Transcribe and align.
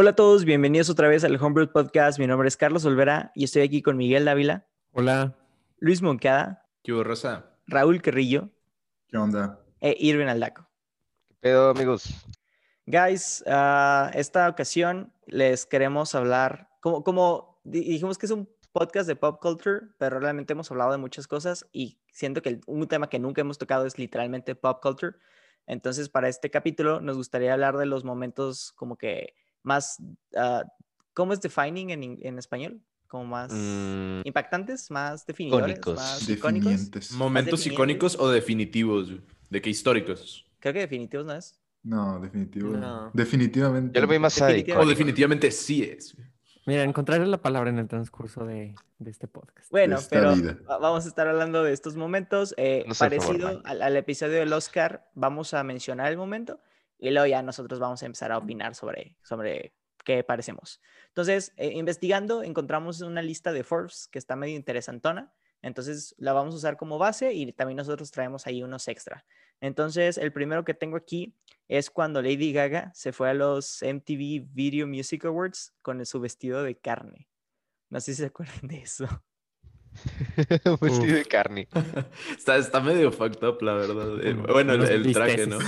Hola 0.00 0.10
a 0.10 0.14
todos, 0.14 0.44
bienvenidos 0.44 0.88
otra 0.90 1.08
vez 1.08 1.24
al 1.24 1.34
Homebrew 1.42 1.72
Podcast. 1.72 2.20
Mi 2.20 2.28
nombre 2.28 2.46
es 2.46 2.56
Carlos 2.56 2.84
Olvera 2.84 3.32
y 3.34 3.42
estoy 3.42 3.62
aquí 3.62 3.82
con 3.82 3.96
Miguel 3.96 4.26
Dávila, 4.26 4.64
Hola. 4.92 5.34
Luis 5.80 6.02
Moncada, 6.02 6.64
¿Qué 6.84 6.92
hubo, 6.92 7.02
Rosa? 7.02 7.50
Raúl 7.66 8.00
Carrillo 8.00 8.48
¿Qué 9.08 9.16
onda? 9.16 9.60
e 9.80 9.96
Irvin 9.98 10.28
Aldaco. 10.28 10.68
¿Qué 11.26 11.34
pedo, 11.40 11.70
amigos? 11.70 12.14
Guys, 12.86 13.42
ah, 13.48 14.12
esta 14.14 14.48
ocasión 14.48 15.12
les 15.26 15.66
queremos 15.66 16.14
hablar, 16.14 16.68
como, 16.80 17.02
como 17.02 17.60
di- 17.64 17.80
dijimos 17.82 18.18
que 18.18 18.26
es 18.26 18.32
un 18.32 18.48
podcast 18.70 19.08
de 19.08 19.16
pop 19.16 19.40
culture, 19.42 19.88
pero 19.98 20.20
realmente 20.20 20.52
hemos 20.52 20.70
hablado 20.70 20.92
de 20.92 20.98
muchas 20.98 21.26
cosas 21.26 21.66
y 21.72 21.98
siento 22.12 22.40
que 22.40 22.50
el- 22.50 22.60
un 22.68 22.86
tema 22.86 23.08
que 23.08 23.18
nunca 23.18 23.40
hemos 23.40 23.58
tocado 23.58 23.84
es 23.84 23.98
literalmente 23.98 24.54
pop 24.54 24.78
culture. 24.80 25.16
Entonces, 25.66 26.08
para 26.08 26.28
este 26.28 26.50
capítulo 26.52 27.00
nos 27.00 27.16
gustaría 27.16 27.52
hablar 27.52 27.76
de 27.78 27.86
los 27.86 28.04
momentos 28.04 28.72
como 28.76 28.96
que 28.96 29.34
más, 29.62 29.96
ah, 30.36 30.64
¿cómo 31.14 31.32
es 31.32 31.40
defining 31.40 31.90
en, 31.90 32.18
en 32.22 32.38
español? 32.38 32.80
Como 33.06 33.24
más 33.24 33.50
Mm, 33.52 34.20
impactantes, 34.24 34.90
más 34.90 35.24
definidores, 35.26 35.78
icónicos. 35.78 35.96
más 35.96 36.28
icónicos. 36.28 37.12
¿Momentos 37.12 37.60
definientes. 37.60 37.66
icónicos 37.66 38.16
o 38.20 38.28
definitivos? 38.30 39.12
¿De 39.48 39.62
qué 39.62 39.70
históricos? 39.70 40.44
Creo 40.60 40.74
que 40.74 40.80
definitivos 40.80 41.24
no 41.24 41.32
es. 41.32 41.58
No, 41.82 42.20
definitivo. 42.20 42.76
No. 42.76 43.10
Definitivamente. 43.14 43.98
yo 43.98 44.02
lo 44.04 44.12
vi 44.12 44.18
más. 44.18 44.38
O 44.42 44.86
definitivamente 44.86 45.50
sí 45.50 45.82
es. 45.84 46.14
Mira, 46.66 46.82
encontraré 46.82 47.24
la 47.26 47.40
palabra 47.40 47.70
en 47.70 47.78
el 47.78 47.88
transcurso 47.88 48.44
de, 48.44 48.74
de 48.98 49.10
este 49.10 49.26
podcast. 49.26 49.70
Bueno, 49.70 49.96
esta 49.96 50.10
pero 50.10 50.34
vida. 50.34 50.58
va- 50.68 50.76
vamos 50.76 51.06
a 51.06 51.08
estar 51.08 51.26
hablando 51.26 51.62
de 51.62 51.72
estos 51.72 51.96
momentos. 51.96 52.52
eh, 52.58 52.84
No 52.86 52.92
sé, 52.92 53.08
favor, 53.08 53.18
parecido 53.26 53.48
Mike. 53.48 53.62
al, 53.64 53.80
al 53.80 53.96
episodio 53.96 54.34
del 54.40 54.52
Oscar, 54.52 55.08
vamos 55.14 55.54
a 55.54 55.64
mencionar 55.64 56.10
el 56.12 56.18
momento 56.18 56.60
y 56.98 57.10
luego 57.10 57.26
ya 57.26 57.42
nosotros 57.42 57.78
vamos 57.78 58.02
a 58.02 58.06
empezar 58.06 58.32
a 58.32 58.38
opinar 58.38 58.74
sobre, 58.74 59.16
sobre 59.22 59.74
qué 60.04 60.24
parecemos. 60.24 60.80
Entonces, 61.08 61.52
eh, 61.56 61.72
investigando, 61.74 62.42
encontramos 62.42 63.00
una 63.00 63.22
lista 63.22 63.52
de 63.52 63.64
Forbes 63.64 64.08
que 64.10 64.18
está 64.18 64.36
medio 64.36 64.56
interesantona. 64.56 65.32
Entonces, 65.60 66.14
la 66.18 66.32
vamos 66.32 66.54
a 66.54 66.58
usar 66.58 66.76
como 66.76 66.98
base 66.98 67.32
y 67.32 67.52
también 67.52 67.76
nosotros 67.76 68.10
traemos 68.10 68.46
ahí 68.46 68.62
unos 68.62 68.86
extra. 68.88 69.24
Entonces, 69.60 70.16
el 70.16 70.32
primero 70.32 70.64
que 70.64 70.74
tengo 70.74 70.96
aquí 70.96 71.34
es 71.66 71.90
cuando 71.90 72.22
Lady 72.22 72.52
Gaga 72.52 72.92
se 72.94 73.12
fue 73.12 73.30
a 73.30 73.34
los 73.34 73.82
MTV 73.82 74.46
Video 74.52 74.86
Music 74.86 75.24
Awards 75.24 75.74
con 75.82 76.04
su 76.06 76.20
vestido 76.20 76.62
de 76.62 76.78
carne. 76.78 77.28
No 77.90 78.00
sé 78.00 78.12
si 78.14 78.22
se 78.22 78.26
acuerdan 78.26 78.68
de 78.68 78.78
eso. 78.78 79.06
Un 80.64 80.78
vestido 80.80 81.16
de 81.16 81.24
carne. 81.24 81.68
Está, 82.36 82.56
está 82.56 82.80
medio 82.80 83.10
fucked 83.10 83.42
up, 83.46 83.60
la 83.62 83.74
verdad. 83.74 84.36
Bueno, 84.52 84.74
el, 84.74 84.84
el 84.84 85.12
traje, 85.12 85.46
¿no? 85.46 85.58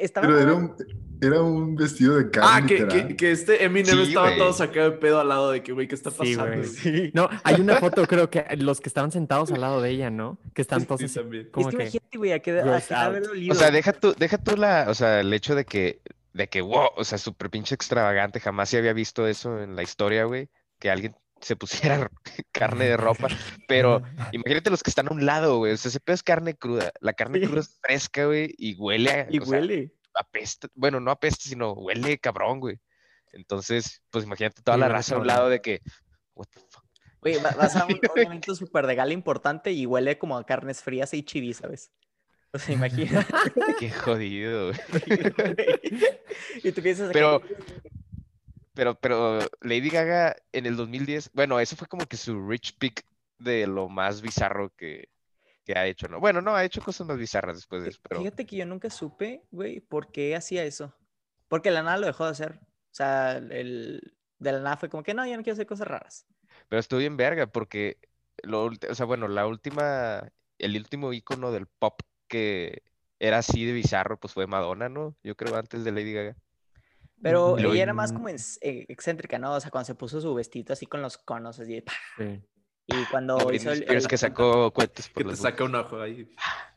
Estaba 0.00 0.26
Pero 0.26 0.40
era 0.40 0.54
un, 0.54 0.74
era 1.20 1.42
un 1.42 1.74
vestido 1.76 2.16
de 2.16 2.30
carne. 2.30 2.50
Ah, 2.52 2.66
que, 2.66 2.86
que, 3.08 3.16
que 3.16 3.30
este 3.32 3.64
Eminem 3.64 3.96
Sí, 3.96 4.02
estaba 4.08 4.34
todo 4.36 4.52
sacado 4.52 4.90
de 4.90 4.96
pedo 4.98 5.20
al 5.20 5.28
lado 5.28 5.50
de 5.50 5.62
que, 5.62 5.72
güey, 5.72 5.88
¿qué 5.88 5.94
está 5.94 6.10
Sí, 6.10 6.36
pasando? 6.36 6.56
güey. 6.82 7.10
No, 7.14 7.28
hay 7.44 7.60
una 7.60 7.76
foto, 7.76 8.06
creo 8.06 8.30
que 8.30 8.44
los 8.58 8.80
que 8.80 8.88
estaban 8.88 9.10
sentados 9.12 9.50
al 9.52 9.60
lado 9.60 9.80
de 9.82 9.90
ella, 9.90 10.10
¿no? 10.10 10.38
Que 10.54 10.62
están 10.62 10.84
todos 10.84 11.00
Sí, 11.00 11.06
así, 11.06 11.14
también. 11.16 11.48
como 11.50 11.68
es 11.68 11.74
que 11.74 11.76
que... 11.78 11.82
imagínate, 11.84 12.18
güey, 12.18 12.32
a 12.32 12.38
qué 12.40 12.60
a. 12.60 12.76
O 13.50 13.54
sea, 13.54 13.70
deja 13.70 13.92
tú, 13.92 14.14
deja 14.18 14.38
tú 14.38 14.56
la, 14.56 14.86
o 14.88 14.94
sea, 14.94 15.20
el 15.20 15.32
hecho 15.32 15.54
de 15.54 15.64
que, 15.64 16.00
de 16.32 16.48
que, 16.48 16.60
wow, 16.60 16.90
o 16.96 17.04
sea, 17.04 17.18
súper 17.18 17.50
pinche 17.50 17.74
extravagante, 17.74 18.40
jamás 18.40 18.68
se 18.68 18.78
había 18.78 18.92
visto 18.92 19.26
eso 19.26 19.60
en 19.60 19.74
la 19.76 19.82
historia, 19.82 20.24
güey, 20.24 20.48
que 20.78 20.90
alguien 20.90 21.16
se 21.40 21.56
pusiera 21.56 22.10
carne 22.52 22.86
de 22.86 22.96
ropa, 22.96 23.28
pero 23.68 24.02
imagínate 24.32 24.70
los 24.70 24.82
que 24.82 24.90
están 24.90 25.08
a 25.08 25.12
un 25.12 25.24
lado, 25.26 25.58
güey, 25.58 25.72
o 25.72 25.76
sea, 25.76 25.88
ese 25.88 26.00
pedo 26.00 26.14
es 26.14 26.22
carne 26.22 26.54
cruda, 26.54 26.92
la 27.00 27.12
carne 27.12 27.40
Sí. 27.40 27.46
cruda 27.46 27.60
es 27.60 27.78
fresca, 27.80 28.26
güey, 28.26 28.54
y 28.58 28.74
huele 28.76 29.10
a, 29.10 29.26
y 29.30 29.38
sea, 29.40 29.48
huele. 29.48 29.92
apesta, 30.14 30.68
bueno, 30.74 31.00
no 31.00 31.10
apesta, 31.10 31.44
sino 31.48 31.72
huele 31.72 32.18
cabrón, 32.18 32.60
güey. 32.60 32.78
Entonces, 33.32 34.02
pues 34.10 34.24
imagínate 34.24 34.62
toda 34.62 34.76
Sí, 34.76 34.80
la 34.80 34.88
raza 34.88 35.14
a 35.14 35.18
un 35.18 35.26
lado 35.26 35.48
de 35.48 35.60
que, 35.60 35.80
what 36.34 36.46
the 36.52 36.60
fuck. 36.70 36.84
Güey, 37.20 37.36
vas 37.42 37.76
a 37.76 37.84
un, 37.86 37.92
un 37.92 38.18
evento 38.20 38.54
súper 38.54 38.86
de 38.86 38.94
gala 38.94 39.12
importante 39.12 39.70
y 39.72 39.84
huele 39.86 40.18
como 40.18 40.36
a 40.38 40.46
carnes 40.46 40.82
frías 40.82 41.12
y 41.14 41.22
chivis, 41.22 41.58
¿sabes? 41.58 41.90
O 42.52 42.58
sea, 42.58 42.74
imagina. 42.74 43.26
Qué 43.78 43.90
jodido, 43.90 44.68
güey. 44.72 44.80
y 46.64 46.72
tú 46.72 46.82
piensas. 46.82 47.10
Pero- 47.12 47.42
Pero, 48.78 48.94
pero 48.94 49.40
Lady 49.60 49.90
Gaga 49.90 50.36
en 50.52 50.64
el 50.64 50.76
2010, 50.76 51.32
bueno, 51.34 51.58
eso 51.58 51.74
fue 51.74 51.88
como 51.88 52.06
que 52.06 52.16
su 52.16 52.46
rich 52.46 52.78
pick 52.78 53.04
de 53.36 53.66
lo 53.66 53.88
más 53.88 54.22
bizarro 54.22 54.72
que, 54.76 55.08
que 55.64 55.76
ha 55.76 55.84
hecho, 55.84 56.06
¿no? 56.06 56.20
Bueno, 56.20 56.42
no, 56.42 56.54
ha 56.54 56.64
hecho 56.64 56.80
cosas 56.80 57.04
más 57.08 57.18
bizarras 57.18 57.56
después 57.56 57.82
de 57.82 57.88
eso, 57.88 57.98
pero 58.08 58.20
Fíjate 58.20 58.46
que 58.46 58.54
yo 58.54 58.64
nunca 58.66 58.88
supe, 58.88 59.42
güey, 59.50 59.80
por 59.80 60.12
qué 60.12 60.36
hacía 60.36 60.62
eso. 60.62 60.94
Porque 61.48 61.72
la 61.72 61.82
nada 61.82 61.96
lo 61.96 62.06
dejó 62.06 62.24
de 62.26 62.30
hacer. 62.30 62.60
O 62.62 62.94
sea, 62.94 63.38
el, 63.38 64.14
de 64.38 64.52
la 64.52 64.60
nada 64.60 64.76
fue 64.76 64.88
como 64.88 65.02
que 65.02 65.12
no, 65.12 65.26
ya 65.26 65.36
no 65.36 65.42
quiero 65.42 65.54
hacer 65.54 65.66
cosas 65.66 65.88
raras. 65.88 66.24
pero 66.68 66.78
estuvo 66.78 67.00
bien 67.00 67.16
verga 67.16 67.48
porque, 67.48 67.98
lo, 68.44 68.66
o 68.66 68.94
sea, 68.94 69.06
bueno, 69.06 69.26
la 69.26 69.48
última, 69.48 70.30
el 70.58 70.76
último 70.76 71.12
icono 71.12 71.50
del 71.50 71.66
pop 71.66 72.00
que 72.28 72.84
era 73.18 73.38
así 73.38 73.64
de 73.64 73.72
bizarro, 73.72 74.20
pues 74.20 74.34
fue 74.34 74.46
Madonna, 74.46 74.88
¿no? 74.88 75.16
Yo 75.24 75.34
creo 75.34 75.56
antes 75.56 75.82
de 75.82 75.90
Lady 75.90 76.12
Gaga. 76.12 76.36
Pero 77.22 77.56
Y 77.58 77.62
luego- 77.62 77.74
ella 77.74 77.82
era 77.84 77.94
más 77.94 78.12
como 78.12 78.28
eh, 78.28 78.36
excéntrica, 78.60 79.38
¿no? 79.38 79.54
O 79.54 79.60
sea, 79.60 79.70
cuando 79.70 79.86
se 79.86 79.94
puso 79.94 80.20
su 80.20 80.32
vestido 80.34 80.72
así 80.72 80.86
con 80.86 81.02
los 81.02 81.18
conos, 81.18 81.58
así. 81.58 81.80
¡pah! 81.80 81.92
Sí. 82.18 82.42
Y 82.86 83.04
cuando 83.10 83.36
hizo 83.52 83.70
el, 83.72 83.80
Spears 83.82 84.04
el- 84.04 84.08
que 84.10 84.16
sacó 84.18 84.72
cohetes 84.72 85.08
por 85.08 85.22
Que 85.24 85.28
te 85.30 85.36
saca 85.36 85.64
un 85.64 85.74
ojo 85.74 86.00
ahí. 86.00 86.30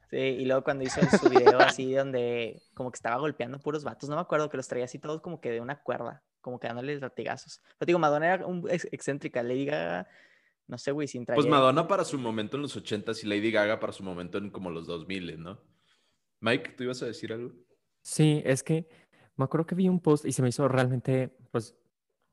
Sí, 0.09 0.17
y 0.17 0.45
luego 0.45 0.63
cuando 0.63 0.83
hizo 0.83 0.99
su 1.17 1.29
video 1.29 1.57
así 1.59 1.93
donde 1.93 2.61
como 2.73 2.91
que 2.91 2.97
estaba 2.97 3.15
golpeando 3.17 3.59
puros 3.59 3.83
vatos, 3.85 4.09
no 4.09 4.15
me 4.15 4.21
acuerdo 4.21 4.49
que 4.49 4.57
los 4.57 4.67
traía 4.67 4.83
así 4.85 4.99
todos 4.99 5.21
como 5.21 5.39
que 5.39 5.51
de 5.51 5.61
una 5.61 5.81
cuerda, 5.81 6.21
como 6.41 6.59
que 6.59 6.67
dándoles 6.67 6.99
latigazos. 6.99 7.61
Pero 7.77 7.85
digo, 7.87 7.99
Madonna 7.99 8.33
era 8.33 8.45
un 8.45 8.67
ex- 8.69 8.89
excéntrica, 8.91 9.41
Lady 9.41 9.65
Gaga, 9.67 10.09
no 10.67 10.77
sé, 10.77 10.91
güey, 10.91 11.07
sin 11.07 11.25
traer. 11.25 11.37
Pues 11.37 11.47
Madonna 11.47 11.87
para 11.87 12.03
su 12.03 12.17
momento 12.19 12.57
en 12.57 12.63
los 12.63 12.75
80s 12.75 13.23
y 13.23 13.27
Lady 13.27 13.51
Gaga 13.51 13.79
para 13.79 13.93
su 13.93 14.03
momento 14.03 14.37
en 14.37 14.49
como 14.49 14.69
los 14.69 14.85
2000, 14.85 15.41
¿no? 15.41 15.61
Mike, 16.41 16.71
¿tú 16.71 16.83
ibas 16.83 17.01
a 17.03 17.05
decir 17.05 17.31
algo? 17.31 17.53
Sí, 18.01 18.41
es 18.43 18.63
que 18.63 18.89
me 19.41 19.45
acuerdo 19.45 19.65
que 19.65 19.75
vi 19.75 19.89
un 19.89 19.99
post 19.99 20.25
y 20.25 20.31
se 20.31 20.41
me 20.41 20.49
hizo 20.49 20.67
realmente, 20.67 21.35
pues, 21.51 21.75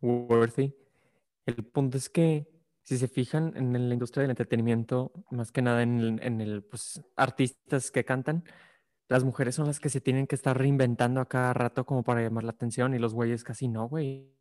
worthy. 0.00 0.74
El 1.46 1.64
punto 1.64 1.96
es 1.96 2.08
que, 2.08 2.48
si 2.82 2.98
se 2.98 3.08
fijan 3.08 3.54
en 3.56 3.88
la 3.88 3.94
industria 3.94 4.22
del 4.22 4.30
entretenimiento, 4.30 5.12
más 5.30 5.50
que 5.50 5.62
nada 5.62 5.82
en 5.82 5.98
el, 5.98 6.22
en 6.22 6.40
el, 6.40 6.62
pues, 6.62 7.02
artistas 7.16 7.90
que 7.90 8.04
cantan, 8.04 8.44
las 9.08 9.24
mujeres 9.24 9.54
son 9.54 9.66
las 9.66 9.80
que 9.80 9.88
se 9.88 10.00
tienen 10.02 10.26
que 10.26 10.34
estar 10.34 10.56
reinventando 10.56 11.20
a 11.20 11.28
cada 11.28 11.54
rato 11.54 11.86
como 11.86 12.02
para 12.04 12.20
llamar 12.20 12.44
la 12.44 12.50
atención 12.50 12.94
y 12.94 12.98
los 12.98 13.14
güeyes 13.14 13.42
casi 13.42 13.66
no, 13.66 13.88
güey. 13.88 14.36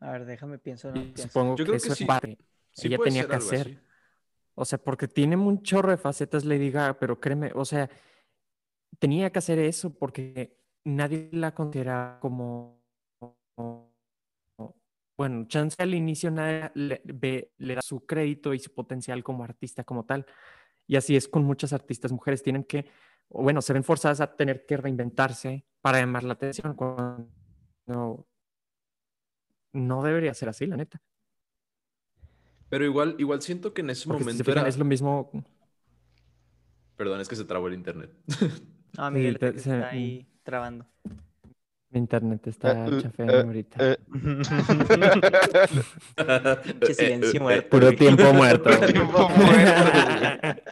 A 0.00 0.12
ver, 0.12 0.26
déjame 0.26 0.58
pienso. 0.58 0.88
no 0.88 0.94
pienso. 0.94 1.22
Supongo 1.22 1.56
Yo 1.56 1.64
que 1.64 1.64
creo 1.64 1.76
eso 1.76 1.86
que 1.86 1.92
es 1.92 1.98
sí. 1.98 2.04
parte. 2.04 2.38
Sí 2.72 2.88
Ella 2.88 2.98
tenía 2.98 3.28
que 3.28 3.36
hacer. 3.36 3.66
así. 3.66 3.78
O 4.54 4.64
sea, 4.64 4.78
porque 4.78 5.08
tiene 5.08 5.36
un 5.36 5.62
chorro 5.62 5.90
de 5.90 5.96
facetas 5.96 6.44
Lady 6.44 6.70
Gaga, 6.70 6.98
pero 6.98 7.20
créeme, 7.20 7.52
o 7.54 7.64
sea, 7.64 7.88
tenía 9.00 9.32
que 9.32 9.40
hacer 9.40 9.58
eso 9.58 9.92
porque 9.98 10.56
nadie 10.84 11.28
la 11.32 11.52
considera 11.54 12.18
como, 12.20 12.84
bueno, 15.18 15.46
chance 15.48 15.76
al 15.82 15.94
inicio 15.94 16.30
nadie 16.30 16.70
le, 16.74 17.02
ve- 17.04 17.52
le 17.58 17.74
da 17.74 17.82
su 17.82 18.06
crédito 18.06 18.54
y 18.54 18.58
su 18.60 18.72
potencial 18.72 19.24
como 19.24 19.42
artista 19.44 19.84
como 19.84 20.04
tal. 20.06 20.24
Y 20.86 20.96
así 20.96 21.16
es 21.16 21.28
con 21.28 21.44
muchas 21.44 21.72
artistas 21.72 22.12
mujeres, 22.12 22.42
tienen 22.42 22.64
que, 22.64 22.86
bueno, 23.28 23.62
se 23.62 23.72
ven 23.72 23.84
forzadas 23.84 24.20
a 24.20 24.36
tener 24.36 24.66
que 24.66 24.76
reinventarse 24.76 25.66
para 25.80 25.98
llamar 26.00 26.24
la 26.24 26.34
atención 26.34 26.74
cuando 26.74 27.28
no, 27.86 28.26
no 29.72 30.02
debería 30.02 30.34
ser 30.34 30.48
así, 30.48 30.66
la 30.66 30.76
neta. 30.76 31.00
Pero 32.68 32.84
igual, 32.84 33.16
igual 33.18 33.42
siento 33.42 33.74
que 33.74 33.80
en 33.82 33.90
ese 33.90 34.08
Porque 34.08 34.24
si 34.24 34.30
se 34.30 34.34
momento 34.34 34.44
fijan, 34.44 34.62
era... 34.62 34.68
es 34.68 34.78
lo 34.78 34.84
mismo 34.84 35.30
Perdón, 36.96 37.20
es 37.20 37.28
que 37.28 37.36
se 37.36 37.44
trabó 37.44 37.68
el 37.68 37.74
internet. 37.74 38.10
No, 38.96 39.10
Miguel, 39.10 39.38
te- 39.38 39.52
que 39.52 39.58
se- 39.60 39.74
está 39.74 39.90
ahí 39.90 40.26
trabando. 40.42 40.86
Mi 41.92 41.98
internet 41.98 42.46
está 42.46 42.86
uh, 42.88 43.00
chafeando 43.00 43.38
eh, 43.38 43.42
ahorita. 43.42 43.98
Pinche 46.64 46.94
silencio 46.94 47.40
muerto. 47.42 47.68
Puro 47.68 47.92
tiempo 47.92 48.32
muerto. 48.32 48.70
Tiempo 48.86 49.28
muerto, 49.28 50.62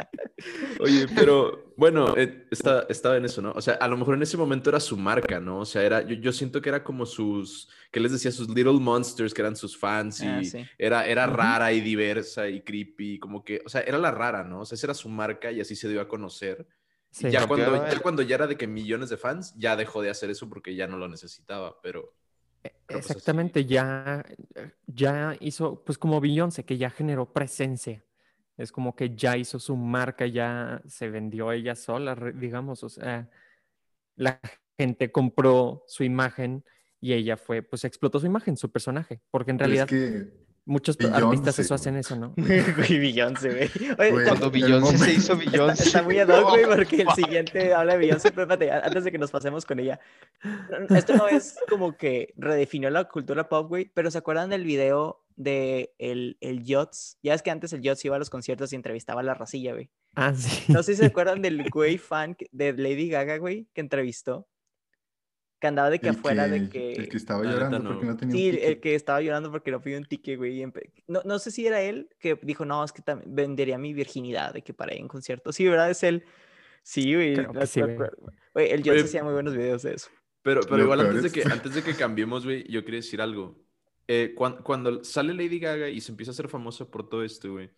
Oye, 0.81 1.07
pero 1.15 1.73
bueno, 1.77 2.17
eh, 2.17 2.47
está- 2.53 2.87
estaba 2.89 3.17
en 3.17 3.25
eso, 3.25 3.43
¿no? 3.43 3.51
O 3.53 3.61
sea, 3.61 3.75
a 3.75 3.89
lo 3.89 3.97
mejor 3.97 4.15
en 4.15 4.23
ese 4.23 4.37
momento 4.37 4.71
era 4.71 4.79
su 4.79 4.97
marca, 4.97 5.41
¿no? 5.41 5.59
O 5.61 5.65
sea, 5.65 5.83
era, 5.83 6.03
yo, 6.03 6.15
yo 6.15 6.31
siento 6.33 6.63
que 6.63 6.69
era 6.69 6.85
como 6.85 7.05
sus, 7.05 7.69
¿qué 7.91 7.99
les 7.99 8.13
decía? 8.13 8.31
Sus 8.31 8.49
Little 8.49 8.79
Monsters, 8.79 9.35
que 9.35 9.43
eran 9.43 9.57
sus 9.57 9.77
fans 9.77 10.23
y 10.23 10.27
Ah, 10.29 10.45
sí. 10.45 10.65
era, 10.79 11.05
era 11.07 11.27
rara 11.27 11.73
y 11.73 11.81
diversa 11.81 12.49
y 12.49 12.61
creepy, 12.63 13.19
como 13.19 13.43
que, 13.43 13.61
o 13.67 13.69
sea, 13.69 13.81
era 13.81 13.99
la 13.99 14.13
rara, 14.13 14.45
¿no? 14.45 14.61
O 14.61 14.65
sea, 14.65 14.77
esa 14.77 14.87
era 14.87 14.95
su 14.95 15.09
marca 15.09 15.51
y 15.51 15.61
así 15.61 15.75
se 15.75 15.89
dio 15.89 16.01
a 16.01 16.07
conocer. 16.07 16.65
Sí. 17.11 17.31
ya, 17.31 17.47
cuando, 17.47 17.87
ya 17.87 18.01
cuando 18.01 18.23
ya 18.23 18.37
era 18.37 18.47
de 18.47 18.57
que 18.57 18.67
millones 18.67 19.09
de 19.09 19.17
fans, 19.17 19.55
ya 19.57 19.77
dejó 19.77 20.03
de 20.03 20.11
hacer 20.11 20.31
eso 20.31 20.49
porque 20.49 20.75
ya 20.75 20.87
no 20.87 20.99
lo 20.99 21.09
necesitaba, 21.09 21.81
pero... 21.83 22.15
pero 22.63 22.77
pues 22.87 23.11
Exactamente, 23.11 23.65
ya, 23.65 24.25
ya 24.87 25.37
hizo, 25.41 25.83
pues 25.85 25.99
como 25.99 26.21
Beyoncé, 26.21 26.65
que 26.65 26.77
ya 26.77 26.91
generó 26.91 27.33
presencia. 27.33 28.05
Es 28.57 28.73
como 28.73 28.97
que 28.97 29.15
ya 29.15 29.37
hizo 29.37 29.61
su 29.61 29.77
marca, 29.77 30.27
ya 30.27 30.83
se 30.87 31.09
vendió 31.09 31.53
ella 31.53 31.77
sola, 31.77 32.17
digamos. 32.35 32.83
O 32.83 32.89
sea, 32.89 33.31
la 34.17 34.41
gente 34.77 35.13
compró 35.13 35.85
su 35.87 36.03
imagen 36.03 36.65
y 37.01 37.13
ella 37.13 37.37
fue, 37.37 37.63
pues 37.63 37.85
explotó 37.85 38.19
su 38.19 38.27
imagen, 38.27 38.57
su 38.57 38.71
personaje, 38.71 39.21
porque 39.31 39.53
en 39.53 39.61
realidad 39.61 39.87
es 39.89 39.91
que 39.91 40.48
muchos 40.69 40.97
artistas 41.01 41.59
eso 41.59 41.75
hacen 41.75 41.97
eso, 41.97 42.15
¿no? 42.17 42.33
Güey, 42.37 42.99
Beyoncé, 42.99 43.49
güey. 43.49 43.71
Oye, 43.99 44.11
Güey, 44.13 44.25
tam- 44.27 44.29
Cuando 44.29 44.51
Beyoncé 44.51 44.99
se 44.99 45.13
hizo 45.15 45.33
Está, 45.35 45.51
Beyoncé. 45.51 45.83
está 45.85 46.03
muy 46.03 46.19
ad 46.19 46.29
hoc, 46.29 46.51
güey, 46.51 46.65
porque 46.67 47.03
el 47.03 47.09
siguiente 47.17 47.75
habla 47.75 47.95
de 47.95 47.99
Beyoncé, 47.99 48.31
pero 48.31 48.43
espérate, 48.43 48.71
antes 48.71 49.05
de 49.05 49.11
que 49.13 49.19
nos 49.19 49.31
pasemos 49.31 49.65
con 49.67 49.81
ella. 49.81 49.99
Esto 50.91 51.17
no 51.17 51.27
es 51.29 51.57
como 51.69 51.97
que 51.97 52.33
redefinió 52.37 52.91
la 52.91 53.05
cultura 53.05 53.49
pop, 53.49 53.69
güey, 53.69 53.91
pero 53.93 54.11
¿se 54.11 54.19
acuerdan 54.19 54.51
del 54.51 54.65
video 54.65 55.25
de 55.37 55.95
el, 55.99 56.37
el 56.41 56.65
Yots? 56.65 57.19
Ya 57.23 57.35
es 57.35 57.43
que 57.43 57.51
antes 57.51 57.73
el 57.73 57.83
Yots 57.83 58.05
iba 58.05 58.17
a 58.17 58.19
los 58.19 58.31
conciertos 58.31 58.73
y 58.73 58.77
entrevistaba 58.77 59.21
a 59.21 59.25
la 59.25 59.35
racilla, 59.35 59.73
güey. 59.73 59.91
Ah, 60.15 60.35
sí. 60.35 60.73
No 60.73 60.83
sé 60.83 60.93
si 60.95 61.01
se 61.01 61.07
acuerdan 61.07 61.43
del 61.43 61.69
güey 61.71 61.99
fan 61.99 62.37
de 62.53 62.73
Lady 62.73 63.09
Gaga, 63.09 63.39
güey, 63.39 63.69
que 63.75 63.81
entrevistó. 63.81 64.49
Que 65.61 65.67
andaba 65.67 65.91
de 65.91 65.99
que 65.99 66.09
el 66.09 66.15
afuera 66.17 66.45
que, 66.45 66.51
de 66.51 66.69
que... 66.69 66.93
el 66.93 67.09
que 67.09 67.17
estaba 67.17 67.43
La 67.43 67.51
llorando 67.53 67.79
no. 67.81 67.91
porque 67.91 68.07
no 68.07 68.17
tenía 68.17 68.37
Sí, 68.37 68.43
un 68.43 68.49
el- 68.49 68.55
ticket. 68.57 68.69
el 68.71 68.81
que 68.81 68.95
estaba 68.95 69.21
llorando 69.21 69.51
porque 69.51 69.71
no 69.73 69.81
pidió 69.81 69.99
un 69.99 70.05
ticket, 70.05 70.37
güey. 70.39 70.61
empe- 70.63 70.93
No, 71.09 71.21
no 71.25 71.39
sé 71.39 71.51
si 71.51 71.67
era 71.67 71.81
él 71.83 72.09
que 72.21 72.39
dijo, 72.43 72.65
no, 72.65 72.85
es 72.85 72.93
que 72.93 73.03
tam- 73.03 73.23
vendería 73.27 73.77
mi 73.79 73.93
virginidad 73.93 74.55
de 74.55 74.63
que 74.63 74.73
para 74.73 74.95
ir 74.95 75.01
a 75.01 75.03
un 75.03 75.09
concierto. 75.09 75.53
Sí, 75.53 75.67
¿verdad? 75.67 75.91
Es 75.91 76.03
él. 76.05 76.25
Sí, 76.83 77.13
güey. 77.15 77.37
Sí, 77.67 77.81
güey. 77.83 78.71
el 78.71 78.83
Jones 78.85 79.05
hacía 79.05 79.25
muy 79.25 79.33
buenos 79.33 79.55
videos 79.57 79.83
de 79.83 79.95
eso. 79.95 80.09
Pero, 80.43 80.61
pero 80.63 80.85
igual 80.85 81.01
antes 81.01 81.25
de, 81.25 81.31
que, 81.31 81.43
antes 81.43 81.75
de 81.75 81.83
que 81.83 81.95
cambiemos, 81.95 82.45
güey, 82.45 82.65
yo 82.71 82.85
quería 82.85 83.01
decir 83.01 83.21
algo. 83.21 83.61
Eh, 84.07 84.33
cuan- 84.37 84.63
cuando, 84.63 85.05
sale 85.05 85.35
Lady 85.35 85.59
Gaga 85.59 85.89
y 85.91 86.01
se 86.01 86.13
empieza 86.13 86.31
a 86.31 86.35
hacer 86.35 86.49
famosa 86.49 86.89
por 86.91 87.09
todo 87.09 87.23
esto, 87.25 87.53
güey, 87.53 87.71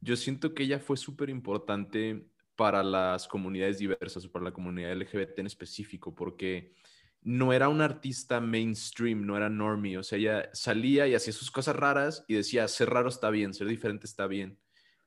yo 0.00 0.16
siento 0.16 0.52
que 0.54 0.64
ella 0.64 0.80
fue 0.80 0.96
súper 0.96 1.28
importante 1.30 2.24
para 2.56 2.82
las 2.82 3.28
comunidades 3.28 3.78
diversas 3.78 4.24
o 4.24 4.32
para 4.32 4.46
la 4.46 4.52
comunidad 4.52 4.92
LGBT 4.92 5.38
en 5.38 5.46
específico, 5.46 6.12
porque 6.14 6.72
no 7.22 7.52
era 7.52 7.68
una 7.68 7.84
artista 7.84 8.40
mainstream, 8.40 9.26
no 9.26 9.36
era 9.36 9.48
normie, 9.50 9.98
o 9.98 10.02
sea, 10.02 10.18
ella 10.18 10.50
salía 10.52 11.06
y 11.06 11.14
hacía 11.14 11.32
sus 11.32 11.50
cosas 11.50 11.76
raras 11.76 12.24
y 12.28 12.34
decía, 12.34 12.66
ser 12.68 12.90
raro 12.90 13.08
está 13.08 13.30
bien, 13.30 13.52
ser 13.52 13.66
diferente 13.66 14.06
está 14.06 14.26
bien. 14.26 14.58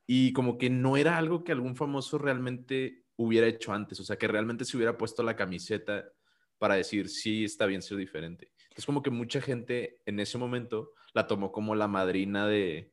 Y 0.06 0.32
como 0.32 0.58
que 0.58 0.70
no 0.70 0.96
era 0.96 1.18
algo 1.18 1.44
que 1.44 1.52
algún 1.52 1.76
famoso 1.76 2.18
realmente 2.18 3.04
hubiera 3.16 3.46
hecho 3.46 3.72
antes, 3.72 3.98
o 4.00 4.04
sea, 4.04 4.16
que 4.16 4.28
realmente 4.28 4.64
se 4.64 4.76
hubiera 4.76 4.96
puesto 4.96 5.22
la 5.22 5.36
camiseta 5.36 6.12
para 6.58 6.74
decir, 6.74 7.08
sí, 7.08 7.44
está 7.44 7.66
bien 7.66 7.82
ser 7.82 7.98
diferente. 7.98 8.52
Es 8.76 8.86
como 8.86 9.02
que 9.02 9.10
mucha 9.10 9.40
gente 9.40 10.00
en 10.06 10.20
ese 10.20 10.38
momento 10.38 10.92
la 11.14 11.26
tomó 11.26 11.52
como 11.52 11.74
la 11.74 11.88
madrina 11.88 12.46
de, 12.46 12.92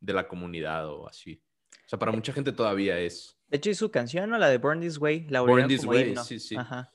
de 0.00 0.12
la 0.12 0.28
comunidad 0.28 0.88
o 0.88 1.08
así. 1.08 1.42
O 1.70 1.88
sea, 1.88 1.98
para 1.98 2.12
mucha 2.12 2.32
gente 2.32 2.52
todavía 2.52 2.98
es. 2.98 3.38
De 3.48 3.58
hecho, 3.58 3.70
y 3.70 3.74
su 3.74 3.90
canción, 3.90 4.30
¿no? 4.30 4.38
La 4.38 4.48
de 4.48 4.58
Born 4.58 4.80
This 4.80 4.98
Way, 4.98 5.26
la 5.28 5.44
This 5.66 5.80
como 5.80 5.92
Way, 5.92 6.08
himno. 6.08 6.24
sí, 6.24 6.38
sí. 6.38 6.56
Ajá. 6.56 6.90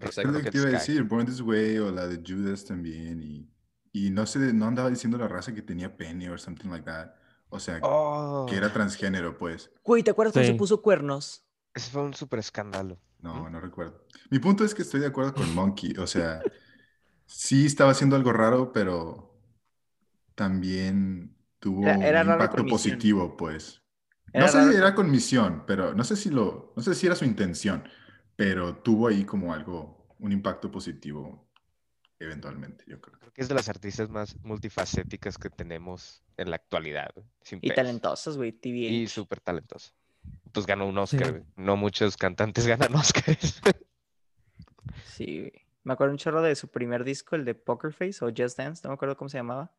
Es 0.00 0.16
Exacto. 0.18 0.32
lo 0.32 0.42
que 0.42 0.50
te 0.50 0.58
iba 0.58 0.68
a 0.68 0.72
decir, 0.72 1.02
Born 1.04 1.26
This 1.26 1.40
Way 1.40 1.78
o 1.78 1.90
la 1.92 2.06
de 2.06 2.20
Judas 2.26 2.64
también. 2.64 3.22
Y, 3.22 3.48
y 3.92 4.10
no 4.10 4.26
sé, 4.26 4.38
no 4.52 4.66
andaba 4.66 4.90
diciendo 4.90 5.18
la 5.18 5.28
raza 5.28 5.54
que 5.54 5.62
tenía 5.62 5.96
pene 5.96 6.30
o 6.30 6.38
something 6.38 6.68
like 6.70 6.84
that. 6.84 7.10
O 7.48 7.58
sea, 7.58 7.80
Oh, 7.82 8.46
que 8.48 8.56
era 8.56 8.72
transgénero, 8.72 9.36
pues. 9.36 9.70
Güey, 9.84 10.02
¿te 10.02 10.10
acuerdas 10.12 10.32
cuando 10.32 10.46
se 10.46 10.52
Sí. 10.52 10.58
puso 10.58 10.82
cuernos? 10.82 11.44
ese 11.74 11.90
fue 11.92 12.02
un 12.02 12.14
súper 12.14 12.40
escándalo. 12.40 12.98
No, 13.20 13.48
no 13.48 13.60
recuerdo. 13.60 14.04
Mi 14.30 14.38
punto 14.40 14.64
es 14.64 14.74
que 14.74 14.82
estoy 14.82 15.00
de 15.00 15.06
acuerdo 15.06 15.34
con 15.34 15.54
Monkey. 15.54 15.94
O 15.98 16.06
sea, 16.06 16.40
sí 17.26 17.66
estaba 17.66 17.92
haciendo 17.92 18.16
algo 18.16 18.32
raro, 18.32 18.72
pero 18.72 19.36
también 20.34 21.36
tuvo 21.58 21.82
Era- 21.84 22.06
era 22.08 22.22
un 22.22 22.30
impacto 22.32 22.66
positivo, 22.66 23.36
pues. 23.36 23.82
Era 24.32 24.46
no 24.46 24.52
sé 24.52 24.58
raro 24.58 24.70
si 24.72 24.76
era 24.78 24.94
con 24.94 25.10
misión, 25.10 25.64
pero 25.66 25.94
no 25.94 26.04
sé 26.04 26.16
si 26.16 26.30
lo, 26.30 26.72
no 26.76 26.82
sé 26.82 26.94
si 26.94 27.06
era 27.06 27.16
su 27.16 27.24
intención, 27.24 27.82
pero 28.40 28.74
tuvo 28.74 29.08
ahí 29.08 29.26
como 29.26 29.52
algo, 29.52 30.14
un 30.18 30.32
impacto 30.32 30.70
positivo 30.70 31.46
eventualmente, 32.18 32.84
yo 32.86 32.98
creo. 32.98 33.18
Creo 33.18 33.32
que 33.34 33.42
es 33.42 33.48
de 33.50 33.54
las 33.54 33.68
artistas 33.68 34.08
más 34.08 34.34
multifacéticas 34.42 35.36
que 35.36 35.50
tenemos 35.50 36.22
en 36.38 36.48
la 36.48 36.56
actualidad. 36.56 37.10
sin 37.42 37.58
Y 37.58 37.68
pedos. 37.68 37.76
talentosos, 37.76 38.38
güey, 38.38 38.52
TV. 38.52 38.78
Y 38.78 39.06
súper 39.08 39.40
talentoso. 39.40 39.92
Pues 40.52 40.64
ganó 40.64 40.86
un 40.88 40.96
Oscar. 40.96 41.26
Sí. 41.26 41.30
güey. 41.32 41.44
No 41.56 41.76
muchos 41.76 42.16
cantantes 42.16 42.66
ganan 42.66 42.94
Oscars. 42.94 43.60
Sí, 45.04 45.40
güey. 45.40 45.52
Me 45.84 45.92
acuerdo 45.92 46.12
un 46.12 46.18
chorro 46.18 46.40
de 46.40 46.54
su 46.56 46.68
primer 46.68 47.04
disco, 47.04 47.36
el 47.36 47.44
de 47.44 47.54
Poker 47.54 47.92
Face 47.92 48.24
o 48.24 48.28
Just 48.34 48.56
Dance, 48.56 48.80
no 48.84 48.88
me 48.88 48.94
acuerdo 48.94 49.18
cómo 49.18 49.28
se 49.28 49.36
llamaba. 49.36 49.70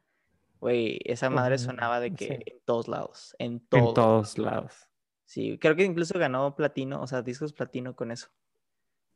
Güey, 0.60 1.00
esa 1.06 1.32
madre 1.32 1.58
sonaba 1.58 2.00
de 2.00 2.14
que 2.14 2.28
sí. 2.28 2.34
en 2.34 2.60
todos 2.66 2.88
lados, 2.88 3.36
en 3.40 3.54
En 3.54 3.60
todos. 3.62 3.94
todos 3.96 4.38
lados. 4.38 4.88
Sí, 5.26 5.58
creo 5.60 5.76
que 5.76 5.84
incluso 5.84 6.20
ganó 6.20 6.56
platino, 6.56 7.02
o 7.02 7.08
sea, 7.08 7.24
discos 7.24 7.54
platino 7.54 7.96
con 7.96 8.12
eso. 8.12 8.30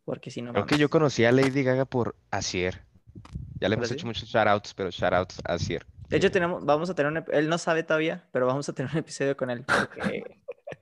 Porque 0.06 0.32
si 0.32 0.42
no 0.42 0.54
Creo 0.54 0.66
que 0.66 0.78
yo 0.78 0.90
conocí 0.90 1.26
a 1.26 1.32
Lady 1.32 1.64
Gaga 1.64 1.86
por 1.86 2.16
Asier. 2.32 2.84
Ya 3.60 3.70
le 3.70 3.76
¿Por 3.76 3.86
hemos 3.86 3.92
hecho 3.92 4.06
muchos 4.06 4.30
shoutouts, 4.30 4.74
pero 4.74 4.90
shoutouts 4.92 5.42
a 5.46 5.54
Asier. 5.54 5.86
De 6.10 6.18
hecho, 6.18 6.30
tenemos, 6.32 6.64
vamos 6.64 6.90
a 6.90 6.96
tener 6.96 7.12
un, 7.12 7.26
él 7.32 7.50
no 7.50 7.58
sabe 7.58 7.82
todavía, 7.84 8.24
pero 8.32 8.46
vamos 8.46 8.70
a 8.70 8.74
tener 8.74 8.92
un 8.92 9.00
episodio 9.00 9.36
con 9.36 9.50
él. 9.50 9.66
Porque 9.66 10.24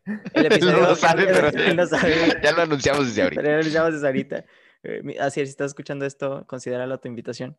el 0.33 0.45
Él 0.45 0.45
episodio 0.51 0.81
no 0.81 0.95
sabe, 0.95 1.25
pero 1.27 1.47
él 1.47 1.75
no 1.77 1.85
sabe. 1.87 2.13
ya 2.43 2.51
lo 2.51 2.61
anunciamos 2.63 3.07
desde 3.07 3.23
ahorita. 3.23 3.41
Pero 3.41 3.51
ya 3.51 3.55
lo 3.55 3.61
anunciamos 3.61 3.93
desde 3.93 4.07
ahorita. 4.07 4.45
Eh, 4.83 5.17
Así 5.21 5.39
es, 5.39 5.47
si 5.47 5.51
estás 5.51 5.67
escuchando 5.71 6.05
esto, 6.05 6.45
considéralo 6.45 6.99
tu 6.99 7.07
invitación. 7.07 7.57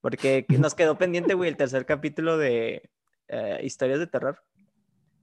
Porque 0.00 0.46
que- 0.48 0.56
nos 0.58 0.74
quedó 0.74 0.96
pendiente, 0.96 1.34
güey, 1.34 1.50
el 1.50 1.56
tercer 1.56 1.84
capítulo 1.84 2.38
de 2.38 2.90
eh, 3.28 3.60
historias 3.62 3.98
de 3.98 4.06
terror. 4.06 4.42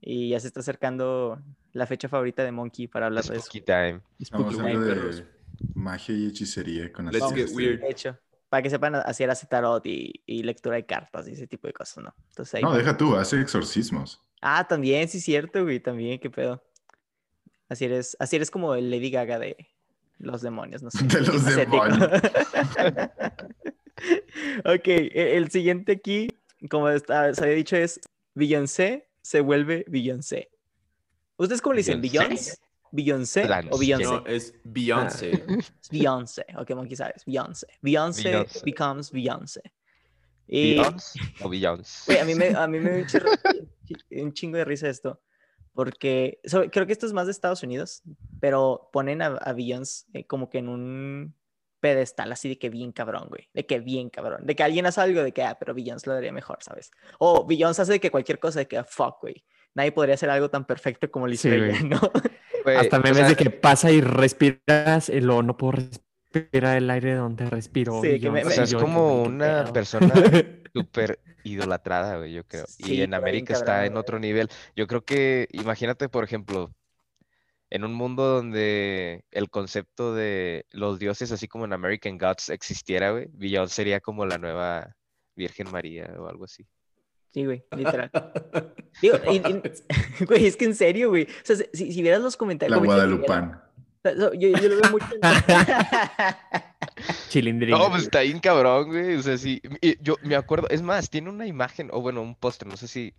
Y 0.00 0.30
ya 0.30 0.38
se 0.40 0.46
está 0.46 0.60
acercando 0.60 1.42
la 1.72 1.86
fecha 1.86 2.08
favorita 2.08 2.44
de 2.44 2.52
Monkey 2.52 2.86
para 2.86 3.06
hablar 3.06 3.24
de 3.24 3.36
eso. 3.36 3.42
Spooky 3.46 3.60
time. 3.62 4.00
Spooky 4.24 4.56
Time. 4.56 4.78
de 4.78 5.24
magia 5.74 6.14
y 6.14 6.26
hechicería 6.26 6.92
con 6.92 7.06
Let's 7.10 7.28
get 7.34 7.44
este- 7.46 7.56
weird. 7.56 7.80
De 7.80 7.90
hecho, 7.90 8.18
para 8.48 8.62
que 8.62 8.70
sepan, 8.70 8.94
así 8.96 9.22
era 9.22 9.32
hacer 9.34 9.48
tarot 9.48 9.84
y, 9.86 10.22
y 10.26 10.42
lectura 10.42 10.76
de 10.76 10.86
cartas 10.86 11.28
y 11.28 11.32
ese 11.32 11.46
tipo 11.46 11.66
de 11.68 11.72
cosas, 11.72 12.04
¿no? 12.04 12.14
Entonces 12.30 12.54
ahí 12.54 12.62
No, 12.62 12.74
deja 12.74 12.96
tú, 12.96 13.14
hace 13.16 13.40
exorcismos. 13.40 14.20
Ah, 14.40 14.66
también, 14.66 15.08
sí, 15.08 15.20
cierto, 15.20 15.62
güey, 15.62 15.80
también, 15.80 16.18
qué 16.18 16.30
pedo. 16.30 16.62
Así 17.68 17.84
eres, 17.84 18.16
así 18.18 18.36
eres 18.36 18.50
como 18.50 18.74
el 18.74 18.90
Lady 18.90 19.10
Gaga 19.10 19.38
de 19.38 19.56
los 20.18 20.42
demonios, 20.42 20.82
no 20.82 20.90
sé. 20.90 21.04
De 21.06 21.20
los 21.20 21.44
demonios. 21.44 21.98
ok, 24.64 24.86
e- 24.88 25.36
el 25.36 25.50
siguiente 25.50 25.92
aquí, 25.92 26.28
como 26.70 26.88
está- 26.88 27.32
se 27.34 27.42
había 27.44 27.54
dicho, 27.56 27.76
es 27.76 28.00
Beyoncé 28.34 29.08
se 29.22 29.40
vuelve 29.40 29.84
Beyoncé. 29.88 30.50
¿Ustedes 31.36 31.60
cómo 31.62 31.74
le 31.74 31.78
dicen? 31.80 32.00
Beyoncé. 32.00 32.54
¿Beyoncé? 32.92 33.42
¿Beyoncé 33.42 33.68
o 33.70 33.78
Beyoncé. 33.78 34.04
No, 34.04 34.26
es 34.26 34.54
Beyoncé. 34.64 35.44
Es 35.48 35.72
Beyoncé. 35.90 36.46
Ok, 36.56 36.70
Monkey 36.74 36.96
sabes. 36.96 37.24
Beyoncé. 37.24 37.66
Beyoncé 37.82 38.30
Beyoncé. 38.30 38.60
becomes 38.64 39.10
Beyoncé. 39.10 39.62
Y, 40.46 40.74
Beyoncé 40.76 41.20
o 41.42 41.48
Beyoncé. 41.48 42.02
güey, 42.06 42.18
a 42.18 42.24
mí 42.24 42.34
me, 42.34 42.48
a 42.48 42.66
mí 42.66 42.78
me 42.80 43.06
un, 44.10 44.32
chingo 44.32 44.56
de 44.56 44.64
risa 44.64 44.88
esto. 44.88 45.20
Porque 45.72 46.40
so- 46.44 46.68
creo 46.70 46.86
que 46.86 46.92
esto 46.92 47.06
es 47.06 47.12
más 47.12 47.26
de 47.26 47.32
Estados 47.32 47.62
Unidos, 47.62 48.02
pero 48.40 48.90
ponen 48.92 49.22
a, 49.22 49.26
a 49.26 49.52
Beyoncé 49.52 50.06
eh, 50.14 50.26
como 50.26 50.50
que 50.50 50.58
en 50.58 50.68
un 50.68 51.34
pedestal 51.78 52.30
así 52.32 52.48
de 52.48 52.58
que 52.58 52.68
bien 52.70 52.92
cabrón, 52.92 53.26
güey. 53.28 53.48
De 53.54 53.66
que 53.66 53.80
bien 53.80 54.10
cabrón. 54.10 54.44
De 54.44 54.54
que 54.54 54.62
alguien 54.62 54.86
hace 54.86 55.00
algo 55.00 55.22
de 55.22 55.32
que, 55.32 55.42
ah, 55.42 55.56
pero 55.58 55.74
Beyoncé 55.74 56.10
lo 56.10 56.16
haría 56.16 56.32
mejor, 56.32 56.58
¿sabes? 56.60 56.90
O 57.18 57.46
Beyoncé 57.46 57.82
hace 57.82 57.92
de 57.92 58.00
que 58.00 58.10
cualquier 58.10 58.38
cosa 58.38 58.58
de 58.60 58.68
que, 58.68 58.78
ah, 58.78 58.84
fuck, 58.84 59.20
güey. 59.22 59.44
Nadie 59.74 59.92
podría 59.92 60.14
hacer 60.14 60.30
algo 60.30 60.50
tan 60.50 60.64
perfecto 60.66 61.10
como 61.10 61.26
lo 61.26 61.32
hizo 61.32 61.48
Sí. 61.48 61.84
¿no? 61.84 62.00
Hasta 62.76 62.98
o 62.98 63.00
memes 63.00 63.18
sea, 63.18 63.28
de 63.28 63.36
que 63.36 63.50
pasa 63.50 63.90
y 63.90 64.00
respiras 64.00 65.08
y 65.08 65.20
luego 65.20 65.42
no 65.42 65.56
puedo 65.56 65.72
respirar 65.72 66.76
el 66.76 66.90
aire 66.90 67.14
donde 67.14 67.48
respiro. 67.48 68.00
Sí, 68.02 68.18
yo 68.18 68.32
me- 68.32 68.44
O 68.44 68.50
sea, 68.50 68.64
es 68.64 68.70
yo, 68.70 68.80
como 68.80 69.22
una 69.22 69.64
persona 69.72 70.12
súper 70.74 71.20
idolatrada, 71.44 72.18
güey, 72.18 72.32
yo 72.32 72.44
creo. 72.44 72.66
Sí, 72.66 72.96
Y 72.96 73.02
en 73.02 73.14
América 73.14 73.54
está 73.54 73.64
cabrón, 73.66 73.86
en 73.92 73.96
otro 73.96 74.18
nivel. 74.18 74.48
Yo 74.76 74.86
creo 74.86 75.02
que, 75.02 75.48
imagínate, 75.52 76.08
por 76.08 76.22
ejemplo, 76.24 76.70
en 77.70 77.84
un 77.84 77.94
mundo 77.94 78.26
donde 78.26 79.24
el 79.30 79.48
concepto 79.48 80.14
de 80.14 80.66
los 80.70 80.98
dioses, 80.98 81.32
así 81.32 81.48
como 81.48 81.64
en 81.64 81.72
American 81.72 82.18
Gods, 82.18 82.50
existiera, 82.50 83.12
güey, 83.12 83.28
Beyoncé 83.32 83.76
sería 83.76 84.00
como 84.00 84.26
la 84.26 84.38
nueva 84.38 84.94
Virgen 85.34 85.70
María 85.70 86.12
o 86.18 86.28
algo 86.28 86.44
así. 86.44 86.66
Sí, 87.32 87.44
güey, 87.44 87.64
literal. 87.76 88.10
Digo, 89.02 89.16
y- 89.30 89.36
y- 89.36 89.62
güey, 90.26 90.46
es 90.46 90.56
que 90.56 90.64
en 90.64 90.74
serio, 90.74 91.10
güey. 91.10 91.24
O 91.24 91.44
sea, 91.44 91.56
si, 91.72 91.92
si 91.92 92.02
vieras 92.02 92.20
los 92.20 92.36
comentarios. 92.36 92.76
La 92.78 92.84
Guadalupán. 92.84 93.62
Yo, 94.02 94.32
yo 94.32 94.68
lo 94.68 94.80
veo 94.80 94.90
mucho. 94.90 95.06
Chilindrín. 97.28 97.70
No, 97.70 97.90
pues 97.90 98.04
está 98.04 98.20
bien 98.20 98.40
cabrón, 98.40 98.88
güey. 98.88 99.16
O 99.16 99.22
sea, 99.22 99.38
sí. 99.38 99.60
Yo 100.00 100.16
me 100.22 100.36
acuerdo, 100.36 100.68
es 100.70 100.82
más, 100.82 101.10
tiene 101.10 101.30
una 101.30 101.46
imagen, 101.46 101.88
o 101.92 102.00
bueno, 102.00 102.22
un 102.22 102.34
póster, 102.34 102.68
no 102.68 102.76
sé 102.76 102.88
si, 102.88 103.14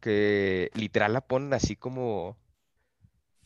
que 0.00 0.70
literal 0.74 1.12
la 1.12 1.20
ponen 1.20 1.52
así 1.54 1.76
como. 1.76 2.36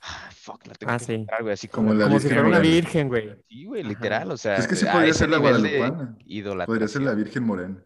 Ah, 0.02 0.30
fuck, 0.34 0.66
la 0.66 0.74
tengo 0.74 0.92
Ah, 0.92 0.98
que 0.98 1.04
sí. 1.04 1.12
encontrar, 1.12 1.42
güey, 1.42 1.52
así 1.52 1.68
Como 1.68 1.88
como. 1.88 2.00
la 2.00 2.06
Como 2.06 2.20
si 2.20 2.28
fuera 2.28 2.42
una 2.44 2.58
virgen, 2.58 3.08
güey. 3.08 3.34
Sí, 3.48 3.64
güey, 3.66 3.82
Ajá. 3.82 3.88
literal, 3.90 4.30
o 4.30 4.36
sea, 4.36 4.56
Es 4.56 4.66
que 4.66 4.76
sí 4.76 4.86
podría 4.90 5.12
ser 5.12 5.28
la 5.28 5.38
Guadalupana. 5.38 6.16
Podría 6.66 6.88
ser 6.88 7.02
la. 7.02 7.14
Virgen 7.14 7.44
Morena. 7.44 7.76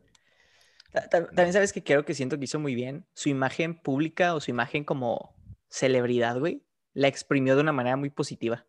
Ta- 0.94 1.08
ta- 1.08 1.26
También 1.26 1.52
sabes 1.52 1.72
que 1.72 1.82
creo 1.82 2.04
que 2.04 2.14
siento 2.14 2.38
que 2.38 2.44
hizo 2.44 2.58
muy 2.60 2.74
bien 2.74 3.04
su 3.14 3.28
imagen 3.28 3.74
pública 3.74 4.34
o 4.34 4.40
su 4.40 4.50
imagen 4.50 4.84
como 4.84 5.34
celebridad, 5.68 6.38
güey. 6.38 6.64
La 6.92 7.08
exprimió 7.08 7.56
de 7.56 7.62
una 7.62 7.72
manera 7.72 7.96
muy 7.96 8.10
positiva. 8.10 8.66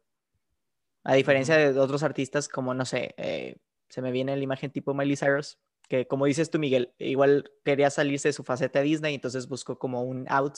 A 1.03 1.13
diferencia 1.13 1.55
de 1.58 1.79
otros 1.79 2.01
artistas 2.01 2.50
como, 2.50 2.74
no 2.74 2.84
sé, 2.86 3.13
eh, 3.17 3.58
se 3.89 4.01
me 4.01 4.12
viene 4.12 4.36
la 4.36 4.44
imagen 4.44 4.72
tipo 4.72 4.96
Miley 4.96 5.15
Cyrus, 5.15 5.60
que 5.88 6.08
como 6.08 6.25
dices 6.25 6.50
tú, 6.50 6.58
Miguel, 6.58 6.96
igual 6.98 7.51
quería 7.63 7.91
salirse 7.91 8.29
de 8.29 8.34
su 8.34 8.44
faceta 8.44 8.82
Disney, 8.82 9.13
entonces 9.13 9.48
buscó 9.48 9.77
como 9.77 10.01
un 10.01 10.25
out, 10.29 10.58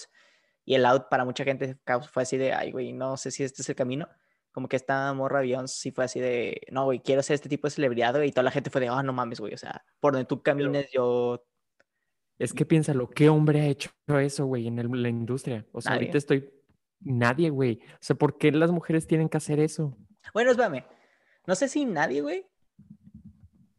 y 0.64 0.76
el 0.76 0.86
out 0.86 1.10
para 1.10 1.26
mucha 1.26 1.44
gente 1.44 1.78
fue 2.12 2.24
así 2.24 2.38
de, 2.38 2.54
ay, 2.54 2.72
güey, 2.72 2.94
no 2.94 3.18
sé 3.18 3.32
si 3.32 3.44
este 3.44 3.62
es 3.62 3.68
el 3.70 3.76
camino. 3.76 4.08
Como 4.54 4.70
que 4.70 4.78
esta 4.78 5.14
morra 5.14 5.42
Beyoncé 5.42 5.76
sí 5.82 5.92
fue 5.92 6.06
así 6.06 6.20
de, 6.22 6.62
no, 6.72 6.86
güey, 6.86 7.00
quiero 7.02 7.22
ser 7.24 7.36
este 7.36 7.50
tipo 7.50 7.68
de 7.68 7.72
celebridad, 7.72 8.14
güey, 8.16 8.30
y 8.30 8.32
toda 8.32 8.44
la 8.44 8.52
gente 8.52 8.70
fue 8.70 8.80
de, 8.82 8.88
ah, 8.88 9.04
no 9.04 9.12
mames, 9.14 9.40
güey, 9.42 9.54
o 9.54 9.58
sea, 9.58 9.84
por 10.00 10.14
donde 10.14 10.26
tú 10.26 10.42
camines, 10.42 10.88
yo 10.94 11.46
Es 12.40 12.54
que 12.54 12.66
piénsalo, 12.66 13.10
¿qué 13.10 13.30
hombre 13.30 13.62
ha 13.62 13.68
hecho 13.68 13.90
eso, 14.20 14.46
güey, 14.46 14.68
en 14.68 14.80
el- 14.80 15.02
la 15.04 15.10
industria? 15.10 15.66
O 15.72 15.82
sea, 15.82 15.92
Nadie. 15.92 16.06
ahorita 16.06 16.18
estoy... 16.18 16.50
Nadie, 17.00 17.50
güey. 17.52 17.80
O 17.94 17.98
sea, 18.02 18.16
¿por 18.16 18.38
qué 18.38 18.52
las 18.52 18.72
mujeres 18.72 19.06
tienen 19.08 19.30
que 19.30 19.38
hacer 19.38 19.60
eso? 19.60 19.96
Bueno, 20.34 20.52
espérame. 20.52 20.84
No 21.46 21.56
sé 21.56 21.68
si 21.68 21.86
nadie, 21.86 22.22
güey. 22.22 22.46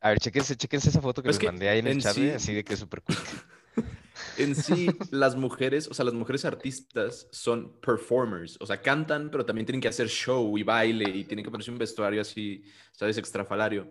A 0.01 0.11
ver, 0.11 0.21
chéquense, 0.21 0.57
chéquense 0.57 0.89
esa 0.91 1.01
foto 1.01 1.23
que 1.23 1.29
Es 1.31 1.37
les 1.37 1.41
que 1.41 1.47
mandé 1.47 1.69
ahí 1.69 1.81
en 1.81 1.87
el 1.89 1.93
en 1.95 2.01
chat, 2.01 2.17
güey, 2.17 2.29
sí- 2.31 2.35
así 2.35 2.55
de 2.55 2.65
que 2.65 2.75
es 2.75 2.81
súper 2.81 3.03
cool. 3.03 3.17
En 4.37 4.55
sí, 4.57 4.89
las 5.13 5.37
mujeres, 5.37 5.87
o 5.89 5.95
sea, 5.95 6.05
las 6.05 6.15
mujeres 6.15 6.45
artistas 6.45 7.29
son 7.31 7.81
performers, 7.81 8.57
o 8.61 8.67
sea, 8.67 8.81
cantan, 8.83 9.31
pero 9.31 9.45
también 9.47 9.65
tienen 9.67 9.81
que 9.81 9.89
hacer 9.89 10.09
show 10.09 10.57
y 10.59 10.63
baile 10.65 11.09
y 11.11 11.25
tienen 11.25 11.45
que 11.45 11.51
ponerse 11.51 11.71
un 11.71 11.79
vestuario 11.79 12.21
así, 12.21 12.65
¿sabes? 12.93 13.17
Extrafalario. 13.19 13.91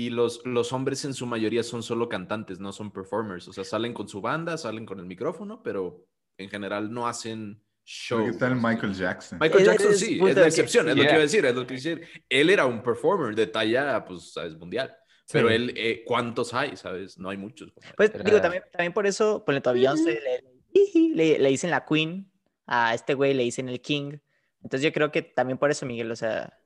Y 0.00 0.10
los, 0.10 0.40
los 0.44 0.72
hombres 0.72 1.04
en 1.04 1.12
su 1.12 1.26
mayoría 1.26 1.64
son 1.64 1.82
solo 1.82 2.08
cantantes, 2.08 2.60
no 2.60 2.70
son 2.72 2.92
performers, 2.92 3.48
o 3.48 3.52
sea, 3.52 3.64
salen 3.64 3.92
con 3.92 4.08
su 4.08 4.20
banda, 4.20 4.56
salen 4.56 4.86
con 4.86 5.00
el 5.00 5.06
micrófono, 5.06 5.60
pero 5.60 6.06
en 6.36 6.48
general 6.48 6.92
no 6.92 7.08
hacen 7.08 7.60
show. 7.84 8.24
¿Qué 8.24 8.38
tal 8.38 8.54
Michael 8.54 8.94
Jackson? 8.94 9.40
Michael 9.40 9.64
Jackson 9.64 9.90
es 9.90 9.98
sí, 9.98 10.14
es 10.14 10.36
la 10.36 10.42
que- 10.42 10.46
excepción, 10.46 10.88
es 10.88 10.94
lo 10.94 11.02
que 11.02 11.08
iba 11.08 11.18
a 11.18 11.22
decir, 11.22 11.44
es 11.44 11.52
lo 11.56 11.66
que 11.66 11.74
iba 11.74 11.80
a 11.80 11.96
decir. 11.96 12.22
Él 12.28 12.48
era 12.50 12.64
un 12.64 12.80
performer 12.80 13.34
de 13.34 13.48
talla, 13.48 14.04
pues, 14.04 14.32
¿sabes? 14.34 14.56
Mundial. 14.56 14.96
Pero 15.32 15.48
Sí. 15.48 15.54
él, 15.54 15.74
eh, 15.76 16.04
¿cuántos 16.06 16.54
hay? 16.54 16.76
¿Sabes? 16.76 17.18
No 17.18 17.28
hay 17.30 17.36
muchos. 17.36 17.72
Pues 17.96 18.12
digo, 18.12 18.28
Era- 18.28 18.40
también, 18.42 18.62
también 18.70 18.92
por 18.92 19.04
eso, 19.04 19.44
por 19.44 19.52
a 19.56 19.72
Beyoncé 19.72 20.20
le, 20.20 21.14
le, 21.16 21.38
le 21.40 21.48
dicen 21.48 21.70
la 21.70 21.84
Queen, 21.84 22.30
a 22.68 22.94
este 22.94 23.14
güey 23.14 23.34
le 23.34 23.42
dicen 23.42 23.68
el 23.68 23.80
King. 23.80 24.18
Entonces 24.62 24.82
yo 24.84 24.92
creo 24.92 25.10
que 25.10 25.22
también 25.22 25.58
por 25.58 25.72
eso, 25.72 25.86
Miguel, 25.86 26.08
o 26.12 26.14
sea, 26.16 26.56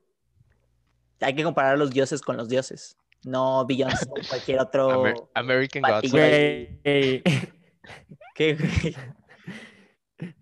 hay 1.21 1.35
que 1.35 1.43
comparar 1.45 1.75
a 1.75 1.77
los 1.79 1.91
dioses 1.93 2.21
con 2.21 2.37
los 2.37 2.51
dioses. 2.51 2.99
No 3.25 3.67
Beyoncé 3.67 4.07
o 4.11 4.15
cualquier 4.29 4.61
otro. 4.61 4.91
Amer- 5.05 5.29
American 5.35 5.83
Gods. 5.83 6.11
Güey. 6.11 6.81
¿Qué, 8.35 8.55
güey? 8.55 8.97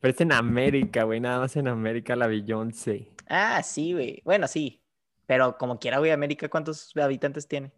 Pero 0.00 0.12
es 0.14 0.20
en 0.20 0.32
América, 0.32 1.04
güey. 1.04 1.20
Nada 1.20 1.40
más 1.40 1.56
en 1.56 1.68
América 1.68 2.14
la 2.16 2.26
Beyoncé. 2.26 3.08
Ah, 3.28 3.62
sí, 3.62 3.92
güey. 3.92 4.20
Bueno, 4.25 4.46
sí. 4.49 4.82
Pero 5.26 5.56
como 5.58 5.78
quiera, 5.78 5.99
güey, 5.99 6.10
América, 6.10 6.49
¿cuántos 6.49 6.92
habitantes 6.96 7.46
tiene? 7.49 7.72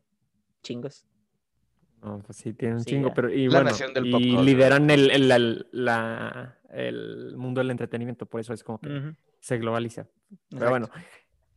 Chingos. 0.62 1.06
No, 2.02 2.20
pues 2.20 2.38
sí, 2.38 2.52
tiene 2.52 2.74
un 2.74 2.80
Sí, 2.80 2.90
chingo, 2.90 3.08
ya. 3.08 3.14
pero 3.14 3.30
y 3.32 3.46
La 3.46 3.58
bueno, 3.58 3.70
nación 3.70 3.94
del 3.94 4.06
y 4.06 4.10
pop 4.10 4.20
lideran 4.44 4.90
el, 4.90 5.10
el, 5.10 5.30
el- 5.30 5.66
la- 5.70 6.58
el 6.70 7.36
mundo 7.36 7.60
del 7.60 7.70
entretenimiento, 7.70 8.26
por 8.26 8.40
eso 8.40 8.52
es 8.54 8.64
como 8.64 8.80
que 8.80 9.14
se 9.40 9.58
globaliza. 9.58 10.04
Pero 10.48 10.66
exacto. 10.66 10.70
bueno, 10.70 10.88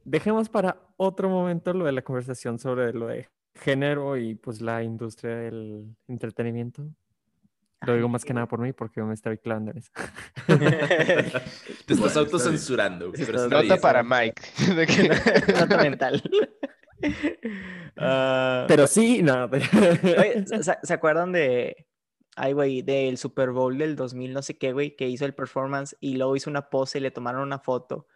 dejemos 0.05 0.47
para 0.49 0.77
otro 0.97 1.29
momento 1.29 1.73
lo 1.73 1.85
de 1.85 1.91
la 1.91 2.01
conversación 2.03 2.57
sobre 2.59 2.93
lo 2.93 3.07
de 3.07 3.27
género 3.55 4.15
y 4.17 4.35
pues 4.35 4.61
la 4.61 4.83
industria 4.83 5.35
del 5.35 5.95
entretenimiento. 6.07 6.87
Lo 7.85 7.93
digo 7.95 8.07
más 8.09 8.23
que 8.25 8.33
nada 8.33 8.47
por 8.47 8.59
mí 8.61 8.71
porque 8.73 8.99
yo 9.01 9.05
me 9.05 9.13
estoy 9.13 9.37
clavando 9.37 9.71
en 9.71 9.77
eso. 9.77 9.91
Te 10.47 11.93
estás 11.93 11.99
Bueno, 11.99 12.19
autocensurando. 12.21 13.11
Sí, 13.13 13.23
pero 13.25 13.43
está 13.43 13.45
está 13.45 13.55
Nota 13.55 13.61
bien. 13.75 13.81
para 13.81 14.03
Mike. 14.03 14.41
de 14.75 14.87
que- 14.87 15.53
Nota 15.53 15.77
mental. 15.77 16.23
Ah, 17.97 18.65
Pero 18.67 18.87
sí, 18.87 19.21
no. 19.21 19.45
Oye, 19.45 20.45
¿se, 20.47 20.63
se- 20.63 20.77
se 20.81 20.93
acuerdan 20.93 21.31
de, 21.31 21.87
ay, 22.35 22.53
güey, 22.53 22.81
del 22.81 23.17
Super 23.17 23.51
Bowl 23.51 23.77
del 23.77 23.95
2000, 23.95 24.33
no 24.33 24.41
sé 24.41 24.57
qué, 24.57 24.73
güey, 24.73 24.95
que 24.95 25.07
hizo 25.07 25.25
el 25.25 25.33
performance 25.33 25.95
y 25.99 26.15
luego 26.17 26.35
hizo 26.35 26.49
una 26.49 26.69
pose 26.69 26.97
y 26.97 27.01
le 27.01 27.11
tomaron 27.11 27.41
una 27.43 27.59
foto 27.59 28.07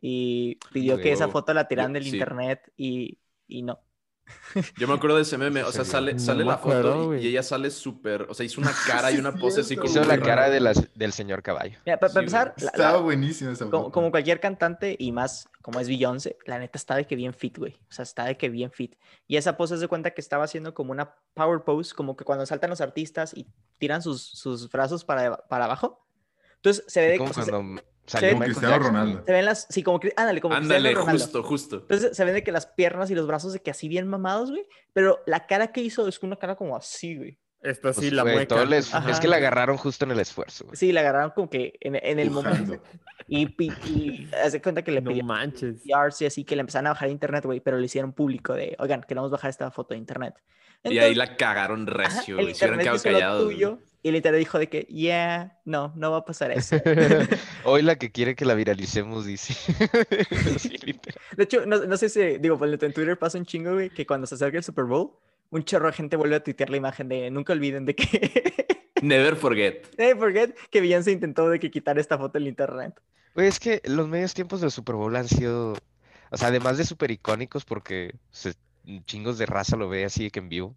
y 0.00 0.56
pidió 0.72 0.98
que 0.98 1.12
esa 1.12 1.28
foto 1.28 1.54
la 1.54 1.68
tiraran 1.68 1.92
del 1.92 2.04
sí. 2.04 2.10
internet 2.10 2.72
y, 2.76 3.18
y 3.46 3.62
no. 3.62 3.80
Yo 4.78 4.88
me 4.88 4.94
acuerdo 4.94 5.16
de 5.16 5.22
ese 5.22 5.36
meme, 5.36 5.62
o 5.64 5.70
sea, 5.70 5.84
sale, 5.84 6.14
No 6.14 6.18
sale 6.18 6.44
me 6.44 6.50
la 6.50 6.56
foto 6.56 6.70
acuerdo, 6.78 7.16
y- 7.16 7.26
ella 7.26 7.42
sale 7.42 7.70
súper, 7.70 8.22
o 8.22 8.32
sea, 8.34 8.46
hizo 8.46 8.58
una 8.60 8.72
cara 8.86 9.12
y 9.12 9.18
una 9.18 9.34
pose 9.34 9.60
así 9.60 9.76
como... 9.76 9.90
Hizo 9.90 10.02
la 10.04 10.18
cara 10.18 10.48
de 10.48 10.60
las, 10.60 10.88
del 10.94 11.12
señor 11.12 11.42
caballo. 11.42 11.78
Mira, 11.84 11.98
para 12.00 12.10
Sí, 12.10 12.18
empezar, 12.20 12.54
la- 12.56 12.66
Estaba 12.68 13.00
buenísima 13.02 13.52
esa 13.52 13.66
como, 13.66 13.84
foto. 13.84 13.92
como 13.92 14.10
cualquier 14.10 14.40
cantante 14.40 14.96
y 14.98 15.12
más 15.12 15.46
como 15.60 15.78
es 15.80 15.88
Beyoncé, 15.88 16.38
la 16.46 16.58
neta 16.58 16.78
está 16.78 16.96
de 16.96 17.06
que 17.06 17.16
bien 17.16 17.34
fit, 17.34 17.58
güey. 17.58 17.74
O 17.88 17.92
sea, 17.92 18.02
está 18.02 18.24
de 18.24 18.36
que 18.38 18.48
bien 18.48 18.70
fit. 18.72 18.96
Y 19.26 19.36
esa 19.36 19.56
pose 19.58 19.76
se 19.76 19.88
cuenta 19.88 20.12
que 20.12 20.22
estaba 20.22 20.44
haciendo 20.44 20.72
como 20.72 20.92
una 20.92 21.16
power 21.34 21.62
pose, 21.62 21.94
como 21.94 22.16
que 22.16 22.24
cuando 22.24 22.46
saltan 22.46 22.70
los 22.70 22.80
artistas 22.80 23.32
y 23.36 23.46
tiran 23.78 24.00
sus, 24.02 24.22
sus 24.22 24.70
brazos 24.70 25.04
para, 25.04 25.36
para 25.48 25.66
abajo. 25.66 26.06
Entonces 26.56 26.84
se 26.88 27.00
ve 27.02 27.08
de 27.08 27.18
Como 27.18 27.30
o 27.30 27.34
sea, 27.34 27.44
se- 27.44 27.50
cuando 27.50 27.82
se 27.82 27.84
salió 28.06 28.30
Michael 28.32 28.50
Cristiano 28.52 28.74
Jackson. 28.76 28.92
Ronaldo. 28.94 29.22
se 29.26 29.32
ven 29.32 29.44
las, 29.44 29.66
sí, 29.70 29.82
como 29.82 30.00
que, 30.00 30.12
ándale, 30.16 30.40
como 30.40 30.54
Cristiano 30.54 30.76
Ándale, 30.78 30.94
Ronaldo. 30.94 31.22
justo, 31.24 31.42
justo. 31.42 31.76
Entonces 31.76 32.16
se 32.16 32.24
ven 32.24 32.34
de 32.34 32.42
que 32.44 32.52
las 32.52 32.66
piernas 32.66 33.10
y 33.10 33.14
los 33.14 33.26
brazos 33.26 33.52
de 33.52 33.60
que 33.60 33.70
así 33.70 33.88
bien 33.88 34.06
mamados, 34.08 34.50
güey. 34.50 34.66
Pero 34.92 35.20
la 35.26 35.46
cara 35.46 35.72
que 35.72 35.80
hizo 35.80 36.06
es 36.08 36.22
una 36.22 36.36
cara 36.36 36.56
como 36.56 36.76
así, 36.76 37.16
güey. 37.16 37.38
Esto 37.62 37.80
Pues, 37.94 37.96
sí, 37.96 38.10
la 38.10 38.22
güey, 38.24 38.34
mueca. 38.34 38.60
el 38.62 38.72
es, 38.74 38.92
que 39.22 39.26
la 39.28 39.36
agarraron 39.36 39.78
justo 39.78 40.04
en 40.04 40.10
el 40.10 40.20
esfuerzo. 40.20 40.66
güey. 40.66 40.76
Sí, 40.76 40.92
la 40.92 41.00
agarraron 41.00 41.30
como 41.30 41.48
que 41.48 41.72
en, 41.80 41.94
en 41.96 42.18
el 42.18 42.30
momento. 42.30 42.74
Pujando. 42.74 42.82
Y, 43.26 43.46
pi- 43.46 43.72
y 43.86 44.28
hace 44.44 44.60
cuenta 44.60 44.82
que 44.82 44.90
le 44.90 45.00
No 45.00 45.10
pidió 45.10 45.24
manches. 45.24 45.80
PRs 45.82 46.20
y 46.20 46.26
así 46.26 46.44
que 46.44 46.56
le 46.56 46.60
empezaron 46.60 46.88
a 46.88 46.90
bajar 46.90 47.08
a 47.08 47.10
internet, 47.10 47.42
güey. 47.46 47.60
Pero 47.60 47.78
le 47.78 47.86
hicieron 47.86 48.12
público 48.12 48.52
de, 48.52 48.76
oigan, 48.78 49.02
queremos 49.02 49.30
bajar 49.30 49.48
esta 49.48 49.70
foto 49.70 49.94
de 49.94 49.98
internet. 49.98 50.34
Y 50.92 50.98
ahí 50.98 51.14
la 51.14 51.36
cagaron 51.36 51.88
ajá, 51.88 51.96
recio, 51.96 52.36
hubieran 52.36 52.50
internet 52.54 52.80
quedado 52.82 53.02
callados. 53.02 53.42
tuyo, 53.44 53.78
y 54.02 54.08
el 54.10 54.16
internet 54.16 54.38
dijo 54.40 54.58
de 54.58 54.68
que, 54.68 54.80
yeah, 54.82 55.58
no, 55.64 55.92
no 55.96 56.10
va 56.10 56.18
a 56.18 56.24
pasar 56.24 56.50
eso. 56.52 56.76
Hoy 57.64 57.82
la 57.82 57.96
que 57.96 58.10
quiere 58.12 58.34
que 58.34 58.44
la 58.44 58.54
viralicemos 58.54 59.24
dice. 59.24 59.54
Sí, 60.58 60.76
literal. 60.84 61.20
De 61.36 61.44
hecho, 61.44 61.64
no, 61.66 61.84
no 61.84 61.96
sé 61.96 62.08
si, 62.08 62.38
digo, 62.38 62.58
pues, 62.58 62.70
en 62.82 62.92
Twitter 62.92 63.18
pasa 63.18 63.38
un 63.38 63.46
chingo, 63.46 63.72
güey, 63.72 63.90
que 63.90 64.06
cuando 64.06 64.26
se 64.26 64.34
acerca 64.34 64.58
el 64.58 64.64
Super 64.64 64.84
Bowl, 64.84 65.12
un 65.50 65.64
chorro 65.64 65.86
de 65.86 65.92
gente 65.94 66.16
vuelve 66.16 66.36
a 66.36 66.42
tuitear 66.42 66.68
la 66.70 66.76
imagen 66.76 67.08
de, 67.08 67.30
nunca 67.30 67.52
olviden 67.54 67.86
de 67.86 67.94
que, 67.94 68.54
Never 69.02 69.36
forget. 69.36 69.86
eh, 69.98 70.14
forget 70.16 70.54
que 70.70 70.80
Beyoncé 70.80 71.12
intentó 71.12 71.48
de 71.48 71.58
que 71.60 71.70
quitar 71.70 71.98
esta 71.98 72.16
foto 72.18 72.38
del 72.38 72.48
internet. 72.48 73.00
Güey, 73.34 73.48
es 73.48 73.58
que 73.58 73.80
los 73.84 74.06
medios 74.08 74.32
tiempos 74.34 74.60
del 74.60 74.70
Super 74.70 74.94
Bowl 74.96 75.14
han 75.16 75.28
sido, 75.28 75.74
o 76.30 76.36
sea, 76.36 76.48
además 76.48 76.78
de 76.78 76.84
súper 76.84 77.10
icónicos 77.10 77.64
porque 77.64 78.14
se- 78.30 78.54
chingos 79.04 79.38
de 79.38 79.46
raza 79.46 79.76
lo 79.76 79.88
ve 79.88 80.04
así 80.04 80.24
de 80.24 80.30
que 80.30 80.38
en 80.40 80.48
vivo, 80.48 80.76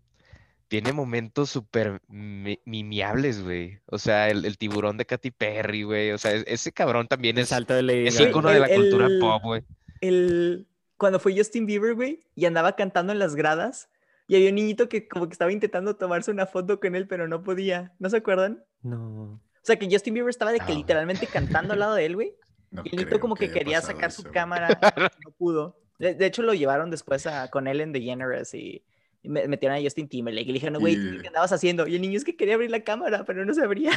tiene 0.67 0.91
momentos 0.93 1.49
súper 1.49 2.01
mi- 2.07 2.59
mimiables, 2.65 3.41
güey. 3.43 3.79
O 3.85 3.97
sea, 3.97 4.29
el, 4.29 4.43
el 4.45 4.57
tiburón 4.57 4.97
de 4.97 5.05
Katy 5.05 5.31
Perry, 5.31 5.83
güey. 5.83 6.11
O 6.11 6.17
sea, 6.17 6.33
e- 6.33 6.43
ese 6.47 6.71
cabrón 6.71 7.07
también 7.07 7.37
El 7.37 7.43
es, 7.43 7.49
salto 7.49 7.73
de 7.73 7.83
Lady 7.83 8.07
es 8.07 8.17
Gaga. 8.17 8.29
ícono 8.29 8.49
de 8.49 8.59
la 8.59 8.67
El- 8.67 8.81
cultura 8.81 9.07
el- 9.07 9.19
pop, 9.19 9.41
güey. 9.43 9.63
El, 10.01 10.67
cuando 10.97 11.19
fue 11.19 11.35
Justin 11.37 11.65
Bieber, 11.65 11.95
güey, 11.95 12.19
y 12.35 12.45
andaba 12.45 12.75
cantando 12.75 13.13
en 13.13 13.19
las 13.19 13.35
gradas, 13.35 13.89
y 14.27 14.35
había 14.35 14.49
un 14.49 14.55
niñito 14.55 14.89
que 14.89 15.07
como 15.07 15.27
que 15.27 15.33
estaba 15.33 15.51
intentando 15.53 15.95
tomarse 15.95 16.31
una 16.31 16.45
foto 16.47 16.79
con 16.81 16.95
él, 16.95 17.07
pero 17.07 17.27
no 17.29 17.43
podía. 17.43 17.93
¿No 17.99 18.09
se 18.09 18.17
acuerdan? 18.17 18.63
No. 18.83 19.23
O 19.35 19.39
sea, 19.63 19.77
que 19.77 19.87
Justin 19.89 20.13
Bieber 20.15 20.29
estaba 20.29 20.51
de 20.51 20.59
que 20.59 20.73
literalmente 20.73 21.27
cantando 21.27 21.73
al 21.73 21.79
lado 21.79 21.95
de 21.95 22.05
él, 22.05 22.15
güey. 22.15 22.33
No 22.69 22.81
Y 22.83 22.89
el 22.89 22.95
niñito 22.97 23.21
como 23.21 23.35
que 23.35 23.49
quería 23.49 23.79
sacar 23.79 24.11
su 24.11 24.23
cámara, 24.23 24.77
y 24.97 24.99
no 25.23 25.31
pudo. 25.37 25.79
De, 25.99 26.13
de 26.13 26.25
hecho, 26.25 26.41
lo 26.43 26.53
llevaron 26.53 26.89
después 26.91 27.25
a, 27.27 27.49
con 27.49 27.67
Ellen 27.67 27.91
DeGeneres 27.91 28.53
y, 28.53 28.83
y 29.23 29.29
me- 29.29 29.47
metieron 29.47 29.77
a 29.77 29.81
Justin 29.81 30.07
Timberlake. 30.07 30.43
Y 30.45 30.47
le 30.47 30.53
dijeron, 30.53 30.79
güey, 30.79 30.93
Y- 30.95 31.21
¿qué 31.21 31.27
andabas 31.27 31.51
haciendo? 31.51 31.87
Y 31.87 31.95
el 31.95 32.01
niño 32.01 32.17
es 32.17 32.23
que 32.23 32.35
quería 32.35 32.55
abrir 32.55 32.69
la 32.71 32.83
cámara, 32.83 33.23
pero 33.25 33.45
no 33.45 33.53
se 33.53 33.63
abría. 33.63 33.91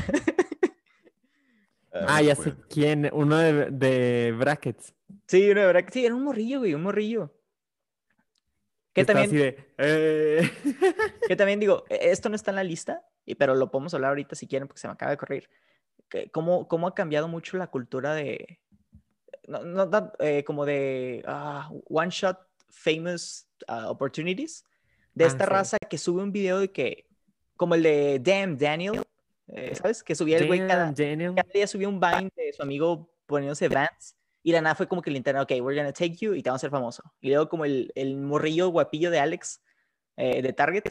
Ah, 1.92 2.22
ya 2.22 2.34
sé 2.36 2.54
quién. 2.68 3.10
Uno 3.12 3.36
de, 3.36 3.70
de 3.70 4.32
brackets. 4.38 4.94
sí, 5.26 5.52
no, 5.54 5.72
de 5.72 5.84
que 5.84 5.92
sí, 5.92 6.06
era 6.06 6.14
un 6.14 6.22
morrillo, 6.22 6.60
güey, 6.60 6.74
un 6.74 6.82
morrillo. 6.82 7.34
Que 8.92 9.02
está 9.02 9.12
también, 9.14 9.30
así 9.30 9.36
de, 9.36 9.66
eh. 9.78 10.50
que 11.28 11.36
también 11.36 11.60
digo, 11.60 11.84
e- 11.88 12.10
esto 12.10 12.28
no 12.28 12.36
está 12.36 12.50
en 12.50 12.56
la 12.56 12.64
lista, 12.64 13.04
y- 13.24 13.34
pero 13.34 13.54
lo 13.54 13.70
podemos 13.70 13.92
hablar 13.94 14.10
ahorita 14.10 14.34
si 14.36 14.46
quieren, 14.46 14.68
porque 14.68 14.80
se 14.80 14.88
me 14.88 14.92
acaba 14.94 15.10
de 15.10 15.16
correr. 15.16 15.50
Que 16.08 16.30
cómo, 16.30 16.66
cómo 16.68 16.86
ha 16.88 16.94
cambiado 16.94 17.28
mucho 17.28 17.56
la 17.56 17.68
cultura 17.68 18.14
de, 18.14 18.60
no, 19.50 19.64
no 19.64 19.88
tan, 19.90 20.12
eh, 20.20 20.44
como 20.44 20.64
de 20.64 21.22
ah, 21.26 21.70
one 21.88 22.10
shot 22.10 22.38
famous 22.68 23.46
ah, 23.66 23.90
opportunities, 23.90 24.64
de 25.14 25.24
Ah, 25.24 25.28
esta 25.28 25.44
sí. 25.44 25.50
raza 25.50 25.76
que 25.78 25.98
sube 25.98 26.22
un 26.22 26.32
video 26.32 26.60
de 26.60 26.70
que, 26.70 27.06
como 27.56 27.74
el 27.74 27.82
de 27.82 28.20
Damn 28.20 28.56
Daniel, 28.56 29.02
eh, 29.48 29.74
¿sabes? 29.74 30.02
Que 30.02 30.14
subía 30.14 30.38
el 30.38 30.46
güey 30.46 30.60
cada, 30.60 30.94
cada 30.94 31.48
día 31.52 31.66
subía 31.66 31.88
un 31.88 31.98
Vine 32.00 32.30
de 32.36 32.52
su 32.52 32.62
amigo 32.62 33.10
poniéndose 33.26 33.68
Vans. 33.68 34.16
Y 34.42 34.52
la 34.52 34.62
nada 34.62 34.74
fue 34.74 34.88
como 34.88 35.02
que 35.02 35.10
el 35.10 35.16
internet, 35.16 35.42
ok, 35.42 35.50
we're 35.62 35.76
gonna 35.78 35.92
take 35.92 36.16
you 36.16 36.32
y 36.34 36.42
te 36.42 36.48
vamos 36.48 36.60
a 36.60 36.66
hacer 36.66 36.70
famoso. 36.70 37.02
Y 37.20 37.28
luego 37.28 37.48
como 37.50 37.66
el, 37.66 37.92
el 37.94 38.16
morrillo 38.16 38.68
guapillo 38.70 39.10
de 39.10 39.18
Alex, 39.18 39.60
eh, 40.16 40.40
de 40.40 40.52
Target, 40.54 40.84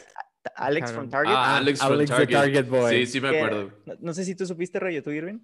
Alex 0.54 0.92
from 0.92 1.08
Target. 1.10 1.32
Ah, 1.34 1.56
Alex 1.56 1.80
from 1.80 1.92
Alex 1.94 2.10
the 2.10 2.16
Target. 2.16 2.36
Target 2.36 2.66
Boy. 2.68 2.90
Sí, 3.06 3.06
sí 3.12 3.20
me 3.20 3.30
que- 3.30 3.38
acuerdo. 3.40 3.72
no, 3.86 3.94
no 3.98 4.14
sé 4.14 4.24
si 4.24 4.36
tú 4.36 4.46
supiste, 4.46 4.78
rollo, 4.78 5.02
tú, 5.02 5.10
Irving. 5.10 5.40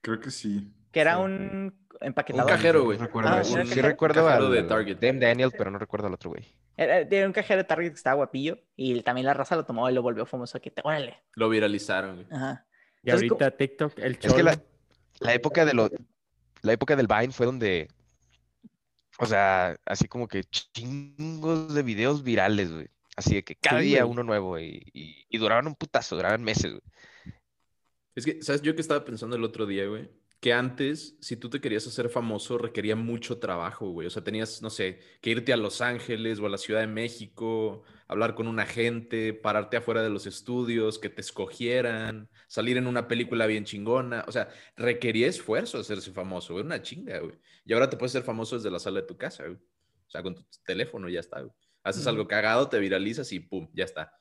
Creo 0.00 0.18
que 0.18 0.30
sí. 0.32 0.72
que 0.90 1.00
era 1.00 1.16
Sí. 1.16 1.22
un 1.22 1.85
Un 2.00 2.06
empaquetador. 2.08 2.50
cajero, 2.50 2.84
güey. 2.84 2.98
recuerdo 2.98 3.30
Ah, 3.30 3.44
Sí 3.44 3.54
recuerdo 3.80 4.24
Cajero 4.26 4.46
al 4.46 4.52
de 4.52 4.62
Target. 4.64 4.96
Dame 4.98 5.20
Daniel, 5.20 5.50
pero 5.56 5.70
no 5.70 5.78
recuerdo 5.78 6.06
al 6.08 6.14
otro 6.14 6.30
güey. 6.30 6.44
Era, 6.76 6.98
era 6.98 7.26
un 7.26 7.32
cajero 7.32 7.58
de 7.58 7.64
Target 7.64 7.88
que 7.90 7.94
estaba 7.96 8.16
guapillo 8.16 8.58
y 8.76 9.00
también 9.02 9.26
la 9.26 9.34
raza 9.34 9.56
lo 9.56 9.64
tomó 9.64 9.88
y 9.88 9.94
lo 9.94 10.02
volvió 10.02 10.26
famoso. 10.26 10.60
Que 10.60 10.70
te, 10.70 10.82
órale. 10.84 11.22
Lo 11.34 11.48
viralizaron, 11.48 12.16
güey. 12.16 12.26
Ajá. 12.30 12.66
Y 13.02 13.10
Entonces, 13.10 13.30
ahorita 13.30 13.50
TikTok, 13.56 13.98
el 13.98 14.12
Es 14.12 14.18
que 14.18 14.28
cholo. 14.28 14.42
la, 14.44 14.62
la 15.20 15.34
época 15.34 15.64
de 15.64 15.74
lo, 15.74 15.88
la 16.62 16.72
época 16.72 16.96
del 16.96 17.06
Vine 17.06 17.30
fue 17.32 17.46
donde, 17.46 17.88
o 19.18 19.26
sea, 19.26 19.76
así 19.86 20.08
como 20.08 20.28
que 20.28 20.44
chingos 20.44 21.72
de 21.74 21.82
videos 21.82 22.22
virales, 22.22 22.72
güey. 22.72 22.88
Así 23.16 23.36
de 23.36 23.44
que 23.44 23.54
cada 23.56 23.80
Sí, 23.80 23.86
día 23.86 24.02
güey. 24.02 24.12
uno 24.12 24.22
nuevo 24.24 24.58
y, 24.58 24.82
y, 24.92 25.24
y 25.28 25.38
duraban 25.38 25.66
un 25.66 25.74
putazo, 25.74 26.16
duraban 26.16 26.42
meses, 26.42 26.72
güey. 26.72 26.82
Es 28.14 28.24
que, 28.24 28.42
¿sabes? 28.42 28.60
Yo 28.62 28.74
que 28.74 28.80
estaba 28.80 29.04
pensando 29.04 29.36
el 29.36 29.44
otro 29.44 29.64
día, 29.66 29.86
güey, 29.86 30.10
que 30.40 30.52
antes, 30.52 31.16
si 31.20 31.36
tú 31.36 31.48
te 31.48 31.60
querías 31.60 31.86
hacer 31.86 32.08
famoso, 32.08 32.58
requería 32.58 32.94
mucho 32.94 33.38
trabajo, 33.38 33.90
güey. 33.90 34.06
O 34.06 34.10
sea, 34.10 34.22
tenías, 34.22 34.60
no 34.62 34.70
sé, 34.70 35.00
que 35.20 35.30
irte 35.30 35.52
a 35.52 35.56
Los 35.56 35.80
Ángeles 35.80 36.38
o 36.38 36.46
a 36.46 36.50
la 36.50 36.58
Ciudad 36.58 36.80
de 36.80 36.86
México, 36.86 37.82
hablar 38.06 38.34
con 38.34 38.46
un 38.46 38.60
agente, 38.60 39.32
pararte 39.32 39.78
afuera 39.78 40.02
de 40.02 40.10
los 40.10 40.26
estudios, 40.26 40.98
que 40.98 41.08
te 41.08 41.22
escogieran, 41.22 42.28
salir 42.48 42.76
en 42.76 42.86
una 42.86 43.08
película 43.08 43.46
bien 43.46 43.64
chingona. 43.64 44.24
O 44.28 44.32
sea, 44.32 44.48
requería 44.76 45.26
esfuerzo 45.26 45.78
hacerse 45.78 46.12
famoso, 46.12 46.52
güey. 46.52 46.64
Una 46.64 46.82
chinga, 46.82 47.18
güey. 47.20 47.38
Y 47.64 47.72
ahora 47.72 47.88
te 47.88 47.96
puedes 47.96 48.12
hacer 48.12 48.24
famoso 48.24 48.56
desde 48.56 48.70
la 48.70 48.78
sala 48.78 49.00
de 49.00 49.06
tu 49.06 49.16
casa, 49.16 49.44
güey. 49.44 49.56
O 49.56 50.10
sea, 50.10 50.22
con 50.22 50.34
tu 50.34 50.44
teléfono 50.64 51.08
ya 51.08 51.20
está, 51.20 51.40
güey. 51.40 51.52
Haces 51.82 52.06
algo 52.06 52.26
cagado, 52.26 52.68
te 52.68 52.78
viralizas 52.78 53.32
y 53.32 53.40
pum, 53.40 53.68
ya 53.72 53.84
está. 53.84 54.12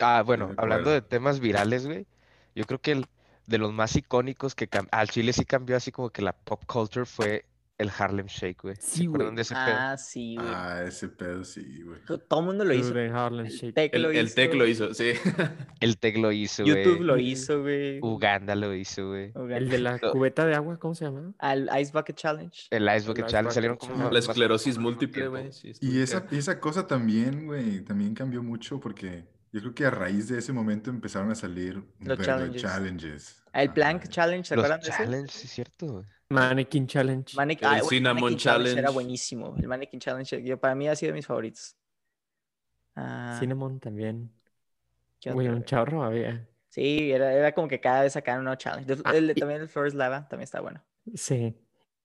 Ah, 0.00 0.22
bueno, 0.24 0.54
hablando 0.56 0.90
de 0.90 1.02
temas 1.02 1.40
virales, 1.40 1.86
güey, 1.86 2.06
yo 2.54 2.64
creo 2.64 2.80
que 2.80 2.92
el, 2.92 3.06
de 3.48 3.58
los 3.58 3.72
más 3.72 3.96
icónicos 3.96 4.54
que 4.54 4.68
al 4.90 5.08
Chile 5.08 5.32
sí 5.32 5.44
cambió 5.44 5.76
así 5.76 5.90
como 5.90 6.10
que 6.10 6.22
la 6.22 6.32
pop 6.32 6.62
culture 6.66 7.06
fue 7.06 7.44
el 7.78 7.92
Harlem 7.96 8.26
Shake, 8.26 8.60
güey. 8.60 8.74
¿Se 8.74 8.82
Sí, 8.82 9.06
güey. 9.06 9.32
de 9.36 9.40
ese 9.42 9.54
pedo? 9.54 9.64
Ah, 9.78 9.96
sí, 9.96 10.34
güey. 10.34 10.48
Ah, 10.50 10.82
ese 10.84 11.08
pedo 11.08 11.44
sí, 11.44 11.80
güey. 11.84 12.00
Todo 12.28 12.40
el 12.40 12.46
mundo 12.46 12.64
lo 12.64 12.74
hizo. 12.74 12.92
Harlem 12.92 13.46
El 13.46 13.52
Shake. 13.52 13.72
Tec 13.74 13.94
El, 13.94 14.02
lo 14.02 14.10
tech 14.34 14.54
lo 14.54 14.66
hizo, 14.66 14.92
sí. 14.94 15.12
El 15.80 15.96
Tec 15.96 16.16
lo 16.16 16.32
hizo, 16.32 16.64
YouTube 16.64 16.96
güey. 16.96 17.06
lo 17.06 17.16
Sí. 17.16 17.22
hizo, 17.22 17.62
güey. 17.62 18.00
Uganda 18.02 18.56
lo 18.56 18.74
hizo, 18.74 19.06
güey. 19.10 19.32
El 19.50 19.68
de 19.68 19.78
la 19.78 19.96
Lo- 20.02 20.10
cubeta 20.10 20.44
de 20.44 20.56
agua, 20.56 20.76
¿cómo 20.80 20.96
se 20.96 21.04
llama? 21.04 21.32
Al 21.38 21.70
Ice 21.80 21.92
Bucket 21.94 22.16
Challenge. 22.16 22.66
El 22.70 22.82
Ice 22.96 23.06
Bucket 23.06 23.26
Ice 23.26 23.30
Challenge 23.30 23.42
Bucket 23.44 23.54
salieron 23.54 23.76
como 23.76 23.92
Challenge. 23.94 24.12
La 24.12 24.18
esclerosis 24.18 24.76
múltiple, 24.78 25.28
güey. 25.28 25.52
sí, 25.52 25.70
estuvo 25.70 25.88
Y 25.90 26.00
esa, 26.00 26.18
cagado. 26.18 26.34
y 26.34 26.38
esa 26.40 26.58
cosa 26.60 26.86
también, 26.88 27.46
güey, 27.46 27.80
también 27.82 28.12
cambió 28.14 28.42
mucho 28.42 28.80
porque 28.80 29.24
yo 29.52 29.60
creo 29.60 29.74
que 29.74 29.86
a 29.86 29.90
raíz 29.90 30.28
de 30.28 30.38
ese 30.38 30.52
momento 30.52 30.90
empezaron 30.90 31.30
a 31.30 31.34
salir 31.34 31.82
Los 32.00 32.18
challenges. 32.18 32.62
challenges. 32.62 33.42
El 33.52 33.72
Plank. 33.72 34.08
Challenge, 34.08 34.46
¿se 34.46 34.54
Los 34.56 34.64
acuerdan 34.64 34.80
de 34.80 34.88
ese? 34.90 34.98
challenges, 35.04 35.32
sí 35.32 35.46
es 35.46 35.52
cierto. 35.52 36.04
Mannequin 36.30 36.86
Challenge. 36.86 37.34
Mannequin- 37.36 37.72
El 37.74 37.80
ah, 37.80 37.80
Cinnamon 37.88 38.22
Mannequin 38.22 38.48
Era 38.48 38.58
Challenge. 38.58 38.90
buenísimo. 38.92 39.56
El 39.58 39.68
Mannequin 39.68 40.00
Challenge, 40.00 40.42
yo, 40.42 40.60
para 40.60 40.74
mí 40.74 40.86
ha 40.88 40.94
sido 40.94 41.10
de 41.12 41.16
mis 41.16 41.26
favoritos. 41.26 41.74
Ah, 42.94 43.36
Cinnamon 43.40 43.80
también. 43.80 44.30
¿qué 45.20 45.32
Güey, 45.32 45.48
un 45.48 45.54
güey? 45.56 45.64
chorro 45.64 46.04
había. 46.04 46.46
Sí, 46.68 47.10
era, 47.10 47.32
era 47.32 47.52
como 47.52 47.66
que 47.66 47.80
cada 47.80 48.02
vez 48.02 48.12
sacaban 48.12 48.40
un 48.40 48.44
nuevo 48.44 48.58
challenge. 48.58 48.92
El- 48.92 49.02
Ah, 49.04 49.16
el- 49.16 49.30
y- 49.30 49.34
también 49.34 49.60
el 49.62 49.68
First 49.68 49.96
Lava 49.96 50.28
también 50.28 50.44
está 50.44 50.60
bueno. 50.60 50.84
Sí. 51.14 51.56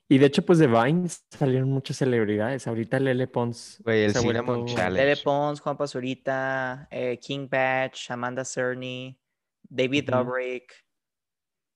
Y 0.10 0.18
de 0.18 0.26
hecho, 0.28 0.46
pues 0.46 0.60
de 0.60 0.68
Vine 0.68 1.08
salieron 1.32 1.70
muchas 1.72 1.98
celebridades. 1.98 2.68
Ahorita 2.68 3.00
Lele 3.00 3.28
Pons. 3.28 3.80
Güey, 3.84 4.04
el 4.04 4.14
Cinnamon 4.16 4.66
Challenge. 4.68 4.92
Lele 5.06 5.18
Pons, 5.24 5.60
Juan 5.62 5.78
Pazurita, 5.78 6.88
eh, 6.92 7.18
King 7.20 7.48
Batch, 7.50 8.12
Amanda 8.12 8.44
Cerny, 8.46 9.18
David 9.64 10.10
Ujú. 10.10 10.24
Dobrik, 10.24 10.74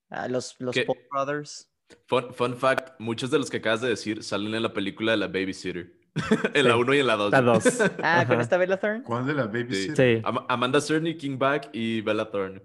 ah, 0.09 0.27
los, 0.27 0.55
los 0.59 0.75
¿Qué? 0.75 0.83
Paul 0.83 0.99
Brothers. 1.11 1.71
Fun, 2.05 2.33
fun 2.33 2.57
fact, 2.57 2.99
muchos 2.99 3.31
de 3.31 3.39
los 3.39 3.49
que 3.49 3.57
acabas 3.57 3.79
de 3.81 3.87
decir 3.89 4.21
salen 4.21 4.53
en 4.53 4.61
la 4.61 4.73
película 4.73 5.11
de 5.13 5.17
la 5.17 5.27
Babysitter. 5.27 5.93
en 6.53 6.67
la 6.67 6.73
Sí. 6.73 6.79
1 6.79 6.93
y 6.95 6.99
en 6.99 7.07
la 7.07 7.15
2. 7.15 7.31
La 7.31 7.41
dos. 7.41 7.63
Ah, 8.03 8.25
con 8.27 8.41
esta 8.41 8.57
Bella 8.57 8.77
Thorne. 8.77 9.03
¿Cuál 9.03 9.25
de 9.25 9.33
la 9.35 9.45
babysitter? 9.45 10.17
Sí. 10.17 10.21
Am- 10.25 10.45
Amanda 10.49 10.81
Cerny, 10.81 11.15
King 11.15 11.37
Back 11.37 11.69
y 11.73 12.01
Bella 12.01 12.29
Thorne 12.29 12.61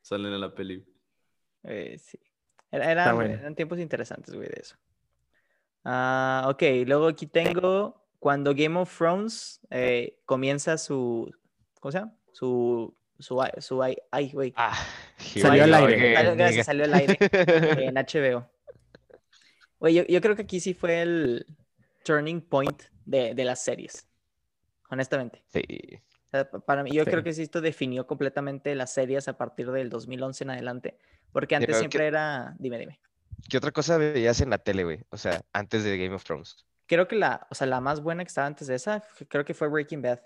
salen 0.00 0.32
en 0.32 0.40
la 0.40 0.54
peli. 0.54 0.84
Eh, 1.64 1.96
sí. 1.98 2.18
Era- 2.70 2.90
eran, 2.90 3.14
bueno. 3.16 3.34
eran 3.34 3.54
tiempos 3.54 3.78
interesantes, 3.78 4.34
güey, 4.34 4.48
de 4.48 4.60
eso. 4.60 4.76
Ah, 5.84 6.46
ok, 6.48 6.62
luego 6.86 7.08
aquí 7.08 7.26
tengo 7.26 8.00
cuando 8.18 8.54
Game 8.54 8.78
of 8.78 8.96
Thrones 8.96 9.60
eh, 9.70 10.18
comienza 10.24 10.78
su. 10.78 11.30
¿Cómo 11.80 11.92
se 11.92 11.98
llama? 11.98 12.14
Su. 12.32 12.94
Su. 13.18 13.40
su 13.58 13.82
ai- 13.82 13.96
ay, 14.10 14.30
güey. 14.30 14.52
Ah, 14.56 14.76
Salió 15.18 15.64
al 15.64 15.74
aire. 15.74 16.14
Salió- 16.14 16.34
gracias, 16.36 16.66
salió 16.66 16.84
al 16.84 16.94
aire 16.94 17.16
en 17.86 17.94
HBO. 17.96 18.48
Güey, 19.80 19.94
yo, 19.94 20.04
yo 20.04 20.20
creo 20.20 20.36
que 20.36 20.42
aquí 20.42 20.60
sí 20.60 20.74
fue 20.74 21.02
el 21.02 21.46
turning 22.04 22.40
point 22.40 22.82
de, 23.04 23.34
de 23.34 23.44
las 23.44 23.62
series. 23.64 24.06
Honestamente. 24.90 25.42
Sí. 25.48 25.62
O 26.26 26.30
sea, 26.30 26.48
pa- 26.50 26.60
para 26.60 26.82
mí, 26.84 26.90
yo 26.92 27.04
creo 27.04 27.22
que 27.24 27.32
sí 27.32 27.42
esto 27.42 27.60
definió 27.60 28.06
completamente 28.06 28.74
las 28.74 28.92
series 28.92 29.26
a 29.28 29.36
partir 29.36 29.70
del 29.72 29.90
2011 29.90 30.44
en 30.44 30.50
adelante. 30.50 30.98
Porque 31.32 31.56
antes 31.56 31.78
siempre 31.78 32.00
¿qué- 32.00 32.06
era. 32.06 32.54
Dime, 32.58 32.78
dime. 32.78 33.00
¿Qué 33.48 33.56
otra 33.58 33.70
cosa 33.72 33.96
veías 33.98 34.40
en 34.40 34.50
la 34.50 34.58
tele, 34.58 34.84
güey? 34.84 35.00
O 35.10 35.16
sea, 35.16 35.42
antes 35.52 35.84
de 35.84 35.96
Game 35.98 36.14
of 36.14 36.24
Thrones. 36.24 36.56
Creo 36.86 37.08
que 37.08 37.16
la, 37.16 37.46
o 37.50 37.54
sea, 37.54 37.66
la 37.66 37.80
más 37.80 38.00
buena 38.02 38.24
que 38.24 38.28
estaba 38.28 38.46
antes 38.46 38.66
de 38.68 38.74
esa, 38.74 39.02
creo 39.28 39.44
que 39.44 39.54
fue 39.54 39.68
Breaking 39.68 40.02
Bad. 40.02 40.20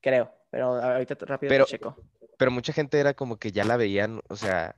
Creo, 0.00 0.32
pero 0.50 0.74
ahorita 0.82 1.16
rápido 1.20 1.50
Pero- 1.50 1.64
checo. 1.66 1.96
Pero 2.36 2.50
mucha 2.52 2.72
gente 2.72 3.00
era 3.00 3.14
como 3.14 3.36
que 3.36 3.50
ya 3.50 3.64
la 3.64 3.76
veían, 3.76 4.20
o 4.28 4.36
sea, 4.36 4.76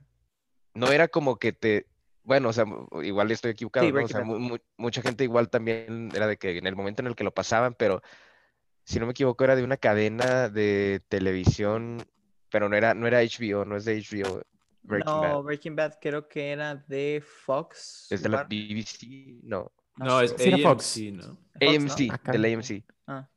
no 0.73 0.87
era 0.91 1.07
como 1.07 1.37
que 1.37 1.53
te, 1.53 1.85
bueno, 2.23 2.49
o 2.49 2.53
sea, 2.53 2.65
igual 3.03 3.29
estoy 3.29 3.51
equivocado, 3.51 3.85
Sí, 3.85 3.91
¿no? 3.93 4.03
O 4.03 4.07
sea, 4.07 4.21
Bad. 4.21 4.25
mu- 4.27 4.39
mu- 4.39 4.57
mucha 4.77 5.03
gente 5.03 5.23
igual 5.23 5.49
también 5.49 6.09
era 6.15 6.25
de 6.25 6.37
que 6.37 6.57
en 6.57 6.65
el 6.65 6.75
momento 6.75 7.03
en 7.03 7.07
el 7.07 7.15
que 7.15 7.23
lo 7.23 7.31
pasaban, 7.33 7.75
pero 7.75 8.01
si 8.83 8.99
no 8.99 9.05
me 9.05 9.11
equivoco 9.11 9.43
era 9.43 9.55
de 9.55 9.63
una 9.63 9.77
cadena 9.77 10.49
de 10.49 11.03
televisión, 11.07 12.03
pero 12.49 12.67
no 12.67 12.75
era, 12.75 12.95
no 12.95 13.05
era 13.05 13.21
HBO, 13.21 13.63
no 13.63 13.75
es 13.77 13.85
de 13.85 13.95
HBO, 14.01 14.41
Breaking 14.83 15.13
no, 15.13 15.21
Bad. 15.21 15.43
Breaking 15.43 15.75
Bad 15.75 15.93
creo 16.01 16.27
que 16.27 16.51
era 16.51 16.75
de 16.75 17.23
Fox. 17.45 18.07
Es 18.09 18.23
de 18.23 18.29
la 18.29 18.43
BBC, 18.43 19.39
no, 19.43 19.71
No, 19.97 20.21
es. 20.21 20.33
Sí, 20.37 20.47
era 20.47 20.57
AMC, 20.57 20.63
Fox. 20.63 20.97
¿no? 21.13 21.23
Fox, 21.23 21.37
¿no? 21.61 21.69
AMC, 21.69 22.13
Acá. 22.13 22.31
de 22.31 22.37
la 22.39 22.47
AMC. 22.47 22.83
Ah. 23.07 23.29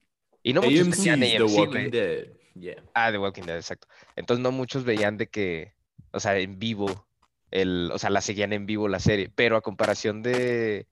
Y 0.42 0.52
no 0.52 0.62
muchos 0.62 0.86
AMC 0.86 0.94
tenían 0.96 1.22
is 1.22 1.32
The 1.36 1.42
Walking. 1.42 1.90
Dead. 1.90 2.28
Yeah. 2.54 2.82
Ah, 2.94 3.10
The 3.10 3.18
Walking 3.18 3.42
Dead, 3.42 3.56
exacto. 3.56 3.88
Entonces 4.16 4.42
no 4.42 4.52
muchos 4.52 4.84
veían 4.84 5.16
de 5.16 5.28
que, 5.28 5.74
o 6.12 6.20
sea, 6.20 6.38
en 6.38 6.58
vivo, 6.58 7.08
el, 7.50 7.90
o 7.92 7.98
sea, 7.98 8.10
la 8.10 8.20
seguían 8.20 8.52
en 8.52 8.66
vivo 8.66 8.88
la 8.88 9.00
serie, 9.00 9.30
pero 9.34 9.56
a 9.56 9.60
comparación 9.62 10.22
de, 10.22 10.86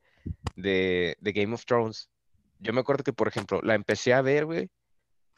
de, 0.57 1.17
de 1.21 1.33
Game 1.33 1.55
of 1.55 1.65
Thrones, 1.65 2.11
yo 2.59 2.73
me 2.73 2.81
acuerdo 2.81 3.05
que, 3.05 3.13
por 3.13 3.29
ejemplo, 3.29 3.61
la 3.63 3.75
empecé 3.75 4.13
a 4.13 4.23
ver, 4.23 4.47
güey, 4.47 4.71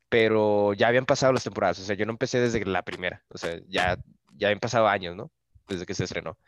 pero 0.08 0.74
ya 0.74 0.88
habían 0.88 1.06
pasado 1.06 1.32
las 1.32 1.44
temporadas, 1.44 1.78
o 1.80 1.84
sea, 1.84 1.96
yo 1.96 2.06
no 2.06 2.12
empecé 2.12 2.40
desde 2.40 2.64
la 2.64 2.82
primera, 2.82 3.22
o 3.28 3.38
sea, 3.38 3.60
ya, 3.66 3.98
ya 4.34 4.48
habían 4.48 4.60
pasado 4.60 4.88
años, 4.88 5.16
¿no? 5.16 5.30
Desde 5.68 5.86
que 5.86 5.94
se 5.94 6.04
estrenó. 6.04 6.38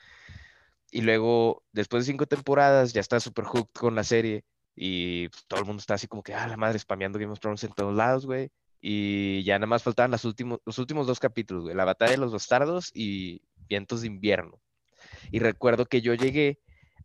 Y 0.91 1.03
luego, 1.03 1.65
después 1.73 2.05
de 2.05 2.13
cinco 2.13 2.27
temporadas, 2.27 2.93
ya 2.93 3.01
está 3.01 3.21
super 3.21 3.45
hooked 3.45 3.73
con 3.79 3.95
la 3.95 4.05
serie 4.05 4.45
y 4.75 5.29
pues, 5.29 5.45
todo 5.47 5.61
el 5.61 5.67
mundo 5.67 5.81
está 5.81 5.95
así 5.95 6.07
como 6.07 6.23
que, 6.23 6.35
ah, 6.35 6.47
la 6.47 6.57
madre, 6.57 6.79
spameando 6.79 7.19
Game 7.19 7.33
of 7.33 7.41
Thrones 7.41 7.65
en 7.65 7.73
todos 7.73 7.95
lados, 7.95 8.27
güey. 8.27 8.51
Y 8.81 9.43
ya 9.45 9.59
nada 9.59 9.67
más 9.67 9.83
faltaban 9.83 10.11
las 10.11 10.25
últimos, 10.25 10.61
los 10.65 10.79
últimos 10.79 11.07
dos 11.07 11.19
capítulos, 11.19 11.65
güey, 11.65 11.75
la 11.75 11.85
batalla 11.85 12.13
de 12.13 12.19
los 12.19 12.33
bastardos 12.33 12.91
y 12.95 13.43
vientos 13.69 14.03
de 14.03 14.09
invierno. 14.09 14.61
Y 15.31 15.39
recuerdo 15.39 15.87
que 15.87 16.03
yo 16.03 16.15
llegué 16.15 16.61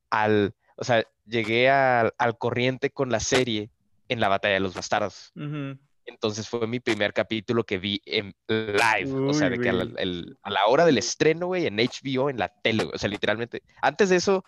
al, 0.09 0.53
o 0.75 0.83
sea, 0.83 1.05
llegué 1.25 1.69
al, 1.69 2.13
al 2.17 2.37
corriente 2.37 2.91
con 2.91 3.09
la 3.09 3.19
serie 3.19 3.71
en 4.09 4.19
la 4.19 4.27
batalla 4.27 4.55
de 4.55 4.59
los 4.59 4.73
bastardos. 4.73 5.31
Ujú. 5.35 5.79
Entonces 6.05 6.47
fue 6.49 6.67
mi 6.67 6.79
primer 6.79 7.13
capítulo 7.13 7.63
que 7.63 7.77
vi 7.77 8.01
en 8.05 8.33
live, 8.47 9.11
o 9.29 9.33
sea, 9.33 9.49
de 9.49 9.59
que 9.59 9.69
a 9.69 9.73
la, 9.73 9.85
güey. 9.85 9.95
el- 10.03 10.37
a 10.41 10.49
la 10.49 10.65
hora 10.67 10.85
del 10.85 10.97
estreno, 10.97 11.47
güey, 11.47 11.67
en 11.67 11.77
HBO, 11.79 12.29
en 12.29 12.37
la 12.37 12.49
tele, 12.49 12.83
güey, 12.85 12.95
o 12.95 12.97
sea, 12.97 13.09
literalmente. 13.09 13.61
Antes 13.81 14.09
de 14.09 14.15
eso, 14.17 14.43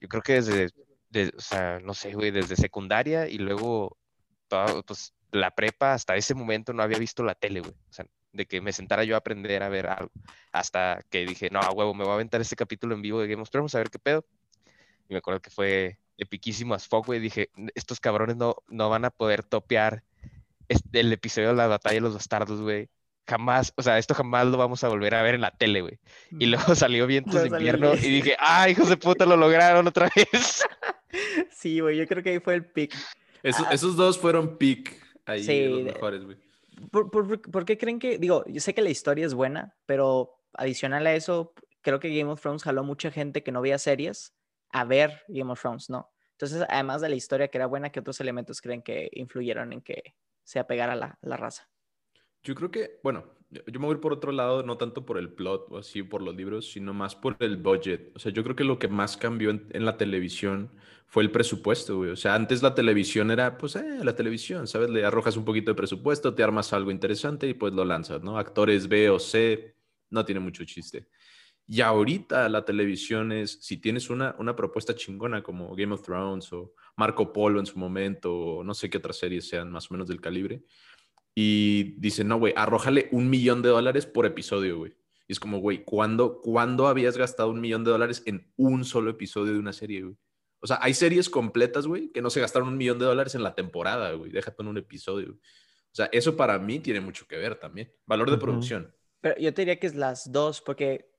yo 0.00 0.08
creo 0.08 0.22
que 0.22 0.34
desde, 0.34 0.70
de- 1.10 1.32
o 1.36 1.40
sea, 1.40 1.80
no 1.80 1.94
sé, 1.94 2.12
güey, 2.12 2.30
desde 2.30 2.56
secundaria 2.56 3.28
y 3.28 3.38
luego, 3.38 3.96
toda, 4.48 4.82
pues, 4.82 5.14
la 5.32 5.50
prepa, 5.50 5.94
hasta 5.94 6.14
ese 6.16 6.34
momento 6.34 6.72
no 6.72 6.82
había 6.82 6.98
visto 6.98 7.24
la 7.24 7.34
tele, 7.34 7.60
güey. 7.60 7.72
O 7.72 7.92
sea, 7.92 8.06
de 8.32 8.46
que 8.46 8.60
me 8.60 8.72
sentara 8.72 9.04
yo 9.04 9.14
a 9.14 9.18
aprender 9.18 9.62
a 9.62 9.68
ver 9.68 9.86
algo. 9.86 10.10
Hasta 10.52 11.00
que 11.10 11.24
dije, 11.26 11.50
no, 11.50 11.60
a 11.60 11.70
huevo, 11.70 11.94
me 11.94 12.04
voy 12.04 12.12
a 12.12 12.14
aventar 12.14 12.40
este 12.40 12.56
capítulo 12.56 12.94
en 12.94 13.02
vivo 13.02 13.20
de 13.20 13.28
Game 13.28 13.42
of 13.42 13.50
Thrones, 13.50 13.74
a 13.74 13.78
ver 13.78 13.90
qué 13.90 13.98
pedo. 13.98 14.24
Y 15.08 15.12
me 15.14 15.18
acuerdo 15.18 15.40
que 15.40 15.50
fue 15.50 15.98
epiquísimo 16.18 16.74
as 16.74 16.86
fuck, 16.86 17.06
güey. 17.06 17.20
Dije, 17.20 17.50
estos 17.74 18.00
cabrones 18.00 18.36
no, 18.36 18.56
no 18.68 18.88
van 18.90 19.04
a 19.04 19.10
poder 19.10 19.42
topear 19.42 20.02
este- 20.68 21.00
el 21.00 21.12
episodio 21.12 21.48
de 21.48 21.54
la 21.54 21.66
batalla 21.66 21.94
de 21.96 22.00
los 22.00 22.14
bastardos, 22.14 22.60
güey. 22.60 22.88
Jamás, 23.26 23.72
o 23.76 23.82
sea, 23.82 23.98
esto 23.98 24.12
jamás 24.14 24.46
lo 24.46 24.58
vamos 24.58 24.84
a 24.84 24.88
volver 24.88 25.14
a 25.14 25.22
ver 25.22 25.34
en 25.36 25.40
la 25.40 25.50
tele, 25.50 25.80
güey. 25.80 25.98
Y 26.38 26.44
luego 26.46 26.74
salió 26.74 27.06
Vientos 27.06 27.34
de 27.42 27.48
Invierno 27.48 27.94
y 27.94 27.98
dije, 28.10 28.36
ah, 28.38 28.68
hijos 28.68 28.88
de 28.90 28.98
puta, 28.98 29.24
lo 29.24 29.36
lograron 29.36 29.86
otra 29.86 30.10
vez. 30.14 30.62
Sí, 31.50 31.78
güey, 31.80 31.96
yo 31.96 32.06
creo 32.08 32.22
que 32.22 32.30
ahí 32.30 32.40
fue 32.40 32.54
el 32.54 32.66
pick. 32.66 32.92
Esos, 33.42 33.66
Ah. 33.68 33.72
esos 33.72 33.96
dos 33.96 34.18
fueron 34.18 34.58
peak 34.58 35.00
ahí, 35.26 35.44
Sí, 35.44 35.64
los 35.68 35.82
mejores, 35.82 36.24
güey. 36.24 36.36
¿Por, 36.90 37.10
por, 37.10 37.40
por 37.40 37.64
qué 37.64 37.78
creen 37.78 37.98
que, 38.00 38.18
digo, 38.18 38.44
yo 38.48 38.60
sé 38.60 38.74
que 38.74 38.82
la 38.82 38.90
historia 38.90 39.24
es 39.24 39.32
buena, 39.32 39.76
pero 39.86 40.40
adicional 40.54 41.06
a 41.06 41.14
eso, 41.14 41.54
creo 41.82 42.00
que 42.00 42.08
Game 42.16 42.30
of 42.30 42.40
Thrones 42.40 42.64
jaló 42.64 42.80
a 42.80 42.84
mucha 42.84 43.10
gente 43.12 43.42
que 43.44 43.52
no 43.52 43.60
veía 43.60 43.78
series 43.78 44.34
a 44.70 44.84
ver 44.84 45.22
Game 45.28 45.52
of 45.52 45.60
Thrones, 45.60 45.88
¿no? 45.88 46.10
Entonces, 46.32 46.66
además 46.68 47.00
de 47.00 47.08
la 47.10 47.14
historia 47.14 47.46
que 47.48 47.58
era 47.58 47.66
buena, 47.66 47.90
¿qué 47.90 48.00
otros 48.00 48.20
elementos 48.20 48.60
creen 48.60 48.82
que 48.82 49.08
influyeron 49.12 49.72
en 49.72 49.82
que 49.82 50.16
se 50.44 50.58
apegara 50.58 50.94
la, 50.94 51.18
la 51.22 51.36
raza? 51.36 51.68
Yo 52.42 52.54
creo 52.54 52.70
que, 52.70 53.00
bueno, 53.02 53.24
yo 53.50 53.80
me 53.80 53.86
voy 53.86 53.96
por 53.96 54.12
otro 54.12 54.32
lado, 54.32 54.62
no 54.62 54.76
tanto 54.76 55.06
por 55.06 55.18
el 55.18 55.32
plot 55.32 55.66
o 55.70 55.78
así, 55.78 56.02
por 56.02 56.22
los 56.22 56.34
libros, 56.34 56.70
sino 56.72 56.92
más 56.92 57.14
por 57.14 57.36
el 57.40 57.56
budget. 57.56 58.12
O 58.14 58.18
sea, 58.18 58.32
yo 58.32 58.42
creo 58.42 58.56
que 58.56 58.64
lo 58.64 58.78
que 58.78 58.88
más 58.88 59.16
cambió 59.16 59.50
en, 59.50 59.66
en 59.70 59.84
la 59.84 59.96
televisión 59.96 60.70
fue 61.06 61.22
el 61.22 61.30
presupuesto, 61.30 61.96
güey. 61.98 62.10
O 62.10 62.16
sea, 62.16 62.34
antes 62.34 62.62
la 62.62 62.74
televisión 62.74 63.30
era, 63.30 63.56
pues, 63.56 63.76
eh, 63.76 64.04
la 64.04 64.16
televisión, 64.16 64.66
¿sabes? 64.66 64.90
Le 64.90 65.04
arrojas 65.04 65.36
un 65.36 65.44
poquito 65.44 65.70
de 65.70 65.76
presupuesto, 65.76 66.34
te 66.34 66.42
armas 66.42 66.72
algo 66.72 66.90
interesante 66.90 67.46
y 67.48 67.54
pues 67.54 67.72
lo 67.72 67.84
lanzas, 67.84 68.22
¿no? 68.22 68.38
Actores 68.38 68.88
B 68.88 69.10
o 69.10 69.18
C, 69.18 69.76
no 70.10 70.24
tiene 70.24 70.40
mucho 70.40 70.64
chiste. 70.64 71.08
Y 71.66 71.80
ahorita 71.80 72.48
la 72.48 72.64
televisión 72.64 73.32
es, 73.32 73.58
si 73.62 73.78
tienes 73.78 74.10
una, 74.10 74.36
una 74.38 74.54
propuesta 74.54 74.94
chingona 74.94 75.42
como 75.42 75.74
Game 75.74 75.94
of 75.94 76.02
Thrones 76.02 76.52
o 76.52 76.74
Marco 76.96 77.32
Polo 77.32 77.58
en 77.58 77.66
su 77.66 77.78
momento, 77.78 78.34
o 78.34 78.64
no 78.64 78.74
sé 78.74 78.90
qué 78.90 78.98
otras 78.98 79.16
series 79.16 79.48
sean 79.48 79.70
más 79.70 79.90
o 79.90 79.94
menos 79.94 80.08
del 80.08 80.20
calibre, 80.20 80.62
y 81.34 81.94
dicen, 81.98 82.28
no, 82.28 82.38
güey, 82.38 82.52
arrójale 82.56 83.08
un 83.12 83.28
millón 83.30 83.62
de 83.62 83.70
dólares 83.70 84.06
por 84.06 84.26
episodio, 84.26 84.78
güey. 84.78 84.94
Y 85.26 85.32
es 85.32 85.40
como, 85.40 85.58
güey, 85.58 85.84
¿cuándo, 85.84 86.40
¿cuándo 86.40 86.86
habías 86.86 87.16
gastado 87.16 87.50
un 87.50 87.60
millón 87.60 87.82
de 87.82 87.90
dólares 87.90 88.22
en 88.26 88.52
un 88.56 88.84
solo 88.84 89.10
episodio 89.10 89.54
de 89.54 89.58
una 89.58 89.72
serie, 89.72 90.02
güey? 90.02 90.16
O 90.60 90.66
sea, 90.66 90.78
hay 90.80 90.94
series 90.94 91.28
completas, 91.28 91.86
güey, 91.86 92.10
que 92.10 92.22
no 92.22 92.30
se 92.30 92.40
gastaron 92.40 92.68
un 92.68 92.76
millón 92.76 92.98
de 92.98 93.06
dólares 93.06 93.34
en 93.34 93.42
la 93.42 93.54
temporada, 93.54 94.12
güey. 94.12 94.30
Déjate 94.30 94.62
en 94.62 94.68
un 94.68 94.78
episodio. 94.78 95.32
O 95.32 95.94
sea, 95.94 96.08
eso 96.12 96.36
para 96.36 96.58
mí 96.58 96.78
tiene 96.80 97.00
mucho 97.00 97.26
que 97.26 97.36
ver 97.36 97.56
también. 97.56 97.92
Valor 98.06 98.30
de 98.30 98.38
producción. 98.38 98.94
Pero 99.20 99.38
yo 99.38 99.52
te 99.54 99.62
diría 99.62 99.78
que 99.78 99.86
es 99.86 99.94
las 99.94 100.30
dos, 100.30 100.60
porque 100.60 101.13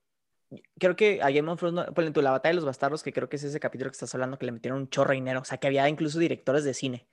creo 0.78 0.96
que 0.96 1.20
a 1.22 1.30
Game 1.30 1.50
of 1.50 1.58
Thrones, 1.58 1.86
por 1.86 2.04
ejemplo, 2.04 2.22
la 2.22 2.30
batalla 2.30 2.52
de 2.52 2.56
los 2.56 2.64
bastardos, 2.64 3.02
que 3.02 3.12
creo 3.12 3.28
que 3.28 3.36
es 3.36 3.44
ese 3.44 3.60
capítulo 3.60 3.90
que 3.90 3.94
estás 3.94 4.14
hablando, 4.14 4.38
que 4.38 4.46
le 4.46 4.52
metieron 4.52 4.80
un 4.80 4.88
chorro 4.88 5.10
de 5.10 5.16
dinero. 5.16 5.40
O 5.40 5.44
sea, 5.44 5.58
que 5.58 5.66
había 5.66 5.88
incluso 5.88 6.18
directores 6.18 6.64
de 6.64 6.74
cine 6.74 7.06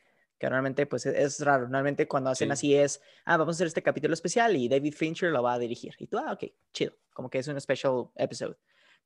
que 0.44 0.50
normalmente 0.50 0.86
pues 0.86 1.06
e-, 1.06 1.24
es, 1.24 1.40
raro. 1.40 1.64
Normalmente 1.64 2.08
cuando 2.08 2.30
hacen 2.30 2.52
así 2.52 2.76
es, 2.76 3.02
ah, 3.26 3.38
vamos 3.38 3.56
a 3.56 3.58
hacer 3.58 3.68
este 3.68 3.82
capítulo 3.82 4.14
especial 4.14 4.56
y 4.58 4.68
David 4.68 4.94
Fincher 4.94 5.32
lo 5.32 5.42
va 5.42 5.54
a 5.54 5.60
dirigir. 5.60 5.94
Y 6.00 6.08
tú, 6.08 6.18
ah, 6.18 6.34
ok, 6.34 6.52
chido, 6.74 6.94
como 7.14 7.30
que 7.30 7.40
es 7.40 7.48
un 7.48 7.60
special 7.62 8.10
episode. 8.16 8.56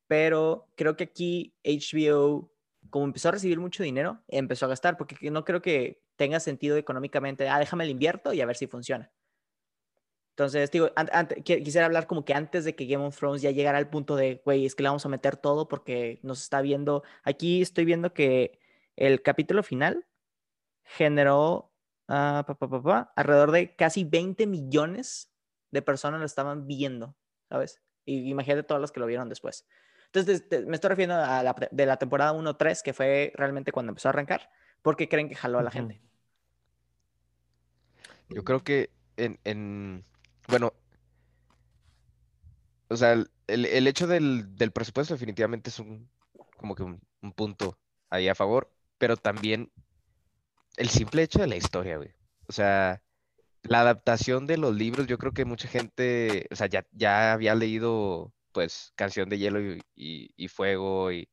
Pero 0.08 0.68
creo 0.76 0.96
que 0.96 1.04
aquí 1.06 1.54
HBO, 1.63 2.52
como 2.90 3.06
empezó 3.06 3.30
a 3.30 3.34
recibir 3.34 3.60
mucho 3.60 3.84
dinero, 3.84 4.24
empezó 4.28 4.66
a 4.66 4.70
gastar, 4.70 4.98
porque 4.98 5.30
no 5.30 5.46
creo 5.46 5.62
que 5.62 6.02
tenga 6.16 6.40
sentido 6.40 6.76
económicamente, 6.78 7.48
ah, 7.48 7.60
déjame 7.60 7.84
el 7.84 7.92
invierto 7.92 8.34
y 8.34 8.42
a 8.42 8.46
ver 8.48 8.56
si 8.56 8.66
funciona. 8.66 9.12
Entonces, 10.38 10.69
digo, 10.69 10.91
quisiera 11.43 11.88
hablar 11.88 12.06
como 12.06 12.23
que 12.23 12.36
antes 12.36 12.63
de 12.63 12.76
que 12.76 12.86
Game 12.86 13.04
of 13.04 13.17
Thrones 13.17 13.41
ya 13.41 13.50
llegara 13.50 13.80
al 13.80 13.89
punto 13.89 14.15
de, 14.15 14.39
güey, 14.45 14.67
es 14.67 14.76
que 14.76 14.84
le 14.84 14.89
vamos 14.89 15.04
a 15.04 15.10
meter 15.10 15.36
todo 15.36 15.67
porque 15.67 16.19
nos 16.21 16.43
está 16.43 16.62
viendo. 16.62 17.02
Aquí 17.23 17.63
estoy 17.63 17.86
viendo 17.86 18.13
que 18.13 18.60
el 18.95 19.23
capítulo 19.23 19.63
final 19.63 20.06
generó 20.84 21.73
ah, 22.08 22.45
alrededor 23.15 23.50
de 23.50 23.76
casi 23.76 24.04
20 24.04 24.45
millones 24.45 25.34
de 25.71 25.82
personas 25.82 26.19
lo 26.19 26.28
estaban 26.28 26.67
viendo, 26.67 27.15
¿sabes? 27.50 27.82
Y 28.06 28.30
imagínate 28.30 28.62
todas 28.62 28.80
las 28.80 28.91
que 28.91 29.00
lo 29.00 29.08
vieron 29.08 29.30
después. 29.30 29.65
Entonces, 30.06 30.45
me 30.67 30.76
estoy 30.76 30.89
refiriendo 30.89 31.15
a 31.15 31.41
la, 31.41 31.56
de 31.71 31.86
la 31.88 31.97
temporada 31.97 32.34
1-3, 32.34 32.84
que 32.84 32.93
fue 32.93 33.34
realmente 33.34 33.71
cuando 33.71 33.89
empezó 33.89 34.10
a 34.10 34.12
arrancar, 34.12 34.52
porque 34.84 35.10
creen 35.10 35.30
que 35.30 35.36
jaló 35.36 35.58
a 35.58 35.63
la 35.63 35.71
gente. 35.71 36.00
Yo 38.30 38.43
creo 38.43 38.63
que 38.63 38.91
en, 39.17 40.06
bueno, 40.47 40.73
o 42.89 42.97
sea, 42.97 43.13
el, 43.47 43.88
hecho 43.88 44.07
del, 44.07 44.47
presupuesto 44.73 45.13
definitivamente 45.13 45.69
es 45.69 45.79
un, 45.79 46.10
como 46.57 46.75
que 46.75 46.83
un, 46.83 47.01
un 47.21 47.33
punto 47.33 47.77
ahí 48.10 48.27
a 48.27 48.36
favor, 48.36 48.71
pero 48.97 49.17
también 49.17 49.71
el 50.77 50.89
simple 50.89 51.23
hecho 51.23 51.39
de 51.39 51.47
la 51.47 51.57
historia, 51.57 51.97
güey. 51.97 52.13
O 52.47 52.53
sea, 52.53 53.01
la 53.63 53.81
adaptación 53.81 54.47
de 54.47 54.57
los 54.57 54.75
libros, 54.75 55.07
yo 55.07 55.17
creo 55.17 55.33
que 55.33 55.45
mucha 55.45 55.67
gente, 55.67 56.47
o 56.51 56.55
sea, 56.55 56.67
ya, 56.67 56.86
ya 56.91 57.33
había 57.33 57.55
leído, 57.55 58.33
pues, 58.53 58.93
Canción 58.95 59.29
de 59.29 59.39
Hielo 59.39 59.60
y, 59.95 60.47
Fuego 60.49 61.12
y, 61.12 61.29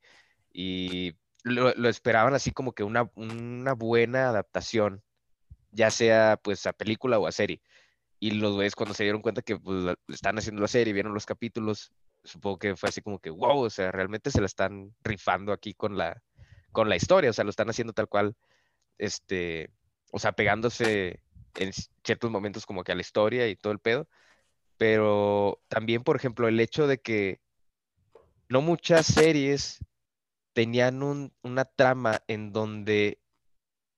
lo, 1.45 1.89
esperaban 1.89 2.35
así 2.35 2.51
como 2.53 2.73
que 2.73 2.85
una, 2.85 3.03
buena 3.75 4.29
adaptación, 4.29 5.03
ya 5.73 5.91
sea, 5.91 6.39
pues, 6.43 6.67
a 6.67 6.73
película 6.73 7.19
o 7.19 7.27
a 7.27 7.33
serie. 7.33 7.63
Y 8.25 8.31
los 8.31 8.55
güeyes 8.55 8.75
cuando 8.75 8.95
se 8.95 9.03
dieron 9.03 9.21
cuenta 9.21 9.43
que 9.43 9.59
pues, 9.59 9.99
están 10.09 10.39
haciendo 10.39 10.63
la 10.63 10.69
serie, 10.69 10.95
vieron 10.95 11.13
los 11.13 11.27
capítulos, 11.27 11.93
supongo 12.23 12.59
que 12.59 12.75
fue 12.75 12.89
así 12.89 13.03
como 13.03 13.19
que, 13.19 13.29
wow, 13.29 13.65
o 13.65 13.69
sea, 13.69 13.93
realmente 13.93 14.31
se 14.31 14.41
la 14.41 14.47
están 14.47 14.95
rifando 15.03 15.53
aquí 15.53 15.75
con 15.75 15.99
la, 15.99 16.23
con 16.73 16.89
la 16.89 16.97
historia, 16.97 17.29
o 17.29 17.33
sea, 17.35 17.45
lo 17.45 17.51
están 17.51 17.69
haciendo 17.69 17.93
tal 17.93 18.09
cual 18.09 18.35
este, 18.97 19.69
o 20.11 20.19
sea, 20.19 20.33
pegándose 20.33 21.21
en 21.57 21.71
ciertos 22.03 22.31
momentos 22.31 22.65
como 22.65 22.83
que 22.83 22.93
a 22.93 22.95
la 22.95 23.03
historia 23.03 23.47
y 23.47 23.57
todo 23.57 23.75
el 23.75 23.79
pedo, 23.79 24.09
pero 24.79 25.61
también, 25.69 26.03
por 26.03 26.17
ejemplo, 26.17 26.49
el 26.49 26.59
hecho 26.61 26.87
de 26.87 27.03
que 27.03 27.43
no 28.49 28.63
muchas 28.63 29.05
series 29.05 29.85
tenían 30.55 31.31
una 31.43 31.65
trama 31.67 32.23
en 32.27 32.55
donde 32.55 33.19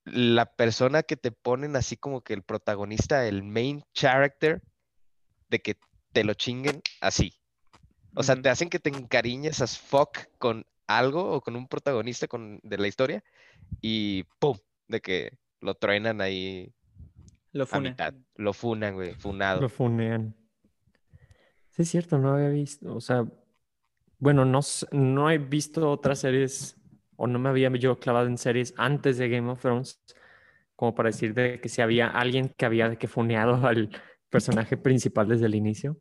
la 0.06 0.46
persona 0.46 1.02
que 1.02 1.16
te 1.16 1.32
ponen 1.32 1.76
así 1.76 1.96
como 1.96 2.22
que 2.22 2.32
el 2.32 2.42
protagonista, 2.42 3.26
el 3.26 3.42
main 3.42 3.82
character, 3.92 4.62
de 5.50 5.60
que 5.60 5.76
te 6.12 6.24
lo 6.24 6.34
chinguen 6.34 6.80
así. 7.00 7.34
O 8.14 8.22
sea, 8.22 8.40
te 8.40 8.48
hacen 8.48 8.70
que 8.70 8.78
te 8.78 8.88
encariñes 8.88 9.60
as 9.60 9.78
fuck 9.78 10.18
con 10.38 10.64
algo 10.86 11.32
o 11.32 11.40
con 11.40 11.56
un 11.56 11.66
protagonista 11.68 12.28
con, 12.28 12.60
de 12.62 12.78
la 12.78 12.86
historia 12.86 13.24
y 13.82 14.22
¡pum! 14.38 14.56
de 14.88 15.00
que 15.00 15.38
lo 15.60 15.74
truenan 15.74 16.20
ahí. 16.20 16.72
Lo 17.52 17.66
funan. 17.66 17.96
Lo 18.36 18.52
funan, 18.52 18.94
güey, 18.94 19.14
funado. 19.14 19.60
Lo 19.60 19.68
funean. 19.68 20.34
Sí, 21.70 21.82
es 21.82 21.90
cierto, 21.90 22.18
no 22.18 22.34
había 22.34 22.48
visto, 22.48 22.94
o 22.94 23.00
sea, 23.00 23.26
bueno, 24.18 24.46
no, 24.46 24.60
no 24.92 25.30
he 25.30 25.36
visto 25.36 25.90
otras 25.90 26.20
series, 26.20 26.78
o 27.16 27.26
no 27.26 27.38
me 27.38 27.48
había 27.48 27.70
yo 27.70 27.98
clavado 27.98 28.26
en 28.26 28.38
series 28.38 28.74
antes 28.76 29.18
de 29.18 29.28
Game 29.28 29.50
of 29.50 29.60
Thrones, 29.60 30.02
como 30.74 30.94
para 30.94 31.08
decir 31.08 31.34
de 31.34 31.60
que 31.60 31.68
si 31.68 31.82
había 31.82 32.08
alguien 32.08 32.52
que 32.56 32.66
había 32.66 32.88
de 32.88 32.98
que 32.98 33.08
funeado 33.08 33.54
al 33.66 33.90
personaje 34.30 34.76
principal 34.76 35.28
desde 35.28 35.46
el 35.46 35.54
inicio. 35.54 36.00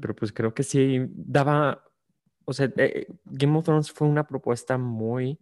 Pero 0.00 0.14
pues 0.14 0.32
creo 0.32 0.54
que 0.54 0.62
sí 0.62 1.04
daba, 1.08 1.82
o 2.44 2.52
sea, 2.52 2.72
eh, 2.76 3.08
Game 3.24 3.58
of 3.58 3.64
Thrones 3.64 3.90
fue 3.90 4.06
una 4.06 4.24
propuesta 4.24 4.78
muy 4.78 5.40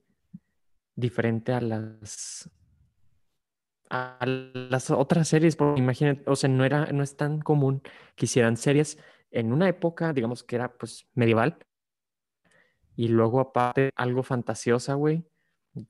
diferente 0.94 1.52
a 1.52 1.60
las 1.60 2.50
a 3.90 4.24
las 4.24 4.90
otras 4.90 5.28
series, 5.28 5.54
porque 5.54 5.80
imagínate, 5.80 6.22
o 6.26 6.34
sea, 6.34 6.48
no 6.48 6.64
era, 6.64 6.86
no 6.86 7.02
es 7.02 7.14
tan 7.14 7.40
común 7.40 7.82
que 8.16 8.24
hicieran 8.24 8.56
series 8.56 8.98
en 9.30 9.52
una 9.52 9.68
época, 9.68 10.14
digamos 10.14 10.42
que 10.42 10.56
era 10.56 10.72
pues 10.72 11.06
medieval, 11.14 11.58
y 12.96 13.08
luego 13.08 13.40
aparte 13.40 13.90
algo 13.96 14.22
fantasiosa, 14.22 14.94
güey, 14.94 15.24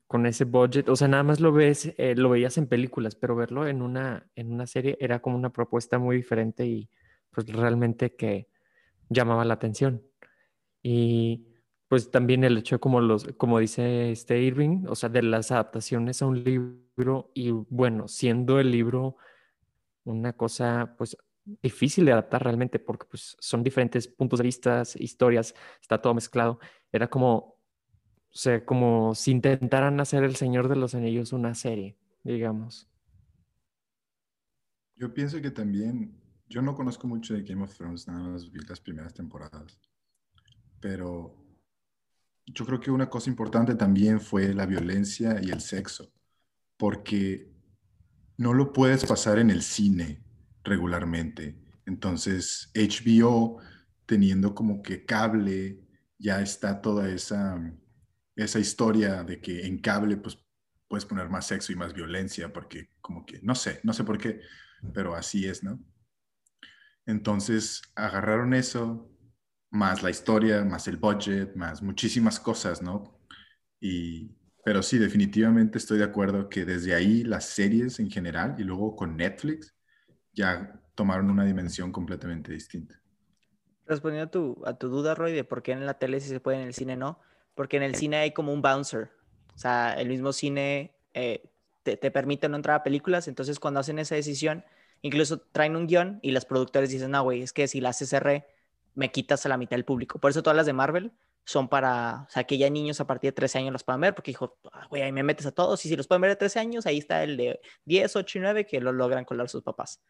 con 0.07 0.25
ese 0.25 0.45
budget, 0.45 0.87
o 0.89 0.95
sea, 0.95 1.07
nada 1.07 1.23
más 1.23 1.39
lo 1.39 1.51
ves, 1.51 1.93
eh, 1.97 2.15
lo 2.15 2.29
veías 2.29 2.57
en 2.57 2.67
películas, 2.67 3.15
pero 3.15 3.35
verlo 3.35 3.67
en 3.67 3.81
una, 3.81 4.29
en 4.35 4.53
una 4.53 4.65
serie 4.65 4.97
era 4.99 5.21
como 5.21 5.35
una 5.35 5.51
propuesta 5.51 5.99
muy 5.99 6.17
diferente 6.17 6.65
y 6.65 6.89
pues 7.31 7.47
realmente 7.47 8.15
que 8.15 8.47
llamaba 9.09 9.45
la 9.45 9.55
atención. 9.55 10.03
Y 10.81 11.47
pues 11.87 12.11
también 12.11 12.43
el 12.43 12.57
hecho, 12.57 12.79
como, 12.79 13.01
los, 13.01 13.25
como 13.37 13.59
dice 13.59 14.11
este 14.11 14.41
Irving, 14.41 14.85
o 14.87 14.95
sea, 14.95 15.09
de 15.09 15.23
las 15.23 15.51
adaptaciones 15.51 16.21
a 16.21 16.27
un 16.27 16.43
libro 16.43 17.31
y 17.33 17.51
bueno, 17.51 18.07
siendo 18.07 18.59
el 18.59 18.71
libro 18.71 19.17
una 20.05 20.33
cosa 20.33 20.95
pues 20.97 21.17
difícil 21.45 22.05
de 22.05 22.13
adaptar 22.13 22.43
realmente 22.43 22.79
porque 22.79 23.05
pues 23.09 23.35
son 23.39 23.63
diferentes 23.63 24.07
puntos 24.07 24.39
de 24.39 24.43
vista, 24.43 24.83
historias, 24.95 25.53
está 25.81 26.01
todo 26.01 26.13
mezclado. 26.13 26.59
Era 26.91 27.09
como, 27.09 27.35
o 27.35 27.57
sea, 28.31 28.65
como 28.65 29.15
si 29.15 29.31
intentaran 29.31 29.99
hacer 29.99 30.23
El 30.23 30.35
Señor 30.35 30.67
de 30.67 30.75
los 30.75 30.95
Anillos 30.95 31.33
una 31.33 31.53
serie, 31.53 31.97
digamos. 32.23 32.89
Yo 34.95 35.13
pienso 35.13 35.41
que 35.41 35.51
también, 35.51 36.19
yo 36.47 36.61
no 36.61 36.75
conozco 36.75 37.07
mucho 37.07 37.33
de 37.33 37.43
Game 37.43 37.63
of 37.63 37.75
Thrones, 37.75 38.07
nada 38.07 38.21
más 38.21 38.51
vi 38.51 38.59
las 38.67 38.79
primeras 38.79 39.13
temporadas, 39.13 39.81
pero 40.79 41.35
yo 42.45 42.65
creo 42.65 42.79
que 42.79 42.91
una 42.91 43.09
cosa 43.09 43.29
importante 43.29 43.75
también 43.75 44.19
fue 44.19 44.53
la 44.53 44.65
violencia 44.65 45.39
y 45.41 45.49
el 45.49 45.61
sexo, 45.61 46.11
porque 46.77 47.51
no 48.37 48.53
lo 48.53 48.71
puedes 48.71 49.05
pasar 49.05 49.39
en 49.39 49.49
el 49.49 49.61
cine 49.61 50.23
regularmente. 50.63 51.55
Entonces, 51.85 52.71
HBO, 52.75 53.59
teniendo 54.05 54.55
como 54.55 54.81
que 54.81 55.05
cable, 55.05 55.79
ya 56.17 56.41
está 56.41 56.81
toda 56.81 57.09
esa, 57.09 57.59
esa 58.35 58.59
historia 58.59 59.23
de 59.23 59.41
que 59.41 59.65
en 59.65 59.79
cable 59.79 60.17
pues 60.17 60.37
puedes 60.87 61.05
poner 61.05 61.29
más 61.29 61.47
sexo 61.47 61.71
y 61.73 61.75
más 61.75 61.93
violencia, 61.93 62.53
porque 62.53 62.89
como 63.01 63.25
que, 63.25 63.39
no 63.41 63.55
sé, 63.55 63.79
no 63.83 63.93
sé 63.93 64.03
por 64.03 64.17
qué, 64.17 64.41
pero 64.93 65.15
así 65.15 65.47
es, 65.47 65.63
¿no? 65.63 65.79
Entonces, 67.05 67.81
agarraron 67.95 68.53
eso, 68.53 69.09
más 69.71 70.03
la 70.03 70.09
historia, 70.11 70.63
más 70.63 70.87
el 70.87 70.97
budget, 70.97 71.55
más 71.55 71.81
muchísimas 71.81 72.39
cosas, 72.39 72.81
¿no? 72.81 73.19
Y, 73.79 74.31
pero 74.63 74.83
sí, 74.83 74.97
definitivamente 74.97 75.77
estoy 75.77 75.97
de 75.97 76.05
acuerdo 76.05 76.47
que 76.47 76.63
desde 76.63 76.93
ahí 76.95 77.23
las 77.23 77.45
series 77.45 77.99
en 77.99 78.09
general 78.09 78.55
y 78.59 78.63
luego 78.63 78.95
con 78.95 79.17
Netflix 79.17 79.73
ya 80.33 80.79
tomaron 80.95 81.29
una 81.29 81.45
dimensión 81.45 81.91
completamente 81.91 82.51
distinta. 82.51 82.99
Respondiendo 83.85 84.27
a 84.27 84.31
tu, 84.31 84.63
a 84.65 84.77
tu 84.77 84.89
duda, 84.89 85.15
Roy, 85.15 85.33
de 85.33 85.43
por 85.43 85.61
qué 85.61 85.73
en 85.73 85.85
la 85.85 85.95
tele 85.95 86.19
sí 86.19 86.29
se 86.29 86.39
puede, 86.39 86.61
en 86.61 86.67
el 86.67 86.73
cine 86.73 86.95
no, 86.95 87.19
porque 87.55 87.77
en 87.77 87.83
el 87.83 87.95
cine 87.95 88.17
hay 88.17 88.31
como 88.31 88.53
un 88.53 88.61
bouncer. 88.61 89.11
O 89.53 89.57
sea, 89.57 89.93
el 89.93 90.07
mismo 90.07 90.33
cine 90.33 90.95
eh, 91.13 91.49
te, 91.83 91.97
te 91.97 92.11
permite 92.11 92.49
no 92.49 92.55
entrar 92.55 92.77
a 92.77 92.83
películas, 92.83 93.27
entonces 93.27 93.59
cuando 93.59 93.79
hacen 93.79 93.99
esa 93.99 94.15
decisión, 94.15 94.63
incluso 95.01 95.39
traen 95.39 95.75
un 95.75 95.85
guion 95.85 96.19
y 96.21 96.31
los 96.31 96.45
productores 96.45 96.89
dicen, 96.89 97.11
no, 97.11 97.23
güey, 97.23 97.41
es 97.41 97.53
que 97.53 97.67
si 97.67 97.81
la 97.81 97.89
haces 97.89 98.15
me 98.95 99.11
quitas 99.11 99.45
a 99.45 99.49
la 99.49 99.57
mitad 99.57 99.75
del 99.75 99.85
público. 99.85 100.19
Por 100.19 100.31
eso 100.31 100.43
todas 100.43 100.57
las 100.57 100.65
de 100.65 100.73
Marvel 100.73 101.11
son 101.45 101.67
para, 101.67 102.25
o 102.27 102.29
sea, 102.29 102.43
que 102.45 102.57
ya 102.57 102.69
niños 102.69 103.01
a 103.01 103.07
partir 103.07 103.29
de 103.29 103.33
13 103.33 103.59
años 103.59 103.73
los 103.73 103.83
puedan 103.83 104.01
ver, 104.01 104.15
porque 104.15 104.31
dijo, 104.31 104.57
"Ah, 104.71 104.87
güey, 104.89 105.01
ahí 105.01 105.11
me 105.11 105.23
metes 105.23 105.45
a 105.45 105.51
todos, 105.51 105.85
y 105.85 105.89
si 105.89 105.95
los 105.95 106.07
pueden 106.07 106.21
ver 106.21 106.31
de 106.31 106.35
13 106.37 106.59
años, 106.59 106.85
ahí 106.85 106.97
está 106.97 107.23
el 107.23 107.37
de 107.37 107.59
10, 107.85 108.15
8 108.15 108.37
y 108.37 108.41
9 108.41 108.65
que 108.65 108.79
lo 108.79 108.91
logran 108.93 109.25
colar 109.25 109.49
sus 109.49 109.63
papás. 109.63 110.01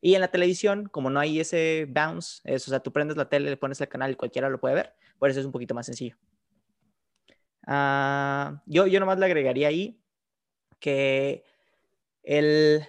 Y 0.00 0.14
en 0.14 0.20
la 0.20 0.28
televisión, 0.28 0.86
como 0.88 1.10
no 1.10 1.20
hay 1.20 1.40
ese 1.40 1.86
bounce, 1.88 2.40
es, 2.44 2.68
o 2.68 2.70
sea, 2.70 2.80
tú 2.80 2.92
prendes 2.92 3.16
la 3.16 3.28
tele, 3.28 3.50
le 3.50 3.56
pones 3.56 3.80
el 3.80 3.88
canal 3.88 4.12
y 4.12 4.16
cualquiera 4.16 4.48
lo 4.50 4.60
puede 4.60 4.74
ver, 4.74 4.94
por 5.18 5.30
eso 5.30 5.40
es 5.40 5.46
un 5.46 5.52
poquito 5.52 5.74
más 5.74 5.86
sencillo. 5.86 6.16
Ah, 7.66 8.62
yo, 8.66 8.86
yo 8.86 9.00
nomás 9.00 9.18
le 9.18 9.26
agregaría 9.26 9.68
ahí 9.68 10.00
que 10.78 11.42
el, 12.22 12.86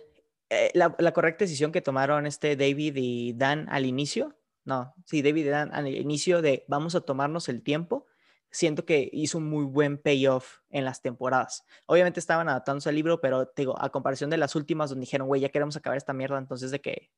eh, 0.49 0.71
la, 0.73 0.95
la 0.99 1.13
correcta 1.13 1.45
decisión 1.45 1.71
que 1.71 1.81
tomaron 1.81 2.27
este 2.27 2.55
David 2.55 2.95
y 2.97 3.33
Dan 3.33 3.67
al 3.69 3.85
inicio, 3.85 4.36
no, 4.67 4.93
sí, 5.05 5.21
David 5.21 5.45
y 5.45 5.49
Dan 5.49 5.73
al 5.73 5.87
inicio 5.87 6.41
de 6.41 6.65
vamos 6.67 6.93
a 6.93 6.99
tomarnos 6.99 7.47
el 7.47 7.63
tiempo, 7.63 8.05
siento 8.51 8.85
que 8.85 9.09
hizo 9.13 9.37
un 9.37 9.49
muy 9.49 9.63
buen 9.63 9.97
payoff 9.97 10.59
en 10.69 10.83
las 10.83 11.01
temporadas. 11.01 11.65
Obviamente 11.85 12.19
estaban 12.19 12.49
adaptándose 12.49 12.89
al 12.89 12.95
libro, 12.95 13.21
pero 13.21 13.47
te 13.47 13.61
digo, 13.61 13.81
a 13.81 13.89
comparación 13.89 14.29
de 14.29 14.35
las 14.35 14.55
últimas 14.55 14.89
donde 14.89 15.05
dijeron, 15.05 15.27
güey, 15.27 15.39
ya 15.39 15.47
queremos 15.47 15.77
acabar 15.77 15.95
esta 15.95 16.11
mierda, 16.11 16.37
entonces 16.37 16.69
de 16.71 16.81
que, 16.81 17.13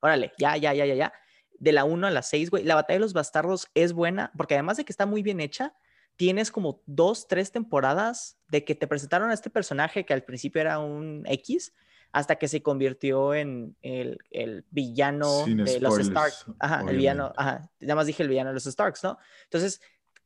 órale, 0.00 0.32
ya, 0.38 0.56
ya, 0.56 0.72
ya, 0.72 0.86
ya, 0.86 0.94
ya. 0.94 1.12
De 1.58 1.72
la 1.72 1.84
1 1.84 2.06
a 2.06 2.10
la 2.10 2.22
6, 2.22 2.48
güey, 2.48 2.64
la 2.64 2.74
batalla 2.74 2.96
de 2.96 3.00
los 3.00 3.12
bastardos 3.12 3.68
es 3.74 3.92
buena, 3.92 4.32
porque 4.34 4.54
además 4.54 4.78
de 4.78 4.86
que 4.86 4.92
está 4.92 5.04
muy 5.04 5.22
bien 5.22 5.40
hecha, 5.40 5.76
tienes 6.16 6.50
como 6.50 6.82
dos, 6.86 7.28
tres 7.28 7.52
temporadas 7.52 8.38
de 8.48 8.64
que 8.64 8.74
te 8.74 8.86
presentaron 8.86 9.28
a 9.28 9.34
este 9.34 9.50
personaje 9.50 10.06
que 10.06 10.14
al 10.14 10.24
principio 10.24 10.62
era 10.62 10.78
un 10.78 11.22
X, 11.26 11.74
hasta 12.14 12.36
que 12.36 12.46
se 12.46 12.62
convirtió 12.62 13.34
en 13.34 13.76
el, 13.82 14.20
el 14.30 14.64
villano 14.70 15.44
Sin 15.44 15.64
de 15.64 15.80
los 15.80 15.94
spoilers, 15.94 16.06
Stark. 16.06 16.56
Ajá, 16.60 16.84
el 16.88 16.96
villano, 16.96 17.32
ajá, 17.36 17.68
nada 17.80 17.96
más 17.96 18.06
dije 18.06 18.22
el 18.22 18.28
villano 18.28 18.50
de 18.50 18.54
los 18.54 18.62
Starks, 18.62 19.02
¿no? 19.02 19.18
Entonces, 19.42 19.80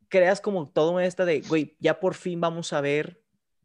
creas 0.09 0.42
como 0.42 0.68
todo 0.68 1.01
esto 1.01 1.24
de, 1.24 1.40
güey, 1.40 1.79
ya 1.81 1.98
por 1.98 2.12
fin 2.12 2.42
vamos 2.42 2.74
a 2.74 2.83
ver 2.83 3.22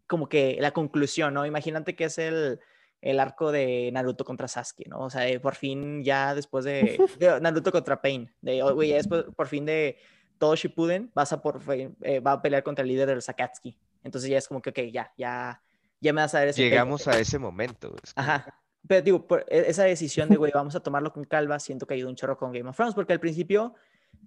como 0.08 0.30
que 0.30 0.58
la 0.62 0.72
conclusión, 0.72 1.34
¿no? 1.34 1.46
Imagínate 1.46 1.98
que 1.98 2.06
es 2.06 2.18
el, 2.18 2.62
el 3.02 3.20
arco 3.20 3.52
de 3.52 3.90
Naruto 3.92 4.24
contra 4.24 4.48
Sasuke, 4.48 4.88
¿no? 4.88 5.00
O 5.00 5.10
sea, 5.10 5.24
de 5.24 5.42
por 5.42 5.56
fin 5.56 6.02
ya 6.02 6.34
después 6.34 6.64
de, 6.64 6.98
de 7.20 7.42
Naruto 7.42 7.74
contra 7.74 8.02
Pain, 8.02 8.34
de, 8.40 8.64
oh, 8.64 8.74
güey, 8.74 8.92
ya 8.92 8.96
después 8.96 9.26
por 9.36 9.48
fin 9.48 9.66
de 9.66 9.98
todo 10.38 10.56
Shippuden, 10.56 11.12
vas 11.14 11.34
a 11.34 11.42
por 11.42 11.62
eh, 11.70 12.22
va 12.22 12.32
a 12.32 12.42
pelear 12.42 12.64
contra 12.64 12.84
el 12.84 12.88
líder 12.88 13.10
de 13.10 13.16
los 13.16 13.28
Akatsuki. 13.28 13.78
Entonces 14.02 14.30
ya 14.30 14.38
es 14.38 14.48
como 14.48 14.62
que, 14.62 14.70
ok, 14.70 14.80
ya, 14.94 15.12
ya, 15.18 15.62
ya 16.04 16.14
me 16.14 16.22
vas 16.22 16.36
a 16.36 16.40
dar 16.40 16.50
ese 16.50 16.62
Llegamos 16.62 17.04
payoff. 17.04 17.18
a 17.18 17.22
ese 17.22 17.40
momento. 17.40 17.96
es 18.04 18.14
como- 18.14 18.28
Ajá. 18.28 18.60
Pero 18.86 19.02
digo, 19.02 19.26
por 19.28 19.46
e- 19.48 19.70
esa 19.70 19.84
decisión 19.86 20.28
de, 20.30 20.36
güey, 20.36 20.52
vamos 20.54 20.76
a 20.76 20.82
tomarlo 20.82 21.14
con 21.14 21.24
calma, 21.24 21.58
siento 21.60 21.88
que 21.88 21.94
ayudó 21.94 22.10
un 22.10 22.16
chorro 22.16 22.38
con 22.38 22.52
Game 22.52 22.70
of 22.70 22.76
Thrones, 22.76 22.94
porque 22.94 23.14
al 23.14 23.20
principio, 23.22 23.74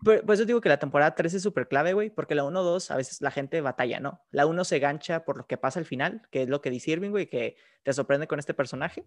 por, 0.02 0.24
por 0.24 0.34
eso 0.34 0.46
digo 0.46 0.62
que 0.62 0.70
la 0.70 0.78
temporada 0.78 1.14
3 1.14 1.34
es 1.34 1.42
súper 1.42 1.68
clave, 1.68 1.92
güey, 1.92 2.08
porque 2.08 2.34
la 2.34 2.44
1, 2.44 2.62
2, 2.62 2.90
a 2.90 2.96
veces 2.96 3.20
la 3.20 3.30
gente 3.30 3.60
batalla, 3.60 4.00
¿no? 4.00 4.22
La 4.30 4.46
1 4.46 4.64
se 4.64 4.78
gancha 4.78 5.24
por 5.26 5.36
lo 5.36 5.46
que 5.46 5.58
pasa 5.58 5.78
al 5.78 5.84
final, 5.84 6.22
que 6.30 6.42
es 6.42 6.48
lo 6.48 6.62
que 6.62 6.70
dice 6.70 6.92
Irving, 6.92 7.10
güey, 7.10 7.26
que 7.28 7.56
te 7.82 7.92
sorprende 7.92 8.26
con 8.26 8.38
este 8.38 8.54
personaje. 8.54 9.04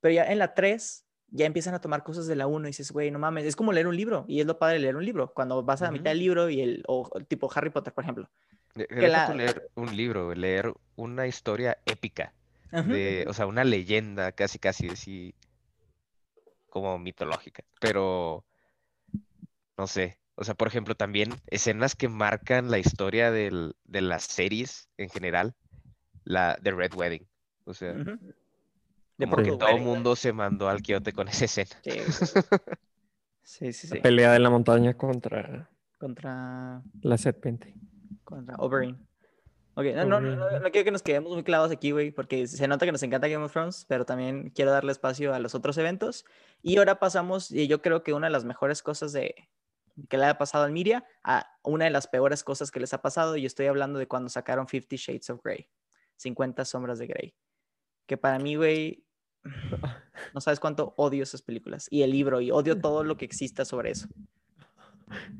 Pero 0.00 0.14
ya 0.14 0.24
en 0.24 0.38
la 0.38 0.54
3 0.54 1.04
ya 1.28 1.44
empiezan 1.44 1.74
a 1.74 1.80
tomar 1.82 2.02
cosas 2.02 2.26
de 2.26 2.34
la 2.34 2.46
1 2.46 2.66
y 2.66 2.70
dices, 2.70 2.90
güey, 2.90 3.10
no 3.10 3.18
mames, 3.18 3.44
es 3.44 3.54
como 3.56 3.72
leer 3.72 3.86
un 3.86 3.96
libro, 3.96 4.24
y 4.28 4.40
es 4.40 4.46
lo 4.46 4.58
padre 4.58 4.74
de 4.76 4.80
leer 4.80 4.96
un 4.96 5.04
libro, 5.04 5.32
cuando 5.34 5.62
vas 5.62 5.82
a 5.82 5.84
la 5.84 5.90
mitad 5.90 6.10
del 6.10 6.18
libro 6.20 6.48
y 6.48 6.60
el, 6.62 6.82
o 6.88 7.08
tipo 7.28 7.50
Harry 7.54 7.68
Potter, 7.70 7.92
por 7.92 8.02
ejemplo. 8.04 8.30
De- 8.74 8.86
que 8.86 9.08
la- 9.08 9.34
leer 9.34 9.70
un 9.74 9.96
libro, 9.96 10.34
leer 10.34 10.72
una 10.96 11.26
historia 11.26 11.78
épica. 11.86 12.32
De, 12.72 13.24
o 13.28 13.34
sea, 13.34 13.46
una 13.46 13.64
leyenda 13.64 14.30
casi, 14.30 14.60
casi 14.60 14.88
así 14.88 15.34
como 16.68 16.98
mitológica, 17.00 17.64
pero 17.80 18.44
no 19.76 19.86
sé, 19.88 20.20
o 20.36 20.44
sea, 20.44 20.54
por 20.54 20.68
ejemplo, 20.68 20.94
también 20.94 21.34
escenas 21.48 21.96
que 21.96 22.08
marcan 22.08 22.70
la 22.70 22.78
historia 22.78 23.32
del- 23.32 23.74
de 23.86 24.00
las 24.02 24.22
series 24.24 24.88
en 24.98 25.08
general, 25.08 25.54
la 26.24 26.56
de 26.62 26.70
Red 26.70 26.94
Wedding, 26.94 27.26
o 27.64 27.74
sea. 27.74 27.94
De 27.94 29.26
que 29.26 29.26
Purple 29.26 29.56
todo 29.58 29.68
el 29.68 29.82
mundo 29.82 30.14
se 30.16 30.32
mandó 30.32 30.68
al 30.68 30.80
quiote 30.80 31.12
con 31.12 31.26
esa 31.28 31.44
escena. 31.46 31.70
Sí, 31.82 31.90
sí. 33.42 33.72
sí. 33.72 33.96
La 33.96 34.02
pelea 34.02 34.32
de 34.32 34.38
la 34.38 34.48
montaña 34.50 34.94
contra 34.94 35.68
Contra 35.98 36.82
la 37.02 37.18
serpiente. 37.18 37.74
Contra 38.24 38.56
Oberyn. 38.56 38.96
Ok, 39.74 39.86
no, 39.94 40.04
no, 40.04 40.20
no, 40.20 40.60
no- 40.60 40.70
quiero 40.70 40.84
que 40.84 40.90
nos 40.90 41.02
quedemos 41.02 41.32
muy 41.32 41.44
clavados 41.44 41.72
aquí, 41.72 41.92
güey, 41.92 42.10
porque 42.10 42.46
se 42.46 42.66
nota 42.68 42.84
que 42.84 42.92
nos 42.92 43.02
encanta 43.02 43.28
Game 43.28 43.44
of 43.44 43.52
Thrones, 43.52 43.86
pero 43.88 44.04
también 44.04 44.50
quiero 44.50 44.72
darle 44.72 44.92
espacio 44.92 45.32
a 45.32 45.38
los 45.38 45.54
otros 45.54 45.78
eventos. 45.78 46.24
Y 46.60 46.76
ahora 46.78 46.98
pasamos, 46.98 47.50
y 47.50 47.66
yo 47.68 47.80
creo 47.80 48.02
que 48.02 48.12
una 48.12 48.26
de 48.26 48.32
las 48.32 48.44
mejores 48.44 48.82
cosas 48.82 49.12
de 49.12 49.48
que 50.08 50.18
le 50.18 50.24
ha 50.26 50.38
pasado 50.38 50.64
al 50.64 50.72
Miria, 50.72 51.04
a 51.22 51.46
una 51.62 51.84
de 51.84 51.90
las 51.90 52.08
peores 52.08 52.42
cosas 52.42 52.70
que 52.70 52.80
les 52.80 52.92
ha 52.94 53.00
pasado, 53.00 53.36
y 53.36 53.46
estoy 53.46 53.66
hablando 53.66 53.98
de 53.98 54.08
cuando 54.08 54.28
sacaron 54.28 54.66
Fifty 54.66 54.96
Shades 54.96 55.30
of 55.30 55.40
Grey, 55.42 55.68
50 56.16 56.64
sombras 56.64 56.98
de 56.98 57.06
Grey. 57.06 57.34
Que 58.06 58.16
para 58.16 58.38
mí, 58.38 58.56
güey, 58.56 59.04
no 60.34 60.40
sabes 60.40 60.58
cuánto 60.60 60.94
odio 60.96 61.22
esas 61.22 61.42
películas, 61.42 61.86
y 61.90 62.02
el 62.02 62.10
libro, 62.10 62.40
y 62.40 62.50
odio 62.50 62.80
todo 62.80 63.04
lo 63.04 63.16
que 63.16 63.24
exista 63.24 63.64
sobre 63.64 63.92
eso. 63.92 64.08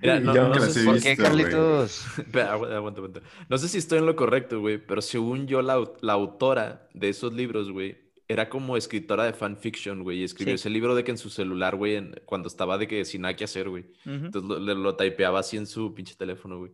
Mira, 0.00 0.20
no, 0.20 0.35
yo 0.35 0.48
no 0.48 0.61
sé 0.61 0.85
¿Por 0.85 1.00
qué. 1.00 1.16
Carlitos? 1.16 2.04
Espera, 2.18 2.52
aguanta, 2.54 2.98
aguanta. 3.00 3.20
No 3.48 3.59
sé 3.59 3.68
si 3.68 3.78
estoy 3.78 3.98
en 3.98 4.06
lo 4.06 4.16
correcto, 4.16 4.61
güey, 4.61 4.78
pero 4.78 5.00
según 5.02 5.46
yo, 5.46 5.62
la, 5.62 5.76
au- 5.78 5.94
la 6.00 6.12
autora 6.14 6.88
de 6.94 7.09
esos 7.09 7.33
libros, 7.33 7.70
güey, 7.70 7.96
era 8.28 8.48
como 8.48 8.76
escritora 8.76 9.24
de 9.24 9.33
fanfiction, 9.33 10.02
güey, 10.04 10.20
y 10.20 10.24
escribió 10.24 10.52
Sí. 10.52 10.61
ese 10.61 10.70
libro 10.70 10.94
de 10.94 11.02
que 11.04 11.11
en 11.11 11.18
su 11.18 11.30
celular, 11.30 11.74
güey, 11.76 11.96
en- 11.96 12.14
cuando 12.26 12.46
estaba 12.48 12.78
de 12.78 12.87
que 12.87 13.04
sin 13.04 13.22
nada 13.22 13.35
que 13.35 13.44
hacer, 13.44 13.68
güey. 13.68 13.87
Entonces 14.04 14.48
lo, 14.48 14.59
le- 14.61 14.74
lo 14.74 14.94
typeaba 14.96 15.40
así 15.40 15.56
en 15.56 15.66
su 15.66 15.92
pinche 15.94 16.14
teléfono, 16.14 16.59
güey. 16.59 16.72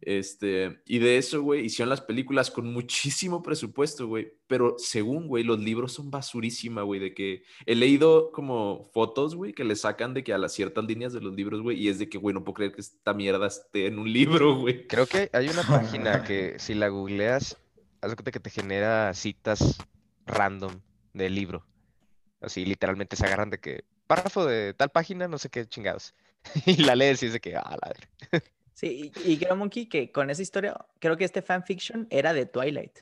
Este, 0.00 0.82
y 0.86 0.98
de 0.98 1.16
eso, 1.18 1.42
güey, 1.42 1.64
hicieron 1.64 1.88
las 1.88 2.00
películas 2.00 2.50
con 2.50 2.72
muchísimo 2.72 3.42
presupuesto, 3.42 4.06
güey. 4.06 4.32
Pero 4.46 4.76
según, 4.78 5.26
güey, 5.26 5.42
los 5.42 5.58
libros 5.58 5.92
son 5.92 6.10
basurísima, 6.10 6.82
güey. 6.82 7.00
De 7.00 7.14
que 7.14 7.42
he 7.64 7.74
leído 7.74 8.30
como 8.30 8.84
fotos, 8.92 9.34
güey, 9.34 9.52
que 9.52 9.64
le 9.64 9.76
sacan 9.76 10.14
de 10.14 10.22
que 10.22 10.32
a 10.32 10.38
las 10.38 10.52
ciertas 10.52 10.84
líneas 10.84 11.12
de 11.12 11.20
los 11.20 11.34
libros, 11.34 11.62
güey. 11.62 11.78
Y 11.80 11.88
es 11.88 11.98
de 11.98 12.08
que, 12.08 12.18
güey, 12.18 12.34
no 12.34 12.44
puedo 12.44 12.54
creer 12.54 12.72
que 12.72 12.80
esta 12.80 13.14
mierda 13.14 13.46
esté 13.46 13.86
en 13.86 13.98
un 13.98 14.12
libro, 14.12 14.56
güey. 14.56 14.86
Creo 14.86 15.06
que 15.06 15.30
hay 15.32 15.48
una 15.48 15.62
página 15.62 16.24
que 16.24 16.58
si 16.58 16.74
la 16.74 16.88
googleas, 16.88 17.58
haz 18.00 18.14
cuenta 18.14 18.30
que 18.30 18.40
te 18.40 18.50
genera 18.50 19.12
citas 19.14 19.78
random 20.26 20.80
del 21.14 21.34
libro. 21.34 21.66
Así 22.40 22.64
literalmente 22.64 23.16
se 23.16 23.26
agarran 23.26 23.50
de 23.50 23.58
que 23.58 23.84
párrafo 24.06 24.44
de 24.44 24.74
tal 24.74 24.90
página, 24.90 25.26
no 25.28 25.38
sé 25.38 25.48
qué 25.48 25.66
chingados. 25.66 26.14
Y 26.66 26.76
la 26.76 26.94
lees 26.94 27.22
y 27.22 27.26
es 27.26 27.32
de 27.32 27.40
que, 27.40 27.56
ah, 27.56 27.76
la 27.82 27.88
ver. 27.88 28.42
Sí, 28.76 29.10
y, 29.24 29.32
y 29.32 29.38
creo, 29.38 29.56
Monkey, 29.56 29.86
que 29.86 30.12
con 30.12 30.28
esa 30.28 30.42
historia, 30.42 30.76
creo 30.98 31.16
que 31.16 31.24
este 31.24 31.40
fanfiction 31.40 32.06
era 32.10 32.34
de 32.34 32.44
Twilight. 32.44 32.98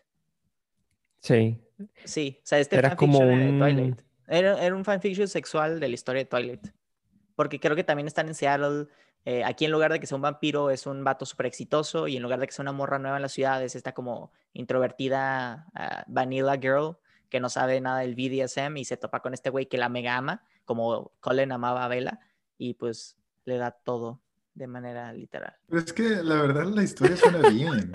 Sí. 1.21 1.61
Sí, 2.05 2.39
o 2.39 2.47
sea, 2.47 2.59
este 2.61 2.77
Era 2.77 2.95
como 2.95 3.19
fanfiction 3.19 3.41
era 3.41 3.47
de 3.47 3.53
un- 3.53 3.59
Twilight. 3.59 4.01
Era, 4.29 4.65
era 4.65 4.77
un 4.77 4.85
fanfiction 4.85 5.27
sexual 5.27 5.81
de 5.81 5.89
la 5.89 5.95
historia 5.95 6.21
de 6.23 6.27
Twilight. 6.27 6.69
Porque 7.35 7.59
creo 7.59 7.75
que 7.75 7.83
también 7.83 8.07
están 8.07 8.29
en 8.29 8.35
Seattle. 8.35 8.87
eh, 9.25 9.43
aquí 9.43 9.65
en 9.65 9.73
lugar 9.73 9.91
de 9.91 9.99
que 9.99 10.07
sea 10.07 10.15
un 10.17 10.23
vampiro, 10.23 10.71
es 10.71 10.87
un 10.87 11.03
vato 11.03 11.27
súper 11.27 11.47
exitoso. 11.47 12.07
Y 12.07 12.17
en 12.17 12.23
lugar 12.23 12.39
de 12.39 12.47
que 12.47 12.53
sea 12.53 12.63
una 12.63 12.73
morra 12.73 12.99
nueva 13.01 13.17
en 13.17 13.23
la 13.23 13.29
ciudad, 13.29 13.61
es 13.65 13.75
esta 13.75 13.93
como 13.95 14.31
introvertida 14.53 15.67
ah, 15.75 16.05
vanilla 16.07 16.57
girl 16.57 16.97
que 17.31 17.41
no 17.41 17.49
sabe 17.49 17.81
nada 17.81 18.01
del 18.01 18.15
BDSM 18.15 18.77
y 18.77 18.85
se 18.85 18.97
topa 18.97 19.19
con 19.21 19.35
este 19.35 19.51
güey 19.51 19.67
que 19.67 19.77
la 19.79 19.89
mega 19.89 20.17
ama, 20.17 20.45
como 20.65 21.11
Colin 21.21 21.51
amaba 21.51 21.85
a 21.85 21.89
Bella. 21.89 22.21
Y 22.59 22.75
pues 22.75 23.17
le 23.45 23.57
da 23.57 23.73
todo 23.73 24.21
de 24.55 24.67
manera 24.67 25.13
literal. 25.13 25.53
Pero 25.69 25.81
es 25.83 25.93
que 25.93 26.03
la 26.23 26.37
verdad 26.43 26.65
la 26.67 26.83
historia 26.83 27.17
suena 27.17 27.49
bien. 27.49 27.93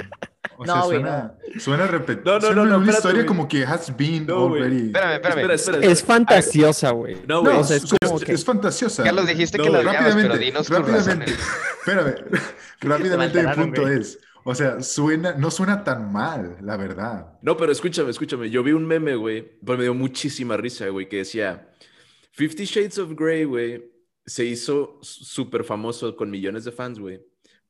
O 0.58 0.66
sea, 0.66 0.76
No, 0.76 0.86
güey, 0.86 1.00
suena, 1.00 1.34
suena 1.58 1.88
repetido. 1.88 2.26
No, 2.26 2.34
no, 2.36 2.42
suena 2.42 2.56
no, 2.56 2.56
no, 2.56 2.64
una 2.64 2.76
espérate, 2.86 2.98
historia 2.98 3.16
güey. 3.22 3.26
como 3.28 3.48
que 3.48 3.64
has 3.64 3.96
been 3.96 4.26
No, 4.28 4.48
already. 4.48 4.88
Espérame, 4.88 5.14
espérame. 5.14 5.38
Espera, 5.40 5.54
espera, 5.56 5.78
Es 5.78 5.84
espera. 6.00 6.16
fantasiosa, 6.16 6.90
güey. 6.92 7.16
No, 7.28 7.36
No, 7.36 7.42
güey. 7.44 7.58
o 7.58 7.64
sea, 7.64 7.78
es 7.78 7.84
es, 7.86 7.94
como 8.02 8.18
es- 8.18 8.26
que- 8.26 8.34
es 8.34 8.46
fantasiosa. 8.46 9.04
Carlos, 9.04 9.28
dijiste 9.28 9.58
No, 9.58 9.64
que 9.64 9.70
la 9.70 9.80
odiabas, 9.80 9.98
pero 10.00 10.10
rápidamente, 10.16 10.46
dinos 10.46 10.70
rápidamente. 10.70 11.32
Espérame, 11.32 12.16
rápidamente 12.82 13.44
mi 13.44 13.54
punto 13.54 13.82
güey. 13.84 14.00
es, 14.00 14.20
o 14.44 14.54
sea, 14.56 14.82
suena, 14.82 15.34
no 15.34 15.52
suena 15.52 15.84
tan 15.84 16.12
mal, 16.12 16.58
la 16.62 16.76
verdad. 16.78 17.38
No, 17.42 17.56
pero 17.56 17.72
escúchame, 17.72 18.10
escúchame. 18.10 18.50
Yo 18.50 18.64
vi 18.64 18.72
un 18.74 18.86
meme, 18.86 19.16
güey, 19.16 19.60
pues 19.66 19.78
me 19.78 19.84
dio 19.86 19.94
muchísima 19.94 20.58
risa, 20.58 20.88
güey, 20.90 21.08
que 21.08 21.18
decía, 21.18 21.70
Fifty 22.32 22.66
Shades 22.66 22.98
of 23.00 23.12
Grey, 23.16 23.44
güey, 23.46 23.92
se 24.30 24.46
hizo 24.46 25.00
súper 25.02 25.64
famoso 25.64 26.16
con 26.16 26.30
millones 26.30 26.64
de 26.64 26.72
fans, 26.72 27.00
güey, 27.00 27.20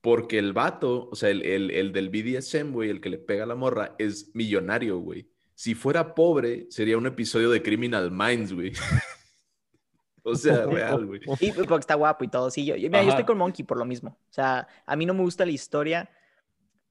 Porque 0.02 0.38
el 0.38 0.54
vato, 0.54 1.10
o 1.10 1.16
sea, 1.16 1.30
el, 1.30 1.42
el, 1.42 1.72
el 1.72 1.94
del 1.94 2.10
BDSM, 2.10 2.72
güey, 2.72 2.90
el 2.90 3.00
que 3.00 3.10
le 3.10 3.18
pega 3.18 3.46
a 3.46 3.48
la 3.48 3.56
morra, 3.56 3.96
es 3.98 4.36
millonario, 4.36 5.00
güey. 5.00 5.30
Si 5.56 5.74
fuera 5.74 6.16
pobre, 6.16 6.68
sería 6.70 6.98
un 6.98 7.08
episodio 7.08 7.50
de 7.50 7.62
Criminal 7.62 8.12
Minds, 8.12 8.54
güey. 8.54 8.74
o 10.24 10.36
sea, 10.36 10.66
real, 10.66 11.06
güey. 11.06 11.22
Y 11.40 11.52
porque 11.54 11.76
está 11.76 11.96
guapo 11.96 12.24
y 12.26 12.28
todo. 12.28 12.52
Sí, 12.52 12.66
yo, 12.66 12.76
yo, 12.76 12.90
mira, 12.90 13.04
yo 13.04 13.10
estoy 13.10 13.26
con 13.26 13.38
Monkey 13.38 13.66
por 13.66 13.78
lo 13.78 13.86
mismo. 13.86 14.10
O 14.30 14.34
sea, 14.34 14.68
a 14.86 14.96
mí 14.96 15.06
no 15.06 15.14
me 15.14 15.22
gusta 15.22 15.46
la 15.46 15.52
historia. 15.52 16.10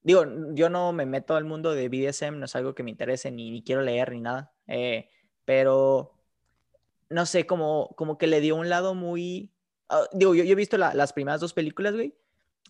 Digo, 0.02 0.24
yo 0.52 0.70
no 0.70 0.92
me 0.92 1.04
meto 1.04 1.36
al 1.36 1.44
mundo 1.44 1.72
de 1.72 1.88
BDSM, 1.88 2.38
no 2.38 2.46
es 2.46 2.56
algo 2.56 2.74
que 2.74 2.82
me 2.82 2.90
interese, 2.90 3.30
ni, 3.30 3.50
ni 3.50 3.62
quiero 3.62 3.82
leer 3.82 4.12
ni 4.12 4.20
nada. 4.20 4.52
Eh, 4.66 5.08
pero 5.44 6.14
no 7.10 7.26
sé, 7.26 7.46
como, 7.46 7.94
como 7.96 8.18
que 8.18 8.26
le 8.26 8.40
dio 8.40 8.56
un 8.56 8.68
lado 8.68 8.94
muy. 8.94 9.50
Ah, 9.88 10.04
digo, 10.12 10.34
yo, 10.34 10.44
he 10.44 10.54
visto 10.54 10.76
la- 10.78 10.94
las 10.94 11.12
primeras 11.12 11.40
dos 11.40 11.52
películas, 11.52 11.94
güey, 11.94 12.14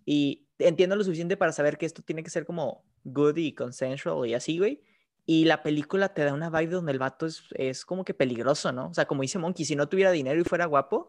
y 0.05 0.47
entiendo 0.59 0.97
lo 0.97 1.05
suficiente 1.05 1.37
para 1.37 1.53
saber 1.53 1.79
que 1.79 1.87
esto 1.87 2.03
tiene 2.03 2.23
que 2.23 2.31
ser 2.31 2.45
como 2.47 2.85
good 3.05 3.37
y 3.37 3.55
consensual 3.55 4.27
y 4.29 4.35
así, 4.35 4.59
güey. 4.59 4.83
Y 5.27 5.45
la 5.45 5.63
película 5.63 6.15
te 6.15 6.25
da 6.25 6.33
una 6.33 6.49
vibe 6.49 6.73
donde 6.73 6.93
el 6.93 6.99
vato 6.99 7.27
es, 7.27 7.45
es 7.53 7.85
como 7.85 8.05
que 8.05 8.15
peligroso, 8.15 8.73
¿no? 8.73 8.89
O 8.89 8.95
sea, 8.95 9.05
como 9.07 9.23
dice 9.23 9.39
Monkey, 9.39 9.67
si 9.67 9.77
no 9.77 9.89
tuviera 9.89 10.11
dinero 10.11 10.41
y 10.41 10.45
fuera 10.45 10.65
guapo, 10.65 11.09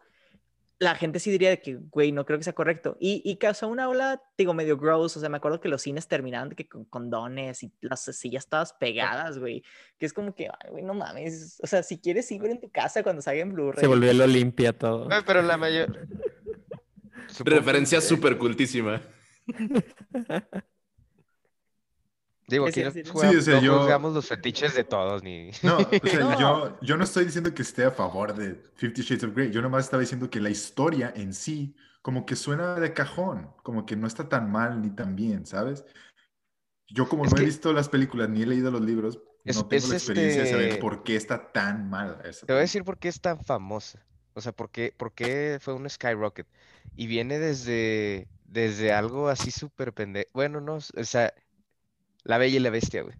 la 0.80 0.96
gente 0.96 1.20
sí 1.20 1.30
diría 1.30 1.50
de 1.50 1.62
que, 1.62 1.76
güey, 1.76 2.13
no 2.13 2.26
creo 2.26 2.39
que 2.39 2.46
sea 2.46 2.54
correcto. 2.54 2.96
Y, 3.02 3.22
y 3.26 3.36
causó 3.36 3.68
una 3.68 3.89
ola, 3.89 4.24
digo, 4.38 4.54
medio 4.54 4.78
gross. 4.78 5.18
O 5.18 5.20
sea, 5.20 5.28
me 5.28 5.38
acuerdo 5.38 5.60
que 5.60 5.68
los 5.68 5.82
cines 5.82 6.08
terminaban 6.08 6.50
de 6.50 6.56
que 6.56 6.70
con 6.70 6.86
condones 6.86 7.63
y 7.63 7.74
las 7.82 8.06
sillas 8.06 8.48
todas 8.48 8.72
pegadas, 8.74 9.38
güey. 9.39 9.62
Que 9.98 10.06
es 10.06 10.13
como 10.13 10.34
que, 10.34 10.48
ay, 10.48 10.72
güey, 10.72 10.84
no 10.84 10.94
mames. 10.94 11.60
O 11.62 11.68
sea, 11.68 11.84
si 11.84 12.00
quieres 12.00 12.32
ir 12.32 12.46
en 12.46 12.62
tu 12.62 12.72
casa 12.72 13.04
cuando 13.04 13.22
salga 13.22 13.42
en 13.42 13.54
Blu-ray. 13.54 13.82
Se 13.82 13.88
volvió 13.88 14.10
el 14.10 14.22
Olimpia 14.22 14.72
todo. 14.72 15.10
Pero 15.26 15.42
la 15.42 15.58
mayor. 15.58 16.08
Referencia 17.44 18.00
súper 18.00 18.38
cultísima. 18.38 19.02
Digo, 22.49 22.65
aquí 22.67 22.83
no, 22.83 22.91
jugamos- 22.91 23.31
Sí, 23.31 23.38
o 23.38 23.41
sea, 23.41 23.55
no 23.55 23.62
yo- 23.62 23.79
juzgamos 23.79 24.13
los 24.13 24.27
fetiches 24.27 24.75
de 24.75 24.83
todos, 24.83 25.23
ni. 25.23 25.51
No, 25.63 25.77
o 25.77 26.07
sea, 26.07 26.19
No. 26.19 26.39
Yo, 26.39 26.77
yo 26.81 26.97
no 26.97 27.03
estoy 27.03 27.25
diciendo 27.25 27.53
que 27.53 27.62
esté 27.62 27.85
a 27.85 27.91
favor 27.91 28.33
de 28.35 28.62
Fifty 28.75 29.01
Shades 29.01 29.23
of 29.23 29.35
Grey. 29.35 29.51
Yo 29.51 29.62
nomás 29.62 29.85
estaba 29.85 30.01
diciendo 30.01 30.29
que 30.29 30.39
la 30.41 30.49
historia 30.49 31.13
en 31.15 31.33
sí, 31.33 31.75
como 32.01 32.25
que 32.25 32.35
suena 32.35 32.75
de 32.75 32.93
cajón, 32.93 33.51
como 33.63 33.85
que 33.85 33.95
no 33.95 34.07
está 34.07 34.27
tan 34.29 34.51
mal 34.51 34.81
ni 34.81 34.89
tan 34.89 35.15
bien, 35.15 35.45
¿sabes? 35.45 35.85
Yo 36.88 37.07
como 37.07 37.25
Es 37.25 37.31
no 37.31 37.38
he 37.38 37.41
que- 37.41 37.45
visto 37.45 37.71
las 37.73 37.89
películas 37.89 38.29
ni 38.29 38.41
he 38.41 38.45
leído 38.45 38.71
los 38.71 38.81
libros, 38.81 39.19
Es- 39.45 39.55
no 39.57 39.67
tengo 39.67 39.83
es 39.83 39.89
la 39.89 39.95
experiencia 39.95 40.43
de 40.43 40.49
saber 40.49 40.67
este- 40.69 40.81
por 40.81 41.03
qué 41.03 41.15
está 41.15 41.51
tan 41.51 41.89
mal 41.89 42.19
esa 42.25 42.45
Te 42.45 42.53
voy 42.53 42.59
a 42.59 42.62
decir 42.62 42.83
por 42.83 42.97
qué 42.97 43.07
es 43.09 43.21
tan 43.21 43.39
famosa. 43.43 44.03
O 44.33 44.41
sea, 44.41 44.51
por 44.53 44.69
qué, 44.69 44.93
por 44.95 45.13
qué 45.13 45.57
fue 45.62 45.73
un 45.73 45.89
skyrocket. 45.89 46.47
Y 46.95 47.07
viene 47.07 47.39
desde, 47.39 48.27
desde 48.45 48.91
algo 48.93 49.27
así 49.27 49.51
súper 49.51 49.91
pendejo. 49.93 50.29
Bueno, 50.33 50.62
no, 50.62 50.75
o 50.75 51.03
sea, 51.03 51.33
La 52.23 52.38
Bella 52.38 52.58
y 52.58 52.60
la 52.60 52.69
Bestia, 52.69 53.03
güey. 53.03 53.15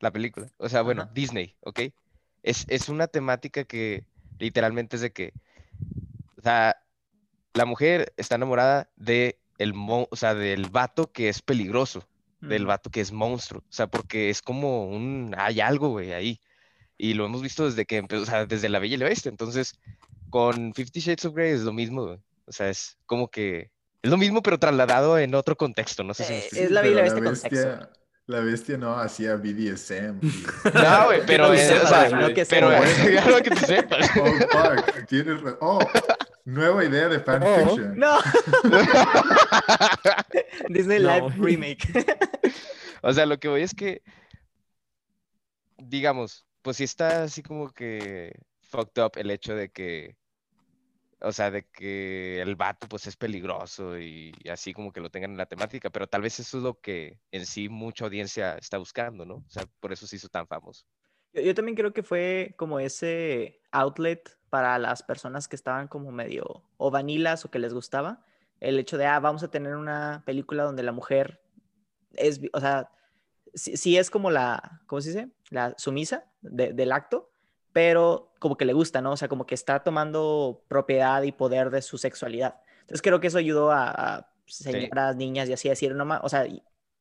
La 0.00 0.12
película. 0.12 0.50
O 0.58 0.68
sea, 0.68 0.82
bueno, 0.82 1.02
Ajá. 1.02 1.10
Disney, 1.12 1.56
¿ok? 1.60 1.80
Es, 2.42 2.64
es 2.68 2.88
una 2.88 3.08
temática 3.08 3.64
que 3.64 4.04
literalmente 4.38 4.96
es 4.96 5.02
de 5.02 5.12
que, 5.12 5.32
o 6.36 6.42
sea, 6.42 6.76
la 7.54 7.64
mujer 7.64 8.12
está 8.16 8.36
enamorada 8.36 8.88
de 8.96 9.38
el 9.58 9.74
mo- 9.74 10.06
o 10.10 10.16
sea, 10.16 10.34
del 10.34 10.70
vato 10.70 11.10
que 11.10 11.28
es 11.28 11.42
peligroso 11.42 12.06
del 12.40 12.66
vato 12.66 12.88
que 12.88 13.00
es 13.00 13.10
monstruo. 13.10 13.62
O 13.62 13.72
sea, 13.72 13.88
porque 13.88 14.30
es 14.30 14.42
como 14.42 14.86
un. 14.86 15.34
Hay 15.36 15.60
algo, 15.60 15.88
güey, 15.88 16.12
ahí. 16.12 16.40
Y 16.96 17.14
lo 17.14 17.24
hemos 17.26 17.42
visto 17.42 17.64
desde 17.64 17.84
que 17.84 17.96
empezó, 17.96 18.22
o 18.22 18.26
sea, 18.26 18.46
desde 18.46 18.68
La 18.68 18.78
Bella 18.78 18.94
y 18.94 18.98
la 18.98 19.08
Bestia. 19.08 19.28
Entonces, 19.28 19.76
con 20.30 20.72
Fifty 20.72 21.00
Shades 21.00 21.24
of 21.24 21.34
Grey 21.34 21.50
es 21.52 21.62
lo 21.62 21.72
mismo, 21.72 22.04
güey. 22.06 22.18
O 22.46 22.52
sea, 22.52 22.68
es 22.70 22.96
como 23.06 23.28
que. 23.28 23.72
Es 24.02 24.10
lo 24.10 24.16
mismo, 24.16 24.42
pero 24.42 24.58
trasladado 24.58 25.18
en 25.18 25.34
otro 25.34 25.56
contexto. 25.56 26.04
No 26.04 26.14
sé 26.14 26.24
si 26.24 26.32
me 26.32 26.38
Eh, 26.38 26.42
explico. 26.42 26.64
es 26.66 26.70
la 26.70 26.82
Bella 26.82 27.06
y 27.06 27.08
la 27.08 27.14
Pero 27.14 27.30
Bestia 27.30 27.50
con 27.50 27.58
sexo. 27.60 27.90
la 28.26 28.40
bestia 28.40 28.78
no 28.78 28.98
hacía 28.98 29.36
BDSM. 29.36 30.18
y- 30.22 30.44
No, 30.74 31.04
güey, 31.06 31.22
pero. 31.26 31.50
o 31.50 31.54
sea, 31.56 32.08
no 32.10 32.28
que 32.34 32.44
pero. 32.46 32.70
sepas. 32.70 32.94
claro 33.24 33.42
que 33.42 33.50
tú 33.50 33.66
sepas. 33.66 34.10
Oh, 34.18 34.84
fuck, 34.84 35.06
tienes 35.06 35.40
ra- 35.42 35.56
Oh, 35.60 35.78
nueva 36.44 36.84
idea 36.84 37.08
de 37.08 37.20
fanfiction. 37.20 37.98
No. 37.98 38.18
Disney 40.68 41.00
No, 41.00 41.14
Live. 41.14 41.34
Remake. 41.38 42.06
O 43.02 43.12
sea, 43.12 43.26
lo 43.26 43.38
que 43.38 43.48
voy 43.48 43.62
es 43.62 43.74
que, 43.74 44.02
digamos, 45.78 46.46
pues 46.62 46.76
sí 46.78 46.84
está 46.84 47.24
así 47.24 47.42
como 47.42 47.70
que 47.72 48.32
fucked 48.70 49.02
up 49.02 49.12
el 49.16 49.30
hecho 49.30 49.54
de 49.54 49.70
que, 49.70 50.16
o 51.20 51.32
sea, 51.32 51.50
de 51.50 51.64
que 51.66 52.40
el 52.40 52.56
vato 52.56 52.88
pues 52.88 53.06
es 53.06 53.16
peligroso 53.16 53.98
y 53.98 54.32
así 54.50 54.72
como 54.72 54.92
que 54.92 55.00
lo 55.00 55.10
tengan 55.10 55.32
en 55.32 55.36
la 55.36 55.46
temática, 55.46 55.90
pero 55.90 56.06
tal 56.06 56.22
vez 56.22 56.38
eso 56.40 56.58
es 56.58 56.62
lo 56.62 56.80
que 56.80 57.18
en 57.32 57.46
sí 57.46 57.68
mucha 57.68 58.04
audiencia 58.04 58.56
está 58.56 58.78
buscando, 58.78 59.24
¿no? 59.24 59.36
O 59.36 59.50
sea, 59.50 59.66
por 59.80 59.92
eso 59.92 60.06
se 60.06 60.16
hizo 60.16 60.28
tan 60.28 60.46
famoso. 60.46 60.84
Yo, 61.32 61.42
yo 61.42 61.54
también 61.54 61.76
creo 61.76 61.92
que 61.92 62.02
fue 62.02 62.54
como 62.56 62.80
ese 62.80 63.60
outlet 63.72 64.36
para 64.50 64.78
las 64.78 65.02
personas 65.02 65.48
que 65.48 65.56
estaban 65.56 65.88
como 65.88 66.10
medio 66.10 66.62
o 66.76 66.90
vanilas 66.90 67.44
o 67.44 67.50
que 67.50 67.58
les 67.58 67.74
gustaba. 67.74 68.24
El 68.60 68.78
hecho 68.78 68.96
de, 68.98 69.06
ah, 69.06 69.20
vamos 69.20 69.42
a 69.42 69.50
tener 69.50 69.76
una 69.76 70.22
película 70.24 70.64
donde 70.64 70.82
la 70.82 70.92
mujer 70.92 71.40
es, 72.14 72.40
o 72.52 72.60
sea, 72.60 72.90
sí 73.54 73.96
es 73.98 74.10
como 74.10 74.30
la, 74.30 74.80
¿cómo 74.86 75.00
se 75.00 75.10
dice? 75.10 75.28
La 75.50 75.74
sumisa 75.78 76.24
de- 76.40 76.72
del 76.72 76.92
acto, 76.92 77.30
pero 77.78 78.32
como 78.40 78.56
que 78.56 78.64
le 78.64 78.72
gusta, 78.72 79.00
¿no? 79.00 79.12
O 79.12 79.16
sea, 79.16 79.28
como 79.28 79.46
que 79.46 79.54
está 79.54 79.84
tomando 79.84 80.64
propiedad 80.66 81.22
y 81.22 81.30
poder 81.30 81.70
de 81.70 81.80
su 81.80 81.96
sexualidad. 81.96 82.56
Entonces 82.80 83.02
creo 83.02 83.20
que 83.20 83.28
eso 83.28 83.38
ayudó 83.38 83.70
a, 83.70 84.16
a 84.16 84.32
señoras, 84.46 85.14
niñas 85.14 85.48
y 85.48 85.52
así 85.52 85.68
a 85.68 85.72
decir, 85.72 85.94
no 85.94 86.04
ma- 86.04 86.20
o 86.24 86.28
sea, 86.28 86.44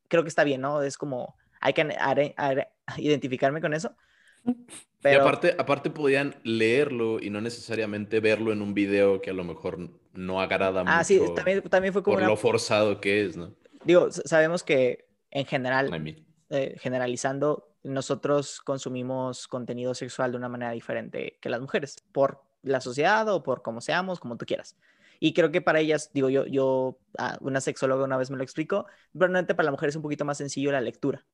creo 0.07 0.21
que 0.21 0.29
está 0.29 0.43
bien, 0.43 0.61
¿no? 0.61 0.83
Es 0.83 0.95
como, 0.99 1.35
hay 1.61 1.73
que 1.73 1.81
identificarme 2.97 3.59
con 3.59 3.73
eso. 3.73 3.95
Pero, 5.01 5.17
Y 5.17 5.19
aparte, 5.21 5.55
aparte 5.57 5.89
podían 5.89 6.35
leerlo 6.43 7.19
y 7.19 7.31
no 7.31 7.41
necesariamente 7.41 8.19
verlo 8.19 8.51
en 8.53 8.61
un 8.61 8.75
video 8.75 9.19
que 9.19 9.31
a 9.31 9.33
lo 9.33 9.43
mejor 9.43 9.89
no 10.13 10.41
agrada 10.41 10.83
ah, 10.83 10.99
mucho 10.99 11.03
sí, 11.03 11.19
también, 11.33 11.61
también 11.63 11.93
fue 11.93 12.03
como 12.03 12.17
por 12.17 12.19
una, 12.19 12.27
lo 12.27 12.37
forzado 12.37 12.99
que 13.01 13.25
es, 13.25 13.37
¿no? 13.37 13.53
digo, 13.83 14.11
sabemos 14.11 14.63
que 14.63 15.07
en 15.31 15.45
general, 15.45 15.95
I 15.95 15.99
mean, 15.99 16.25
eh, 16.49 16.75
generalizando, 16.79 17.76
nosotros 17.88 18.62
consumimos 18.62 19.47
contenido 19.47 19.93
sexual 19.93 20.32
de 20.32 20.38
una 20.38 20.50
manera 20.50 20.71
diferente 20.71 21.38
que 21.41 21.50
las 21.50 21.62
mujeres, 21.62 22.04
por 22.12 22.43
la 22.63 22.82
sociedad 22.82 23.28
o 23.30 23.43
por 23.43 23.62
cómo 23.62 23.82
seamos, 23.82 24.19
como 24.19 24.38
tú 24.38 24.45
quieras. 24.45 24.76
Y 25.19 25.34
creo 25.34 25.52
que 25.52 25.62
para 25.62 25.80
ellas, 25.80 26.12
digo, 26.13 26.30
yo, 26.30 26.45
yo, 26.45 27.00
ah, 27.17 27.38
una 27.41 27.62
sexóloga 27.62 28.04
una 28.04 28.17
vez 28.17 28.30
me 28.30 28.38
lo 28.38 28.43
explicó, 28.43 28.86
probablemente 29.13 29.56
para 29.56 29.65
la 29.65 29.71
mujer 29.71 29.89
es 29.89 29.95
un 29.95 30.02
poquito 30.04 30.26
más 30.26 30.38
sencillo 30.38 30.71
la 30.71 30.82
lectura, 30.82 31.26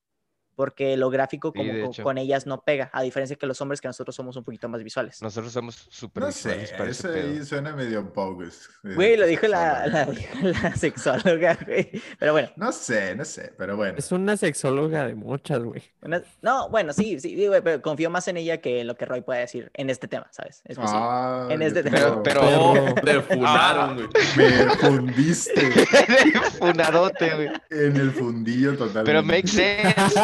porque 0.56 0.96
lo 0.98 1.10
gráfico 1.10 1.52
Sí, 1.54 1.60
como 1.60 1.74
hecho. 1.89 2.04
con 2.04 2.18
ellas 2.18 2.46
no 2.46 2.62
pega, 2.62 2.89
a 2.94 3.02
diferencia 3.02 3.36
que 3.36 3.46
los 3.46 3.60
hombres 3.62 3.82
que 3.82 3.88
nosotros 3.88 4.16
somos 4.16 4.36
un 4.36 4.44
poquito 4.44 4.70
más 4.70 4.84
visuales. 4.84 5.22
Nosotros 5.22 5.52
somos 5.54 5.88
súper 5.89 6.22
No 6.22 6.28
visuales 6.28 6.70
sé, 6.70 6.76
para 6.76 6.89
ese 6.89 7.08
eso 7.08 7.18
ahí 7.18 7.34
pedo. 7.36 7.46
suena 7.46 7.76
medio 7.76 8.04
bogus. 8.04 8.70
Güey, 8.84 9.18
lo 9.18 9.26
dijo 9.26 9.48
la, 9.48 9.88
la, 9.88 10.06
sexóloga. 10.06 10.60
la 10.63 10.76
sexóloga, 10.76 11.58
güey. 11.66 11.92
Pero 12.20 12.32
bueno, 12.34 12.50
No 12.56 12.72
sé, 12.72 13.16
no 13.16 13.26
sé, 13.26 13.54
pero 13.58 13.76
bueno. 13.78 13.98
Es 13.98 14.12
una 14.12 14.38
sexóloga 14.38 15.06
de 15.08 15.16
muchas, 15.16 15.60
güey. 15.63 15.82
una- 16.02 16.22
no, 16.42 16.70
bueno, 16.70 16.94
sí, 16.94 17.20
sí, 17.20 17.36
sí, 17.36 17.48
güey, 17.48 17.62
pero 17.62 17.82
confío 17.82 18.10
más 18.10 18.28
en 18.28 18.38
ella 18.38 18.58
que 18.60 18.82
en 18.82 18.88
lo 18.88 18.96
que 18.96 19.06
Roy 19.06 19.22
puede 19.22 19.42
decir 19.42 19.72
en 19.74 19.89
este 19.89 20.08
tema, 20.08 20.28
¿sabes? 20.32 20.62
Específico. 20.66 20.92
Ah, 21.02 21.48
en 21.50 21.62
este 21.62 21.84
tengo- 21.84 22.21
Pero- 22.23 22.94
pero- 23.04 23.21
funaron, 23.27 23.96
güey. 23.96 24.08
Me 24.38 24.69
fundiste 24.77 25.52
Funadote, 26.60 27.34
güey. 27.36 27.50
en 27.71 27.96
el 27.98 28.12
fundillo 28.12 28.71
totalmente. 28.77 29.04
Pero 29.06 29.23
makes 29.23 29.48
sense. 29.50 30.19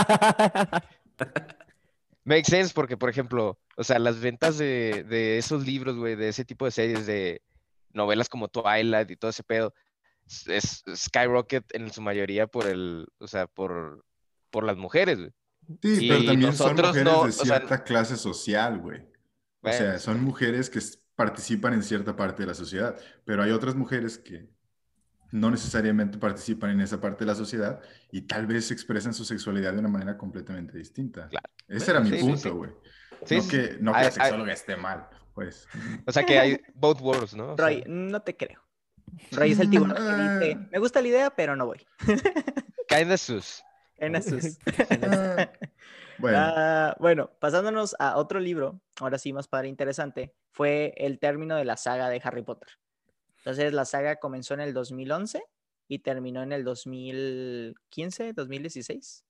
Make 2.23 2.45
sense 2.45 2.73
porque, 2.73 2.97
por 2.97 3.09
ejemplo, 3.09 3.59
o 3.75 3.83
sea, 3.83 3.97
las 3.99 4.19
ventas 4.19 4.57
de, 4.57 5.05
de 5.07 5.37
esos 5.37 5.65
libros, 5.65 5.95
güey, 5.97 6.15
de 6.15 6.29
ese 6.29 6.45
tipo 6.45 6.65
de 6.65 6.71
series, 6.71 7.05
de 7.05 7.41
novelas 7.91 8.29
como 8.29 8.47
Twilight 8.47 9.09
y 9.09 9.15
todo 9.15 9.31
ese 9.31 9.43
pedo, 9.43 9.73
es, 10.27 10.47
es 10.47 10.83
skyrocket 10.95 11.73
en 11.75 11.91
su 11.91 12.01
mayoría 12.01 12.47
por 12.47 12.67
el, 12.67 13.07
o 13.19 13.27
sea, 13.27 13.47
por, 13.47 14.05
por 14.51 14.63
las 14.63 14.77
mujeres, 14.77 15.17
güey. 15.17 15.31
Sí, 15.81 16.05
y 16.05 16.09
pero 16.09 16.25
también 16.25 16.53
son 16.53 16.75
mujeres 16.75 17.03
no, 17.03 17.23
de 17.23 17.29
o 17.29 17.31
sea, 17.31 17.45
cierta 17.45 17.83
clase 17.83 18.17
social, 18.17 18.79
güey. 18.79 19.01
O 19.61 19.71
sea, 19.71 19.99
son 19.99 20.23
mujeres 20.23 20.69
que 20.69 20.79
participan 21.15 21.73
en 21.73 21.83
cierta 21.83 22.15
parte 22.15 22.43
de 22.43 22.47
la 22.47 22.53
sociedad, 22.53 22.97
pero 23.25 23.43
hay 23.43 23.51
otras 23.51 23.75
mujeres 23.75 24.17
que 24.17 24.49
no 25.31 25.51
necesariamente 25.51 26.17
participan 26.17 26.71
en 26.71 26.81
esa 26.81 26.99
parte 26.99 27.19
de 27.23 27.27
la 27.27 27.35
sociedad 27.35 27.79
y 28.11 28.21
tal 28.21 28.47
vez 28.47 28.71
expresan 28.71 29.13
su 29.13 29.25
sexualidad 29.25 29.73
de 29.73 29.79
una 29.79 29.89
manera 29.89 30.17
completamente 30.17 30.77
distinta. 30.77 31.27
Claro. 31.29 31.49
Ese 31.67 31.91
era 31.91 31.99
mi 31.99 32.09
Sí, 32.11 32.19
punto, 32.19 32.55
güey. 32.55 32.71
Sí, 33.25 33.35
no 33.37 33.41
sí, 33.43 33.49
que, 33.49 33.77
no 33.79 33.91
que 33.91 33.97
Hay- 33.97 34.05
la 34.05 34.11
sexóloga 34.11 34.53
esté 34.53 34.75
mal, 34.75 35.07
pues. 35.33 35.67
O 36.05 36.11
sea, 36.11 36.23
que 36.23 36.39
hay 36.39 36.59
both 36.73 37.01
worlds, 37.01 37.35
¿no? 37.35 37.53
O 37.53 37.55
sea, 37.57 37.65
Roy, 37.65 37.83
no 37.87 38.21
te 38.21 38.35
creo. 38.35 38.61
Roy 39.31 39.51
es 39.51 39.59
el 39.59 39.69
tiburón 39.69 39.95
que 39.95 40.01
dice, 40.45 40.67
me 40.71 40.79
gusta 40.79 41.01
la 41.01 41.07
idea, 41.07 41.29
pero 41.35 41.55
no 41.55 41.65
voy. 41.65 41.85
kinda 42.87 43.17
sus. 43.17 43.63
En 43.97 44.15
esos. 44.15 44.57
Ah, 45.01 45.51
bueno, 46.17 46.37
Ah, 46.39 46.95
bueno, 46.99 47.31
pasándonos 47.39 47.95
a 47.99 48.17
otro 48.17 48.39
libro, 48.39 48.81
ahora 48.99 49.17
sí 49.17 49.33
más 49.33 49.47
padre 49.47 49.67
interesante, 49.67 50.33
fue 50.51 50.93
el 50.97 51.19
término 51.19 51.55
de 51.57 51.65
la 51.65 51.75
saga 51.77 52.07
de 52.09 52.21
Harry 52.23 52.41
Potter. 52.43 52.69
Entonces 53.39 53.73
la 53.73 53.85
saga 53.85 54.17
comenzó 54.17 54.53
en 54.53 54.61
el 54.61 54.73
2011 54.73 55.41
y 55.87 55.99
terminó 55.99 56.43
en 56.43 56.51
el 56.51 56.63
2015, 56.63 58.33
2016. 58.33 59.25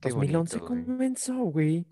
Qué 0.00 0.08
2011 0.10 0.58
bonito, 0.58 0.86
comenzó, 0.86 1.34
güey. 1.44 1.86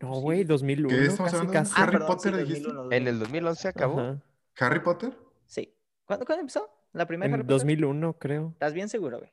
No, 0.00 0.14
Sí. 0.16 0.20
güey, 0.20 0.44
2001. 0.44 0.88
¿Qué 0.88 1.04
estamos 1.06 1.32
casi, 1.32 1.36
hablando? 1.36 1.52
casi. 1.52 1.72
Harry 1.80 1.92
perdón, 1.92 2.06
Potter, 2.08 2.34
sí, 2.34 2.40
dijiste. 2.40 2.62
2001, 2.68 2.92
En 2.92 3.08
el 3.08 3.18
2001. 3.18 3.48
2011 3.48 3.68
acabó. 3.68 4.00
Ajá. 4.00 4.22
¿Harry 4.58 4.80
Potter? 4.80 5.16
Sí. 5.46 5.74
¿Cuándo, 6.04 6.26
cuándo 6.26 6.40
empezó? 6.42 6.68
¿La 6.92 7.06
primera 7.06 7.32
Harry 7.32 7.40
En 7.40 7.46
Potter? 7.46 7.58
2001, 7.58 8.12
creo. 8.18 8.50
¿Estás 8.52 8.72
bien 8.74 8.88
seguro, 8.88 9.18
güey? 9.18 9.32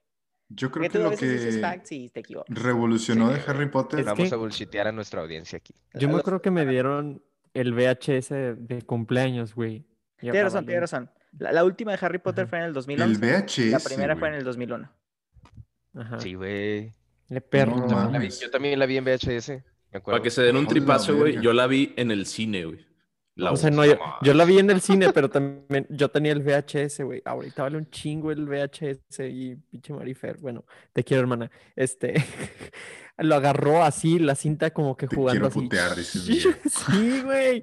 Yo 0.50 0.72
creo 0.72 0.90
que 0.90 1.00
lo 1.00 1.10
que 1.12 1.18
te 1.18 2.24
revolucionó 2.48 3.28
Sí, 3.30 3.34
de 3.34 3.42
Harry. 3.48 3.70
Potter 3.70 4.00
Es 4.02 4.06
Vamos 4.06 4.30
que- 4.30 4.36
a 4.36 4.38
bullshitear 4.38 4.88
a 4.88 4.92
nuestra 4.92 5.22
audiencia 5.22 5.58
aquí. 5.58 5.74
Yo 5.96 6.08
me 6.10 6.18
acuerdo 6.18 6.42
que 6.42 6.52
me 6.52 6.66
dieron 6.66 7.24
el 7.54 7.74
VHS 7.74 8.56
de 8.58 8.82
cumpleaños, 8.86 9.56
güey. 9.56 9.86
Tienes 10.18 10.44
razón, 10.44 10.66
tienes 10.66 10.82
razón. 10.82 11.10
La, 11.40 11.52
la 11.52 11.64
última 11.64 11.92
de 11.92 11.98
Harry 12.06 12.20
Potter 12.20 12.44
Ajá. 12.44 12.50
fue 12.50 12.58
en 12.60 12.64
el 12.66 12.70
el 12.70 12.74
2011. 12.74 13.20
VHS. 13.20 13.72
la 13.72 13.80
primera 13.80 14.16
fue 14.16 14.28
en 14.30 14.34
el 14.36 14.44
2001. 14.44 14.92
Ajá. 15.96 16.20
Sí, 16.20 16.34
güey. 16.36 16.92
Le 17.30 17.42
perro. 17.42 17.78
No 17.88 18.20
vi-. 18.20 18.30
Yo 18.30 18.50
también 18.52 18.78
la 18.80 18.86
vi 18.86 18.98
en 18.98 19.06
VHS. 19.06 19.50
Me 19.50 19.98
acuerdo. 20.00 20.18
Para 20.18 20.22
que 20.22 20.30
se 20.30 20.42
den 20.42 20.58
un 20.58 20.68
tripazo, 20.68 21.16
güey. 21.16 21.42
Yo 21.42 21.54
la 21.54 21.68
vi 21.68 21.94
en 21.98 22.12
el 22.12 22.26
cine, 22.26 22.66
güey. 22.66 22.86
La 23.36 23.52
O 23.52 23.58
sea, 23.58 23.72
uno. 23.72 23.84
no, 23.84 24.00
yo 24.22 24.34
la 24.36 24.46
vi 24.46 24.60
en 24.60 24.70
el 24.70 24.80
cine, 24.80 25.12
pero 25.12 25.28
también 25.28 25.88
yo 25.90 26.10
tenía 26.10 26.34
el 26.34 26.44
VHS, 26.44 27.00
güey. 27.04 27.22
Ahorita 27.26 27.64
vale 27.64 27.78
un 27.78 27.90
chingo 27.90 28.32
el 28.32 28.46
VHS 28.46 29.20
y 29.22 29.56
pinche 29.56 29.92
Marifer. 29.92 30.38
Bueno, 30.38 30.66
te 30.94 31.04
quiero, 31.04 31.22
hermana. 31.22 31.50
Este, 31.76 32.14
lo 33.18 33.36
agarró 33.36 33.84
así, 33.84 34.20
la 34.20 34.36
cinta 34.36 34.72
como 34.72 34.98
que 34.98 35.08
Te 35.08 35.16
jugando 35.16 35.48
así. 35.48 35.60
putear. 35.62 35.96
Sí, 36.04 37.22
güey. 37.24 37.62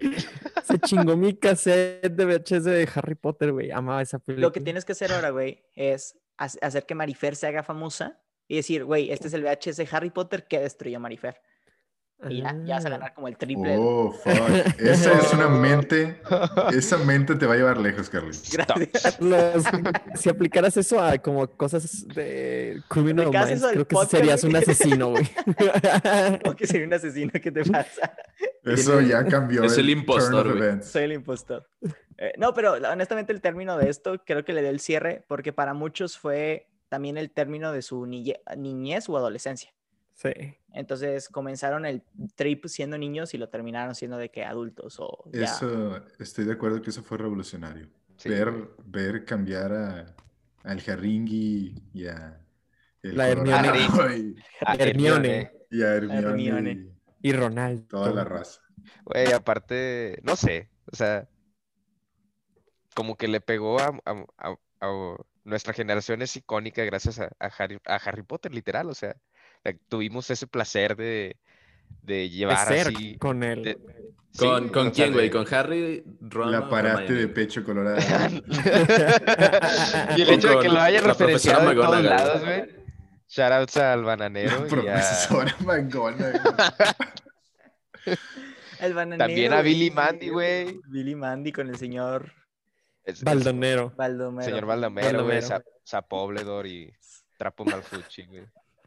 Se 0.64 0.78
chingó 0.80 1.16
mi 1.16 1.34
cassette 1.34 2.12
de 2.14 2.24
VHS 2.24 2.64
de 2.64 2.88
Harry 2.94 3.14
Potter, 3.16 3.53
güey. 3.53 3.70
Amaba 3.70 4.01
esa 4.03 4.18
película. 4.18 4.46
Lo 4.46 4.53
que 4.53 4.61
tienes 4.61 4.84
que 4.84 4.92
hacer 4.92 5.12
ahora, 5.12 5.30
güey, 5.30 5.64
es 5.74 6.16
ha- 6.38 6.44
hacer 6.62 6.86
que 6.86 6.94
Marifer 6.94 7.36
se 7.36 7.46
haga 7.46 7.62
famosa 7.62 8.20
y 8.48 8.57
decir, 8.57 8.84
güey, 8.84 9.11
este 9.11 9.28
es 9.28 9.34
el 9.34 9.42
VHS 9.42 9.76
de 9.76 9.88
Harry 9.92 10.11
Potter 10.11 10.46
que 10.48 10.59
destruyó 10.61 10.96
a 10.96 11.01
Marifer. 11.01 11.40
Y 12.29 12.43
ya, 12.43 12.55
ya 12.66 12.75
vas 12.75 12.85
a 12.85 12.91
ganar 12.91 13.14
como 13.14 13.29
el 13.29 13.37
triple. 13.39 13.77
Oh, 13.79 14.12
fuck. 14.12 14.35
Esa 14.79 15.12
es 15.18 15.33
una 15.33 15.49
mente. 15.49 16.21
Esa 16.75 16.99
mente 16.99 17.35
te 17.35 17.47
va 17.47 17.55
a 17.55 17.57
llevar 17.57 17.79
lejos, 17.79 18.11
Carlos. 18.11 18.43
Gracias. 18.53 19.18
Los- 19.21 19.64
si 20.16 20.29
aplicaras 20.29 20.77
eso 20.77 21.01
a 21.03 21.16
como 21.18 21.47
cosas 21.49 22.07
de 22.09 22.83
Criminal 22.89 23.31
Minds, 23.31 23.64
creo 23.73 23.87
que 23.89 23.97
serías 24.07 24.45
un 24.45 24.55
asesino, 24.57 25.11
güey. 25.11 25.27
O 26.45 26.55
que 26.55 26.66
sería 26.66 26.87
un 26.87 26.93
asesino, 26.93 27.31
¿qué 27.33 27.51
te 27.51 27.64
pasa? 27.64 28.12
Eso 28.64 29.01
ya 29.01 29.25
cambió. 29.25 29.64
Es 29.64 29.79
el 29.79 29.89
impostor. 29.91 30.83
Soy 30.83 31.05
el 31.05 31.12
impostor. 31.12 31.66
Eh, 32.18 32.33
no, 32.37 32.53
pero 32.53 32.73
honestamente 32.75 33.33
el 33.33 33.41
término 33.41 33.79
de 33.79 33.89
esto 33.89 34.23
creo 34.27 34.45
que 34.45 34.53
le 34.53 34.61
dio 34.61 34.68
el 34.71 34.81
cierre 34.81 35.25
porque 35.27 35.55
para 35.55 35.73
muchos 35.73 36.18
fue 36.18 36.68
también 36.91 37.16
el 37.16 37.31
término 37.31 37.73
de 37.73 37.81
su 37.81 38.05
niñe- 38.05 38.41
niñez 38.59 39.09
o 39.09 39.16
adolescencia. 39.16 39.73
Sí. 40.21 40.33
Entonces 40.75 41.29
comenzaron 41.29 41.87
el 41.87 42.03
trip 42.35 42.66
siendo 42.66 42.99
niños 42.99 43.33
y 43.35 43.39
lo 43.39 43.49
terminaron 43.49 43.95
siendo 43.95 44.18
de 44.18 44.31
que 44.31 44.45
adultos 44.45 44.97
o 45.01 45.25
ya. 45.33 45.45
Eso, 45.45 46.03
estoy 46.18 46.45
de 46.45 46.53
acuerdo 46.53 46.83
que 46.83 46.91
eso 46.91 47.03
fue 47.03 47.16
revolucionario. 47.18 47.89
Sí, 48.16 48.29
ver, 48.29 48.53
ver 48.85 49.25
cambiar 49.25 49.73
a, 49.73 50.14
al 50.64 50.83
Harringui 50.87 51.75
y 51.95 52.07
a. 52.07 52.39
el 53.03 53.16
La 53.16 53.29
Hermione. 53.31 53.71
Y, 54.18 54.37
Ah, 54.66 54.75
Hermione. 54.79 55.53
y 55.71 55.83
a 55.83 55.95
Hermione. 55.95 56.27
Hermione. 56.29 56.73
y 57.23 57.29
Y 57.31 57.33
Ronaldo. 57.33 57.87
toda 57.89 58.12
la 58.12 58.25
raza. 58.25 58.61
Güey, 59.05 59.33
aparte, 59.33 60.21
no 60.23 60.37
sé, 60.37 60.71
o 60.93 60.97
sea, 60.97 61.29
como 62.95 63.16
que 63.16 63.29
le 63.29 63.41
pegó 63.41 63.79
a, 63.81 63.99
a- 64.05 64.27
a- 64.39 64.57
a- 64.81 65.16
nuestra 65.45 65.73
generación 65.73 66.21
es 66.23 66.37
icónica 66.37 66.85
gracias 66.85 67.18
a, 67.21 67.31
a 67.39 67.47
Harry, 67.59 67.79
a 67.87 67.97
Harry 67.97 68.23
Potter, 68.23 68.53
literal, 68.55 68.89
o 68.91 68.95
sea, 68.95 69.16
tuvimos 69.88 70.30
ese 70.30 70.46
placer 70.46 70.96
de, 70.96 71.36
de 72.02 72.14
De 72.14 72.30
llevar 72.30 72.68
ser 72.68 72.88
así. 72.88 73.16
con 73.18 73.42
él. 73.42 73.62
de- 73.64 73.78
¿Con, 74.38 74.66
sí, 74.66 74.70
con 74.72 74.90
quién, 74.92 75.12
güey? 75.12 75.28
de- 75.28 75.30
¿Con 75.32 75.44
Harry, 75.54 76.04
Ron 76.20 76.52
La 76.52 76.58
Hermione? 76.58 77.12
de 77.12 77.26
pecho 77.28 77.64
colorado. 77.64 77.98
y 80.16 80.22
el 80.22 80.30
hecho 80.30 80.48
de 80.50 80.58
que 80.61 80.68
lo 80.68 80.80
hayan 80.80 81.04
referenciado 81.04 81.68
en 81.70 81.76
todos 81.76 82.02
lados, 82.04 82.44
güey. 82.44 82.80
Shoutouts 83.28 83.76
al 83.76 84.04
bananero 84.04 84.52
La 84.52 84.62
y 84.62 84.66
a- 84.66 84.68
profesora 84.68 85.56
McGonagall. 85.61 86.40
El 88.80 88.94
bananero, 88.94 89.18
también 89.26 89.52
a 89.52 89.61
güey, 89.61 89.74
Billy 89.74 89.90
Mandy, 89.90 90.28
güey. 90.30 90.80
Billy 90.88 91.14
Mandy 91.14 91.52
con 91.52 91.68
el 91.68 91.76
señor 91.76 92.32
Es- 93.04 93.22
Baldonero. 93.22 93.92
Baldomero. 93.96 94.48
Señor 94.48 94.66
Baldomero, 94.66 95.24
güey, 95.24 95.40
Baldomero. 95.40 95.46
Sa- 95.46 95.62
Sapobledor 95.84 96.66
y 96.66 96.92
Trapo 97.36 97.64
Malfucci, 97.64 98.24
güey. 98.26 98.44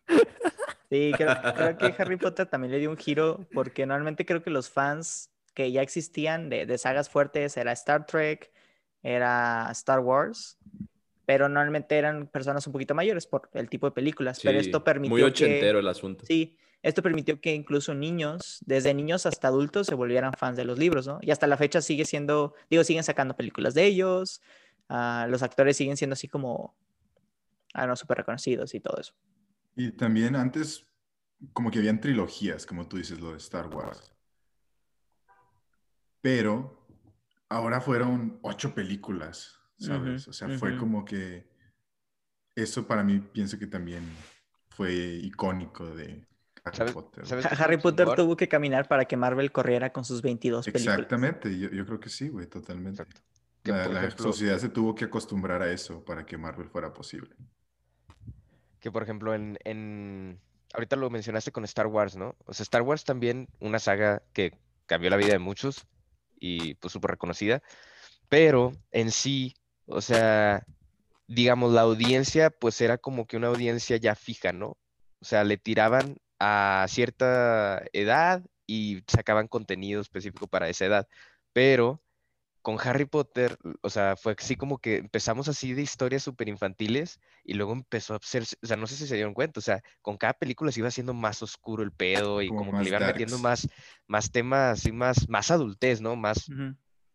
Sí, 0.89 1.11
creo, 1.17 1.33
creo 1.55 1.77
que 1.77 1.95
Harry 1.97 2.17
Potter 2.17 2.45
también 2.47 2.71
le 2.71 2.79
dio 2.79 2.89
un 2.89 2.97
giro 2.97 3.47
porque 3.53 3.85
normalmente 3.85 4.25
creo 4.25 4.43
que 4.43 4.49
los 4.49 4.69
fans 4.69 5.29
que 5.53 5.71
ya 5.71 5.81
existían 5.81 6.49
de, 6.49 6.65
de 6.65 6.77
sagas 6.77 7.09
fuertes 7.09 7.57
era 7.57 7.71
Star 7.71 8.05
Trek, 8.05 8.51
era 9.01 9.67
Star 9.71 9.99
Wars, 9.99 10.57
pero 11.25 11.47
normalmente 11.49 11.97
eran 11.97 12.27
personas 12.27 12.65
un 12.67 12.73
poquito 12.73 12.95
mayores 12.95 13.27
por 13.27 13.49
el 13.53 13.69
tipo 13.69 13.87
de 13.87 13.91
películas, 13.91 14.39
pero 14.43 14.59
Sí, 14.59 14.67
esto 14.67 14.83
permitió 14.83 15.09
Muy 15.13 15.21
que- 15.21 15.27
ochentero 15.27 15.79
el 15.79 15.87
asunto. 15.87 16.25
Sí, 16.25 16.57
esto 16.81 17.01
permitió 17.01 17.39
que 17.39 17.53
incluso 17.55 17.93
niños, 17.93 18.59
desde 18.65 18.93
niños 18.93 19.25
hasta 19.25 19.47
adultos, 19.47 19.87
se 19.87 19.95
volvieran 19.95 20.33
fans 20.33 20.57
de 20.57 20.65
los 20.65 20.77
libros, 20.77 21.07
¿no? 21.07 21.19
Y 21.21 21.31
hasta 21.31 21.47
la 21.47 21.55
fecha 21.57 21.81
sigue 21.81 22.03
siendo, 22.05 22.55
digo, 22.69 22.83
siguen 22.83 23.03
sacando 23.03 23.35
películas 23.35 23.73
de 23.73 23.85
ellos, 23.85 24.41
ah, 24.89 25.27
los 25.29 25.43
actores 25.43 25.77
siguen 25.77 25.95
siendo 25.97 26.13
así 26.15 26.27
como, 26.27 26.75
ah, 27.73 27.87
no, 27.87 27.95
súper 27.95 28.17
reconocidos 28.17 28.73
y 28.75 28.79
todo 28.79 28.97
eso. 28.99 29.13
Y 29.75 29.91
también 29.91 30.35
antes, 30.35 30.85
como 31.53 31.71
que 31.71 31.79
habían 31.79 31.99
trilogías, 31.99 32.65
como 32.65 32.87
tú 32.87 32.97
dices, 32.97 33.19
lo 33.19 33.31
de 33.31 33.37
Star 33.37 33.67
Wars. 33.67 34.13
Pero 36.21 36.87
ahora 37.49 37.81
fueron 37.81 38.39
ocho 38.43 38.73
películas, 38.73 39.59
¿sabes? 39.77 40.27
O 40.27 40.33
sea, 40.33 40.49
fue 40.57 40.77
como 40.77 41.03
que 41.03 41.47
eso 42.55 42.87
para 42.87 43.03
mí 43.03 43.19
pienso 43.19 43.57
que 43.59 43.67
también 43.67 44.03
fue 44.69 44.93
icónico 44.93 45.85
de 45.95 46.25
Harry 46.63 46.77
¿Sabes- 46.77 46.93
Potter. 46.93 47.25
sabes 47.27 47.45
Harry 47.59 47.77
Potter 47.77 48.07
tuvo 48.15 48.37
que 48.37 48.47
caminar 48.47 48.87
para 48.87 49.05
que 49.05 49.17
Marvel 49.17 49.51
corriera 49.51 49.91
con 49.91 50.05
sus 50.05 50.21
22 50.21 50.65
películas. 50.65 50.95
Exactamente, 50.95 51.59
yo, 51.59 51.69
yo 51.71 51.85
creo 51.85 51.99
que 51.99 52.09
sí, 52.09 52.29
güey, 52.29 52.47
totalmente. 52.47 53.03
La, 53.65 53.83
por 53.83 53.93
la 53.93 53.99
ejemplo- 54.05 54.23
sociedad 54.31 54.57
se 54.59 54.69
tuvo 54.69 54.95
que 54.95 55.05
acostumbrar 55.05 55.61
a 55.61 55.71
eso 55.71 56.03
para 56.05 56.25
que 56.25 56.37
Marvel 56.37 56.69
fuera 56.69 56.93
posible. 56.93 57.35
Que 58.83 58.91
por 58.91 59.03
ejemplo 59.03 59.33
en, 59.33 59.57
en- 59.63 60.41
ahorita 60.73 60.97
lo 60.97 61.09
mencionaste 61.09 61.53
con 61.53 61.63
Star 61.63 61.87
Wars, 61.87 62.17
¿no? 62.17 62.35
O 62.45 62.53
sea, 62.53 62.63
Star 62.65 62.81
Wars 62.81 63.05
también 63.05 63.47
una 63.61 63.79
saga 63.79 64.23
que 64.33 64.59
cambió 64.87 65.09
la 65.09 65.15
vida 65.17 65.31
de 65.31 65.39
muchos 65.39 65.87
y 66.37 66.73
pues 66.75 66.91
súper 66.91 67.11
reconocida, 67.13 67.63
pero 68.29 68.73
en 68.91 69.11
sí, 69.11 69.55
o 69.87 70.01
sea, 70.01 70.65
digamos, 71.27 71.73
la 71.73 71.81
audiencia 71.81 72.49
pues 72.51 72.81
era 72.81 72.97
como 72.99 73.27
que 73.27 73.37
una 73.37 73.47
audiencia 73.49 73.97
ya 73.97 74.15
fija, 74.15 74.53
¿no? 74.53 74.77
O 75.21 75.25
sea, 75.25 75.45
le 75.45 75.57
tiraban 75.57 76.17
a 76.39 76.85
cierta 76.89 77.83
edad 77.93 78.43
y 78.67 79.03
sacaban 79.07 79.47
contenido 79.47 80.01
específico 80.01 80.47
para 80.47 80.69
esa 80.69 80.85
edad, 80.85 81.07
pero 81.53 82.03
con 82.63 82.77
Harry 82.79 83.03
Potter, 83.05 83.57
o 83.81 83.89
sea, 83.89 84.15
fue 84.15 84.35
así 84.39 84.55
como 84.55 84.77
que 84.77 84.95
empezamos 84.95 85.49
así 85.49 85.73
de 85.73 85.81
historias 85.81 86.23
súper 86.23 86.47
infantiles 86.47 87.19
y 87.43 87.55
luego 87.55 87.73
empezó 87.73 88.15
a 88.15 88.19
ser, 88.21 88.43
o 88.43 88.65
sea, 88.65 88.77
no 88.77 88.87
sé 88.87 88.95
si 88.95 89.05
se 89.05 89.15
dieron 89.15 89.33
cuenta, 89.33 89.59
o 89.59 89.61
sea, 89.61 89.83
con 90.01 90.15
cada 90.17 90.31
película 90.33 90.71
se 90.71 90.79
iba 90.79 90.87
haciendo 90.87 91.13
más 91.13 91.43
oscuro 91.43 91.83
el 91.83 91.91
pedo 91.91 92.41
y 92.41 92.47
Como 92.47 92.65
como, 92.65 92.77
que 92.77 92.85
le 92.85 92.89
iban 92.89 93.05
metiendo 93.05 93.37
más, 93.37 93.67
más 94.07 94.31
temas, 94.31 94.79
así 94.79 94.93
más, 94.93 95.27
más 95.27 95.51
adultez, 95.51 95.99
¿no? 95.99 96.15
Más, 96.15 96.49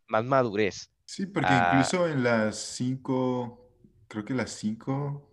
más 0.07 0.23
madurez. 0.23 0.91
Sí, 1.05 1.25
porque 1.25 1.49
Ah. 1.51 1.71
incluso 1.71 2.07
en 2.07 2.23
las 2.23 2.55
cinco, 2.55 3.71
creo 4.07 4.23
que 4.23 4.35
las 4.35 4.51
cinco, 4.51 5.31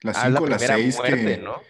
las 0.00 0.16
Ah, 0.16 0.30
la 0.30 0.38
cinco 0.38 0.44
o 0.44 0.48
las 0.48 0.62
seis 0.62 0.96
muerte, 0.96 1.24
que, 1.36 1.36
¿no? 1.36 1.60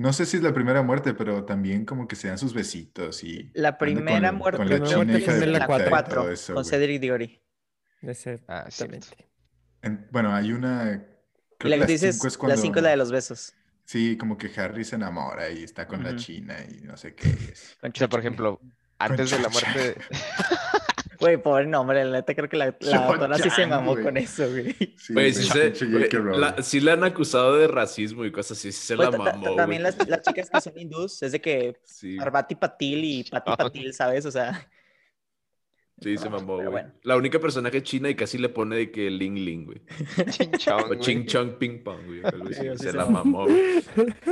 No 0.00 0.12
sé 0.14 0.24
si 0.26 0.38
es 0.38 0.42
la 0.42 0.54
primera 0.54 0.82
muerte, 0.82 1.12
pero 1.14 1.44
también 1.44 1.84
como 1.84 2.08
que 2.08 2.16
se 2.16 2.28
dan 2.28 2.38
sus 2.38 2.54
besitos 2.54 3.22
y 3.22 3.50
La 3.54 3.76
primera 3.76 4.30
con- 4.30 4.38
muerte 4.38 4.56
con 4.58 4.68
la 4.70 4.76
primera 4.76 4.96
muerte 5.04 5.32
de 5.40 5.46
la 5.46 5.58
puta 5.58 5.66
cuatro. 5.66 5.86
y 5.86 5.90
cuatro, 5.90 6.22
todo 6.22 6.30
eso, 6.32 6.54
con 6.54 6.62
güey. 6.62 6.70
Cedric 6.70 7.00
Diggory. 7.00 7.42
Ah. 8.48 8.64
Exactamente. 8.66 9.08
En- 9.82 10.06
bueno, 10.10 10.34
hay 10.34 10.52
una, 10.52 10.94
Y 10.94 11.56
creo 11.58 11.76
la 11.76 11.86
que 11.86 11.92
dices, 11.92 12.14
cinco 12.18 12.28
es 12.28 12.38
la 12.42 12.56
5 12.56 12.78
es 12.78 12.82
la 12.82 12.90
de 12.90 12.96
los 12.96 13.12
besos. 13.12 13.54
Sí, 13.84 14.16
como 14.16 14.38
que 14.38 14.50
Harry 14.60 14.84
se 14.84 14.96
enamora 14.96 15.50
y 15.50 15.64
está 15.64 15.86
con 15.86 16.02
la 16.02 16.14
china 16.16 16.56
y 16.70 16.80
no 16.82 16.96
sé 16.96 17.14
qué 17.14 17.28
es. 17.28 17.76
O 17.82 17.88
sea, 17.92 18.08
por 18.08 18.20
ejemplo, 18.20 18.60
antes 18.98 19.30
de 19.30 19.38
la 19.40 19.48
muerte, 19.48 19.96
Güey, 21.20 21.36
pobre 21.36 21.66
nombre, 21.66 22.04
la 22.04 22.18
neta 22.18 22.34
creo 22.34 22.48
que 22.48 22.56
la, 22.56 22.74
la 22.80 22.96
autora 23.06 23.36
sí 23.38 23.50
se 23.50 23.66
mamó 23.66 23.92
güey. 23.92 24.04
con 24.04 24.16
eso, 24.16 24.48
güey. 24.50 24.74
Sí, 24.96 25.12
Güey, 25.12 25.32
sí, 25.34 25.44
se-. 25.44 25.70
Rowling. 26.18 26.40
la- 26.40 26.62
sí 26.62 26.80
le 26.80 26.92
han 26.92 27.04
acusado 27.04 27.56
de 27.56 27.68
racismo 27.68 28.24
y 28.24 28.32
cosas 28.32 28.58
así. 28.58 28.72
Sí 28.72 28.86
se 28.86 28.96
Pues, 28.96 29.10
la 29.10 29.16
ta- 29.18 29.24
ta- 29.24 29.30
mamó, 29.32 29.44
güey. 29.44 29.56
también 29.56 29.82
las, 29.82 30.08
las 30.08 30.22
chicas 30.22 30.48
que 30.50 30.60
son 30.60 30.78
hindús, 30.78 31.22
es 31.22 31.32
de 31.32 31.40
que 31.40 31.76
Sí. 31.84 32.16
Parvati 32.16 32.54
Patil 32.54 33.04
y 33.04 33.24
Pati. 33.24 33.50
Patil, 33.56 33.92
¿sabes? 33.94 34.24
O 34.26 34.30
sea, 34.30 34.66
Sí, 36.00 36.16
se 36.16 36.24
No, 36.26 36.30
mamó, 36.38 36.56
güey. 36.56 36.68
bueno. 36.68 36.92
La 37.02 37.16
única 37.16 37.38
personaje 37.38 37.82
china 37.82 38.08
y 38.08 38.14
casi 38.14 38.38
le 38.38 38.48
pone 38.48 38.76
de 38.76 38.90
que 38.90 39.10
Ling 39.10 39.34
Ling, 39.44 39.64
güey. 39.66 39.82
Ching 40.30 40.52
chong, 40.52 40.84
O. 40.90 40.94
Ching 40.96 41.26
Chong 41.26 41.58
Ping 41.58 41.82
Pong, 41.84 41.98
güey. 42.06 42.22
Sí, 42.54 42.60
se 42.76 42.78
se 42.78 42.92
la 42.92 43.06
mamó, 43.06 43.44
güey. 43.46 43.82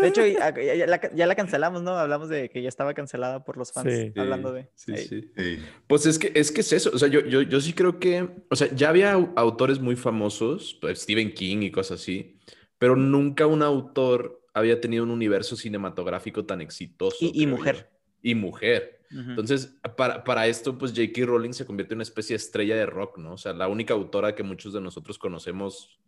De 0.01 0.09
hecho, 0.09 0.27
ya, 0.27 0.55
ya- 0.55 0.87
la, 0.87 1.15
ya 1.15 1.27
la 1.27 1.35
cancelamos, 1.35 1.83
¿no? 1.83 1.91
Hablamos 1.97 2.29
de 2.29 2.49
que 2.49 2.63
ya 2.63 2.69
estaba 2.69 2.95
cancelada 2.95 3.45
por 3.45 3.57
los 3.57 3.73
fans. 3.73 3.93
Sí. 3.93 4.13
Hablando 4.17 4.53
de. 4.53 4.69
Sí, 4.75 4.97
sí. 4.97 5.31
Sí. 5.37 5.59
Pues 5.87 6.07
es 6.07 6.19
que, 6.19 6.33
es 6.35 6.51
que 6.51 6.63
es 6.63 6.73
eso. 6.73 6.91
O 6.95 6.99
sea, 6.99 7.09
yo, 7.09 7.21
yo, 7.21 7.43
yo 7.43 7.61
sí 7.61 7.73
creo 7.75 7.99
que. 7.99 8.29
O 8.51 8.57
sea, 8.57 8.69
ya 8.75 8.89
había 8.89 9.15
au- 9.17 9.33
autores 9.37 9.79
muy 9.81 9.97
famosos, 9.97 10.79
pues, 10.81 11.01
Stephen 11.03 11.33
King 11.35 11.59
y 11.63 11.71
cosas 11.71 12.01
así, 12.01 12.39
pero 12.79 12.97
nunca 12.97 13.47
un 13.47 13.63
autor 13.63 14.43
había 14.55 14.81
tenido 14.81 15.05
un 15.05 15.11
universo 15.11 15.55
cinematográfico 15.55 16.45
tan 16.47 16.61
exitoso. 16.61 17.17
Y- 17.21 17.27
y 17.29 17.31
creo 17.33 17.45
yo. 17.45 17.57
mujer. 17.57 17.91
Y 18.23 18.35
mujer. 18.35 18.98
Entonces, 19.11 19.79
para, 19.97 20.23
para 20.25 20.47
esto, 20.47 20.77
pues 20.77 20.93
J.K. 20.93 21.25
Rowling 21.27 21.53
se 21.53 21.65
convierte 21.65 21.95
en 21.95 21.99
una 21.99 22.03
especie 22.03 22.35
de 22.35 22.39
estrella 22.39 22.77
de 22.77 22.87
rock, 22.87 23.19
¿no? 23.19 23.33
O 23.33 23.39
sea, 23.39 23.53
la 23.53 23.69
única 23.69 23.95
autora 23.95 24.35
que 24.35 24.43
muchos 24.43 24.73
de 24.73 24.81
nosotros 24.81 25.19
conocemos. 25.19 25.99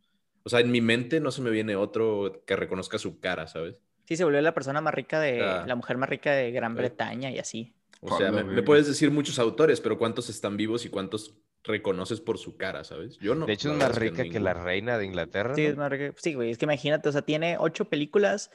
O 0.43 0.49
sea, 0.51 0.61
en 0.61 0.71
mi 0.71 0.81
mente 0.81 1.21
no 1.21 1.31
se 1.31 1.43
me 1.43 1.51
viene 1.51 1.77
otro 1.77 2.43
que 2.47 2.57
reconozca 2.57 2.99
su 2.99 3.21
cara, 3.21 3.47
¿sabes? 3.47 3.77
Sí, 4.07 4.17
se 4.17 4.25
volvió 4.25 4.41
la 4.43 4.55
persona 4.55 4.81
más 4.81 4.93
rica 4.95 5.21
de. 5.21 5.43
Ah. 5.43 5.65
La 5.67 5.77
mujer 5.77 5.97
más 5.97 6.09
rica 6.09 6.33
de 6.33 6.51
Gran 6.51 6.73
Sí. 6.73 6.79
Bretaña 6.79 7.31
y 7.31 7.39
así. 7.39 7.75
O 8.03 8.17
sea, 8.17 8.33
me, 8.33 8.63
puedes 8.63 8.87
decir 8.87 9.11
muchos 9.11 9.39
autores, 9.39 9.81
pero 9.81 9.99
¿cuántos 9.99 10.31
están 10.31 10.57
vivos 10.57 10.87
y 10.87 10.89
cuántos 10.89 11.37
reconoces 11.63 12.21
por 12.21 12.39
su 12.39 12.57
cara, 12.57 12.83
¿sabes? 12.85 13.19
Yo 13.19 13.35
no. 13.35 13.45
De 13.47 13.53
hecho, 13.53 13.71
es 13.73 13.79
más 13.79 13.95
rica 13.97 14.25
que 14.25 14.41
la 14.41 14.55
reina 14.55 14.97
de 14.97 15.05
Inglaterra. 15.05 15.55
Sí, 15.55 15.63
¿no? 15.65 15.69
es 15.69 15.77
más 15.77 15.91
rica- 15.91 16.15
Sí, 16.17 16.33
güey, 16.35 16.51
es 16.51 16.57
que 16.59 16.65
imagínate, 16.65 17.09
o 17.09 17.13
sea, 17.13 17.23
tiene 17.23 17.57
ocho 17.59 17.85
películas, 17.85 18.51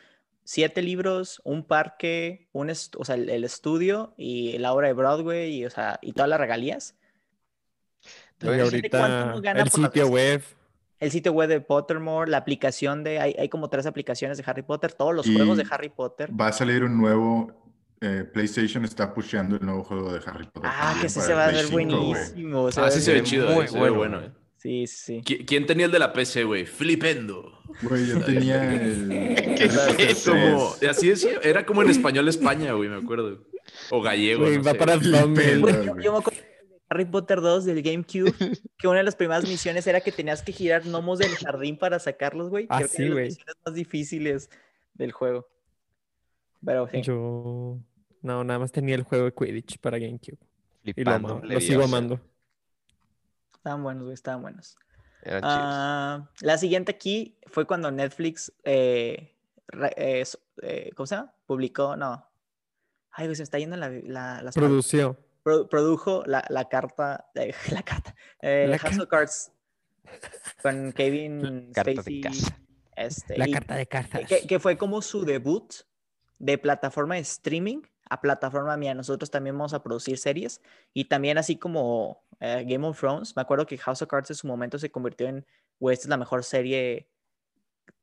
siete 0.46 0.82
libros, 0.82 1.41
un 1.43 1.66
parque, 1.66 2.48
un 2.54 2.70
o 2.70 3.04
sea, 3.04 3.16
el, 3.16 3.30
el 3.30 3.43
estudio 3.43 4.14
y 4.16 4.58
la 4.60 4.72
obra 4.74 4.88
de 4.88 4.93
Broadway 4.93 5.54
y, 5.54 5.66
o 5.66 5.70
sea, 5.70 6.00
y 6.02 6.14
todas 6.14 6.30
las 6.30 6.39
regalías. 6.39 6.96
¿cuánto 8.39 8.64
ahorita 8.64 9.39
gana 9.41 9.62
el 9.62 9.70
sitio 9.70 10.08
web. 10.08 10.43
El 11.00 11.12
sitio 11.12 11.34
web 11.34 11.50
de 11.50 11.60
Pottermore, 11.62 12.30
la 12.32 12.38
aplicación 12.38 13.04
de, 13.04 13.20
hay, 13.20 13.36
hay 13.38 13.50
como 13.50 13.70
tres 13.70 13.86
aplicaciones 13.86 14.38
de 14.38 14.43
Harry 14.48 14.62
Potter, 14.62 14.93
todos 14.93 15.14
los 15.14 15.26
juegos 15.26 15.58
de 15.58 15.66
Harry 15.70 15.89
Potter. 15.89 16.30
Va 16.39 16.48
a 16.48 16.54
salir 16.54 16.84
un 16.84 16.98
nuevo. 16.98 17.52
eh, 18.02 18.24
PlayStation 18.32 18.86
está 18.86 19.14
pusheando 19.14 19.56
el 19.58 19.66
nuevo 19.66 19.84
juego 19.84 20.14
de 20.14 20.20
Harry 20.26 20.46
Potter. 20.48 20.70
Ah, 20.74 20.96
que 21.02 21.10
sí 21.10 21.22
se 21.22 21.34
va 21.34 21.46
a 21.46 21.52
ver 21.52 21.66
5, 21.66 21.72
güey. 21.72 21.86
buenísimo. 21.88 22.72
se 22.72 22.82
Ah, 22.82 22.91
sí 22.91 23.02
se 23.02 23.14
ve 23.14 23.24
chido, 23.24 23.50
muy 23.50 23.66
eh, 23.66 23.70
bueno. 23.72 23.96
bueno, 23.96 24.22
eh. 24.22 24.32
Sí, 24.66 24.88
sí. 24.88 25.22
¿Qui- 25.24 25.45
¿Quién 25.45 25.68
tenía 25.68 25.86
el 25.86 25.91
de 25.91 25.99
la 25.99 26.11
PC, 26.11 26.43
güey? 26.43 26.66
Flipendo. 26.66 27.59
Güey, 27.84 28.07
yo 28.07 28.20
tenía 28.26 28.74
el. 28.74 29.09
¿Qué 29.57 29.66
es 29.66 29.78
eso? 29.99 30.32
Como, 30.32 30.74
así 30.89 31.09
decía, 31.09 31.39
era 31.43 31.68
como 31.68 31.84
en 31.84 31.91
español 31.91 32.28
España, 32.28 32.74
güey, 32.74 32.89
me 32.89 32.95
acuerdo. 32.95 33.43
O 33.91 34.01
gallego, 34.01 34.41
Güey, 34.41 34.57
no 34.57 34.63
va 34.63 34.72
sé, 34.72 34.78
para 34.80 34.95
güey. 34.97 35.11
Güey, 35.11 35.59
Güey, 35.59 35.86
yo, 35.86 35.99
yo 35.99 36.11
me 36.13 36.18
acuerdo 36.18 36.39
de 36.41 36.82
Harry 36.89 37.05
Potter 37.05 37.41
2 37.41 37.66
del 37.66 37.84
GameCube, 37.84 38.34
que 38.80 38.88
una 38.88 38.97
de 38.97 39.03
las 39.03 39.16
primeras 39.16 39.47
misiones 39.47 39.86
era 39.86 40.01
que 40.01 40.11
tenías 40.11 40.41
que 40.41 40.51
girar 40.51 40.84
gnomos 40.84 41.20
del 41.20 41.36
jardín 41.36 41.78
para 41.78 41.99
sacarlos, 41.99 42.49
güey. 42.49 42.66
Ah, 42.70 42.78
Creo 42.78 42.89
que 42.89 42.95
sí, 42.95 43.01
eran 43.03 43.09
las 43.09 43.16
güey. 43.18 43.26
misiones 43.28 43.55
más 43.68 43.76
difíciles 43.76 44.49
del 44.95 45.11
juego. 45.11 45.47
Pero 46.66 46.88
sí. 46.91 47.01
Yo. 47.03 47.78
No, 48.24 48.43
nada 48.43 48.57
más 48.57 48.72
tenía 48.72 48.95
el 48.95 49.03
juego 49.03 49.26
de 49.26 49.32
Quidditch 49.34 49.78
para 49.78 49.99
GameCube. 49.99 50.39
Y 50.84 50.88
lo, 50.89 50.93
Flipando, 50.95 51.28
amaba, 51.34 51.45
lo 51.53 51.61
sigo 51.61 51.84
amando. 51.84 52.20
Estaban 53.66 53.82
buenos, 53.82 54.03
güey, 54.03 54.13
estaban 54.13 54.43
buenos. 54.43 54.78
Ah, 55.41 56.30
la 56.41 56.59
siguiente 56.59 56.91
aquí 56.91 57.36
fue 57.47 57.66
cuando 57.66 57.89
Netflix, 57.89 58.53
eh, 58.63 59.36
re- 59.70 59.93
eh, 59.97 60.24
eh, 60.61 60.91
¿cómo 60.95 61.07
se 61.07 61.16
llama? 61.16 61.34
Publicó, 61.47 61.95
no. 61.95 62.30
Ay, 63.09 63.26
güey, 63.26 63.36
se 63.36 63.41
me 63.41 63.45
está 63.45 63.57
yendo 63.57 63.76
la, 63.76 63.89
la, 63.89 64.43
las. 64.43 64.53
Produció. 64.53 65.18
Pro- 65.41 65.68
produjo 65.68 66.22
la, 66.28 66.45
la 66.49 66.70
carta, 66.70 67.26
eh, 67.34 67.55
la 67.72 67.82
carta, 67.82 68.13
eh, 68.39 68.68
La 68.70 68.78
House 68.78 68.99
of 68.99 69.07
Cards 69.07 69.51
con 70.61 70.93
Kevin 70.95 71.72
Carta 71.74 72.03
de 72.03 72.22
Spacey. 72.22 72.55
Este, 72.95 73.36
La 73.39 73.47
y 73.47 73.51
carta 73.51 73.76
de 73.78 73.88
cartas. 73.88 74.22
que, 74.28 74.45
que 74.45 74.59
fue 74.59 74.78
como 74.78 75.01
su 75.01 75.26
debut 75.26 75.74
de 76.38 76.59
plataforma 76.59 77.16
de 77.16 77.22
streaming 77.22 77.82
a 78.07 78.22
plataforma 78.22 78.78
mía. 78.78 78.93
Nosotros 78.93 79.32
también 79.32 79.57
vamos 79.57 79.74
a 79.74 79.82
producir 79.82 80.20
series 80.20 80.61
y 80.93 81.05
también 81.05 81.39
así 81.39 81.57
como 81.57 82.24
eh, 82.40 82.64
Game 82.68 82.86
of 82.88 83.00
Thrones. 83.00 83.36
Me 83.36 83.42
acuerdo 83.42 83.66
que 83.66 83.78
House 83.78 84.02
of 84.02 84.10
Cards 84.10 84.30
en 84.30 84.36
su 84.36 84.48
momento 84.48 84.78
se 84.80 84.90
convirtió 84.90 85.28
en, 85.28 85.46
güey, 85.80 85.94
esta 85.94 86.06
es 86.06 86.10
la 86.10 86.18
mejor 86.18 86.44
serie 86.44 87.10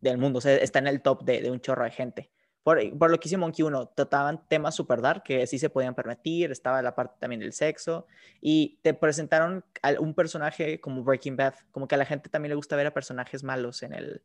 del 0.00 0.18
mundo. 0.18 0.38
O 0.38 0.40
sea, 0.42 0.56
está 0.56 0.78
en 0.78 0.86
el 0.86 1.02
top 1.02 1.24
de, 1.24 1.50
un 1.50 1.60
chorro 1.60 1.84
de 1.84 1.90
gente. 1.90 2.30
Por, 2.62 2.78
lo 3.10 3.18
que 3.18 3.28
hizo 3.28 3.38
Monkey 3.38 3.64
1, 3.64 3.88
trataban 3.96 4.46
temas 4.46 4.76
super 4.76 5.00
dark 5.00 5.24
que 5.24 5.46
sí 5.48 5.58
se 5.58 5.68
podían 5.68 5.96
permitir, 5.96 6.52
estaba 6.52 6.80
la 6.80 6.94
parte 6.94 7.16
también 7.18 7.40
del 7.40 7.52
sexo, 7.52 8.06
y 8.40 8.78
te 8.82 8.94
presentaron 8.94 9.64
un 9.98 10.14
personaje 10.14 10.80
como 10.80 11.02
Breaking 11.02 11.36
Bad, 11.36 11.54
como 11.72 11.88
que 11.88 11.96
a 11.96 11.98
la 11.98 12.04
gente 12.04 12.30
también 12.30 12.50
le 12.50 12.54
gusta 12.54 12.76
ver 12.76 12.86
a 12.86 12.94
personajes 12.94 13.42
malos 13.42 13.82
en 13.82 13.94
el, 13.94 14.22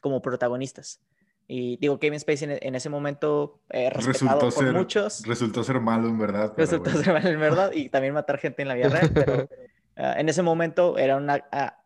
como 0.00 0.22
protagonistas. 0.22 1.02
Y 1.48 1.76
digo, 1.76 1.98
Kevin 2.00 2.18
Spacey 2.18 2.50
en, 2.50 2.58
en 2.60 2.74
ese 2.74 2.88
momento 2.88 3.60
eh, 3.70 3.88
respetado 3.90 4.40
Resultó 4.40 4.56
por 4.56 4.64
ser, 4.64 4.72
muchos, 4.74 5.22
resultó 5.26 5.62
ser 5.64 5.80
malo 5.80 6.08
en 6.08 6.18
verdad. 6.18 6.52
resultó 6.56 6.90
bueno. 6.90 7.04
ser 7.04 7.12
mal 7.14 7.26
en 7.26 7.40
verdad, 7.40 7.72
y 7.72 7.88
también 7.88 8.14
matar 8.14 8.38
gente 8.38 8.62
en 8.62 8.68
la 8.68 8.74
vida 8.74 8.88
real, 8.88 9.10
pero 9.14 9.48
ah, 9.96 10.14
en 10.18 10.28
ese 10.28 10.42
momento 10.42 10.98
era 10.98 11.16
un 11.16 11.28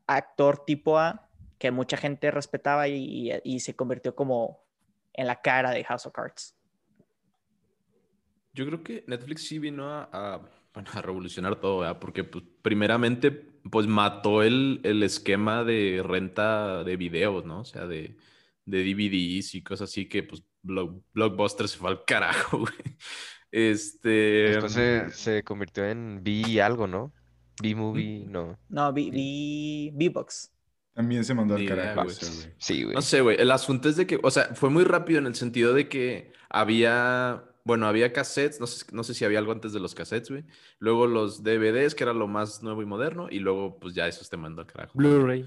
actor 0.07 0.65
tipo 0.65 0.99
A 0.99 1.29
que 1.59 1.71
mucha 1.71 1.99
gente 1.99 2.31
respetaba 2.31 2.89
y, 2.89 3.31
y- 3.31 3.41
y 3.45 3.61
se 3.61 3.77
convirtió 3.77 4.15
como 4.15 4.63
en 5.13 5.27
la 5.27 5.43
cara 5.43 5.73
de 5.73 5.85
House 5.85 6.07
of 6.07 6.13
Cards. 6.15 6.55
Yo 8.55 8.67
creo 8.67 8.83
que 8.83 9.05
Netflix 9.07 9.47
sí 9.47 9.59
vino 9.59 9.89
a, 9.93 10.09
a, 10.11 10.41
bueno, 10.75 10.89
a 10.95 11.03
revolucionar 11.03 11.57
todo, 11.61 11.81
¿verdad? 11.81 11.99
Porque 12.01 12.25
pues, 12.25 12.45
primeramente 12.63 13.31
pues 13.31 13.87
mató 13.87 14.43
el, 14.43 14.81
el 14.85 15.03
esquema 15.03 15.65
de 15.65 16.03
renta 16.05 16.83
de 16.83 16.97
videos, 16.97 17.45
¿no? 17.45 17.61
O 17.61 17.65
sea, 17.65 17.87
de, 17.87 18.17
de 18.65 18.85
DVDs 18.85 19.55
y 19.55 19.63
cosas 19.63 19.91
así 19.91 20.09
que 20.09 20.23
pues 20.23 20.43
Block- 20.63 21.03
Blockbuster 21.13 21.69
se 21.69 21.79
fue 21.79 21.91
al 21.91 22.05
carajo, 22.05 22.59
güey. 22.61 22.75
Este... 23.51 24.09
Después 24.09 24.73
se, 24.73 25.11
se 25.11 25.43
convirtió 25.43 25.85
en 25.85 26.23
B 26.23 26.61
algo, 26.63 26.87
¿no? 26.87 27.13
B-movie, 27.63 28.27
no. 28.27 28.59
No, 28.69 28.93
vi 28.93 29.91
V-Bucks. 29.95 30.53
También 30.95 31.25
se 31.25 31.35
mandó 31.35 31.57
al 31.57 31.67
carajo. 31.67 32.05
güey. 32.05 32.17
Sí, 32.59 32.85
güey. 32.85 32.95
No 32.95 33.03
sé, 33.03 33.21
güey. 33.21 33.37
El 33.41 33.51
asunto 33.51 33.89
es 33.89 33.97
de 33.97 34.07
que, 34.07 34.19
o 34.23 34.31
sea, 34.31 34.55
fue 34.55 34.71
muy 34.71 34.85
rápido 34.85 35.19
en 35.19 35.27
el 35.27 35.35
sentido 35.35 35.75
de 35.75 35.89
que 35.89 36.33
había, 36.49 37.45
bueno, 37.65 37.87
había 37.87 38.13
cassettes, 38.13 38.61
no 38.61 38.67
sé, 38.67 38.87
no 38.93 39.03
sé 39.05 39.15
si 39.15 39.25
había 39.25 39.39
algo 39.39 39.53
antes 39.53 39.73
de 39.73 39.81
los 39.81 39.95
cassettes, 39.95 40.31
güey. 40.31 40.45
Luego 40.79 41.07
los 41.07 41.43
DVDs, 41.43 41.95
que 41.95 42.05
era 42.05 42.13
lo 42.15 42.29
más 42.29 42.63
nuevo 42.63 42.83
y 42.83 42.87
moderno, 42.87 43.29
y 43.31 43.41
luego, 43.41 43.79
pues 43.79 43.95
ya 43.95 44.09
eso 44.09 44.25
te 44.29 44.37
mandó 44.37 44.63
al 44.63 44.67
carajo. 44.69 44.93
Blu-ray. 44.97 45.45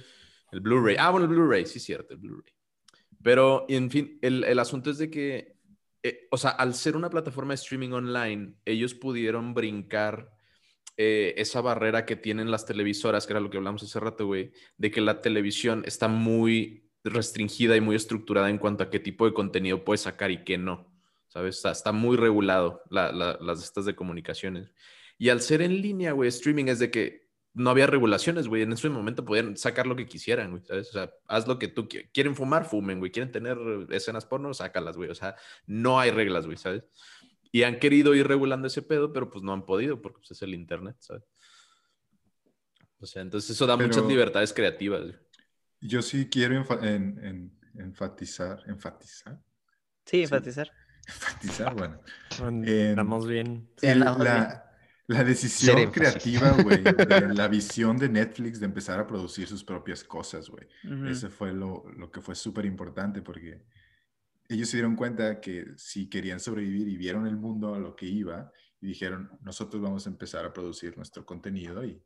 El 0.51 0.59
Blu-ray. 0.59 0.97
Ah, 0.99 1.09
bueno, 1.09 1.25
el 1.25 1.31
Blu-ray, 1.31 1.65
sí, 1.65 1.79
cierto, 1.79 2.13
el 2.13 2.19
Blu-ray. 2.19 2.53
Pero, 3.23 3.65
en 3.69 3.89
fin, 3.89 4.19
el, 4.21 4.43
el 4.43 4.59
asunto 4.59 4.91
es 4.91 4.97
de 4.97 5.09
que, 5.09 5.55
eh, 6.03 6.27
o 6.31 6.37
sea, 6.37 6.51
al 6.51 6.73
ser 6.75 6.95
una 6.97 7.09
plataforma 7.09 7.51
de 7.53 7.55
streaming 7.55 7.91
online, 7.91 8.55
ellos 8.65 8.93
pudieron 8.93 9.53
brincar 9.53 10.31
eh, 10.97 11.33
esa 11.37 11.61
barrera 11.61 12.05
que 12.05 12.15
tienen 12.15 12.51
las 12.51 12.65
televisoras, 12.65 13.25
que 13.25 13.33
era 13.33 13.39
lo 13.39 13.49
que 13.49 13.57
hablamos 13.57 13.81
hace 13.83 13.99
rato, 13.99 14.25
güey, 14.27 14.51
de 14.77 14.91
que 14.91 15.01
la 15.01 15.21
televisión 15.21 15.83
está 15.85 16.07
muy 16.07 16.89
restringida 17.03 17.75
y 17.75 17.81
muy 17.81 17.95
estructurada 17.95 18.49
en 18.49 18.57
cuanto 18.57 18.83
a 18.83 18.89
qué 18.89 18.99
tipo 18.99 19.25
de 19.25 19.33
contenido 19.33 19.83
puede 19.83 19.97
sacar 19.97 20.29
y 20.31 20.43
qué 20.43 20.57
no. 20.57 20.91
¿Sabes? 21.27 21.61
Sea, 21.61 21.71
está 21.71 21.91
muy 21.91 22.15
regulado 22.15 22.83
la- 22.91 23.11
la- 23.11 23.37
las 23.41 23.63
estas 23.63 23.85
de 23.85 23.95
comunicaciones. 23.95 24.71
Y 25.17 25.29
al 25.29 25.41
ser 25.41 25.61
en 25.63 25.81
línea, 25.81 26.11
güey, 26.11 26.29
streaming 26.29 26.65
es 26.65 26.77
de 26.79 26.91
que 26.91 27.22
no 27.55 27.69
había 27.69 27.85
regulaciones, 27.87 28.47
güey. 28.47 28.63
En 28.63 28.73
ese 28.73 28.89
momento 28.89 29.23
podían 29.25 29.55
sacar 29.57 29.85
lo 29.87 29.95
que 29.95 30.05
quisieran, 30.07 30.51
güey, 30.51 30.63
¿sabes? 30.63 30.89
O 30.89 30.93
sea, 30.93 31.11
haz 31.27 31.47
lo 31.47 31.59
que 31.59 31.67
tú 31.67 31.87
quieras. 31.87 32.09
Quieren 32.13 32.35
fumar, 32.35 32.65
fumen, 32.65 32.99
güey. 32.99 33.11
Quieren 33.11 33.31
tener 33.31 33.57
escenas 33.91 34.25
porno, 34.25 34.53
sácalas, 34.53 34.97
güey. 34.97 35.09
O 35.09 35.15
sea, 35.15 35.35
no 35.67 35.99
hay 35.99 36.11
reglas, 36.11 36.45
güey, 36.45 36.57
¿sabes? 36.57 36.83
Y 37.51 37.63
han 37.63 37.77
querido 37.77 38.15
ir 38.15 38.27
regulando 38.27 38.67
ese 38.67 38.81
pedo, 38.81 39.13
pero 39.13 39.29
pues 39.29 39.43
no 39.43 39.53
han 39.53 39.65
podido 39.65 40.01
porque 40.01 40.17
pues, 40.19 40.31
es 40.31 40.41
el 40.41 40.55
internet, 40.55 40.95
¿sabes? 40.99 41.23
O 42.99 43.05
sea, 43.05 43.21
entonces 43.21 43.49
eso 43.51 43.67
da 43.67 43.77
muchas 43.77 44.05
libertades 44.05 44.53
creativas. 44.53 45.01
güey. 45.01 45.15
Yo 45.81 46.01
sí 46.01 46.29
quiero 46.29 46.55
enfa- 46.55 46.81
en- 46.83 47.19
en- 47.23 47.59
enfatizar, 47.79 48.63
enfatizar, 48.67 49.37
Sí, 50.05 50.17
Sí. 50.17 50.23
enfatizar. 50.23 50.71
enfatizar, 51.07 51.75
bueno. 51.75 52.01
Andamos 52.41 53.27
bien. 53.27 53.69
Sí, 53.77 53.87
andamos 53.87 54.19
bien. 54.23 54.47
La, 55.07 55.23
decisión 55.23 55.91
creativa, 55.91 56.51
güey, 56.51 56.81
de 56.81 56.93
la 57.33 57.47
visión 57.47 57.97
de 57.97 58.09
Netflix 58.09 58.59
de 58.59 58.65
empezar 58.65 58.99
a 58.99 59.07
producir 59.07 59.47
sus 59.47 59.63
propias 59.63 60.03
cosas, 60.03 60.49
güey. 60.49 60.67
Ese 61.09 61.29
fue 61.29 61.53
lo, 61.53 61.83
lo 61.95 62.11
que 62.11 62.21
fue 62.21 62.35
súper 62.35 62.65
importante 62.65 63.21
porque 63.21 63.63
ellos 64.49 64.69
se 64.69 64.77
dieron 64.77 64.95
cuenta 64.95 65.39
que 65.39 65.65
si 65.77 66.09
querían 66.09 66.39
sobrevivir 66.39 66.87
y 66.87 66.97
vieron 66.97 67.27
el 67.27 67.37
mundo 67.37 67.73
a 67.73 67.79
lo 67.79 67.95
que 67.95 68.05
iba 68.05 68.51
y 68.81 68.87
dijeron, 68.87 69.37
nosotros 69.41 69.81
vamos 69.81 70.05
a 70.05 70.09
empezar 70.09 70.45
a 70.45 70.53
producir 70.53 70.97
nuestro 70.97 71.25
contenido 71.25 71.85
y, 71.85 72.03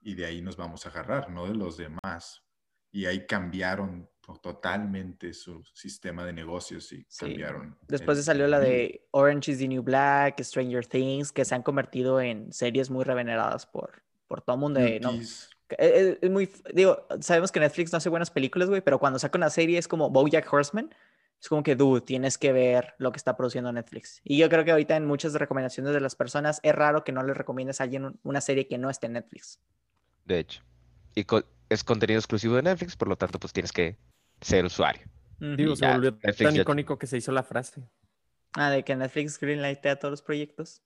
y 0.00 0.14
de 0.14 0.26
ahí 0.26 0.42
nos 0.42 0.56
vamos 0.56 0.86
a 0.86 0.90
agarrar, 0.90 1.30
no 1.30 1.46
de 1.46 1.54
los 1.54 1.76
demás. 1.76 2.42
Y 2.90 3.06
ahí 3.06 3.26
cambiaron 3.26 4.08
totalmente 4.42 5.32
su 5.34 5.62
sistema 5.74 6.24
de 6.24 6.32
negocios 6.32 6.92
y 6.92 7.04
Sí. 7.08 7.26
cambiaron. 7.26 7.76
Después 7.88 8.16
el- 8.16 8.22
de 8.22 8.24
salió 8.24 8.46
la 8.46 8.60
de 8.60 9.06
Orange 9.10 9.52
is 9.52 9.58
the 9.58 9.68
New 9.68 9.82
Black, 9.82 10.40
Stranger 10.42 10.86
Things, 10.86 11.30
que 11.32 11.44
se 11.44 11.54
han 11.54 11.62
convertido 11.62 12.20
en 12.20 12.52
series 12.52 12.90
muy 12.90 13.04
reveneradas 13.04 13.66
por, 13.66 14.02
por 14.26 14.40
todo 14.40 14.56
el 14.56 14.60
mundo. 14.60 14.80
de, 14.80 15.00
no, 15.00 15.12
Yuki's. 15.12 15.50
es, 15.78 16.18
es 16.22 16.30
muy, 16.30 16.50
digo, 16.72 17.06
sabemos 17.20 17.52
que 17.52 17.60
Netflix 17.60 17.92
no 17.92 17.98
hace 17.98 18.08
buenas 18.08 18.30
películas, 18.30 18.68
güey, 18.68 18.80
pero 18.80 18.98
cuando 18.98 19.18
saca 19.18 19.36
una 19.38 19.50
serie 19.50 19.78
es 19.78 19.88
como 19.88 20.10
BoJack 20.10 20.50
Horseman, 20.52 20.94
es 21.40 21.48
como 21.50 21.62
que, 21.62 21.76
dude, 21.76 22.00
tienes 22.00 22.38
que 22.38 22.52
ver 22.52 22.94
lo 22.98 23.12
que 23.12 23.18
está 23.18 23.36
produciendo 23.36 23.70
Netflix. 23.70 24.22
Y 24.24 24.38
yo 24.38 24.48
creo 24.48 24.64
que 24.64 24.70
ahorita 24.70 24.96
en 24.96 25.04
muchas 25.04 25.34
recomendaciones 25.34 25.92
de 25.92 26.00
las 26.00 26.16
personas 26.16 26.58
es 26.62 26.74
raro 26.74 27.04
que 27.04 27.12
no 27.12 27.22
le 27.22 27.34
recomiendes 27.34 27.80
a 27.80 27.84
alguien 27.84 28.06
un- 28.06 28.20
una 28.22 28.40
serie 28.40 28.66
que 28.66 28.78
no 28.78 28.88
esté 28.88 29.06
en 29.08 29.14
Netflix. 29.14 29.60
De 30.24 30.38
hecho. 30.38 30.62
Y 31.14 31.24
co- 31.24 31.44
es 31.68 31.84
contenido 31.84 32.18
exclusivo 32.18 32.56
de 32.56 32.62
Netflix, 32.62 32.96
por 32.96 33.08
lo 33.08 33.16
tanto, 33.16 33.38
pues 33.38 33.52
tienes 33.52 33.72
que 33.72 33.98
ser 34.44 34.64
usuario. 34.64 35.02
Digo, 35.40 35.74
se 35.76 35.82
ya, 35.82 35.92
volvió 35.94 36.10
Netflix 36.12 36.38
tan 36.38 36.54
ya- 36.54 36.62
icónico 36.62 36.98
que 36.98 37.06
se 37.06 37.16
hizo 37.16 37.32
la 37.32 37.42
frase. 37.42 37.88
Ah, 38.52 38.70
de 38.70 38.84
que 38.84 38.94
Netflix 38.94 39.38
greenlightea 39.38 39.96
todos 39.96 40.12
los 40.12 40.22
proyectos. 40.22 40.82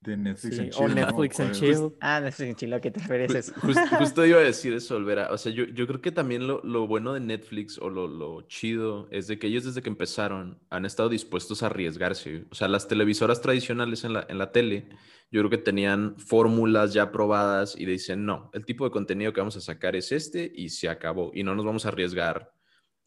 De 0.00 0.16
Netflix 0.16 0.56
Sí, 0.56 0.62
and 0.62 0.70
o 0.72 0.76
Chill, 0.78 0.88
¿no? 0.88 0.94
Netflix 0.94 1.40
and 1.40 1.50
¿Cuál 1.58 1.70
es? 1.70 1.78
Chill. 1.78 1.96
Ah, 2.00 2.20
Netflix 2.20 2.48
en 2.48 2.56
Chile, 2.56 2.76
¿a 2.76 2.80
qué 2.80 2.90
te 2.90 3.00
refieres? 3.00 3.34
Eso? 3.34 3.52
justo 3.98 4.24
iba 4.24 4.38
a 4.38 4.42
decir 4.42 4.72
eso, 4.72 4.96
Olvera. 4.96 5.28
O 5.30 5.36
sea, 5.36 5.52
yo, 5.52 5.64
yo 5.64 5.86
creo 5.86 6.00
que 6.00 6.10
también 6.10 6.46
lo, 6.46 6.62
lo 6.64 6.86
bueno 6.86 7.12
de 7.12 7.20
Netflix 7.20 7.76
o 7.78 7.90
lo, 7.90 8.08
lo 8.08 8.40
chido 8.48 9.06
es 9.10 9.26
de 9.26 9.38
que 9.38 9.48
ellos 9.48 9.64
desde 9.64 9.82
que 9.82 9.90
empezaron 9.90 10.58
han 10.70 10.86
estado 10.86 11.10
dispuestos 11.10 11.62
a 11.62 11.66
arriesgarse. 11.66 12.46
O 12.50 12.54
sea, 12.54 12.68
las 12.68 12.88
televisoras 12.88 13.42
tradicionales 13.42 14.02
en 14.04 14.14
la, 14.14 14.24
en 14.30 14.38
la 14.38 14.50
tele, 14.52 14.88
yo 15.30 15.42
creo 15.42 15.50
que 15.50 15.58
tenían 15.58 16.18
fórmulas 16.18 16.94
ya 16.94 17.12
probadas 17.12 17.78
y 17.78 17.84
dicen, 17.84 18.24
no, 18.24 18.50
el 18.54 18.64
tipo 18.64 18.86
de 18.86 18.90
contenido 18.92 19.34
que 19.34 19.42
vamos 19.42 19.56
a 19.58 19.60
sacar 19.60 19.94
es 19.96 20.10
este 20.12 20.50
y 20.54 20.70
se 20.70 20.88
acabó. 20.88 21.30
Y 21.34 21.42
no 21.42 21.54
nos 21.54 21.66
vamos 21.66 21.84
a 21.84 21.88
arriesgar 21.90 22.54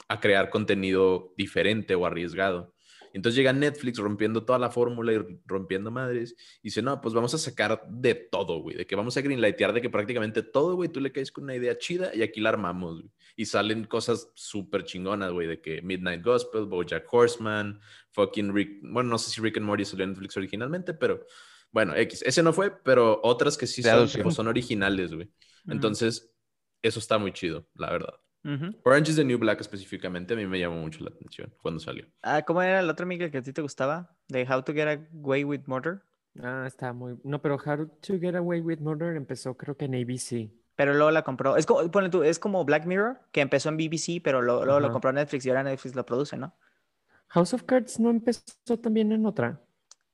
a 0.07 0.19
crear 0.19 0.49
contenido 0.49 1.33
diferente 1.37 1.95
o 1.95 2.05
arriesgado. 2.05 2.73
Entonces 3.13 3.37
llega 3.37 3.53
Netflix 3.53 3.99
rompiendo 3.99 4.43
toda 4.43 4.57
la 4.57 4.71
fórmula 4.71 5.13
y 5.13 5.39
rompiendo 5.45 5.91
madres 5.91 6.35
y 6.61 6.69
dice, 6.69 6.81
no, 6.81 6.99
pues 6.99 7.13
vamos 7.13 7.33
a 7.35 7.37
sacar 7.37 7.85
de 7.87 8.15
todo, 8.15 8.59
güey, 8.59 8.75
de 8.75 8.87
que 8.87 8.95
vamos 8.95 9.15
a 9.15 9.21
greenlightear 9.21 9.71
de 9.71 9.81
que 9.81 9.89
prácticamente 9.89 10.41
todo, 10.41 10.75
güey, 10.75 10.89
tú 10.89 10.99
le 10.99 11.11
caes 11.11 11.31
con 11.31 11.43
una 11.43 11.55
idea 11.55 11.77
chida 11.77 12.13
y 12.15 12.23
aquí 12.23 12.41
la 12.41 12.49
armamos, 12.49 13.01
güey. 13.01 13.11
Y 13.35 13.45
salen 13.45 13.85
cosas 13.85 14.31
súper 14.33 14.83
chingonas, 14.83 15.31
güey, 15.31 15.47
de 15.47 15.61
que 15.61 15.81
Midnight 15.83 16.23
Gospel, 16.23 16.65
BoJack 16.65 17.05
Horseman, 17.11 17.79
fucking 18.11 18.53
Rick, 18.53 18.79
bueno, 18.81 19.11
no 19.11 19.17
sé 19.19 19.29
si 19.29 19.41
Rick 19.41 19.57
and 19.57 19.65
Morty 19.67 19.85
salió 19.85 20.05
en 20.05 20.11
Netflix 20.11 20.35
originalmente, 20.35 20.95
pero 20.95 21.23
bueno, 21.71 21.95
X, 21.95 22.23
ese 22.23 22.41
no 22.41 22.51
fue, 22.51 22.71
pero 22.83 23.19
otras 23.23 23.57
que 23.57 23.67
sí 23.67 23.83
son, 23.83 24.09
pues, 24.23 24.35
son 24.35 24.47
originales, 24.47 25.13
güey. 25.13 25.29
Entonces, 25.67 26.31
eso 26.81 26.99
está 26.99 27.17
muy 27.19 27.31
chido, 27.31 27.67
la 27.75 27.91
verdad. 27.91 28.13
Orange 28.83 29.09
is 29.11 29.15
the 29.15 29.23
New 29.23 29.37
Black 29.37 29.61
específicamente 29.61 30.33
a 30.33 30.37
mí 30.37 30.45
me 30.45 30.59
llamó 30.59 30.75
mucho 30.77 31.03
la 31.03 31.09
atención 31.09 31.53
cuando 31.61 31.79
salió. 31.79 32.05
Ah, 32.21 32.41
¿Cómo 32.43 32.61
era 32.61 32.79
el 32.79 32.89
otro 32.89 33.05
Miguel 33.05 33.31
que 33.31 33.37
a 33.39 33.41
ti 33.41 33.53
te 33.53 33.61
gustaba? 33.61 34.15
De 34.27 34.45
How 34.49 34.63
to 34.63 34.73
Get 34.73 35.07
Away 35.13 35.43
with 35.43 35.61
Murder. 35.65 36.01
Ah, 36.41 36.65
está 36.67 36.93
muy... 36.93 37.17
No, 37.23 37.41
pero 37.41 37.55
How 37.55 37.87
to 38.01 38.19
Get 38.19 38.35
Away 38.35 38.61
with 38.61 38.79
Murder 38.79 39.15
empezó 39.15 39.55
creo 39.55 39.77
que 39.77 39.85
en 39.85 39.95
ABC. 39.95 40.51
Pero 40.75 40.93
luego 40.93 41.11
la 41.11 41.23
compró. 41.23 41.55
Es 41.55 41.65
como, 41.65 41.89
ponle 41.91 42.09
tú, 42.09 42.23
es 42.23 42.39
como 42.39 42.65
Black 42.65 42.85
Mirror, 42.85 43.19
que 43.31 43.41
empezó 43.41 43.69
en 43.69 43.77
BBC, 43.77 44.21
pero 44.23 44.41
lo- 44.41 44.65
luego 44.65 44.79
lo 44.79 44.91
compró 44.91 45.11
Netflix 45.13 45.45
y 45.45 45.49
ahora 45.49 45.63
Netflix 45.63 45.95
lo 45.95 46.05
produce, 46.05 46.35
¿no? 46.37 46.55
House 47.29 47.53
of 47.53 47.63
Cards 47.63 47.99
no 47.99 48.09
empezó 48.09 48.43
también 48.81 49.11
en 49.11 49.25
otra. 49.25 49.61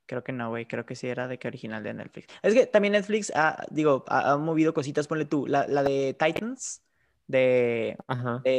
Creo 0.06 0.24
que 0.24 0.32
no, 0.32 0.50
güey. 0.50 0.66
Creo 0.66 0.86
que 0.86 0.96
sí 0.96 1.08
era 1.08 1.28
de 1.28 1.38
que 1.38 1.48
original 1.48 1.84
de 1.84 1.94
Netflix. 1.94 2.28
Es 2.42 2.54
que 2.54 2.66
también 2.66 2.94
Netflix, 2.94 3.32
ha, 3.36 3.66
digo, 3.70 4.04
ha, 4.08 4.32
ha 4.32 4.38
movido 4.38 4.74
cositas, 4.74 5.08
ponle 5.08 5.26
tú. 5.26 5.46
La, 5.48 5.68
la 5.68 5.84
de 5.84 6.16
Titans, 6.20 6.82
de, 7.30 7.96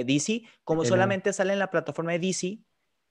DC, 0.06 0.42
como 0.64 0.82
Era- 0.82 0.88
solamente 0.88 1.32
sale 1.32 1.52
en 1.52 1.58
la 1.58 1.70
plataforma 1.70 2.12
de 2.12 2.20
DC, 2.20 2.58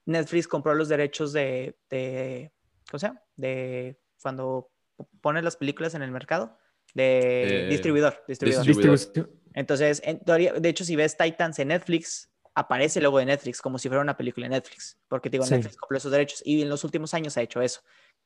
Netflix 0.06 0.48
compró 0.48 0.74
los 0.74 0.88
derechos 0.88 1.32
de, 1.32 1.76
de 1.90 2.50
¿cómo 2.90 2.98
se 2.98 3.06
llama? 3.08 3.22
De 3.36 4.00
cuando 4.20 4.70
p- 4.96 5.04
pone 5.20 5.42
las 5.42 5.56
películas 5.56 5.94
en 5.94 6.02
el 6.02 6.10
mercado. 6.10 6.58
De 6.94 7.66
Eh, 7.66 7.68
distribuidor, 7.68 8.24
distribuidor. 8.26 8.66
distribuidor. 8.66 9.30
Entonces, 9.54 10.00
en 10.04 10.18
teoría, 10.24 10.54
de 10.54 10.68
hecho, 10.68 10.84
si 10.84 10.96
ves 10.96 11.16
Titans 11.16 11.58
en 11.58 11.68
Netflix, 11.68 12.30
aparece 12.54 12.98
el 12.98 13.04
logo 13.04 13.18
de 13.18 13.26
Netflix, 13.26 13.60
como 13.60 13.78
si 13.78 13.88
fuera 13.88 14.02
una 14.02 14.16
película 14.16 14.46
de 14.46 14.50
Netflix, 14.50 14.98
porque 15.08 15.28
digo, 15.30 15.44
Sí. 15.44 15.54
Netflix 15.54 15.76
compró 15.76 15.96
esos 15.98 16.10
derechos 16.10 16.42
y 16.44 16.62
en 16.62 16.68
los 16.68 16.82
últimos 16.82 17.14
años 17.14 17.36
ha 17.36 17.42
hecho 17.42 17.60
eso. 17.62 17.80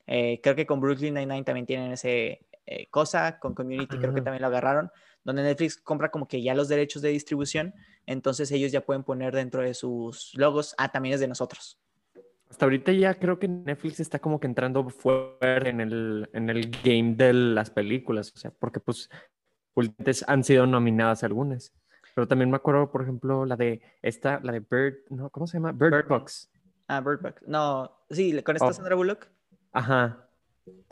Eh, 0.07 0.41
creo 0.43 0.55
que 0.55 0.65
con 0.67 0.81
Brooklyn 0.81 1.15
Nine-Nine 1.15 1.45
también 1.45 1.67
tienen 1.67 1.93
ese 1.93 2.47
eh, 2.67 2.87
cosa, 2.91 3.39
con 3.39 3.55
Community 3.55 3.99
creo 3.99 4.15
que 4.15 4.23
también 4.23 4.41
lo 4.41 4.47
agarraron, 4.49 4.91
donde 5.25 5.43
Netflix 5.43 5.77
compra 5.77 6.11
como 6.11 6.29
que 6.29 6.43
ya 6.43 6.55
los 6.55 6.69
derechos 6.69 7.03
de 7.03 7.09
distribución, 7.09 7.75
entonces 8.07 8.51
ellos 8.53 8.73
ya 8.73 8.83
pueden 8.83 9.03
poner 9.03 9.35
dentro 9.35 9.63
de 9.63 9.75
sus 9.75 10.33
logos, 10.35 10.75
ah, 10.79 10.91
también 10.93 11.15
es 11.15 11.21
de 11.21 11.29
nosotros. 11.29 11.79
Hasta 12.51 12.67
ahorita 12.67 12.93
ya 12.93 13.15
creo 13.15 13.39
que 13.39 13.49
Netflix 13.49 13.99
está 14.01 14.19
como 14.19 14.39
que 14.39 14.47
entrando 14.47 14.89
fuerte 14.89 15.69
en 15.69 15.81
el, 15.81 16.29
en 16.33 16.51
el 16.51 16.71
game 16.85 17.15
de 17.17 17.33
las 17.33 17.71
películas, 17.71 18.33
o 18.35 18.39
sea, 18.39 18.53
porque 18.53 18.79
pues 18.79 19.11
últimamente 19.75 20.25
han 20.27 20.45
sido 20.45 20.67
nominadas 20.67 21.25
algunas. 21.25 21.73
Pero 22.15 22.29
también 22.29 22.51
me 22.51 22.57
acuerdo, 22.57 22.93
por 22.93 23.03
ejemplo, 23.03 23.45
la 23.45 23.57
de 23.57 23.83
esta, 24.03 24.39
la 24.45 24.53
de 24.53 24.61
Bird, 24.61 24.99
¿no? 25.11 25.31
¿Cómo 25.31 25.49
se 25.49 25.57
llama? 25.57 25.73
Bird, 25.73 25.91
Bird 25.91 26.09
Box. 26.09 26.49
Ah, 26.87 27.01
Bird 27.01 27.21
Box. 27.21 27.43
No, 27.47 27.91
sí, 28.09 28.41
con 28.43 28.55
esta 28.55 28.69
Oh. 28.69 28.73
Sandra 28.73 28.95
Bullock. 28.95 29.27
Ajá. 29.73 30.29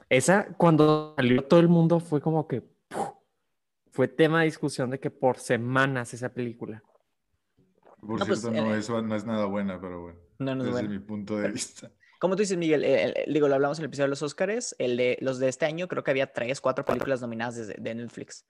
Esa, 0.09 0.49
cuando 0.57 1.15
salió 1.17 1.45
todo 1.45 1.61
el 1.61 1.69
mundo, 1.69 2.01
fue 2.01 2.21
como 2.21 2.49
que 2.49 2.63
¡puf! 2.89 3.11
Fue 3.93 4.09
tema 4.09 4.41
de 4.41 4.47
discusión 4.47 4.91
de 4.91 4.99
que 4.99 5.11
por 5.11 5.39
semanas 5.39 6.13
esa 6.15 6.31
película. 6.31 6.83
Por 8.01 8.19
No, 8.19 8.27
pues, 8.27 8.41
cierto, 8.41 8.51
no, 8.61 8.75
eh, 8.75 8.79
eso 8.79 9.01
no 9.03 9.15
es 9.15 9.25
nada 9.25 9.45
buena, 9.45 9.81
pero 9.81 10.03
bueno. 10.03 10.19
No, 10.39 10.55
no 10.57 10.63
es 10.65 10.67
desde 10.75 10.87
bueno. 10.89 10.91
mi 10.91 10.99
punto 11.07 11.37
de 11.39 11.51
vista. 11.53 11.91
Como 12.19 12.35
tú 12.37 12.41
dices, 12.41 12.57
Miguel, 12.57 12.85
eh, 12.85 13.05
el- 13.05 13.15
el- 13.27 13.33
digo, 13.35 13.49
lo 13.49 13.55
hablamos 13.55 13.79
en 13.79 13.85
el 13.85 13.89
episodio 13.89 14.07
de 14.07 14.11
los 14.11 14.23
Oscars, 14.23 14.75
el 14.79 14.97
de 14.97 15.19
los 15.21 15.39
de 15.39 15.49
este 15.49 15.67
año, 15.67 15.89
creo 15.89 16.03
que 16.03 16.11
había 16.11 16.33
tres, 16.33 16.61
cuatro 16.61 16.85
películas 16.85 17.21
nominadas 17.21 17.57
desde, 17.57 17.75
de 17.79 17.95
Netflix. 17.95 18.45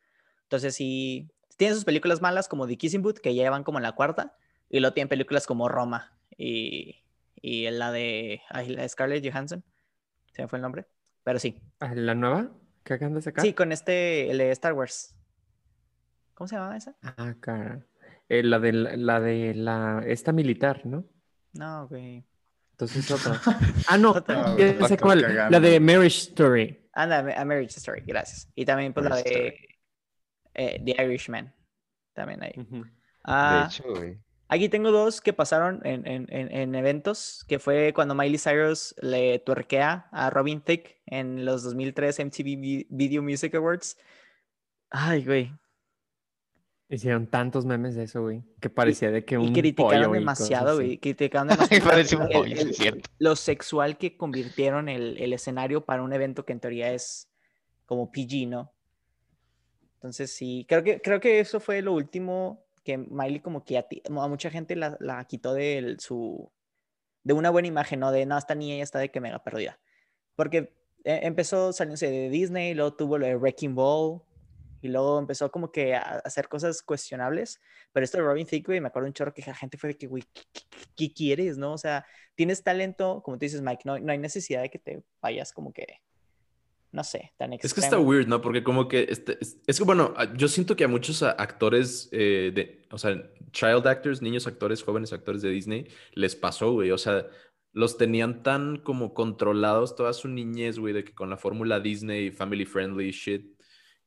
Entonces, 0.44 0.74
si 0.74 1.30
tienen 1.56 1.74
sus 1.74 1.84
películas 1.84 2.20
malas 2.22 2.48
como 2.48 2.66
The 2.66 2.76
Kissing 2.76 3.02
Booth, 3.02 3.18
que 3.18 3.34
ya 3.34 3.50
van 3.50 3.64
como 3.64 3.78
en 3.78 3.82
la 3.82 3.92
cuarta, 3.92 4.36
y 4.68 4.80
luego 4.80 4.94
tienen 4.94 5.08
películas 5.08 5.46
como 5.46 5.68
Roma 5.68 6.16
y, 6.36 7.02
y 7.36 7.68
la 7.70 7.92
de, 7.92 8.42
ay, 8.50 8.68
la 8.68 8.82
de 8.82 8.88
Scarlett 8.88 9.24
Johansson, 9.26 9.64
se 10.32 10.42
me 10.42 10.48
fue 10.48 10.58
el 10.58 10.62
nombre, 10.62 10.86
pero 11.24 11.38
sí. 11.38 11.60
Ah, 11.80 11.94
¿La 11.94 12.14
nueva 12.14 12.50
que 12.84 12.94
acaban 12.94 13.14
de 13.14 13.22
sacar? 13.22 13.44
Sí, 13.44 13.52
con 13.54 13.72
este, 13.72 14.30
el 14.30 14.38
de 14.38 14.50
Star 14.52 14.72
Wars. 14.74 15.14
¿Cómo 16.34 16.48
se 16.48 16.56
llama 16.56 16.76
esa? 16.76 16.94
Ah, 17.02 17.34
cara. 17.40 17.84
Eh, 18.28 18.42
la 18.42 18.58
de 18.58 18.72
la, 18.72 18.96
la 18.96 19.20
de 19.20 19.54
la 19.54 20.02
esta 20.06 20.32
militar, 20.32 20.86
¿no? 20.86 21.04
No, 21.52 21.86
güey. 21.88 22.24
Entonces 22.72 23.10
otra. 23.10 23.40
Ah, 23.88 23.98
no, 23.98 24.12
Otra. 24.12 24.34
ya 24.34 24.42
Ah, 24.52 24.56
sé 24.56 24.68
estás 24.94 24.96
cuál. 25.00 25.50
La 25.50 25.60
de 25.60 25.78
Marriage 25.80 26.18
Story. 26.30 26.78
Anda, 26.94 27.18
A 27.40 27.44
Marriage 27.44 27.76
Story, 27.78 28.02
gracias. 28.06 28.50
Y 28.54 28.64
también, 28.64 28.92
pues, 28.92 29.08
la 29.08 29.16
de 29.16 29.56
eh, 30.54 30.82
The 30.84 31.02
Irishman. 31.04 31.54
También 32.14 32.42
ahí. 32.42 32.52
Ujú. 32.56 32.84
De 32.84 32.90
Ah, 33.24 33.68
hecho, 33.70 33.84
güey. 33.88 34.18
Aquí 34.48 34.68
tengo 34.68 34.90
dos 34.90 35.20
que 35.22 35.32
pasaron 35.32 35.80
en, 35.84 36.06
en- 36.06 36.26
en- 36.30 36.52
en 36.54 36.74
eventos, 36.74 37.44
que 37.48 37.58
fue 37.58 37.92
cuando 37.94 38.14
Miley 38.14 38.38
Cyrus 38.38 38.94
le 39.00 39.38
tuerquea 39.38 40.08
a 40.12 40.28
Robin 40.28 40.60
Thicke 40.60 41.00
en 41.06 41.44
los 41.46 41.62
2003 41.62 42.18
MTV 42.20 42.44
Vi- 42.56 42.86
Video 42.90 43.22
Music 43.22 43.54
Awards. 43.54 43.96
Ay, 44.90 45.24
güey. 45.24 45.54
Hicieron 46.94 47.26
tantos 47.26 47.64
memes 47.64 47.94
de 47.94 48.04
eso, 48.04 48.22
güey. 48.22 48.42
Que 48.60 48.68
parecía 48.68 49.10
de 49.10 49.24
que 49.24 49.38
un 49.38 49.48
Y 49.48 49.52
criticaron 49.54 50.02
pollo 50.04 50.12
demasiado, 50.12 50.74
güey. 50.76 50.98
Criticaron 50.98 51.48
demasiado 51.70 52.22
un 52.24 52.28
pollo, 52.30 52.44
el- 52.44 52.70
es 52.70 52.76
cierto. 52.76 53.08
lo 53.18 53.34
sexual 53.34 53.96
que 53.96 54.16
convirtieron 54.16 54.88
el, 54.90 55.16
el 55.18 55.32
escenario 55.32 55.84
para 55.86 56.02
un 56.02 56.12
evento 56.12 56.44
que 56.44 56.52
en 56.52 56.60
teoría 56.60 56.92
es 56.92 57.28
como 57.86 58.12
PG, 58.12 58.46
¿no? 58.48 58.72
Entonces 59.94 60.32
sí, 60.34 60.66
creo 60.68 60.82
que, 60.82 61.00
creo 61.00 61.20
que 61.20 61.40
eso 61.40 61.60
fue 61.60 61.80
lo 61.80 61.92
último 61.94 62.64
que 62.84 62.98
Miley 62.98 63.40
como 63.40 63.64
que 63.64 63.78
a, 63.78 63.84
ti- 63.88 64.02
a 64.04 64.28
mucha 64.28 64.50
gente 64.50 64.74
la, 64.76 64.96
la 65.00 65.24
quitó 65.24 65.54
de 65.54 65.78
el- 65.78 66.00
su 66.00 66.50
de 67.24 67.32
una 67.34 67.50
buena 67.50 67.68
imagen, 67.68 68.00
¿no? 68.00 68.10
De 68.10 68.26
no, 68.26 68.36
esta 68.36 68.54
niña 68.56 68.82
está 68.82 68.98
de 68.98 69.10
que 69.10 69.20
mega 69.20 69.38
perdida. 69.42 69.78
Porque 70.34 70.74
eh, 71.04 71.20
empezó 71.22 71.72
saliéndose 71.72 72.10
de 72.10 72.28
Disney, 72.30 72.74
luego 72.74 72.94
tuvo 72.94 73.16
lo 73.16 73.26
de 73.26 73.36
Wrecking 73.36 73.74
Ball, 73.76 74.20
y 74.82 74.88
luego 74.88 75.18
empezó 75.18 75.50
como 75.50 75.72
que 75.72 75.94
a 75.94 76.00
hacer 76.24 76.48
cosas 76.48 76.82
cuestionables. 76.82 77.60
Pero 77.92 78.04
esto 78.04 78.18
de 78.18 78.24
Robin 78.24 78.46
Thicke, 78.46 78.80
me 78.80 78.88
acuerdo 78.88 79.06
un 79.06 79.14
chorro 79.14 79.32
que 79.32 79.42
la 79.46 79.54
gente 79.54 79.78
fue 79.78 79.90
de 79.90 79.96
que, 79.96 80.06
güey, 80.08 80.24
¿qué, 80.34 80.42
qué- 80.96 81.12
quieres, 81.14 81.56
no? 81.56 81.72
O 81.72 81.78
sea, 81.78 82.04
tienes 82.34 82.62
talento, 82.62 83.22
como 83.24 83.38
tú 83.38 83.44
dices, 83.46 83.62
Mike, 83.62 83.82
no, 83.84 83.98
no 83.98 84.12
hay 84.12 84.18
necesidad 84.18 84.62
de 84.62 84.70
que 84.70 84.78
te 84.78 85.02
vayas 85.22 85.52
como 85.52 85.72
que, 85.72 85.86
no 86.90 87.04
sé, 87.04 87.32
tan 87.38 87.52
Es 87.54 87.60
que 87.60 87.66
está 87.68 87.80
extremo. 87.82 88.04
weird, 88.04 88.26
¿no? 88.28 88.40
Porque 88.42 88.62
como 88.62 88.86
que 88.88 89.06
este- 89.08 89.38
es, 89.40 89.56
es 89.66 89.78
que, 89.78 89.84
bueno, 89.84 90.14
yo 90.36 90.48
siento 90.48 90.76
que 90.76 90.84
a 90.84 90.88
muchos 90.88 91.22
actores 91.22 92.08
eh, 92.12 92.52
de, 92.54 92.82
o 92.90 92.98
sea, 92.98 93.16
child 93.52 93.86
actors, 93.86 94.20
niños 94.20 94.46
actores, 94.46 94.82
jóvenes 94.82 95.12
actores 95.12 95.40
de 95.42 95.50
Disney, 95.50 95.88
les 96.12 96.36
pasó, 96.36 96.72
güey. 96.72 96.90
O 96.90 96.98
sea, 96.98 97.26
los 97.74 97.96
tenían 97.96 98.42
tan 98.42 98.76
como 98.76 99.14
controlados 99.14 99.96
toda 99.96 100.12
su 100.12 100.28
niñez, 100.28 100.78
güey, 100.78 100.92
de 100.92 101.04
que 101.04 101.14
con 101.14 101.30
la 101.30 101.38
fórmula 101.38 101.80
Disney, 101.80 102.30
family 102.30 102.66
friendly 102.66 103.10
shit, 103.10 103.58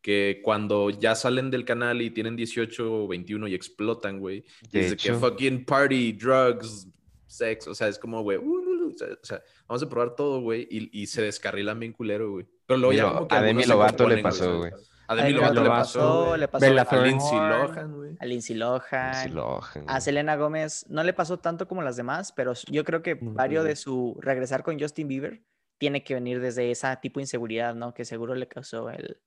que 0.05 0.39
cuando 0.43 0.91
ya 0.91 1.15
salen 1.15 1.49
del 1.49 1.65
canal 1.65 1.99
y 1.99 2.11
tienen 2.11 2.35
18 2.35 3.05
o 3.05 3.07
21 3.07 3.47
y 3.47 3.55
explotan, 3.55 4.19
güey, 4.19 4.45
y 4.61 4.67
De 4.69 4.79
es 4.81 4.89
de 4.91 4.97
que 4.97 5.13
fucking 5.13 5.65
party, 5.65 6.11
drugs, 6.11 6.87
sex, 7.25 7.67
o 7.67 7.73
sea, 7.73 7.87
es 7.87 7.97
como, 7.97 8.21
güey, 8.21 8.37
uh, 8.37 8.41
uh, 8.43 8.85
uh, 8.85 8.93
o 8.93 8.95
sea, 8.95 9.07
o 9.07 9.25
sea, 9.25 9.41
vamos 9.67 9.81
a 9.81 9.89
probar 9.89 10.13
todo, 10.15 10.41
güey, 10.41 10.67
y, 10.69 11.01
y 11.01 11.07
se 11.07 11.23
descarrilan 11.23 11.79
bien 11.79 11.91
culero, 11.91 12.33
güey. 12.33 12.45
Pero 12.67 12.77
luego 12.77 12.93
ya 12.93 13.11
como 13.11 13.27
que 13.27 13.35
a 13.35 13.41
Demi 13.41 13.63
Lovato 13.63 14.07
le 14.07 14.21
pasó, 14.21 14.59
güey. 14.59 14.71
A 15.07 15.15
Demi 15.15 15.33
Lovato 15.33 15.63
le 15.63 15.69
pasó, 15.69 16.37
le 16.37 16.47
pasó 16.49 16.65
a. 16.67 17.03
Lindsay 17.03 17.39
Lohan, 17.39 17.95
güey. 17.95 18.15
a 18.19 18.25
Lindsay 18.27 18.55
Lohan, 18.55 19.85
a. 19.87 20.01
Selena 20.01 20.35
Gómez. 20.35 20.85
No 20.87 21.01
le 21.01 21.13
pasó 21.13 21.39
tanto 21.39 21.67
como 21.67 21.81
las 21.81 21.95
demás, 21.95 22.31
pero 22.31 22.53
yo 22.69 22.83
creo 22.83 23.01
que 23.01 23.17
varios 23.19 23.65
de 23.65 23.75
su 23.75 24.15
regresar 24.21 24.61
con 24.61 24.79
Justin 24.79 25.07
Bieber 25.07 25.41
tiene 25.79 26.03
que 26.03 26.13
venir 26.13 26.41
desde 26.41 26.69
esa 26.69 26.95
tipo 27.01 27.19
de 27.19 27.23
inseguridad, 27.23 27.73
¿no? 27.73 27.95
Que 27.95 28.05
seguro 28.05 28.35
le 28.35 28.47
causó 28.47 28.91
el, 28.91 29.17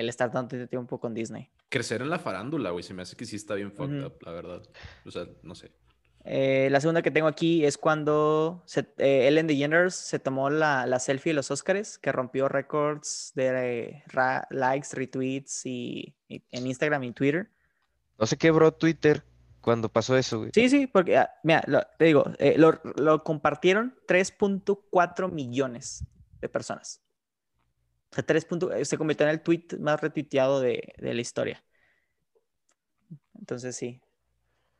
el 0.00 0.08
estar 0.08 0.30
tanto 0.30 0.66
tiempo 0.68 0.98
con 1.00 1.14
Disney. 1.14 1.50
Crecer 1.68 2.02
en 2.02 2.10
la 2.10 2.18
farándula, 2.18 2.70
güey. 2.70 2.82
Se 2.82 2.94
me 2.94 3.02
hace 3.02 3.16
que 3.16 3.24
sí 3.26 3.36
está 3.36 3.54
bien 3.54 3.72
fucked 3.72 4.04
up, 4.04 4.18
la 4.22 4.32
verdad. 4.32 4.62
O 5.04 5.10
sea, 5.10 5.26
no 5.42 5.54
sé. 5.54 5.72
Eh, 6.24 6.68
la 6.70 6.80
segunda 6.80 7.00
que 7.00 7.10
tengo 7.10 7.26
aquí 7.28 7.64
es 7.64 7.78
cuando 7.78 8.62
se- 8.66 8.92
eh, 8.98 9.28
Ellen 9.28 9.46
DeGeneres 9.46 9.94
se 9.94 10.18
tomó 10.18 10.50
la, 10.50 10.84
la 10.86 10.98
selfie 10.98 11.30
de 11.30 11.34
los 11.34 11.50
Oscars, 11.50 11.96
que 11.98 12.12
rompió 12.12 12.48
récords 12.48 13.32
de 13.34 13.46
eh, 13.84 14.02
ra- 14.08 14.46
likes, 14.50 14.88
retweets 14.92 15.64
y, 15.64 16.14
y 16.28 16.42
en 16.50 16.66
Instagram 16.66 17.04
y 17.04 17.12
Twitter. 17.12 17.50
No 18.18 18.26
se 18.26 18.36
quebró 18.36 18.72
Twitter 18.72 19.22
cuando 19.60 19.88
pasó 19.88 20.16
eso, 20.18 20.38
güey. 20.40 20.50
Sí, 20.52 20.68
sí, 20.68 20.86
porque, 20.86 21.16
ah, 21.16 21.30
mira, 21.44 21.62
lo- 21.66 21.82
te 21.98 22.06
digo, 22.06 22.24
eh, 22.38 22.56
lo, 22.58 22.78
lo 22.96 23.22
compartieron 23.24 23.96
3.4 24.06 25.30
millones 25.30 26.04
de 26.40 26.48
personas. 26.48 27.00
O 28.10 28.14
sea, 28.14 28.24
3 28.24 28.44
punto- 28.44 28.72
eh, 28.72 28.84
se 28.84 28.96
convirtió 28.98 29.26
en 29.26 29.32
el 29.32 29.42
tweet 29.42 29.64
más 29.78 30.00
retuiteado 30.00 30.60
de, 30.60 30.94
de 30.98 31.14
la 31.14 31.20
historia. 31.20 31.62
Entonces, 33.38 33.76
sí. 33.76 34.00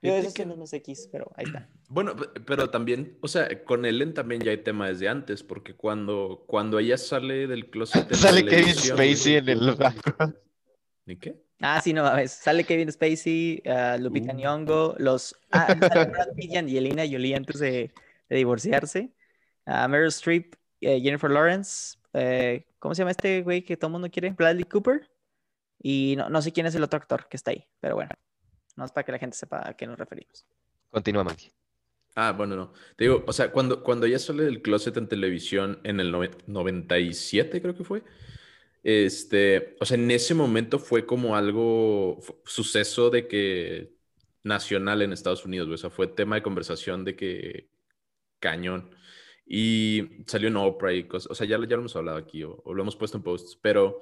Yo 0.00 0.14
eso 0.14 0.32
que- 0.32 0.46
no 0.46 0.62
es 0.62 0.72
X, 0.72 1.08
pero 1.10 1.30
ahí 1.36 1.44
está. 1.46 1.68
Bueno, 1.90 2.14
pe- 2.14 2.40
pero 2.44 2.68
también, 2.68 3.16
o 3.22 3.28
sea, 3.28 3.64
con 3.64 3.86
Ellen 3.86 4.12
también 4.12 4.42
ya 4.42 4.50
hay 4.50 4.58
tema 4.58 4.88
desde 4.88 5.08
antes, 5.08 5.42
porque 5.42 5.74
cuando, 5.74 6.44
cuando 6.46 6.78
ella 6.78 6.98
sale 6.98 7.46
del 7.46 7.70
closet 7.70 8.12
Sale 8.14 8.44
Kevin 8.44 8.66
televisión, 8.66 8.96
Spacey 8.98 9.36
en 9.36 9.48
el. 9.48 9.78
¿Ni 11.06 11.16
qué? 11.16 11.42
Ah, 11.60 11.80
sí, 11.82 11.94
no 11.94 12.02
mames. 12.02 12.30
Sale 12.32 12.64
Kevin 12.64 12.92
Spacey, 12.92 13.62
ah, 13.66 13.96
Lupita 13.98 14.32
Uh. 14.34 14.36
Nyong'o, 14.36 14.96
los... 14.98 15.34
Ah, 15.50 15.66
sale 15.80 16.10
Brad 16.10 16.34
Pitt 16.36 16.52
y 16.52 16.56
Angelina 16.58 17.04
Jolie 17.10 17.34
antes 17.34 17.58
de, 17.58 17.90
de 18.28 18.36
divorciarse. 18.36 19.10
Ah, 19.64 19.88
Meryl 19.88 20.08
Streep, 20.08 20.54
eh, 20.82 21.00
Jennifer 21.00 21.30
Lawrence, 21.30 21.96
eh, 22.18 22.66
¿cómo 22.78 22.94
se 22.94 23.00
llama 23.00 23.12
este 23.12 23.42
güey 23.42 23.62
que 23.62 23.76
todo 23.76 23.88
el 23.88 23.92
mundo 23.92 24.10
quiere? 24.10 24.30
Bradley 24.30 24.64
Cooper. 24.64 25.08
Y 25.80 26.14
no, 26.16 26.28
no 26.28 26.42
sé 26.42 26.52
quién 26.52 26.66
es 26.66 26.74
el 26.74 26.82
otro 26.82 26.98
actor 26.98 27.28
que 27.28 27.36
está 27.36 27.52
ahí, 27.52 27.64
pero 27.80 27.94
bueno. 27.94 28.10
No 28.76 28.84
es 28.84 28.92
para 28.92 29.04
que 29.04 29.12
la 29.12 29.18
gente 29.18 29.36
sepa 29.36 29.68
a 29.68 29.74
qué 29.74 29.86
nos 29.86 29.98
referimos. 29.98 30.46
Continúa, 30.90 31.24
Maggie. 31.24 31.50
Ah, 32.14 32.32
bueno, 32.32 32.56
no. 32.56 32.72
Te 32.96 33.04
digo, 33.04 33.24
o 33.26 33.32
sea, 33.32 33.52
cuando, 33.52 33.82
cuando 33.82 34.06
ella 34.06 34.18
sale 34.18 34.44
del 34.44 34.62
closet 34.62 34.96
en 34.96 35.08
televisión 35.08 35.80
en 35.84 36.00
el 36.00 36.12
noven- 36.12 36.36
97, 36.46 37.60
creo 37.60 37.76
que 37.76 37.84
fue, 37.84 38.02
este, 38.82 39.76
o 39.80 39.84
sea, 39.84 39.96
en 39.96 40.10
ese 40.10 40.34
momento 40.34 40.78
fue 40.78 41.06
como 41.06 41.36
algo, 41.36 42.18
suceso 42.44 43.10
de 43.10 43.28
que 43.28 43.94
nacional 44.42 45.02
en 45.02 45.12
Estados 45.12 45.44
Unidos, 45.44 45.68
o 45.68 45.76
sea, 45.76 45.90
fue 45.90 46.06
tema 46.08 46.36
de 46.36 46.42
conversación 46.42 47.04
de 47.04 47.16
que 47.16 47.68
cañón. 48.40 48.90
Y 49.50 50.24
salió 50.26 50.48
en 50.48 50.56
Oprah 50.56 50.92
y 50.92 51.04
cosas, 51.04 51.30
o 51.30 51.34
sea, 51.34 51.46
ya, 51.46 51.56
ya 51.58 51.76
lo 51.76 51.78
hemos 51.78 51.96
hablado 51.96 52.18
aquí 52.18 52.44
o, 52.44 52.60
o 52.64 52.74
lo 52.74 52.82
hemos 52.82 52.96
puesto 52.96 53.16
en 53.16 53.22
posts, 53.22 53.58
pero 53.60 54.00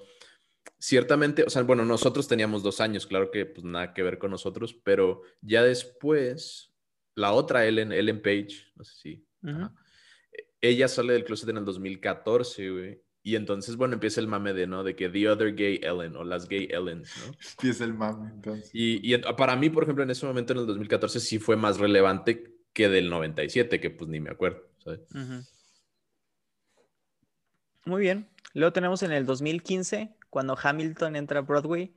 ciertamente, 0.79 1.45
o 1.45 1.51
sea, 1.51 1.63
bueno, 1.63 1.85
nosotros 1.85 2.27
teníamos 2.27 2.65
dos 2.65 2.81
años, 2.81 3.07
claro 3.07 3.31
que 3.31 3.47
pues 3.47 3.65
nada 3.65 3.95
que 3.95 4.03
ver 4.03 4.19
con 4.19 4.33
nosotros, 4.33 4.75
pero 4.75 5.23
ya 5.41 5.63
después, 5.63 6.73
la 7.15 7.33
otra 7.33 7.65
Ellen, 7.65 7.93
Ellen 7.93 8.21
Page, 8.21 8.73
no 8.75 8.83
sé 8.85 8.95
si, 8.97 9.27
Ujú. 9.43 9.57
ajá, 9.57 9.75
e- 10.33 10.49
ella 10.63 10.89
sale 10.89 11.13
del 11.13 11.25
closet 11.25 11.49
en 11.49 11.59
el 11.59 11.65
2014, 11.65 12.71
güey, 12.71 13.03
y 13.23 13.35
entonces, 13.35 13.77
bueno, 13.77 13.95
empieza 13.95 14.21
el 14.21 14.29
mame 14.29 14.53
de, 14.53 14.69
¿no? 14.69 14.85
De 14.85 14.95
que 14.95 15.09
The 15.09 15.29
Other 15.29 15.55
Gay 15.55 15.81
Ellen 15.83 16.15
o 16.15 16.23
las 16.23 16.49
Gay 16.49 16.69
Ellens, 16.71 17.13
¿no? 17.19 17.33
Empieza 17.59 17.85
el 17.85 17.93
mame, 17.93 18.31
entonces. 18.33 18.71
Y, 18.73 19.01
y 19.15 19.19
para 19.19 19.57
mí, 19.57 19.69
por 19.69 19.83
ejemplo, 19.83 20.05
en 20.05 20.11
ese 20.11 20.27
momento, 20.27 20.53
en 20.53 20.61
el 20.61 20.67
2014, 20.67 21.19
sí 21.19 21.41
fue 21.41 21.57
más 21.57 21.81
relevante 21.81 22.55
que 22.73 22.89
del 22.89 23.11
97, 23.11 23.81
que 23.81 23.91
pues 23.91 24.09
ni 24.09 24.21
me 24.21 24.31
acuerdo, 24.31 24.63
Muy 27.85 28.01
bien. 28.03 28.29
Luego 28.55 28.73
tenemos 28.73 29.03
en 29.03 29.13
el 29.13 29.27
2015, 29.27 30.11
cuando 30.31 30.57
Hamilton 30.61 31.17
entra 31.17 31.41
a 31.41 31.43
Broadway. 31.43 31.95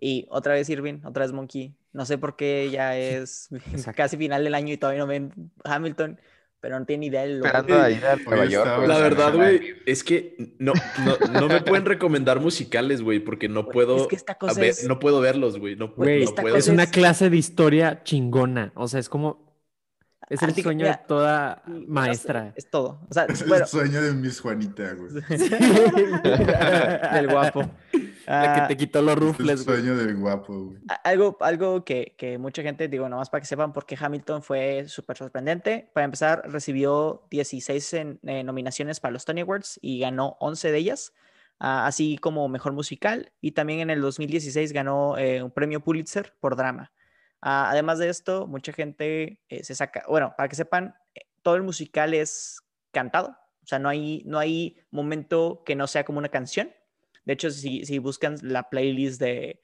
Y 0.00 0.26
otra 0.30 0.54
vez 0.54 0.68
Irving, 0.70 1.00
otra 1.04 1.24
vez 1.24 1.32
Monkey. 1.32 1.74
No 1.92 2.06
sé 2.06 2.18
por 2.18 2.36
qué 2.36 2.70
ya 2.70 2.96
es 2.98 3.48
Exacto. 3.52 3.96
casi 3.96 4.16
final 4.16 4.44
del 4.44 4.54
año 4.54 4.72
y 4.72 4.76
todavía 4.76 5.00
no 5.00 5.06
ven 5.08 5.50
Hamilton, 5.64 6.20
pero 6.60 6.78
no 6.78 6.86
tiene 6.86 7.06
idea 7.06 7.22
de 7.22 7.34
lo 7.34 7.44
Esperando 7.44 7.80
a 7.80 7.90
ir 7.90 8.04
a 8.06 8.16
Nueva 8.16 8.42
Oye, 8.42 8.50
York, 8.52 8.66
estaba- 8.66 8.76
güey. 8.76 8.88
La 8.88 8.98
verdad, 8.98 9.34
güey, 9.34 9.74
es 9.86 10.04
que 10.04 10.54
no, 10.58 10.72
no, 11.04 11.40
no 11.40 11.48
me 11.48 11.60
pueden 11.62 11.84
recomendar 11.84 12.40
musicales, 12.40 13.02
güey, 13.02 13.18
porque 13.20 13.48
no 13.48 13.68
puedo, 13.68 13.96
es 14.02 14.06
que 14.06 14.16
esta 14.16 14.36
cosa 14.36 14.52
a 14.58 14.60
ver, 14.60 14.70
es- 14.70 14.84
no 14.86 14.98
puedo 15.00 15.20
verlos, 15.20 15.58
güey, 15.58 15.74
no, 15.76 15.92
no. 15.96 16.04
Es 16.56 16.68
una 16.68 16.86
clase 16.86 17.28
de 17.30 17.36
historia 17.36 18.02
chingona. 18.04 18.72
O 18.76 18.86
sea, 18.88 19.00
es 19.00 19.08
como. 19.08 19.47
Es 20.30 20.42
el 20.42 20.50
Anti- 20.50 20.62
sueño 20.62 20.86
de 20.86 20.98
toda 21.06 21.62
sé, 21.66 21.72
maestra. 21.88 22.52
Es 22.56 22.70
todo. 22.70 23.00
O 23.08 23.14
sea, 23.14 23.24
Es 23.24 23.46
bueno, 23.48 23.64
el 23.64 23.68
sueño 23.70 24.02
de 24.02 24.12
Miss 24.12 24.40
Juanita, 24.40 24.92
güey. 24.94 25.10
del 27.12 27.28
guapo. 27.28 27.60
La 28.26 28.54
que 28.54 28.60
Ah, 28.60 28.66
te 28.68 28.76
quitó 28.76 29.00
los 29.00 29.12
Es 29.16 29.22
el 29.22 29.26
rufles, 29.28 29.64
güey. 29.64 29.78
sueño 29.78 29.96
del 29.96 30.16
guapo, 30.16 30.64
güey. 30.66 30.78
Algo, 31.02 31.36
algo 31.40 31.82
que, 31.84 32.14
que 32.18 32.36
mucha 32.36 32.62
gente, 32.62 32.86
digo, 32.88 33.08
nomás 33.08 33.30
para 33.30 33.40
que 33.40 33.46
sepan 33.46 33.72
por 33.72 33.86
qué 33.86 33.96
Hamilton 33.98 34.42
fue 34.42 34.84
súper 34.86 35.16
sorprendente. 35.16 35.90
Para 35.94 36.04
empezar, 36.04 36.42
recibió 36.44 37.26
16 37.30 37.94
en- 37.94 38.20
eh, 38.24 38.44
nominaciones 38.44 39.00
para 39.00 39.12
los 39.12 39.24
Tony 39.24 39.40
Awards 39.40 39.78
y 39.80 40.00
ganó 40.00 40.36
11 40.40 40.70
de 40.70 40.76
ellas, 40.78 41.14
ah, 41.58 41.86
así 41.86 42.18
como 42.18 42.46
Mejor 42.48 42.72
Musical. 42.74 43.32
Y 43.40 43.52
también 43.52 43.80
en 43.80 43.88
el 43.88 44.02
2016 44.02 44.74
ganó 44.74 45.16
eh, 45.16 45.42
un 45.42 45.50
premio 45.50 45.80
Pulitzer 45.80 46.34
por 46.38 46.54
drama. 46.54 46.92
Ah, 47.40 47.70
además 47.70 47.98
de 47.98 48.08
esto, 48.08 48.46
mucha 48.46 48.72
gente 48.72 49.40
eh, 49.48 49.64
se 49.64 49.74
saca, 49.74 50.04
bueno, 50.08 50.34
para 50.36 50.48
que 50.48 50.56
sepan, 50.56 50.94
eh, 51.14 51.20
todo 51.42 51.56
el 51.56 51.62
musical 51.62 52.14
es 52.14 52.60
cantado. 52.90 53.36
O 53.62 53.66
sea, 53.66 53.78
no 53.78 53.88
hay, 53.88 54.22
no 54.24 54.38
hay 54.38 54.78
momento 54.90 55.62
que 55.64 55.76
no 55.76 55.86
sea 55.86 56.04
como 56.04 56.18
una 56.18 56.30
canción. 56.30 56.72
De 57.24 57.34
hecho, 57.34 57.50
si, 57.50 57.84
si 57.84 57.98
buscan 57.98 58.36
la 58.42 58.70
playlist 58.70 59.20
de, 59.20 59.60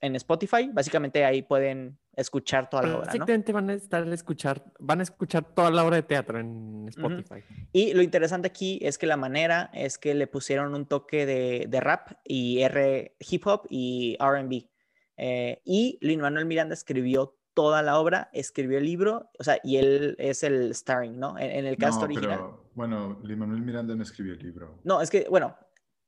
en 0.00 0.16
Spotify, 0.16 0.70
básicamente 0.72 1.24
ahí 1.24 1.42
pueden 1.42 1.98
escuchar 2.14 2.68
toda 2.68 2.82
la 2.82 2.88
obra, 2.90 2.98
¿no? 3.00 3.06
Básicamente 3.06 3.52
van 3.52 3.70
a 3.70 3.74
estar 3.74 4.06
a 4.06 4.14
escuchar, 4.14 4.62
van 4.78 5.00
a 5.00 5.02
escuchar 5.02 5.44
toda 5.54 5.70
la 5.70 5.84
obra 5.84 5.96
de 5.96 6.02
teatro 6.02 6.38
en 6.38 6.86
Spotify. 6.88 7.42
Y 7.72 7.94
lo 7.94 8.02
interesante 8.02 8.48
aquí 8.48 8.78
es 8.82 8.98
que 8.98 9.06
la 9.06 9.16
manera 9.16 9.70
es 9.72 9.98
que 9.98 10.14
le 10.14 10.26
pusieron 10.26 10.74
un 10.74 10.86
toque 10.86 11.26
de, 11.26 11.66
de 11.68 11.80
rap 11.80 12.12
y 12.24 12.60
R, 12.60 13.16
hip 13.18 13.46
hop 13.46 13.66
y 13.70 14.16
RB. 14.20 14.71
Eh, 15.16 15.60
y 15.64 15.98
Lin 16.00 16.20
Manuel 16.20 16.46
Miranda 16.46 16.74
escribió 16.74 17.36
toda 17.54 17.82
la 17.82 17.98
obra, 17.98 18.30
escribió 18.32 18.78
el 18.78 18.84
libro, 18.84 19.30
o 19.38 19.44
sea, 19.44 19.58
y 19.62 19.76
él 19.76 20.16
es 20.18 20.42
el 20.42 20.74
starring, 20.74 21.18
¿no? 21.18 21.38
En, 21.38 21.50
en 21.50 21.66
el 21.66 21.76
cast 21.76 22.00
No, 22.00 22.04
original. 22.06 22.28
pero, 22.38 22.70
bueno, 22.74 23.20
Lin 23.24 23.38
Manuel 23.38 23.60
Miranda 23.62 23.94
no 23.94 24.02
escribió 24.02 24.32
el 24.32 24.38
libro. 24.38 24.78
No, 24.84 25.02
es 25.02 25.10
que, 25.10 25.26
bueno, 25.28 25.56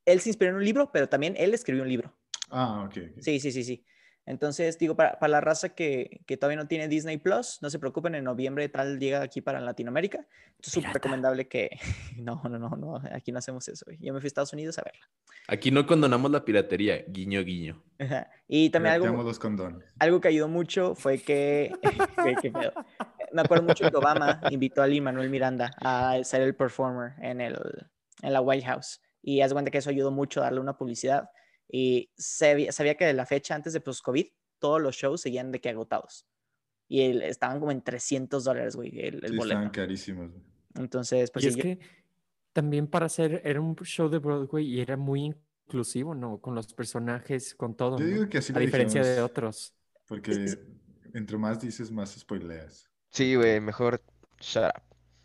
él 0.05 0.19
se 0.21 0.29
inspiró 0.29 0.51
en 0.51 0.57
un 0.57 0.65
libro, 0.65 0.91
pero 0.91 1.07
también 1.07 1.35
él 1.37 1.53
escribió 1.53 1.83
un 1.83 1.89
libro. 1.89 2.13
Ah, 2.49 2.83
ok. 2.85 2.97
ok. 3.11 3.21
Sí, 3.21 3.39
sí, 3.39 3.51
sí, 3.51 3.63
sí. 3.63 3.85
Entonces, 4.27 4.79
digo, 4.79 4.95
para, 4.95 5.19
para 5.19 5.31
la 5.31 5.41
raza 5.41 5.69
que, 5.69 6.21
que 6.25 6.35
todavía 6.35 6.57
no 6.57 6.67
tiene 6.67 6.87
Disney 6.87 7.17
Plus, 7.17 7.59
no 7.61 7.69
se 7.69 7.77
preocupen, 7.77 8.15
en 8.15 8.23
noviembre 8.23 8.67
tal 8.69 8.99
llega 8.99 9.21
aquí 9.21 9.41
para 9.41 9.59
Latinoamérica. 9.61 10.25
Es 10.59 10.71
súper 10.71 10.93
recomendable 10.93 11.47
que... 11.47 11.69
No, 12.17 12.41
no, 12.49 12.57
no, 12.57 12.69
no, 12.69 13.01
aquí 13.11 13.31
no 13.31 13.37
hacemos 13.37 13.67
eso. 13.67 13.85
Yo 13.99 14.13
me 14.13 14.19
fui 14.19 14.27
a 14.27 14.29
Estados 14.29 14.53
Unidos 14.53 14.79
a 14.79 14.83
verla. 14.83 15.07
Aquí 15.47 15.69
no 15.69 15.85
condonamos 15.85 16.31
la 16.31 16.43
piratería, 16.43 17.03
guiño, 17.07 17.43
guiño. 17.43 17.83
Ajá. 17.99 18.31
Y 18.47 18.69
también 18.71 18.95
algo, 18.95 19.21
los 19.21 19.37
condones. 19.37 19.83
algo 19.99 20.19
que 20.21 20.29
ayudó 20.29 20.47
mucho 20.47 20.95
fue 20.95 21.19
que... 21.19 21.71
Güey, 22.17 22.35
qué 22.41 22.51
pedo. 22.51 22.73
Me 23.31 23.41
acuerdo 23.41 23.63
mucho 23.63 23.89
que 23.89 23.95
Obama 23.95 24.41
invitó 24.49 24.81
a 24.81 24.87
Lin 24.87 25.03
Manuel 25.03 25.29
Miranda 25.29 25.71
a 25.81 26.17
ser 26.23 26.41
el 26.41 26.55
performer 26.55 27.13
en, 27.21 27.41
el, 27.41 27.57
en 28.23 28.33
la 28.33 28.41
White 28.41 28.65
House. 28.65 29.01
Y 29.21 29.41
haz 29.41 29.53
cuenta 29.53 29.69
que 29.69 29.77
eso 29.79 29.89
ayudó 29.89 30.09
mucho 30.09 30.41
a 30.41 30.45
darle 30.45 30.61
una 30.61 30.77
publicidad. 30.77 31.29
Y 31.71 32.11
sabía, 32.17 32.71
sabía 32.71 32.95
que 32.95 33.05
de 33.05 33.13
la 33.13 33.25
fecha 33.25 33.55
antes 33.55 33.73
de 33.73 33.81
post-COVID, 33.81 34.27
todos 34.59 34.81
los 34.81 34.95
shows 34.95 35.21
seguían 35.21 35.51
de 35.51 35.59
que 35.61 35.69
agotados. 35.69 36.25
Y 36.87 37.01
el- 37.01 37.21
estaban 37.23 37.59
como 37.59 37.71
en 37.71 37.81
300 37.81 38.43
dólares, 38.43 38.75
güey, 38.75 38.99
el, 38.99 39.15
el 39.25 39.31
Sí, 39.31 39.35
boleto. 39.37 39.43
estaban 39.59 39.69
carísimos. 39.71 40.31
güey. 40.31 40.43
Entonces, 40.75 41.31
pues 41.31 41.45
y 41.45 41.47
sí, 41.47 41.49
es 41.51 41.55
yo- 41.57 41.63
que 41.63 41.79
también 42.53 42.87
para 42.87 43.07
hacer, 43.07 43.41
era 43.43 43.59
un 43.59 43.75
show 43.77 44.07
de 44.09 44.19
Broadway 44.19 44.65
y 44.65 44.79
era 44.81 44.95
muy 44.95 45.33
inclusivo, 45.65 46.13
¿no? 46.15 46.39
Con 46.39 46.53
los 46.55 46.73
personajes, 46.73 47.55
con 47.55 47.75
todo, 47.75 47.97
Yo 47.97 48.05
¿no? 48.05 48.11
digo 48.11 48.29
que 48.29 48.37
así 48.37 48.53
A 48.55 48.59
diferencia 48.59 49.01
de 49.01 49.09
dijimos, 49.09 49.29
otros. 49.31 49.73
Porque 50.07 50.57
entre 51.13 51.37
más 51.37 51.59
dices, 51.59 51.91
más 51.91 52.11
spoileas. 52.11 52.89
Sí, 53.09 53.35
güey, 53.35 53.59
mejor 53.59 54.01
shut 54.39 54.63
up. 54.65 54.83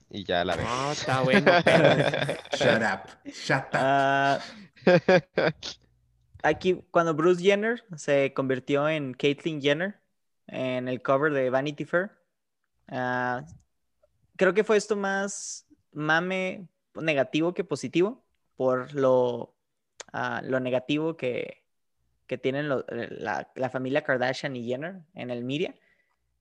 Y 0.08 0.24
ya 0.24 0.44
la 0.44 0.56
ves. 0.56 0.64
No, 0.66 0.92
está 0.92 1.20
bueno. 1.22 1.52
Shut 2.52 2.82
up. 2.82 3.30
Shut 3.30 3.64
up. 3.66 3.70
Ah, 3.74 4.40
aquí, 6.42 6.82
cuando 6.90 7.14
Bruce 7.14 7.42
Jenner 7.42 7.84
se 7.96 8.32
convirtió 8.34 8.88
en 8.88 9.14
Caitlyn 9.14 9.60
Jenner 9.60 10.00
en 10.46 10.88
el 10.88 11.02
cover 11.02 11.32
de 11.32 11.50
Vanity 11.50 11.84
Fair, 11.84 12.10
ah, 12.88 13.44
creo 14.36 14.54
que 14.54 14.64
fue 14.64 14.76
esto 14.76 14.96
más 14.96 15.66
mame 15.92 16.68
negativo 16.94 17.54
que 17.54 17.64
positivo 17.64 18.24
por 18.56 18.94
lo, 18.94 19.54
ah, 20.12 20.42
lo 20.44 20.60
negativo 20.60 21.16
que, 21.16 21.62
que 22.26 22.38
tienen 22.38 22.68
lo- 22.68 22.84
eh, 22.88 23.08
la, 23.10 23.50
la 23.54 23.70
familia 23.70 24.02
Kardashian 24.02 24.56
y 24.56 24.64
Jenner 24.64 25.00
en 25.14 25.30
el 25.30 25.44
media, 25.44 25.74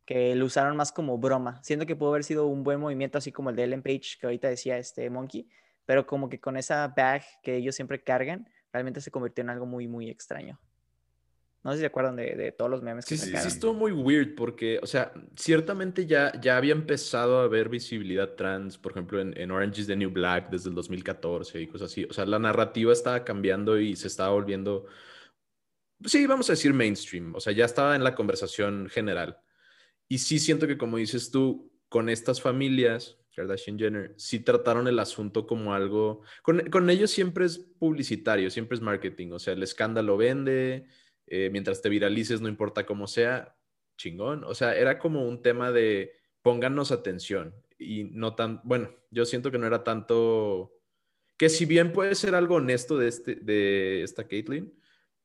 que 0.06 0.36
lo 0.36 0.46
usaron 0.46 0.76
más 0.76 0.92
como 0.92 1.18
broma. 1.18 1.62
Siento 1.64 1.86
que 1.86 1.96
pudo 1.96 2.10
haber 2.10 2.24
sido 2.24 2.48
un 2.48 2.64
buen 2.64 2.80
movimiento, 2.80 3.20
así 3.20 3.32
como 3.32 3.52
el 3.52 3.56
de 3.56 3.64
Ellen 3.66 3.84
Page, 3.84 4.18
que 4.20 4.26
ahorita 4.26 4.50
decía 4.50 4.78
este 4.78 5.10
Monkey, 5.10 5.48
pero 5.86 6.06
como 6.08 6.30
que 6.30 6.40
con 6.40 6.58
esa 6.58 6.88
bag 6.88 7.24
que 7.44 7.56
ellos 7.56 7.76
siempre 7.76 8.04
cargan, 8.04 8.50
realmente 8.72 9.02
se 9.02 9.12
convirtió 9.12 9.44
en 9.44 9.50
algo 9.50 9.66
muy, 9.66 9.88
muy 9.88 10.10
extraño. 10.10 10.60
No 11.64 11.72
sé 11.72 11.78
si 11.78 11.82
se 11.82 11.88
acuerdan 11.88 12.16
de, 12.16 12.36
de 12.36 12.52
todos 12.54 12.72
los 12.72 12.82
memes 12.82 13.06
que 13.06 13.16
Sí, 13.16 13.18
sí, 13.18 13.26
sí, 13.26 13.32
sacaron. 13.32 13.48
estuvo 13.48 13.74
muy 13.74 13.92
weird 13.92 14.36
porque, 14.36 14.80
o 14.82 14.88
sea, 14.88 15.12
ciertamente 15.36 16.06
ya, 16.06 16.32
ya 16.40 16.56
había 16.56 16.72
empezado 16.72 17.40
a 17.40 17.44
haber 17.44 17.68
visibilidad 17.68 18.36
trans, 18.36 18.78
por 18.78 18.94
ejemplo, 18.94 19.20
en, 19.20 19.38
en 19.38 19.52
Orange 19.52 19.82
is 19.82 19.88
the 19.88 19.96
New 19.96 20.10
Black 20.10 20.50
desde 20.50 20.70
el 20.70 20.76
2014 20.76 21.60
y 21.62 21.68
cosas 21.68 21.92
así. 21.92 22.06
O 22.10 22.14
sea, 22.14 22.26
la 22.26 22.40
narrativa 22.40 22.94
estaba 22.94 23.26
cambiando 23.26 23.78
y 23.78 23.98
se 23.98 24.08
estaba 24.08 24.30
volviendo, 24.30 24.86
sí, 26.06 26.26
vamos 26.28 26.50
a 26.50 26.54
decir 26.54 26.74
mainstream. 26.74 27.36
O 27.36 27.42
sea, 27.42 27.52
ya 27.52 27.66
estaba 27.66 27.94
en 27.96 28.06
la 28.06 28.16
conversación 28.16 28.88
general. 28.90 29.38
Y 30.08 30.20
sí 30.20 30.40
siento 30.40 30.66
que, 30.66 30.78
como 30.78 30.96
dices 30.96 31.30
tú, 31.30 31.74
con 31.90 32.08
estas 32.08 32.42
familias, 32.42 33.18
Kardashian 33.40 33.80
Jenner, 33.80 34.14
sí 34.18 34.42
trataron 34.42 34.90
el 34.90 35.00
asunto 35.00 35.48
como 35.48 35.74
algo, 35.74 36.24
con, 36.42 36.60
con 36.70 36.90
ellos 36.90 37.10
siempre 37.10 37.46
es 37.46 37.58
publicitario, 37.58 38.50
siempre 38.50 38.76
es 38.76 38.82
marketing. 38.82 39.32
O 39.32 39.40
sea, 39.40 39.54
el 39.54 39.64
escándalo 39.64 40.18
vende 40.18 40.88
eh, 41.26 41.50
mientras 41.50 41.82
te 41.82 41.88
viralices, 41.88 42.42
no 42.42 42.50
importa 42.50 42.86
cómo 42.86 43.08
sea, 43.08 43.56
chingón. 43.98 44.44
O 44.44 44.54
sea, 44.54 44.76
era 44.76 45.00
como 45.00 45.26
un 45.26 45.42
tema 45.42 45.72
de 45.72 46.12
pónganos 46.42 46.92
atención 46.92 47.56
y 47.78 48.04
no 48.12 48.36
tan, 48.36 48.60
bueno, 48.66 48.94
yo 49.10 49.24
siento 49.24 49.52
que 49.52 49.58
no 49.58 49.68
era 49.68 49.86
tanto, 49.86 50.74
que 51.38 51.48
si 51.48 51.66
bien 51.66 51.94
puede 51.94 52.16
ser 52.16 52.36
algo 52.36 52.56
honesto 52.56 52.98
de, 52.98 53.08
este, 53.08 53.36
de 53.36 54.04
esta 54.04 54.28
Caitlyn, 54.28 54.74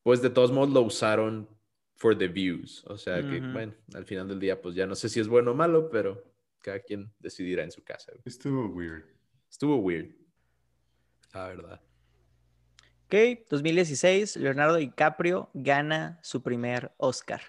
pues 0.04 0.22
de 0.22 0.30
todos 0.30 0.52
modos 0.52 0.72
lo 0.72 0.82
usaron 0.82 1.48
for 1.96 2.16
the 2.16 2.28
views. 2.28 2.84
O 2.86 2.96
sea, 2.96 3.22
que 3.22 3.40
bueno, 3.40 3.74
al 3.92 4.04
final 4.04 4.28
del 4.28 4.38
día, 4.38 4.62
pues 4.62 4.76
ya 4.76 4.86
no 4.86 4.94
sé 4.94 5.08
si 5.08 5.18
es 5.18 5.26
bueno 5.26 5.50
o 5.50 5.54
malo, 5.54 5.90
pero 5.90 6.33
cada 6.64 6.80
quien 6.80 7.12
decidirá 7.18 7.62
en 7.62 7.70
su 7.70 7.84
casa. 7.84 8.10
güey. 8.12 8.22
Estuvo 8.24 8.66
weird. 8.68 9.04
Estuvo 9.50 9.76
weird. 9.76 10.14
La 11.34 11.48
verdad. 11.48 11.80
Ok, 13.04 13.14
2016, 13.50 14.36
Leonardo 14.36 14.76
DiCaprio 14.76 15.50
gana 15.52 16.18
su 16.22 16.42
primer 16.42 16.92
Oscar. 16.96 17.42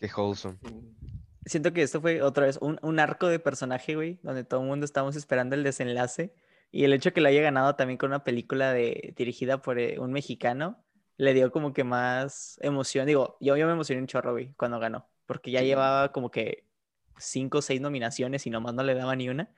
Qué 0.00 0.10
wholesome. 0.14 0.58
Siento 1.46 1.72
que 1.72 1.82
esto 1.82 2.00
fue 2.00 2.22
otra 2.22 2.46
vez 2.46 2.58
un, 2.60 2.78
un 2.82 2.98
arco 2.98 3.28
de 3.28 3.38
personaje, 3.38 3.94
güey, 3.94 4.18
donde 4.22 4.44
todo 4.44 4.60
el 4.60 4.66
mundo 4.66 4.84
estábamos 4.84 5.14
esperando 5.14 5.54
el 5.54 5.62
desenlace. 5.62 6.34
Y 6.70 6.84
el 6.84 6.92
hecho 6.92 7.12
que 7.12 7.20
lo 7.20 7.28
haya 7.28 7.40
ganado 7.40 7.76
también 7.76 7.98
con 7.98 8.10
una 8.10 8.24
película 8.24 8.72
de, 8.72 9.14
dirigida 9.16 9.62
por 9.62 9.78
eh, 9.78 9.98
un 9.98 10.12
mexicano, 10.12 10.84
le 11.16 11.34
dio 11.34 11.50
como 11.52 11.72
que 11.72 11.84
más 11.84 12.58
emoción. 12.62 13.06
Digo, 13.06 13.36
yo, 13.40 13.56
yo 13.56 13.66
me 13.66 13.72
emocioné 13.72 14.02
un 14.02 14.08
chorro, 14.08 14.32
güey, 14.32 14.52
cuando 14.54 14.78
ganó, 14.78 15.08
porque 15.24 15.50
ya 15.50 15.62
llevaba 15.62 16.12
como 16.12 16.30
que 16.30 16.67
cinco 17.18 17.58
o 17.58 17.62
seis 17.62 17.80
nominaciones 17.80 18.46
y 18.46 18.50
nomás 18.50 18.74
no 18.74 18.82
le 18.82 18.94
daba 18.94 19.14
ni 19.16 19.28
una. 19.28 19.50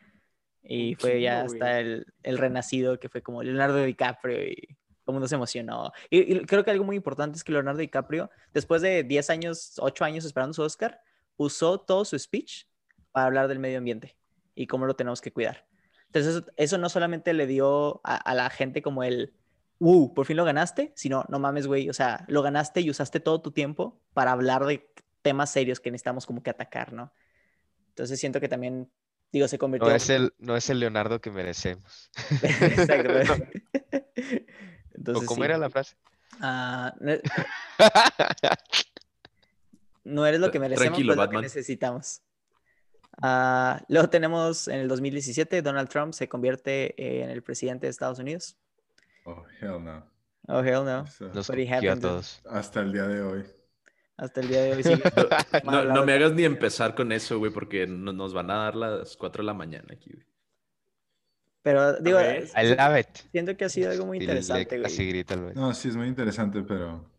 Y 0.62 0.94
fue 0.96 1.20
ya 1.20 1.42
hasta 1.42 1.80
el, 1.80 2.06
el 2.22 2.38
renacido, 2.38 3.00
que 3.00 3.08
fue 3.08 3.22
como 3.22 3.42
Leonardo 3.42 3.82
DiCaprio 3.82 4.46
y 4.46 4.76
todo 5.04 5.12
el 5.12 5.14
mundo 5.14 5.28
se 5.28 5.34
emocionó. 5.34 5.92
Y, 6.10 6.34
y 6.34 6.40
creo 6.44 6.64
que 6.64 6.70
algo 6.70 6.84
muy 6.84 6.96
importante 6.96 7.36
es 7.36 7.44
que 7.44 7.52
Leonardo 7.52 7.80
DiCaprio, 7.80 8.30
después 8.52 8.82
de 8.82 9.02
10 9.02 9.30
años, 9.30 9.74
8 9.78 10.04
años 10.04 10.24
esperando 10.24 10.52
su 10.52 10.62
Oscar, 10.62 11.00
usó 11.36 11.80
todo 11.80 12.04
su 12.04 12.18
speech 12.18 12.66
para 13.12 13.26
hablar 13.26 13.48
del 13.48 13.58
medio 13.58 13.78
ambiente 13.78 14.16
y 14.54 14.66
cómo 14.66 14.86
lo 14.86 14.94
tenemos 14.94 15.20
que 15.20 15.32
cuidar. 15.32 15.66
Entonces, 16.06 16.36
eso, 16.36 16.46
eso 16.56 16.78
no 16.78 16.88
solamente 16.88 17.32
le 17.32 17.46
dio 17.46 18.00
a, 18.04 18.16
a 18.16 18.34
la 18.34 18.50
gente 18.50 18.82
como 18.82 19.02
el, 19.02 19.32
uh, 19.78 20.12
por 20.14 20.26
fin 20.26 20.36
lo 20.36 20.44
ganaste, 20.44 20.92
sino, 20.94 21.24
no 21.28 21.38
mames, 21.38 21.66
güey, 21.66 21.88
o 21.88 21.92
sea, 21.92 22.24
lo 22.28 22.42
ganaste 22.42 22.80
y 22.80 22.90
usaste 22.90 23.20
todo 23.20 23.40
tu 23.40 23.50
tiempo 23.50 24.00
para 24.12 24.32
hablar 24.32 24.64
de 24.66 24.88
temas 25.22 25.50
serios 25.50 25.80
que 25.80 25.90
necesitamos 25.90 26.26
como 26.26 26.42
que 26.42 26.50
atacar, 26.50 26.92
¿no? 26.92 27.12
Entonces 28.00 28.18
siento 28.18 28.40
que 28.40 28.48
también, 28.48 28.90
digo, 29.30 29.46
se 29.46 29.58
convirtió... 29.58 29.90
No 29.90 29.94
es 29.94 30.08
el, 30.08 30.32
no 30.38 30.56
es 30.56 30.70
el 30.70 30.80
Leonardo 30.80 31.20
que 31.20 31.30
merecemos. 31.30 32.10
Exacto. 32.42 33.10
¿O 33.12 33.14
Entonces, 34.94 35.28
cómo 35.28 35.42
sí. 35.42 35.44
era 35.44 35.58
la 35.58 35.68
frase? 35.68 35.96
Ah, 36.40 36.94
no, 36.98 37.12
no 40.04 40.26
eres 40.26 40.40
lo 40.40 40.50
que 40.50 40.58
merecemos, 40.58 40.92
Tranquilo, 40.92 41.12
pero 41.12 41.24
es 41.24 41.28
lo 41.28 41.30
que 41.30 41.42
necesitamos. 41.42 42.22
Ah, 43.20 43.84
luego 43.88 44.08
tenemos 44.08 44.66
en 44.66 44.80
el 44.80 44.88
2017, 44.88 45.60
Donald 45.60 45.90
Trump 45.90 46.14
se 46.14 46.26
convierte 46.26 47.22
en 47.22 47.28
el 47.28 47.42
presidente 47.42 47.86
de 47.86 47.90
Estados 47.90 48.18
Unidos. 48.18 48.56
Oh, 49.24 49.44
hell 49.60 49.84
no. 49.84 50.06
Oh, 50.48 50.60
hell 50.60 50.86
no. 50.86 51.04
Eso, 51.04 51.30
hasta 52.48 52.80
el 52.80 52.92
día 52.94 53.06
de 53.06 53.20
hoy. 53.20 53.44
Hasta 54.20 54.40
el 54.42 54.48
día 54.48 54.60
de 54.62 54.72
hoy 54.74 54.82
sigue. 54.82 55.02
No, 55.64 56.04
me 56.04 56.12
hagas 56.12 56.32
ni 56.34 56.44
empezar 56.44 56.94
con 56.94 57.10
eso, 57.10 57.38
güey, 57.38 57.50
porque 57.52 57.86
no- 57.86 58.12
nos 58.12 58.34
van 58.34 58.50
a 58.50 58.54
dar 58.64 58.76
las 58.76 59.16
4 59.16 59.42
de 59.42 59.46
la 59.46 59.54
mañana 59.54 59.86
aquí, 59.92 60.10
güey. 60.12 60.26
Pero 61.62 61.94
digo, 62.00 62.18
ver. 62.18 62.44
I 62.56 62.68
love 62.74 62.98
it. 63.00 63.16
siento 63.32 63.56
que 63.56 63.64
ha 63.64 63.68
sido 63.68 63.90
algo 63.90 64.06
muy 64.06 64.18
le- 64.18 64.24
interesante, 64.24 64.80
así 64.84 64.96
güey. 64.96 65.08
grita 65.08 65.36
güey. 65.36 65.54
No, 65.54 65.72
sí, 65.74 65.88
es 65.88 65.96
muy 65.96 66.06
interesante, 66.08 66.62
pero 66.62 67.10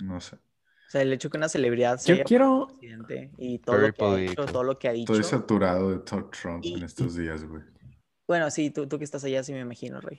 no 0.00 0.20
sé. 0.20 0.36
O 0.36 0.90
sea, 0.90 1.02
el 1.02 1.12
hecho 1.12 1.28
que 1.30 1.36
una 1.36 1.48
celebridad 1.48 1.98
Yo 2.04 2.14
sea 2.16 2.24
quiero, 2.24 2.68
presidente 2.68 3.32
y 3.38 3.58
todo 3.58 3.76
Very 3.76 3.88
lo 3.88 3.94
que 3.94 4.04
ha 4.04 4.20
hecho, 4.20 4.46
todo 4.46 4.62
lo 4.64 4.78
que 4.78 4.88
ha 4.88 4.92
dicho. 4.92 5.12
Estoy 5.12 5.28
saturado 5.28 5.90
de 5.90 5.98
Todd 5.98 6.24
Trump 6.30 6.64
Y- 6.64 6.74
en 6.74 6.84
estos 6.84 7.16
días, 7.16 7.44
güey. 7.44 7.62
Bueno, 8.26 8.50
sí, 8.50 8.70
tú, 8.70 8.86
tú 8.86 8.98
que 8.98 9.04
estás 9.04 9.24
allá 9.24 9.42
sí 9.42 9.52
me 9.52 9.60
imagino, 9.60 10.00
Rey. 10.00 10.18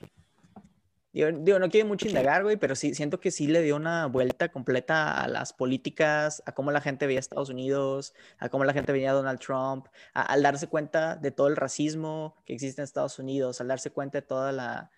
Digo, 1.12 1.30
digo, 1.32 1.58
no 1.58 1.70
quiero 1.70 1.88
mucho 1.88 2.06
indagar, 2.06 2.42
güey, 2.42 2.56
pero 2.58 2.76
sí 2.76 2.94
siento 2.94 3.18
que 3.18 3.30
sí 3.30 3.46
le 3.46 3.62
dio 3.62 3.76
una 3.76 4.06
vuelta 4.06 4.50
completa 4.50 5.22
a 5.22 5.26
las 5.26 5.52
políticas, 5.54 6.42
a 6.44 6.52
cómo 6.52 6.70
la 6.70 6.82
gente 6.82 7.06
veía 7.06 7.18
a 7.18 7.20
Estados 7.20 7.48
Unidos, 7.48 8.12
a 8.38 8.50
cómo 8.50 8.64
la 8.64 8.74
gente 8.74 8.92
veía 8.92 9.10
a 9.10 9.14
Donald 9.14 9.40
Trump, 9.40 9.86
a- 10.12 10.22
al 10.22 10.42
darse 10.42 10.66
cuenta 10.66 11.16
de 11.16 11.30
todo 11.30 11.48
el 11.48 11.56
racismo 11.56 12.36
que 12.44 12.52
existe 12.52 12.82
en 12.82 12.84
Estados 12.84 13.18
Unidos, 13.18 13.60
al 13.60 13.68
darse 13.68 13.90
cuenta 13.90 14.18
de 14.20 14.26
toda 14.26 14.52
la 14.52 14.90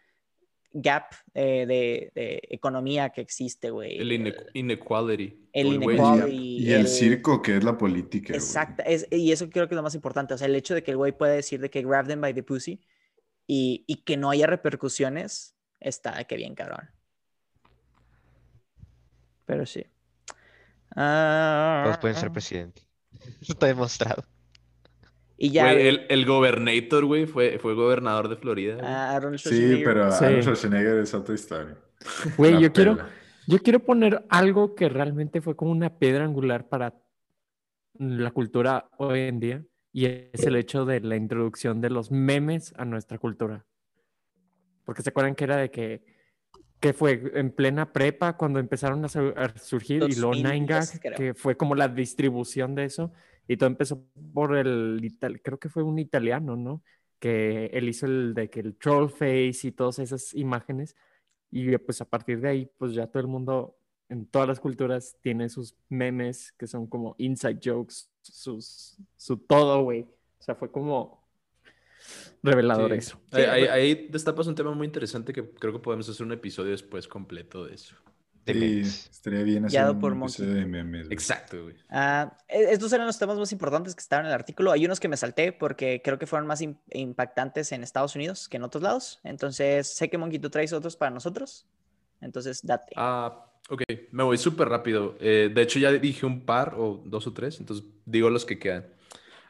gap 0.73 1.13
eh, 1.35 1.65
de, 1.67 2.13
de 2.15 2.41
economía 2.51 3.11
que 3.11 3.21
existe, 3.21 3.71
güey. 3.71 3.99
El 3.99 4.11
ine- 4.13 4.35
inequality. 4.55 5.49
el 5.53 5.67
inequality. 5.75 6.37
Y 6.59 6.73
el 6.73 6.81
el- 6.83 6.89
circo 6.89 7.41
que 7.43 7.57
es 7.57 7.65
la 7.65 7.79
política. 7.79 8.35
Exacto, 8.35 8.83
es, 8.87 9.07
y 9.11 9.31
eso 9.33 9.49
creo 9.49 9.69
que 9.69 9.75
es 9.75 9.77
lo 9.77 9.83
más 9.83 9.95
importante, 9.95 10.35
o 10.35 10.39
sea, 10.39 10.47
el 10.49 10.55
hecho 10.57 10.75
de 10.75 10.83
que 10.83 10.91
el 10.91 10.97
güey 10.97 11.13
pueda 11.13 11.33
decir 11.33 11.61
de 11.61 11.71
que 11.71 11.83
grab 11.83 12.07
them 12.09 12.21
by 12.21 12.35
the 12.35 12.43
pussy 12.43 12.81
y, 13.47 13.85
y 13.87 14.03
que 14.05 14.17
no 14.17 14.31
haya 14.31 14.47
repercusiones, 14.47 15.57
está 15.81 16.23
que 16.25 16.37
bien 16.37 16.55
cabrón. 16.55 16.91
Pero 19.47 19.67
sí. 19.67 19.85
Ah, 20.95 21.83
Todos 21.85 21.99
pueden 21.99 22.17
ser 22.17 22.31
presidente. 22.31 22.83
Eso 23.41 23.53
está 23.53 23.67
demostrado. 23.67 24.25
Y 25.37 25.51
ya, 25.51 25.73
Güey, 25.73 25.89
el, 25.89 26.07
el 26.11 26.27
gobernator, 26.27 27.07
güey, 27.07 27.27
fue, 27.27 27.59
fue 27.59 27.75
gobernador 27.75 28.29
de 28.29 28.37
Florida. 28.37 28.75
güey. 28.75 28.87
a 28.87 29.13
Arnold 29.13 29.39
Sí, 29.39 29.81
pero 29.85 30.13
Sí. 30.13 30.25
Arnold 30.25 30.43
Schwarzenegger 30.43 30.99
es 30.99 31.15
otra 31.15 31.35
historia. 31.35 31.79
güey, 32.37 32.61
yo 32.61 32.73
quiero, 32.73 32.99
yo 33.47 33.59
quiero 33.59 33.81
poner 33.81 34.25
algo 34.29 34.75
que 34.75 34.89
realmente 34.89 35.41
fue 35.41 35.57
como 35.57 35.71
una 35.71 35.99
piedra 35.99 36.25
angular 36.25 36.69
para 36.69 36.95
la 37.99 38.31
cultura 38.31 38.89
hoy 38.99 39.21
en 39.21 39.41
día 39.41 39.65
y 39.93 40.07
es 40.07 40.45
el 40.47 40.57
hecho 40.57 40.85
de 40.85 41.01
la 41.01 41.17
introducción 41.17 41.81
de 41.81 41.91
los 41.91 42.11
memes 42.11 42.73
a 42.77 42.85
nuestra 42.85 43.19
cultura. 43.19 43.67
Porque 44.91 45.03
se 45.03 45.11
acuerdan 45.11 45.37
que 45.37 45.45
era 45.45 45.57
de 45.57 45.71
que, 45.71 46.03
que 46.81 46.93
fue 46.93 47.31
en 47.35 47.53
plena 47.53 47.93
prepa 47.93 48.37
cuando 48.37 48.59
empezaron 48.59 49.05
a, 49.05 49.09
su- 49.09 49.33
a 49.37 49.57
surgir 49.57 50.03
y 50.03 50.17
2010 50.17 50.53
Nine 50.53 50.67
Gag, 50.67 51.17
que 51.17 51.33
fue 51.33 51.57
como 51.57 51.77
la 51.77 51.87
distribución 51.87 52.75
de 52.75 52.87
eso 52.87 53.13
y 53.47 53.57
todo 53.57 53.69
empezó 53.69 54.05
por 54.35 54.57
el, 54.57 55.17
creo 55.45 55.61
que 55.61 55.69
fue 55.69 55.85
un 55.85 56.01
italiano, 56.01 56.57
¿no? 56.57 56.83
Que 57.21 57.67
él 57.67 57.89
hizo 57.89 58.07
el 58.07 58.35
de 58.35 58.51
que 58.51 58.59
el 58.59 58.75
troll 58.75 59.11
face 59.11 59.61
y 59.69 59.71
todas 59.71 60.01
esas 60.01 60.35
imágenes 60.35 60.97
y 61.53 61.79
pues 61.79 62.01
a 62.01 62.05
partir 62.05 62.41
de 62.41 62.49
ahí, 62.49 62.71
pues 62.77 62.93
ya 62.93 63.07
todo 63.07 63.21
el 63.21 63.29
mundo 63.29 63.77
en 64.09 64.27
todas 64.27 64.49
las 64.49 64.59
culturas 64.59 65.17
tiene 65.23 65.49
sus 65.51 65.77
memes 65.89 66.51
que 66.59 66.67
son 66.67 66.89
como 66.89 67.15
inside 67.19 67.61
jokes, 67.63 68.11
sus, 68.23 68.97
su 69.17 69.37
todo, 69.37 69.85
güey. 69.85 70.01
O 70.03 70.43
sea, 70.43 70.57
fue 70.57 70.73
como 70.73 71.23
revelador 72.43 72.91
Sí. 72.93 72.99
eso. 72.99 73.21
Ahí, 73.33 73.43
Sí, 73.43 73.49
ahí- 73.49 73.67
ahí 73.67 74.09
destapas 74.11 74.47
un 74.47 74.55
tema 74.55 74.73
muy 74.73 74.87
interesante 74.87 75.33
que 75.33 75.49
creo 75.51 75.73
que 75.73 75.79
podemos 75.79 76.09
hacer 76.09 76.25
un 76.27 76.33
episodio 76.33 76.71
después 76.71 77.07
completo 77.09 77.65
de 77.67 77.75
eso. 77.75 77.95
De 78.47 78.55
memes. 78.55 79.09
estaría 79.11 79.43
bien 79.43 79.67
hacer 79.67 79.79
Guiado 79.79 79.93
un 79.93 80.01
por 80.01 80.15
episodio 80.17 80.55
de 80.55 80.65
memes. 80.67 81.03
güey. 81.07 81.13
Exacto, 81.13 81.63
güey. 81.63 81.75
E- 82.49 82.73
estos 82.73 82.91
eran 82.93 83.07
los 83.07 83.19
temas 83.19 83.39
más 83.39 83.53
importantes 83.53 83.95
que 83.95 84.01
estaban 84.01 84.25
en 84.25 84.31
el 84.31 84.35
artículo. 84.35 84.73
Hay 84.73 84.85
unos 84.87 84.99
que 84.99 85.09
me 85.09 85.17
salté 85.19 85.53
porque 85.53 86.01
creo 86.03 86.19
que 86.19 86.27
fueron 86.27 86.47
más 86.49 86.63
im- 86.63 86.79
impactantes 86.91 87.71
en 87.73 87.83
Estados 87.83 88.17
Unidos 88.17 88.49
que 88.49 88.57
en 88.57 88.63
otros 88.63 88.83
lados. 88.83 89.21
Entonces, 89.25 89.89
sé 89.95 90.09
que 90.09 90.17
Monkey 90.17 90.39
tú 90.39 90.49
traes 90.49 90.73
otros 90.73 90.97
para 90.97 91.11
nosotros. 91.11 91.67
Entonces, 92.23 92.61
date. 92.65 92.93
Ah, 92.97 93.47
ok, 93.69 93.83
me 94.11 94.23
voy 94.23 94.39
súper 94.39 94.69
rápido. 94.71 95.17
Eh, 95.21 95.51
de 95.55 95.63
hecho, 95.63 95.79
ya 95.79 95.93
dije 95.93 96.25
un 96.25 96.45
par 96.47 96.75
o 96.79 97.03
dos 97.05 97.27
o 97.27 97.33
tres, 97.35 97.61
entonces 97.61 97.85
digo 98.07 98.31
los 98.31 98.47
que 98.47 98.59
quedan. 98.59 98.87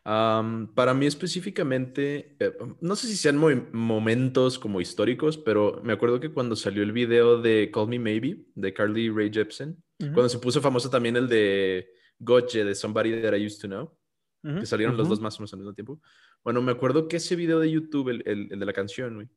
Am, 0.04 0.72
para 0.74 0.94
mí 0.94 1.06
específicamente, 1.06 2.36
eh, 2.40 2.52
no 2.80 2.96
sé 2.96 3.06
si 3.06 3.16
sean 3.16 3.36
mo- 3.36 3.66
momentos 3.72 4.58
como 4.58 4.80
históricos, 4.80 5.36
pero 5.36 5.80
me 5.84 5.92
acuerdo 5.92 6.20
que 6.20 6.32
cuando 6.32 6.56
salió 6.56 6.82
el 6.82 6.92
video 6.92 7.40
de 7.40 7.70
Call 7.72 7.88
Me 7.88 7.98
Maybe 7.98 8.44
de 8.54 8.72
Carly 8.72 9.10
Rae 9.10 9.30
Jepsen, 9.30 9.70
Ujú, 10.00 10.12
cuando 10.14 10.28
se 10.30 10.38
puso 10.38 10.62
famoso 10.62 10.88
también 10.88 11.16
el 11.16 11.28
de 11.28 11.90
Gotye 12.18 12.64
de 12.64 12.74
Somebody 12.74 13.20
That 13.20 13.34
I 13.36 13.44
Used 13.46 13.60
to 13.60 13.68
Know, 13.68 13.94
ujú. 14.42 14.60
que 14.60 14.66
salieron 14.66 14.96
los 14.96 15.04
Ujú. 15.04 15.10
dos 15.16 15.20
más 15.20 15.36
o 15.38 15.40
menos 15.42 15.52
al 15.52 15.58
mismo 15.58 15.74
tiempo. 15.74 16.00
Bueno, 16.42 16.62
me 16.62 16.72
acuerdo 16.72 17.06
que 17.06 17.16
ese 17.18 17.36
video 17.36 17.60
de 17.60 17.70
YouTube, 17.70 18.08
el, 18.08 18.22
el- 18.26 18.48
el 18.50 18.58
de 18.58 18.64
la 18.66 18.72
canción, 18.72 19.14
güey, 19.16 19.28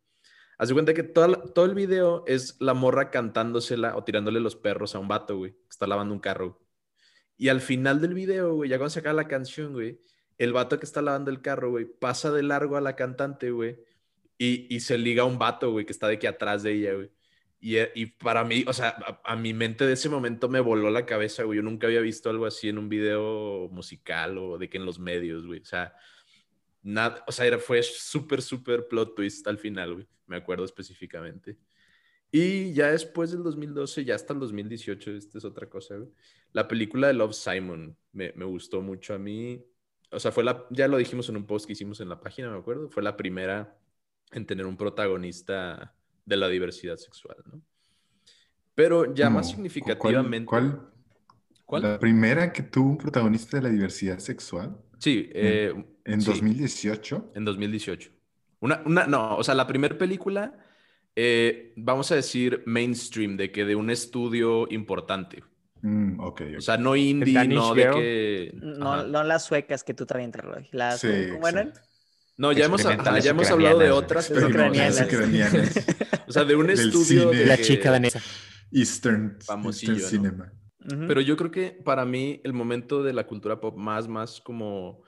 haz 0.58 0.70
de 0.70 0.74
cuenta 0.76 0.94
que 0.94 1.04
toda 1.04 1.28
la- 1.28 1.42
todo 1.54 1.66
el 1.66 1.76
video 1.76 2.24
es 2.26 2.56
la 2.62 2.74
morra 2.74 3.12
cantándosela 3.12 3.98
o 3.98 4.06
tirándole 4.06 4.40
los 4.40 4.56
perros 4.56 4.96
a 4.96 5.00
un 5.00 5.10
vato, 5.10 5.36
güey, 5.38 5.52
que 5.52 5.68
está 5.70 5.88
lavando 5.88 6.14
un 6.14 6.22
carro. 6.22 6.62
Y 7.38 7.50
al 7.50 7.60
final 7.60 8.00
del 8.00 8.14
video, 8.14 8.56
güey, 8.56 8.70
ya 8.70 8.78
cuando 8.78 8.92
se 8.92 9.00
acaba 9.00 9.14
la 9.16 9.28
canción, 9.28 9.74
güey, 9.74 10.00
el 10.38 10.54
vato 10.54 10.80
que 10.80 10.86
está 10.86 11.02
lavando 11.02 11.32
el 11.32 11.42
carro, 11.42 11.70
güey, 11.72 11.86
pasa 11.86 12.32
de 12.32 12.44
largo 12.44 12.78
a 12.78 12.82
la 12.82 12.96
cantante, 12.96 13.52
güey, 13.52 13.78
y, 14.38 14.74
y 14.74 14.80
se 14.82 14.98
liga 14.98 15.24
a 15.24 15.26
un 15.26 15.38
vato, 15.38 15.72
güey, 15.72 15.86
que 15.86 15.94
está 15.94 16.08
de 16.08 16.16
aquí 16.16 16.28
atrás 16.28 16.64
de 16.64 16.74
ella, 16.74 16.94
güey. 16.96 17.12
Y, 17.60 17.78
y 17.96 18.08
para 18.08 18.44
mí, 18.44 18.66
o 18.68 18.74
sea, 18.74 18.90
a, 18.90 19.34
a 19.34 19.36
mi 19.38 19.54
mente 19.54 19.86
de 19.88 19.94
ese 19.94 20.10
momento 20.10 20.50
me 20.50 20.60
voló 20.60 20.90
la 20.92 21.06
cabeza, 21.06 21.44
güey. 21.44 21.58
Yo 21.58 21.64
nunca 21.64 21.88
había 21.88 22.02
visto 22.02 22.30
algo 22.30 22.46
así 22.46 22.68
en 22.68 22.78
un 22.78 22.90
video 22.90 23.70
musical 23.72 24.38
o 24.38 24.58
de 24.58 24.70
que 24.70 24.78
en 24.78 24.86
los 24.86 25.00
medios, 25.00 25.48
güey. 25.48 25.62
O 25.62 25.66
sea, 25.66 25.96
nada, 26.82 27.24
o 27.26 27.32
sea, 27.32 27.46
era, 27.46 27.60
fue 27.60 27.82
súper, 27.82 28.42
súper 28.42 28.88
plot 28.90 29.16
twist 29.16 29.48
al 29.48 29.58
final, 29.58 29.94
güey. 29.94 30.08
Me 30.28 30.36
acuerdo 30.36 30.66
específicamente. 30.66 31.58
Y 32.32 32.74
ya 32.74 32.92
después 32.92 33.32
del 33.32 33.44
2012, 33.44 34.04
ya 34.04 34.16
hasta 34.16 34.34
el 34.34 34.40
2018, 34.40 35.12
esta 35.12 35.38
es 35.38 35.46
otra 35.46 35.70
cosa, 35.70 35.96
güey. 35.96 36.10
La 36.52 36.68
película 36.68 37.08
de 37.08 37.14
Love 37.14 37.34
Simon 37.34 37.96
me, 38.12 38.34
me 38.36 38.44
gustó 38.44 38.82
mucho 38.82 39.14
a 39.14 39.20
mí. 39.20 39.64
O 40.14 40.20
sea, 40.20 40.32
fue 40.32 40.44
la, 40.44 40.66
ya 40.70 40.88
lo 40.88 40.98
dijimos 40.98 41.28
en 41.30 41.38
un 41.38 41.46
post 41.46 41.66
que 41.66 41.74
hicimos 41.74 42.00
en 42.00 42.10
la 42.10 42.20
página, 42.20 42.50
me 42.50 42.58
acuerdo. 42.58 42.90
Fue 42.90 43.04
la 43.04 43.18
primera 43.18 43.78
en 44.32 44.46
tener 44.46 44.66
un 44.66 44.78
protagonista 44.78 45.96
de 46.26 46.38
la 46.38 46.48
diversidad 46.48 46.98
sexual, 46.98 47.38
¿no? 47.52 47.62
Pero 48.76 49.14
ya 49.14 49.30
más 49.30 49.50
significativamente. 49.50 50.46
¿Cuál? 50.46 50.90
¿Cuál? 51.66 51.84
La 51.84 52.00
primera 52.00 52.52
que 52.52 52.64
tuvo 52.64 52.90
un 52.90 52.98
protagonista 52.98 53.58
de 53.58 53.64
la 53.64 53.70
diversidad 53.70 54.18
sexual 54.20 54.78
Sí, 55.04 55.30
eh, 55.34 55.74
en 56.06 56.22
sí, 56.22 56.28
2018. 56.28 57.32
en 57.36 57.44
2018. 57.44 58.10
Una, 58.62 58.82
una, 58.86 59.06
no, 59.06 59.36
o 59.36 59.44
sea, 59.44 59.54
la 59.54 59.68
primera 59.68 59.98
película, 59.98 60.58
eh, 61.14 61.74
vamos 61.76 62.10
a 62.14 62.16
decir 62.16 62.64
mainstream, 62.66 63.36
de 63.36 63.52
que 63.52 63.66
de 63.66 63.76
un 63.76 63.90
estudio 63.90 64.66
importante. 64.72 65.44
Mm. 65.84 66.18
O 66.20 66.62
sea, 66.62 66.78
no 66.78 66.96
indie, 66.96 67.46
no 67.48 67.76
de 67.76 67.90
que... 67.92 68.52
No, 68.56 69.06
no 69.06 69.24
las 69.24 69.44
suecas 69.46 69.84
que 69.84 69.94
tú 69.94 70.06
también 70.06 70.32
traes, 70.32 70.68
las 70.72 71.02
sí, 71.02 71.08
¿cómo 71.32 71.48
eran? 71.48 71.68
exacto. 71.68 71.90
No, 72.38 72.52
ya 72.52 72.66
hemos, 72.66 72.84
ajá, 72.86 73.20
ya 73.20 73.32
hemos 73.32 73.52
hablado 73.52 73.78
de 73.80 73.92
otras. 73.92 74.32
Ucranianas. 74.32 75.02
ucranianas. 75.06 75.86
O 76.28 76.32
sea, 76.32 76.46
de 76.46 76.56
un 76.56 76.70
estudio 76.70 77.04
cine. 77.30 77.36
de 77.36 77.46
La 77.46 77.58
que- 77.58 77.64
chica 77.64 77.92
danesa. 77.92 78.20
Eastern, 78.72 79.38
Eastern 79.40 79.64
¿no? 79.98 80.00
Cinema. 80.00 80.54
Pero 81.08 81.22
yo 81.22 81.38
creo 81.38 81.52
que 81.52 81.72
para 81.72 82.06
mí 82.06 82.42
el 82.44 82.54
momento 82.54 83.04
de 83.04 83.14
la 83.14 83.28
cultura 83.28 83.60
pop 83.62 83.78
más, 83.78 84.08
más 84.08 84.42
como 84.42 85.04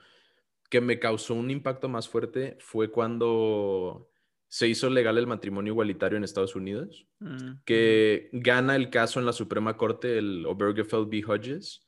que 0.70 0.82
me 0.82 1.00
causó 1.00 1.34
un 1.34 1.50
impacto 1.50 1.90
más 1.90 2.08
fuerte 2.08 2.58
fue 2.60 2.92
cuando 2.92 4.12
se 4.48 4.68
hizo 4.68 4.90
legal 4.90 5.18
el 5.18 5.28
matrimonio 5.28 5.74
igualitario 5.74 6.18
en 6.18 6.24
Estados 6.24 6.56
Unidos, 6.56 7.08
Mm, 7.20 7.62
que 7.66 8.30
gana 8.32 8.76
el 8.76 8.90
caso 8.90 9.20
en 9.20 9.26
la 9.26 9.34
Suprema 9.34 9.76
Corte, 9.78 10.18
el 10.18 10.46
Obergefell 10.46 11.08
v. 11.08 11.24
Hodges, 11.28 11.86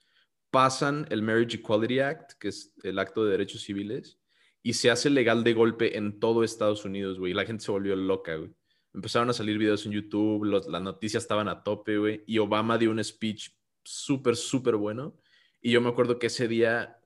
pasan 0.49 1.05
el 1.09 1.21
Marriage 1.21 1.57
Equality 1.57 1.99
Act, 1.99 2.31
que 2.39 2.47
es 2.49 2.73
el 2.83 2.99
acto 2.99 3.23
de 3.25 3.31
derechos 3.31 3.61
civiles, 3.61 4.19
y 4.63 4.73
se 4.73 4.89
hace 4.89 5.09
legal 5.09 5.43
de 5.43 5.53
golpe 5.53 5.97
en 5.97 6.19
todo 6.19 6.43
Estados 6.43 6.83
Unidos, 6.85 7.19
güey. 7.19 7.33
La 7.33 7.45
gente 7.45 7.63
se 7.63 7.71
volvió 7.71 7.95
loca, 7.95 8.35
güey. 8.35 8.51
Empezaron 8.93 9.29
a 9.29 9.33
salir 9.33 9.57
videos 9.57 9.85
en 9.85 9.91
YouTube, 9.91 10.45
los- 10.45 10.67
las 10.67 10.81
noticias 10.81 11.23
estaban 11.23 11.47
a 11.47 11.63
tope, 11.63 11.97
güey, 11.97 12.23
y 12.25 12.39
Obama 12.39 12.77
dio 12.77 12.89
un 12.91 13.03
speech 13.03 13.51
súper, 13.83 14.35
súper 14.35 14.75
bueno. 14.75 15.15
Y 15.61 15.71
yo 15.71 15.81
me 15.81 15.89
acuerdo 15.89 16.17
que 16.19 16.27
ese 16.27 16.47
día 16.47 16.97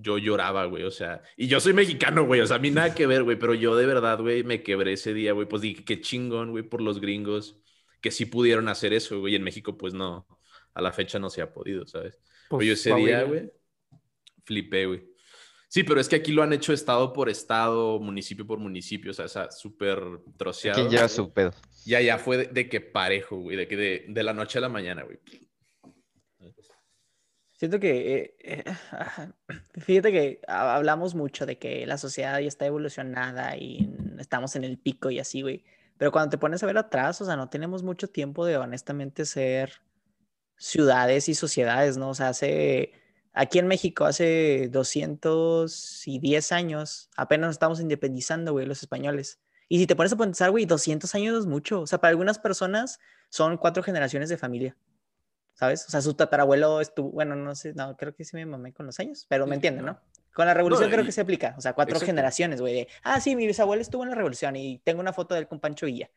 yo 0.00 0.18
lloraba, 0.18 0.64
güey, 0.66 0.84
o 0.84 0.90
sea, 0.90 1.22
y 1.36 1.46
yo 1.46 1.60
soy 1.60 1.72
mexicano, 1.72 2.24
güey, 2.24 2.40
o 2.40 2.46
sea, 2.46 2.56
a 2.56 2.60
mí 2.60 2.70
nada 2.70 2.94
que 2.94 3.06
ver, 3.06 3.22
güey, 3.22 3.38
pero 3.38 3.54
yo 3.54 3.76
de 3.76 3.86
verdad, 3.86 4.20
güey, 4.20 4.44
me 4.44 4.62
quebré 4.62 4.94
ese 4.94 5.14
día, 5.14 5.32
güey, 5.32 5.46
pues 5.46 5.62
dije, 5.62 5.84
qué 5.84 6.00
chingón, 6.00 6.50
güey, 6.50 6.64
por 6.64 6.80
los 6.80 7.00
gringos 7.00 7.60
que 8.00 8.10
sí 8.10 8.26
pudieron 8.26 8.68
hacer 8.68 8.92
eso, 8.92 9.20
güey, 9.20 9.34
y 9.34 9.36
en 9.36 9.42
México, 9.42 9.76
pues 9.76 9.94
no, 9.94 10.26
a 10.74 10.82
la 10.82 10.92
fecha 10.92 11.18
no 11.18 11.30
se 11.30 11.42
ha 11.42 11.52
podido, 11.52 11.86
¿sabes? 11.86 12.18
Pues, 12.48 12.60
Pero 12.60 12.62
yo 12.62 12.72
ese 12.72 12.94
día, 12.94 13.22
güey, 13.24 13.50
flipé, 14.44 14.86
güey. 14.86 15.10
Sí, 15.68 15.84
pero 15.84 16.00
es 16.00 16.08
que 16.08 16.16
aquí 16.16 16.32
lo 16.32 16.42
han 16.42 16.52
hecho 16.52 16.72
estado 16.72 17.12
por 17.12 17.28
estado, 17.28 18.00
municipio 18.00 18.44
por 18.44 18.58
municipio, 18.58 19.12
o 19.12 19.14
sea, 19.14 19.50
súper 19.52 20.02
troceado. 20.36 20.80
¿Quién 20.80 20.90
lleva 20.90 21.08
su 21.08 21.32
pedo? 21.32 21.52
Ya, 21.84 22.00
ya 22.00 22.18
fue 22.18 22.38
de, 22.38 22.44
de 22.46 22.68
que 22.68 22.80
parejo, 22.80 23.36
güey, 23.36 23.56
de 23.56 23.68
que 23.68 23.76
de, 23.76 24.04
de 24.08 24.22
la 24.24 24.32
noche 24.32 24.58
a 24.58 24.62
la 24.62 24.68
mañana, 24.68 25.04
güey. 25.04 25.18
Siento 27.60 27.78
que, 27.78 28.14
eh, 28.16 28.36
eh, 28.40 28.64
fíjate 29.82 30.12
que 30.12 30.40
ha- 30.48 30.74
hablamos 30.76 31.14
mucho 31.14 31.44
de 31.44 31.58
que 31.58 31.84
la 31.86 31.98
sociedad 31.98 32.38
ya 32.40 32.48
está 32.48 32.64
evolucionada 32.64 33.54
y 33.58 33.94
estamos 34.18 34.56
en 34.56 34.64
el 34.64 34.78
pico 34.78 35.10
y 35.10 35.18
así, 35.18 35.42
güey. 35.42 35.62
Pero 35.98 36.10
cuando 36.10 36.30
te 36.30 36.38
pones 36.38 36.62
a 36.62 36.66
ver 36.66 36.78
atrás, 36.78 37.20
o 37.20 37.26
sea, 37.26 37.36
no 37.36 37.50
tenemos 37.50 37.82
mucho 37.82 38.08
tiempo 38.08 38.46
de 38.46 38.56
honestamente 38.56 39.26
ser 39.26 39.82
ciudades 40.58 41.28
y 41.28 41.34
sociedades, 41.34 41.98
¿no? 41.98 42.10
O 42.10 42.14
sea, 42.14 42.28
hace, 42.30 42.92
aquí 43.34 43.58
en 43.58 43.68
México, 43.68 44.06
hace 44.06 44.68
210 44.72 46.52
años, 46.52 47.10
apenas 47.16 47.48
nos 47.48 47.54
estamos 47.56 47.80
independizando, 47.80 48.52
güey, 48.52 48.66
los 48.66 48.82
españoles. 48.82 49.40
Y 49.68 49.78
si 49.78 49.86
te 49.86 49.96
pones 49.96 50.12
a 50.12 50.16
pensar, 50.16 50.50
güey, 50.50 50.66
200 50.66 51.14
años 51.14 51.38
es 51.40 51.46
mucho. 51.46 51.82
O 51.82 51.86
sea, 51.86 52.00
para 52.00 52.10
algunas 52.12 52.38
personas 52.38 53.00
son 53.30 53.58
cuatro 53.58 53.82
generaciones 53.82 54.28
de 54.30 54.38
familia. 54.38 54.76
¿Sabes? 55.60 55.84
O 55.86 55.90
sea, 55.90 56.00
su 56.00 56.14
tatarabuelo 56.14 56.80
estuvo, 56.80 57.10
bueno, 57.10 57.36
no 57.36 57.54
sé, 57.54 57.74
no, 57.74 57.94
creo 57.98 58.14
que 58.14 58.24
sí 58.24 58.34
me 58.34 58.46
mamé 58.46 58.72
con 58.72 58.86
los 58.86 58.98
años, 58.98 59.26
pero 59.28 59.46
me 59.46 59.56
entienden, 59.56 59.84
no. 59.84 60.00
Con 60.32 60.46
la 60.46 60.54
revolución 60.54 60.88
No, 60.88 60.92
creo 60.94 61.02
y- 61.02 61.06
que 61.06 61.12
se 61.12 61.20
aplica, 61.20 61.54
o 61.58 61.60
sea, 61.60 61.74
cuatro 61.74 61.96
Exacto. 61.96 62.06
generaciones, 62.06 62.62
güey, 62.62 62.72
de, 62.72 62.88
ah, 63.02 63.20
sí, 63.20 63.36
mi 63.36 63.46
bisabuelo 63.46 63.82
estuvo 63.82 64.02
en 64.04 64.08
la 64.08 64.14
revolución 64.14 64.56
y 64.56 64.78
tengo 64.78 65.00
una 65.02 65.12
foto 65.12 65.34
de 65.34 65.40
él 65.42 65.48
con 65.48 65.60
Pancho 65.60 65.84
Villa. 65.84 66.10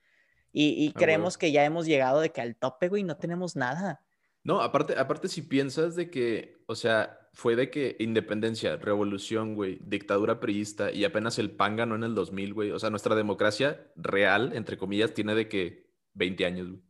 Y, 0.53 0.85
y 0.85 0.89
Ah, 0.89 0.93
creemos 0.97 1.33
huevo. 1.33 1.39
que 1.41 1.51
ya 1.51 1.65
hemos 1.65 1.85
llegado 1.85 2.21
de 2.21 2.29
que 2.31 2.39
al 2.39 2.55
tope, 2.55 2.87
güey, 2.87 3.03
no 3.03 3.17
tenemos 3.17 3.57
nada. 3.57 4.01
No, 4.45 4.61
aparte, 4.61 4.97
aparte 4.97 5.27
si 5.27 5.41
piensas 5.41 5.97
de 5.97 6.09
que, 6.09 6.63
o 6.67 6.75
sea, 6.75 7.19
fue 7.33 7.57
de 7.57 7.69
que 7.69 7.97
independencia, 7.99 8.77
revolución, 8.77 9.55
güey, 9.55 9.77
dictadura 9.83 10.39
priista 10.39 10.89
y 10.89 11.03
apenas 11.03 11.37
el 11.37 11.51
PAN 11.51 11.75
ganó 11.75 11.95
en 11.95 12.03
el 12.03 12.15
2000, 12.15 12.53
güey. 12.53 12.71
O 12.71 12.79
sea, 12.79 12.89
nuestra 12.91 13.13
democracia 13.15 13.91
real, 13.97 14.51
entre 14.53 14.77
comillas, 14.77 15.13
tiene 15.13 15.35
de 15.35 15.49
que 15.49 15.89
20 16.13 16.45
años, 16.45 16.69
güey. 16.69 16.81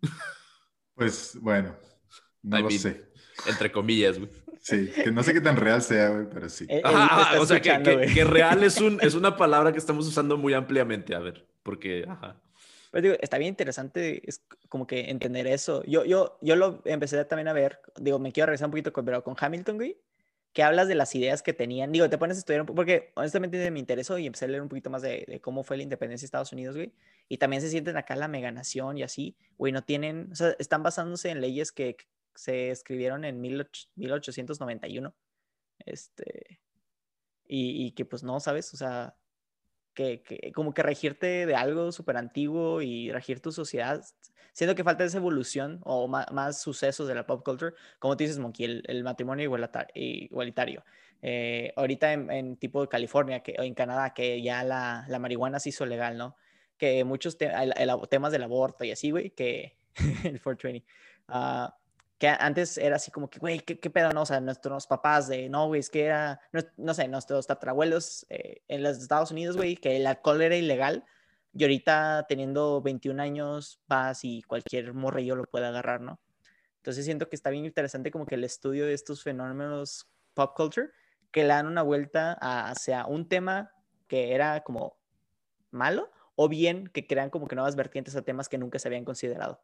Pues 0.96 1.38
bueno, 1.42 1.76
no 2.44 2.60
I 2.60 2.62
lo 2.62 2.68
mean, 2.68 2.80
sé. 2.80 3.02
Entre 3.48 3.72
comillas, 3.72 4.20
güey. 4.20 4.30
Sí, 4.62 4.88
que 4.88 5.12
no 5.12 5.24
sé 5.24 5.34
qué 5.34 5.42
tan 5.42 5.58
real 5.58 5.82
sea, 5.82 6.10
güey, 6.10 6.26
pero 6.32 6.48
sí. 6.48 6.66
Ajá, 6.84 7.32
está 7.32 7.42
o 7.42 7.46
sea, 7.46 7.62
que, 7.62 8.14
que- 8.14 8.24
real 8.24 8.64
es, 8.64 8.80
un, 8.80 8.98
es 9.02 9.14
una 9.14 9.36
palabra 9.36 9.74
que 9.74 9.78
estamos 9.78 10.08
usando 10.08 10.38
muy 10.38 10.54
ampliamente, 10.54 11.16
a 11.16 11.20
ver, 11.20 11.46
porque, 11.64 12.06
ajá. 12.08 12.40
Pero 12.92 13.02
digo, 13.02 13.16
está 13.22 13.40
bien 13.40 13.50
interesante 13.50 14.22
es 14.30 14.46
como 14.70 14.86
que 14.86 15.10
entender 15.10 15.48
eso. 15.48 15.84
Yo, 15.86 16.06
yo, 16.06 16.38
yo 16.42 16.56
lo 16.56 16.82
empecé 16.86 17.26
también 17.26 17.48
a 17.48 17.54
ver, 17.54 17.82
digo, 18.00 18.20
me 18.20 18.32
quiero 18.32 18.46
regresar 18.48 18.68
un 18.68 18.72
poquito 18.72 18.94
con, 18.94 19.04
pero 19.04 19.24
con 19.24 19.36
Hamilton, 19.38 19.78
güey, 19.78 19.98
que 20.54 20.62
hablas 20.62 20.88
de 20.88 20.94
las 20.94 21.14
ideas 21.16 21.42
que 21.42 21.54
tenían. 21.54 21.92
Digo, 21.92 22.08
te 22.08 22.20
pones 22.20 22.38
a 22.38 22.40
estudiar 22.40 22.62
un 22.62 22.68
poco, 22.68 22.76
porque 22.76 23.12
honestamente 23.16 23.70
me 23.72 23.80
interesó 23.80 24.20
y 24.20 24.28
empecé 24.28 24.46
a 24.46 24.48
leer 24.48 24.62
un 24.62 24.70
poquito 24.70 24.92
más 24.92 25.02
de, 25.02 25.26
de 25.28 25.42
cómo 25.42 25.64
fue 25.64 25.76
la 25.76 25.84
independencia 25.84 26.24
de 26.24 26.28
Estados 26.28 26.54
Unidos, 26.54 26.76
güey. 26.76 26.94
Y 27.28 27.40
también 27.40 27.64
se 27.64 27.70
sienten 27.70 27.98
acá 27.98 28.16
la 28.16 28.28
meganación 28.28 28.98
y 29.00 29.04
así, 29.04 29.36
güey, 29.58 29.74
no 29.74 29.84
tienen, 29.84 30.30
o 30.32 30.36
sea, 30.36 30.56
están 30.60 30.84
basándose 30.84 31.32
en 31.32 31.42
leyes 31.42 31.72
que 31.72 31.98
se 32.36 32.72
escribieron 32.72 33.26
en 33.26 33.42
18- 33.42 33.90
1891. 33.96 35.14
Este, 35.86 36.62
y, 37.48 37.86
y 37.86 37.92
que 37.92 38.06
pues 38.06 38.24
no, 38.24 38.40
¿sabes? 38.40 38.74
O 38.74 38.78
sea, 38.78 39.16
que, 39.94 40.52
como 40.54 40.74
que 40.74 40.84
regirte 40.84 41.46
de 41.46 41.56
algo 41.56 41.92
súper 41.92 42.18
antiguo 42.18 42.82
y 42.82 43.12
regir 43.12 43.40
tu 43.40 43.52
sociedad, 43.52 44.04
siento 44.54 44.76
que 44.76 44.84
falta 44.84 45.04
esa 45.04 45.18
evolución 45.18 45.80
o 45.84 46.08
más, 46.08 46.62
sucesos 46.62 47.08
de 47.08 47.16
la 47.16 47.26
pop 47.26 47.44
culture, 47.44 47.76
como 48.00 48.18
tú 48.18 48.24
dices, 48.24 48.40
Monkey, 48.40 48.82
el, 48.86 49.04
matrimonio 49.04 49.46
igualitario. 49.46 50.84
Eh, 51.22 51.72
ahorita 51.76 52.14
en, 52.14 52.30
en 52.32 52.58
tipo 52.58 52.88
California 52.90 53.42
que, 53.42 53.56
o 53.58 53.64
en 53.64 53.74
Canadá, 53.74 54.14
que 54.14 54.42
ya 54.42 54.64
la, 54.64 55.06
la 55.08 55.20
marihuana 55.20 55.60
se 55.60 55.70
hizo 55.70 55.86
legal, 55.86 56.18
¿no? 56.18 56.36
Que 56.78 57.04
muchos 57.04 57.38
temas 57.38 58.32
del 58.32 58.44
aborto 58.44 58.84
y 58.84 58.92
así, 58.92 59.12
güey, 59.12 59.30
que 59.30 59.78
el 60.24 60.42
420. 60.42 60.86
ah, 61.30 61.78
que 62.18 62.28
antes 62.28 62.78
era 62.78 62.96
así 62.98 63.12
como 63.12 63.30
que, 63.30 63.40
güey, 63.40 63.60
¿qué, 63.60 63.80
qué 63.80 63.90
pedo, 63.90 64.12
no? 64.12 64.22
O 64.22 64.26
sea, 64.26 64.40
nuestros 64.40 64.88
papás 64.88 65.28
de, 65.28 65.50
no, 65.50 65.68
güey, 65.68 65.80
es 65.82 65.90
que 65.90 66.06
era, 66.06 66.40
no, 66.52 66.62
no 66.78 66.94
sé, 66.94 67.08
nuestros 67.08 67.48
tatarabuelos 67.48 68.26
eh, 68.30 68.62
en 68.68 68.84
los 68.84 68.98
Estados 68.98 69.32
Unidos, 69.32 69.58
güey, 69.58 69.76
que 69.76 69.98
el 69.98 70.08
alcohol 70.08 70.42
era 70.42 70.56
ilegal 70.56 71.04
y 71.54 71.64
ahorita 71.64 72.26
teniendo 72.28 72.82
21 72.82 73.20
años 73.20 73.82
vas 73.88 74.24
y 74.24 74.42
cualquier 74.44 74.94
morrillo 74.94 75.36
lo 75.36 75.44
puede 75.46 75.66
agarrar, 75.68 76.02
¿no? 76.02 76.20
Entonces 76.78 77.06
siento 77.06 77.30
que 77.30 77.36
está 77.36 77.50
bien 77.50 77.66
interesante 77.66 78.12
como 78.12 78.26
que 78.26 78.36
el 78.36 78.44
estudio 78.44 78.86
de 78.86 78.94
estos 78.94 79.24
fenómenos 79.24 80.10
pop 80.34 80.54
culture 80.56 80.90
que 81.32 81.42
le 81.44 81.50
dan 81.50 81.68
una 81.68 81.82
vuelta 81.82 82.38
a- 82.40 82.70
hacia 82.70 83.06
un 83.06 83.28
tema 83.28 83.72
que 84.08 84.34
era 84.34 84.64
como 84.64 84.98
malo, 85.72 86.12
o 86.36 86.50
bien 86.50 86.88
que 86.88 87.08
crean 87.08 87.30
como 87.30 87.48
que 87.48 87.56
nuevas 87.56 87.76
vertientes 87.76 88.16
a 88.16 88.22
temas 88.22 88.50
que 88.50 88.58
nunca 88.58 88.80
se 88.80 88.88
habían 88.88 89.06
considerado. 89.06 89.64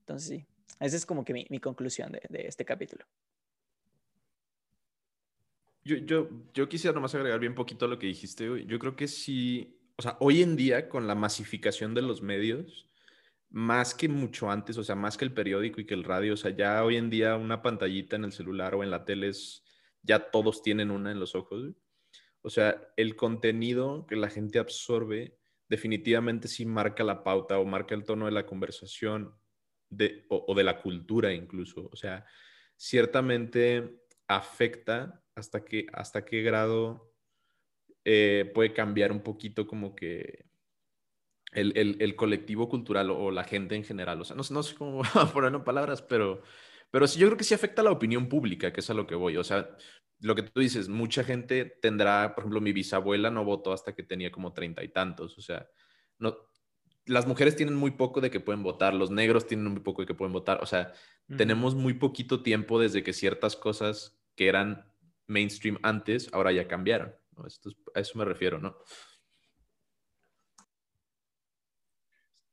Entonces, 0.00 0.28
sí, 0.28 0.46
esa 0.80 0.96
es 0.96 1.06
como 1.06 1.24
que 1.24 1.32
mi, 1.32 1.46
mi 1.50 1.60
conclusión 1.60 2.12
de, 2.12 2.22
de 2.28 2.46
este 2.46 2.64
capítulo. 2.64 3.04
Yo, 5.84 5.96
yo, 5.96 6.30
yo 6.54 6.68
quisiera 6.68 6.94
nomás 6.94 7.14
agregar 7.14 7.38
bien 7.38 7.54
poquito 7.54 7.84
a 7.84 7.88
lo 7.88 7.98
que 7.98 8.06
dijiste. 8.06 8.64
Yo 8.66 8.78
creo 8.78 8.96
que 8.96 9.06
sí, 9.06 9.78
o 9.96 10.02
sea, 10.02 10.16
hoy 10.20 10.42
en 10.42 10.56
día 10.56 10.88
con 10.88 11.06
la 11.06 11.14
masificación 11.14 11.94
de 11.94 12.00
los 12.00 12.22
medios, 12.22 12.88
más 13.50 13.94
que 13.94 14.08
mucho 14.08 14.50
antes, 14.50 14.78
o 14.78 14.84
sea, 14.84 14.96
más 14.96 15.16
que 15.16 15.26
el 15.26 15.34
periódico 15.34 15.80
y 15.80 15.86
que 15.86 15.94
el 15.94 16.04
radio, 16.04 16.34
o 16.34 16.36
sea, 16.36 16.50
ya 16.56 16.82
hoy 16.82 16.96
en 16.96 17.10
día 17.10 17.36
una 17.36 17.62
pantallita 17.62 18.16
en 18.16 18.24
el 18.24 18.32
celular 18.32 18.74
o 18.74 18.82
en 18.82 18.90
la 18.90 19.04
tele 19.04 19.28
es, 19.28 19.62
ya 20.02 20.30
todos 20.30 20.62
tienen 20.62 20.90
una 20.90 21.12
en 21.12 21.20
los 21.20 21.34
ojos. 21.34 21.74
O 22.40 22.50
sea, 22.50 22.92
el 22.96 23.14
contenido 23.14 24.06
que 24.06 24.16
la 24.16 24.28
gente 24.30 24.58
absorbe 24.58 25.38
definitivamente 25.68 26.48
sí 26.48 26.66
marca 26.66 27.04
la 27.04 27.22
pauta 27.22 27.58
o 27.58 27.64
marca 27.64 27.94
el 27.94 28.04
tono 28.04 28.26
de 28.26 28.32
la 28.32 28.46
conversación 28.46 29.34
de, 29.96 30.26
o, 30.30 30.44
o 30.48 30.54
de 30.54 30.64
la 30.64 30.80
cultura 30.80 31.32
incluso. 31.32 31.88
O 31.92 31.96
sea, 31.96 32.24
ciertamente 32.76 34.00
afecta 34.28 35.24
hasta 35.34 35.64
qué, 35.64 35.86
hasta 35.92 36.24
qué 36.24 36.42
grado 36.42 37.14
eh, 38.04 38.50
puede 38.54 38.72
cambiar 38.74 39.12
un 39.12 39.22
poquito 39.22 39.66
como 39.66 39.94
que 39.96 40.46
el, 41.52 41.76
el- 41.76 41.96
el 42.00 42.16
colectivo 42.16 42.68
cultural 42.68 43.10
o 43.10 43.30
la 43.30 43.44
gente 43.44 43.74
en 43.76 43.84
general. 43.84 44.20
O 44.20 44.24
sea, 44.24 44.36
no, 44.36 44.42
no 44.50 44.62
sé 44.62 44.74
cómo 44.74 45.02
ponerlo 45.32 45.58
en 45.58 45.64
palabras, 45.64 46.02
pero, 46.02 46.42
pero 46.90 47.06
sí, 47.06 47.18
yo 47.20 47.26
creo 47.28 47.36
que 47.38 47.44
sí 47.44 47.54
afecta 47.54 47.82
a 47.82 47.84
la 47.84 47.92
opinión 47.92 48.28
pública, 48.28 48.72
que 48.72 48.80
es 48.80 48.90
a 48.90 48.94
lo 48.94 49.06
que 49.06 49.14
voy. 49.14 49.36
O 49.36 49.44
sea, 49.44 49.76
lo 50.20 50.34
que 50.34 50.42
tú 50.42 50.60
dices, 50.60 50.88
mucha 50.88 51.24
gente 51.24 51.64
tendrá, 51.82 52.34
por 52.34 52.42
ejemplo, 52.44 52.60
mi 52.60 52.72
bisabuela 52.72 53.30
no 53.30 53.44
votó 53.44 53.72
hasta 53.72 53.94
que 53.94 54.02
tenía 54.02 54.30
como 54.32 54.52
treinta 54.52 54.82
y 54.82 54.88
tantos. 54.88 55.38
O 55.38 55.42
sea, 55.42 55.68
no, 56.18 56.36
las 57.06 57.26
mujeres 57.26 57.56
tienen 57.56 57.74
muy 57.74 57.92
poco 57.92 58.20
de 58.20 58.30
que 58.30 58.40
pueden 58.40 58.62
votar, 58.62 58.94
los 58.94 59.10
negros 59.10 59.46
tienen 59.46 59.66
muy 59.72 59.80
poco 59.80 60.02
de 60.02 60.06
que 60.06 60.14
pueden 60.14 60.32
votar. 60.32 60.62
O 60.62 60.66
sea, 60.66 60.92
tenemos 61.36 61.74
muy 61.74 61.94
poquito 61.94 62.42
tiempo 62.42 62.80
desde 62.80 63.02
que 63.02 63.12
ciertas 63.12 63.56
cosas 63.56 64.18
que 64.36 64.48
eran 64.48 64.90
mainstream 65.26 65.78
antes, 65.82 66.28
ahora 66.32 66.52
ya 66.52 66.68
cambiaron. 66.68 67.14
¿no? 67.36 67.46
Esto 67.46 67.70
es- 67.70 67.76
a 67.94 68.00
eso 68.00 68.18
me 68.18 68.24
refiero, 68.24 68.58
¿no? 68.58 68.76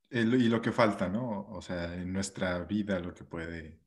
El- 0.09 0.33
y 0.41 0.49
lo 0.49 0.61
que 0.61 0.71
falta, 0.71 1.07
¿no? 1.07 1.47
O 1.49 1.61
sea, 1.61 1.95
en 1.95 2.11
nuestra 2.11 2.59
vida 2.65 2.99
lo 2.99 3.13
que 3.13 3.23
puede, 3.23 3.79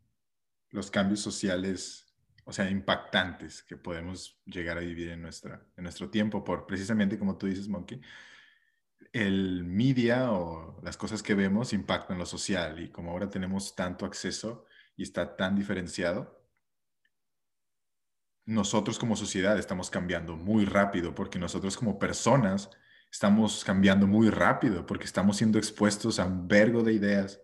los 0.70 0.90
cambios 0.90 1.20
sociales, 1.20 2.14
o 2.44 2.52
sea, 2.52 2.70
impactantes 2.70 3.62
que 3.62 3.76
podemos 3.76 4.40
llegar 4.46 4.78
a 4.78 4.80
vivir 4.80 5.10
en, 5.10 5.22
nuestra, 5.22 5.66
en 5.76 5.82
nuestro 5.82 6.08
tiempo, 6.10 6.42
por 6.42 6.66
precisamente 6.66 7.18
como 7.18 7.36
tú 7.36 7.46
dices, 7.46 7.68
Monkey, 7.68 8.00
el 9.14 9.62
media 9.64 10.32
o 10.32 10.80
las 10.82 10.96
cosas 10.96 11.22
que 11.22 11.34
vemos 11.34 11.72
impactan 11.72 12.18
lo 12.18 12.26
social 12.26 12.80
y 12.82 12.90
como 12.90 13.12
ahora 13.12 13.30
tenemos 13.30 13.76
tanto 13.76 14.04
acceso 14.04 14.66
y 14.96 15.04
está 15.04 15.36
tan 15.36 15.54
diferenciado, 15.54 16.44
nosotros 18.44 18.98
como 18.98 19.14
sociedad 19.14 19.56
estamos 19.56 19.88
cambiando 19.88 20.36
muy 20.36 20.64
rápido 20.64 21.14
porque 21.14 21.38
nosotros 21.38 21.76
como 21.76 21.96
personas 21.96 22.70
estamos 23.08 23.64
cambiando 23.64 24.08
muy 24.08 24.30
rápido 24.30 24.84
porque 24.84 25.04
estamos 25.04 25.36
siendo 25.36 25.58
expuestos 25.58 26.18
a 26.18 26.26
un 26.26 26.48
vergo 26.48 26.82
de 26.82 26.94
ideas 26.94 27.40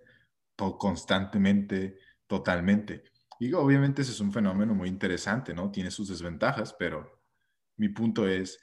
constantemente, 0.56 2.00
totalmente. 2.26 3.04
Y 3.38 3.52
obviamente 3.52 4.02
ese 4.02 4.10
es 4.10 4.20
un 4.20 4.32
fenómeno 4.32 4.74
muy 4.74 4.88
interesante, 4.88 5.54
¿no? 5.54 5.70
Tiene 5.70 5.92
sus 5.92 6.08
desventajas, 6.08 6.74
pero 6.74 7.22
mi 7.76 7.88
punto 7.88 8.26
es, 8.28 8.58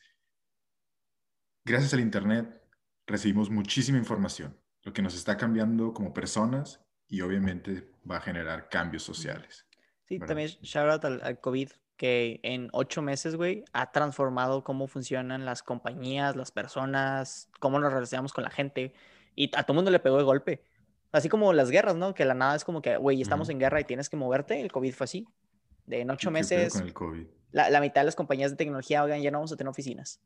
gracias 1.63 1.93
al 1.93 2.01
Internet 2.01 2.66
recibimos 3.07 3.49
muchísima 3.49 3.97
información, 3.97 4.55
lo 4.83 4.93
que 4.93 5.01
nos 5.01 5.15
está 5.15 5.37
cambiando 5.37 5.93
como 5.93 6.13
personas 6.13 6.81
y 7.07 7.21
obviamente 7.21 7.89
va 8.09 8.17
a 8.17 8.21
generar 8.21 8.69
cambios 8.69 9.03
sociales. 9.03 9.65
Sí, 10.03 10.15
¿verdad? 10.17 10.27
también 10.27 10.49
shout 10.61 10.89
out 10.89 11.05
al, 11.05 11.21
al 11.23 11.39
COVID, 11.39 11.69
que 11.95 12.39
en 12.43 12.69
ocho 12.73 13.01
meses, 13.01 13.35
güey, 13.35 13.65
ha 13.73 13.91
transformado 13.91 14.63
cómo 14.63 14.87
funcionan 14.87 15.45
las 15.45 15.63
compañías, 15.63 16.35
las 16.35 16.51
personas, 16.51 17.49
cómo 17.59 17.79
nos 17.79 17.91
relacionamos 17.91 18.33
con 18.33 18.43
la 18.43 18.51
gente. 18.51 18.93
Y 19.35 19.49
a 19.55 19.63
todo 19.63 19.73
mundo 19.75 19.89
le 19.91 19.99
pegó 19.99 20.17
de 20.17 20.23
golpe. 20.23 20.63
Así 21.11 21.29
como 21.29 21.53
las 21.53 21.71
guerras, 21.71 21.95
¿no? 21.95 22.13
Que 22.13 22.25
la 22.25 22.33
nada 22.33 22.55
es 22.55 22.63
como 22.63 22.81
que, 22.81 22.97
güey, 22.97 23.21
estamos 23.21 23.47
Ujú. 23.47 23.53
en 23.53 23.59
guerra 23.59 23.81
y 23.81 23.85
tienes 23.85 24.09
que 24.09 24.17
moverte. 24.17 24.61
El 24.61 24.71
COVID 24.71 24.93
fue 24.93 25.05
así. 25.05 25.27
De 25.85 26.01
en 26.01 26.11
ocho 26.11 26.29
¿Qué 26.29 26.33
pedo 26.33 26.33
meses, 26.33 26.73
con 26.73 26.81
el 26.83 26.93
COVID? 26.93 27.27
la, 27.51 27.69
la 27.69 27.81
mitad 27.81 28.01
de 28.01 28.05
las 28.05 28.15
compañías 28.15 28.51
de 28.51 28.57
tecnología, 28.57 29.03
oigan, 29.03 29.21
ya 29.21 29.31
no 29.31 29.39
vamos 29.39 29.51
a 29.51 29.55
tener 29.55 29.69
oficinas. 29.69 30.21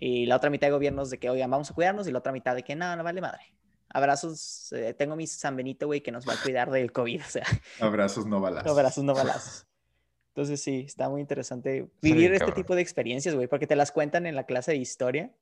Y 0.00 0.26
la 0.26 0.36
otra 0.36 0.48
mitad 0.48 0.68
de 0.68 0.72
gobiernos 0.72 1.10
de 1.10 1.18
que, 1.18 1.28
oigan, 1.28 1.50
vamos 1.50 1.70
a 1.70 1.74
cuidarnos. 1.74 2.06
Y 2.06 2.12
la 2.12 2.20
otra 2.20 2.30
mitad 2.30 2.54
de 2.54 2.62
que, 2.62 2.76
no, 2.76 2.94
no 2.94 3.02
vale 3.02 3.20
madre. 3.20 3.52
Abrazos, 3.88 4.72
eh, 4.72 4.94
tengo 4.94 5.16
mi 5.16 5.26
San 5.26 5.56
Benito, 5.56 5.86
güey, 5.86 6.02
que 6.02 6.12
nos 6.12 6.28
va 6.28 6.34
a 6.34 6.42
cuidar 6.42 6.70
del 6.70 6.92
COVID. 6.92 7.20
O 7.26 7.30
sea, 7.30 7.44
Abrazos, 7.80 8.26
no 8.26 8.40
balazos. 8.40 8.66
no 8.66 8.74
balazos, 8.74 9.04
no 9.04 9.14
balazos. 9.14 9.66
Entonces 10.28 10.62
sí, 10.62 10.84
está 10.86 11.08
muy 11.08 11.20
interesante 11.20 11.88
vivir 12.00 12.32
este 12.32 12.38
cabrón. 12.38 12.54
tipo 12.54 12.76
de 12.76 12.82
experiencias, 12.82 13.34
güey, 13.34 13.48
porque 13.48 13.66
te 13.66 13.74
las 13.74 13.90
cuentan 13.90 14.24
en 14.24 14.36
la 14.36 14.44
clase 14.44 14.70
de 14.70 14.78
historia 14.78 15.34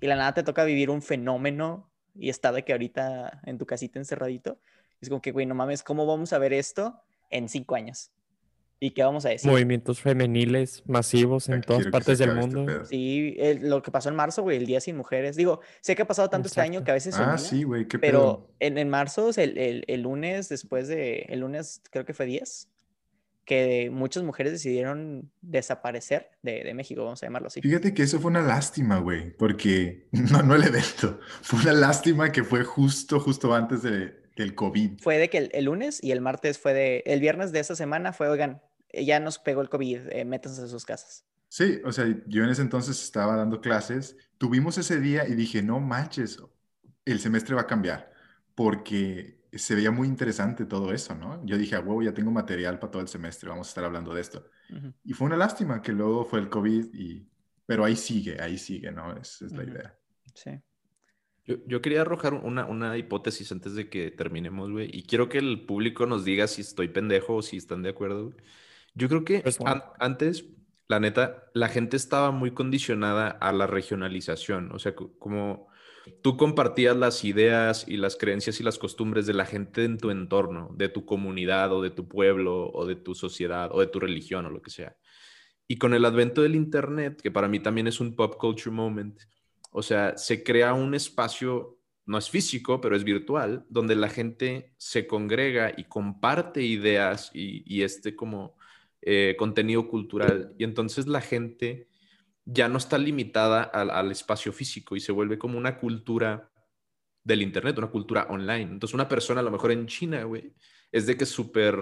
y 0.00 0.06
la 0.06 0.14
nada 0.14 0.34
te 0.34 0.44
toca 0.44 0.62
vivir 0.62 0.88
un 0.88 1.02
fenómeno 1.02 1.90
y 2.14 2.28
está 2.28 2.52
de 2.52 2.64
que 2.64 2.70
ahorita 2.70 3.40
en 3.44 3.58
tu 3.58 3.66
casita 3.66 3.98
encerradito. 3.98 4.60
Es 5.00 5.08
como 5.08 5.20
que, 5.20 5.32
güey, 5.32 5.46
no 5.46 5.56
mames, 5.56 5.82
¿cómo 5.82 6.06
vamos 6.06 6.32
a 6.32 6.38
ver 6.38 6.52
esto 6.52 7.02
en 7.30 7.48
cinco 7.48 7.74
años? 7.74 8.12
¿Y 8.78 8.90
qué 8.90 9.02
vamos 9.02 9.24
a 9.24 9.30
decir? 9.30 9.50
Movimientos 9.50 10.00
femeniles 10.02 10.82
masivos 10.86 11.48
en 11.48 11.56
Ya 11.56 11.60
todas 11.62 11.78
quiero 11.82 11.88
que 11.90 11.92
partes 11.92 12.18
del 12.18 12.28
este 12.30 12.40
mundo. 12.40 12.66
pedo. 12.66 12.84
Sí, 12.84 13.34
el- 13.38 13.68
lo 13.70 13.80
que 13.82 13.90
pasó 13.90 14.10
en 14.10 14.16
marzo, 14.16 14.42
güey, 14.42 14.58
el 14.58 14.66
Día 14.66 14.80
Sin 14.80 14.96
Mujeres. 14.98 15.34
Digo, 15.36 15.60
sé 15.80 15.96
que 15.96 16.02
ha 16.02 16.06
pasado 16.06 16.28
tanto 16.28 16.48
este 16.48 16.60
año 16.60 16.80
Exacto. 16.80 16.84
que 16.84 16.90
a 16.90 16.94
veces 16.94 17.14
Ah, 17.18 17.38
sí, 17.38 17.62
güey, 17.62 17.88
qué 17.88 17.98
pero 17.98 18.18
pedo. 18.20 18.50
en, 18.60 18.76
en 18.78 18.88
marzo, 18.90 19.30
el, 19.36 19.56
el- 19.56 19.84
el 19.86 20.02
lunes 20.02 20.50
después 20.50 20.88
de, 20.88 21.20
el 21.30 21.40
lunes 21.40 21.80
creo 21.90 22.04
que 22.04 22.12
fue 22.12 22.26
10, 22.26 22.68
que 23.46 23.88
muchas 23.90 24.24
mujeres 24.24 24.52
decidieron 24.52 25.30
desaparecer 25.40 26.30
de, 26.42 26.62
de 26.64 26.74
México, 26.74 27.02
vamos 27.04 27.22
a 27.22 27.26
llamarlo 27.26 27.46
así. 27.48 27.62
Fíjate 27.62 27.94
que 27.94 28.02
eso 28.02 28.18
fue 28.20 28.30
una 28.30 28.42
lástima, 28.42 28.98
güey, 28.98 29.30
porque 29.36 30.08
no, 30.12 30.42
no 30.42 30.54
el 30.54 30.64
evento, 30.64 31.18
fue 31.42 31.60
una 31.60 31.72
lástima 31.72 32.30
que 32.30 32.44
fue 32.44 32.62
justo, 32.64 33.20
justo 33.20 33.54
antes 33.54 33.82
de- 33.82 34.26
del 34.36 34.54
COVID. 34.54 34.98
Fue 35.00 35.16
de 35.16 35.30
que 35.30 35.38
el, 35.38 35.50
el 35.54 35.64
lunes 35.64 35.98
y 36.04 36.10
el 36.10 36.20
martes 36.20 36.58
fue 36.58 36.74
de, 36.74 37.02
el 37.06 37.20
viernes 37.20 37.52
de 37.52 37.60
esa 37.60 37.74
semana 37.74 38.12
fue, 38.12 38.28
oigan, 38.28 38.60
ya 38.92 39.20
nos 39.20 39.38
pegó 39.38 39.60
el 39.62 39.68
COVID, 39.68 40.08
eh, 40.10 40.24
métanse 40.24 40.62
a 40.62 40.66
sus 40.66 40.84
casas. 40.84 41.24
Sí, 41.48 41.80
o 41.84 41.92
sea, 41.92 42.06
yo 42.26 42.44
en 42.44 42.50
ese 42.50 42.62
entonces 42.62 43.02
estaba 43.02 43.36
dando 43.36 43.60
clases, 43.60 44.16
tuvimos 44.36 44.78
ese 44.78 45.00
día 45.00 45.26
y 45.26 45.34
dije, 45.34 45.62
no 45.62 45.80
manches, 45.80 46.42
el 47.04 47.20
semestre 47.20 47.54
va 47.54 47.62
a 47.62 47.66
cambiar, 47.66 48.12
porque 48.54 49.40
se 49.52 49.74
veía 49.74 49.90
muy 49.90 50.08
interesante 50.08 50.66
todo 50.66 50.92
eso, 50.92 51.14
¿no? 51.14 51.44
Yo 51.46 51.56
dije, 51.56 51.76
a 51.76 51.80
huevo, 51.80 52.02
ya 52.02 52.12
tengo 52.12 52.30
material 52.30 52.78
para 52.78 52.90
todo 52.90 53.02
el 53.02 53.08
semestre, 53.08 53.48
vamos 53.48 53.68
a 53.68 53.70
estar 53.70 53.84
hablando 53.84 54.12
de 54.12 54.20
esto. 54.20 54.44
Y 55.04 55.12
fue 55.12 55.26
una 55.26 55.36
lástima 55.36 55.80
que 55.80 55.92
luego 55.92 56.24
fue 56.24 56.40
el 56.40 56.50
COVID, 56.50 56.92
y... 56.92 57.28
pero 57.64 57.84
ahí 57.84 57.96
sigue, 57.96 58.40
ahí 58.40 58.58
sigue, 58.58 58.90
¿no? 58.90 59.16
Esa 59.16 59.46
es 59.46 59.52
la 59.52 59.62
Ujú. 59.62 59.72
idea. 59.72 59.98
Sí. 60.34 60.50
Yo, 61.44 61.56
yo 61.66 61.80
quería 61.80 62.00
arrojar 62.02 62.34
una, 62.34 62.66
una 62.66 62.98
hipótesis 62.98 63.50
antes 63.52 63.74
de 63.74 63.88
que 63.88 64.10
terminemos, 64.10 64.70
güey. 64.72 64.90
Y 64.92 65.04
quiero 65.04 65.28
que 65.28 65.38
el 65.38 65.64
público 65.64 66.04
nos 66.04 66.24
diga 66.24 66.48
si 66.48 66.62
estoy 66.62 66.88
pendejo 66.88 67.36
o 67.36 67.42
si 67.42 67.56
están 67.56 67.82
de 67.82 67.90
acuerdo, 67.90 68.30
güey. 68.30 68.36
Yo 68.96 69.08
creo 69.08 69.24
que 69.24 69.42
Pues, 69.42 69.58
an- 69.64 69.84
antes, 70.00 70.46
la 70.88 71.00
neta, 71.00 71.50
la 71.54 71.68
gente 71.68 71.96
estaba 71.96 72.32
muy 72.32 72.52
condicionada 72.52 73.28
a 73.28 73.52
la 73.52 73.66
regionalización. 73.68 74.72
O 74.72 74.78
sea, 74.80 74.94
co- 74.96 75.16
como 75.18 75.68
tú 76.22 76.36
compartías 76.36 76.96
las 76.96 77.24
ideas 77.24 77.86
y 77.88 77.96
las 77.98 78.16
creencias 78.16 78.60
y 78.60 78.64
las 78.64 78.78
costumbres 78.78 79.26
de 79.26 79.34
la 79.34 79.46
gente 79.46 79.84
en 79.84 79.98
tu 79.98 80.10
entorno, 80.10 80.70
de 80.76 80.88
tu 80.88 81.04
comunidad 81.06 81.72
o 81.72 81.82
de 81.82 81.90
tu 81.90 82.08
pueblo 82.08 82.70
o 82.72 82.86
de 82.86 82.96
tu 82.96 83.14
sociedad 83.14 83.70
o 83.72 83.80
de 83.80 83.88
tu 83.88 84.00
religión 84.00 84.46
o 84.46 84.50
lo 84.50 84.62
que 84.62 84.70
sea. 84.70 84.96
Y 85.68 85.78
con 85.78 85.94
el 85.94 86.04
advento 86.04 86.42
del 86.42 86.54
Internet, 86.54 87.20
que 87.22 87.30
para 87.30 87.48
mí 87.48 87.60
también 87.60 87.86
es 87.88 88.00
un 88.00 88.14
pop 88.16 88.36
culture 88.38 88.74
moment, 88.74 89.20
o 89.72 89.82
sea, 89.82 90.16
se 90.16 90.42
crea 90.44 90.74
un 90.74 90.94
espacio, 90.94 91.78
no 92.06 92.18
es 92.18 92.30
físico, 92.30 92.80
pero 92.80 92.96
es 92.96 93.04
virtual, 93.04 93.66
donde 93.68 93.96
la 93.96 94.08
gente 94.08 94.74
se 94.78 95.06
congrega 95.06 95.72
y 95.76 95.84
comparte 95.84 96.62
ideas 96.62 97.30
y, 97.34 97.62
y 97.66 97.82
este 97.82 98.14
como 98.16 98.55
eh, 99.08 99.36
contenido 99.38 99.86
cultural. 99.88 100.52
Y 100.58 100.64
entonces 100.64 101.06
la 101.06 101.20
gente 101.20 101.86
ya 102.44 102.68
no 102.68 102.76
está 102.76 102.98
limitada 102.98 103.62
al, 103.62 104.10
espacio 104.10 104.52
físico 104.52 104.96
y 104.96 105.00
se 105.00 105.12
vuelve 105.12 105.38
como 105.38 105.56
una 105.56 105.78
cultura 105.78 106.50
del 107.22 107.42
Internet, 107.42 107.78
una 107.78 107.86
cultura 107.86 108.26
online. 108.28 108.72
Entonces 108.72 108.94
una 108.94 109.08
persona 109.08 109.42
a 109.42 109.44
lo 109.44 109.52
mejor 109.52 109.70
en 109.70 109.86
China, 109.86 110.24
güey, 110.24 110.52
es 110.90 111.06
de 111.06 111.16
que 111.16 111.24
súper 111.24 111.76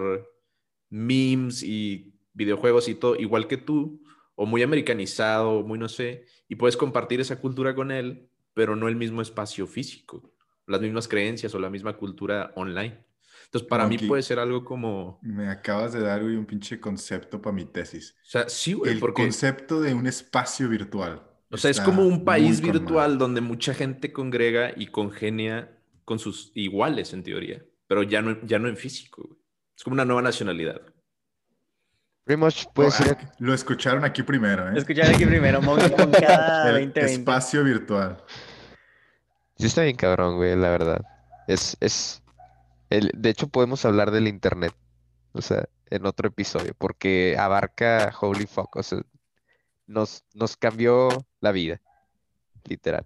memes 0.91 1.63
y 1.63 2.13
videojuegos 2.31 2.87
y 2.89 2.93
todo, 2.93 3.15
igual 3.15 3.47
que 3.47 3.57
tú, 3.57 4.03
o 4.35 4.45
muy 4.45 4.61
americanizado, 4.61 5.63
muy 5.63 5.79
no 5.79 5.89
sé, 5.89 6.25
y 6.47 6.53
puedes 6.55 6.77
compartir 6.77 7.21
esa 7.21 7.41
cultura 7.41 7.73
con 7.73 7.91
él, 7.91 8.29
pero 8.53 8.75
no 8.75 8.87
el 8.87 8.97
mismo 8.97 9.23
espacio 9.23 9.65
físico, 9.65 10.31
las 10.67 10.79
mismas 10.79 11.07
creencias 11.07 11.55
o 11.55 11.59
la 11.59 11.71
misma 11.71 11.97
cultura 11.97 12.51
online. 12.55 13.03
Entonces, 13.45 13.67
para 13.69 13.87
mí 13.87 13.97
puede 13.97 14.21
ser 14.23 14.39
algo 14.39 14.65
como... 14.65 15.19
Me 15.21 15.49
acabas 15.49 15.93
de 15.93 16.01
dar, 16.01 16.21
güey, 16.21 16.35
un 16.35 16.45
pinche 16.45 16.79
concepto 16.79 17.41
para 17.41 17.55
mi 17.55 17.65
tesis. 17.65 18.15
O 18.23 18.25
sea, 18.29 18.49
sí, 18.49 18.73
güey, 18.73 18.93
El 18.93 18.99
porque... 18.99 19.21
concepto 19.23 19.79
de 19.81 19.93
un 19.93 20.07
espacio 20.07 20.67
virtual. 20.67 21.23
O 21.51 21.57
sea, 21.57 21.71
es 21.71 21.79
como 21.79 22.05
un 22.05 22.25
país 22.25 22.59
con 22.59 22.71
virtual 22.71 23.17
donde 23.17 23.39
mucha 23.39 23.73
gente 23.73 24.11
congrega 24.11 24.71
y 24.75 24.87
congenia 24.87 25.77
con 26.03 26.19
sus 26.19 26.51
iguales, 26.55 27.13
en 27.13 27.23
teoría, 27.23 27.63
pero 27.87 28.03
ya 28.03 28.21
no, 28.21 28.37
ya 28.45 28.59
no 28.59 28.67
en 28.67 28.75
físico. 28.77 29.23
güey. 29.27 29.39
Es 29.77 29.83
como 29.83 29.93
una 29.93 30.05
nueva 30.05 30.21
nacionalidad. 30.21 30.81
Pretty 32.25 32.41
much 32.41 32.65
puede 32.73 32.91
ser. 32.91 33.17
Ah, 33.21 33.31
Lo 33.39 33.53
escucharon 33.53 34.03
aquí 34.03 34.23
primero, 34.23 34.67
¿eh? 34.69 34.73
Escuchar 34.77 35.09
aquí 35.13 35.25
primero, 35.25 35.61
Mon- 35.61 35.79
Moncada 35.79 36.69
El 36.77 36.87
2020. 36.91 36.99
espacio 37.05 37.63
virtual. 37.63 38.17
Sí 39.57 39.67
está 39.67 39.83
bien 39.83 39.95
cabrón, 39.95 40.35
güey, 40.37 40.55
la 40.55 40.69
verdad. 40.71 41.01
Es, 41.47 41.77
es... 41.79 42.21
El, 42.89 43.11
de 43.15 43.29
hecho, 43.29 43.47
podemos 43.47 43.85
hablar 43.85 44.11
del 44.11 44.27
internet. 44.27 44.73
O 45.33 45.41
sea, 45.41 45.65
en 45.89 46.05
otro 46.05 46.27
episodio. 46.27 46.73
Porque 46.77 47.35
abarca 47.37 48.13
holy 48.19 48.45
fuck. 48.45 48.75
O 48.75 48.83
sea, 48.83 49.01
nos, 49.87 50.23
nos 50.33 50.57
cambió 50.57 51.09
la 51.39 51.51
vida. 51.51 51.81
Literal. 52.63 53.05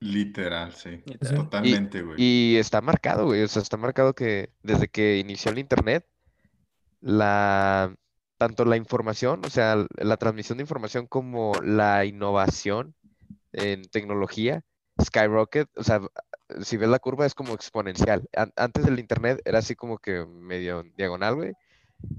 Literal, 0.00 0.72
sí. 0.72 1.02
Literal. 1.04 1.36
Totalmente, 1.36 2.02
güey. 2.02 2.16
Y 2.18 2.56
está 2.56 2.80
marcado, 2.80 3.26
güey. 3.26 3.42
O 3.42 3.48
sea, 3.48 3.62
está 3.62 3.76
marcado 3.76 4.14
que 4.14 4.50
desde 4.62 4.88
que 4.88 5.18
inició 5.18 5.50
el 5.50 5.58
internet, 5.58 6.06
la 7.00 7.94
tanto 8.38 8.64
la 8.64 8.76
información, 8.76 9.42
o 9.44 9.50
sea, 9.50 9.84
la 9.96 10.16
transmisión 10.16 10.58
de 10.58 10.62
información 10.62 11.06
como 11.06 11.52
la 11.62 12.04
innovación 12.04 12.94
en 13.52 13.82
tecnología, 13.82 14.62
skyrocket, 15.02 15.68
o 15.76 15.84
sea, 15.84 16.00
si 16.62 16.76
ves 16.76 16.88
la 16.88 16.98
curva 16.98 17.26
es 17.26 17.34
como 17.34 17.54
exponencial. 17.54 18.28
An- 18.36 18.52
antes 18.56 18.84
del 18.84 18.98
internet 18.98 19.40
era 19.44 19.58
así 19.58 19.74
como 19.74 19.98
que 19.98 20.24
medio 20.26 20.82
diagonal, 20.96 21.34
güey. 21.36 21.52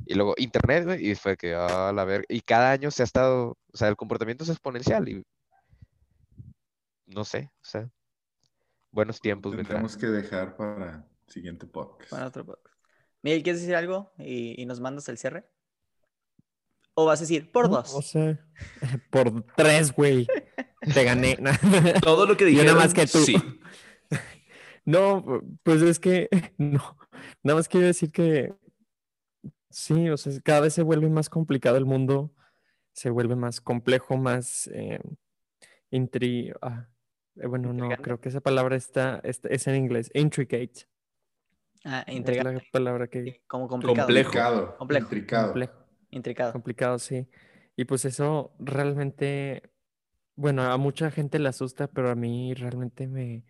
Y 0.06 0.14
luego 0.16 0.34
internet, 0.38 0.86
güey, 0.86 1.12
y 1.12 1.16
fue 1.16 1.38
que, 1.38 1.56
ah, 1.56 1.92
la 1.94 2.04
verga. 2.04 2.26
Y 2.30 2.42
cada 2.42 2.72
año 2.72 2.92
se 2.92 3.04
ha 3.04 3.06
estado, 3.06 3.58
o 3.72 3.78
sea, 3.78 3.88
el 3.88 3.96
comportamiento 3.96 4.44
es 4.44 4.50
exponencial 4.50 5.08
y 5.08 5.26
no 7.06 7.24
sé, 7.24 7.52
o 7.56 7.66
sea, 7.66 7.90
buenos 8.92 9.20
tiempos. 9.20 9.56
Tendremos 9.56 9.98
que 9.98 10.08
dejar 10.08 10.56
para 10.56 11.08
el 11.26 11.32
siguiente 11.34 11.66
podcast. 11.66 12.12
Para 12.12 12.28
otro 12.28 12.46
podcast. 12.46 12.76
Miguel, 13.22 13.44
¿quieres 13.44 13.62
decir 13.62 13.76
algo 13.76 14.12
y, 14.18 14.62
y 14.62 14.66
nos 14.66 14.80
mandas 14.80 15.10
el 15.10 15.18
cierre? 15.18 15.46
¿O 16.94 17.06
vas 17.06 17.20
a 17.20 17.24
decir 17.24 17.52
por 17.52 17.70
No, 17.70 17.78
dos? 17.78 17.94
O 17.94 18.02
sea, 18.02 18.38
por 19.10 19.44
tres, 19.56 19.94
güey. 19.94 20.28
Te 20.82 21.04
gané. 21.04 21.38
Todo 22.04 22.26
lo 22.26 22.36
que 22.38 22.46
Yo 22.46 22.50
dijeron, 22.50 22.68
nada 22.76 22.86
más 22.86 22.94
que 22.94 23.06
tú. 23.08 23.20
sí. 23.20 23.36
No, 24.86 25.42
pues 25.62 25.82
es 25.84 26.00
que 26.00 26.30
no. 26.58 26.98
Nada 27.44 27.58
más 27.60 27.68
quiero 27.68 27.86
decir 27.86 28.12
que 28.12 28.54
sí, 29.70 30.10
o 30.10 30.18
sea, 30.18 30.34
cada 30.44 30.62
vez 30.62 30.74
se 30.74 30.82
vuelve 30.82 31.10
más 31.10 31.30
complicado 31.30 31.78
el 31.78 31.86
mundo, 31.86 32.32
se 32.94 33.12
vuelve 33.12 33.36
más 33.36 33.62
complejo, 33.62 34.18
más 34.18 34.68
eh, 34.74 35.00
intri... 35.92 36.52
ah, 36.62 36.88
eh, 37.36 37.46
bueno, 37.46 37.68
no, 37.68 37.74
Intrigante. 37.76 38.04
creo 38.04 38.20
que 38.20 38.30
esa 38.30 38.42
palabra 38.42 38.76
está, 38.76 39.20
está- 39.24 39.50
es 39.50 39.68
en 39.68 39.76
inglés, 39.76 40.10
intricate. 40.16 40.88
Ah, 41.86 42.00
Es 42.08 42.08
la 42.08 42.14
intrigante. 42.14 42.68
palabra 42.72 43.08
que 43.08 43.24
Sí, 43.24 43.42
Como 43.48 43.68
complicado. 43.68 44.08
Complejo. 44.08 44.30
Intricado. 44.30 44.78
Complejo. 44.78 45.06
intricado. 45.06 45.46
complejo. 45.50 45.74
Intricado. 46.10 46.52
Complicado, 46.54 47.00
sí. 47.00 47.28
Y 47.76 47.86
pues 47.86 48.06
eso 48.06 48.56
realmente, 48.60 49.62
bueno, 50.40 50.64
a 50.64 50.78
mucha 50.78 51.12
gente 51.12 51.38
le 51.38 51.50
asusta, 51.50 51.88
pero 51.88 52.10
a 52.10 52.16
mí 52.16 52.54
realmente 52.54 53.08
me, 53.08 53.44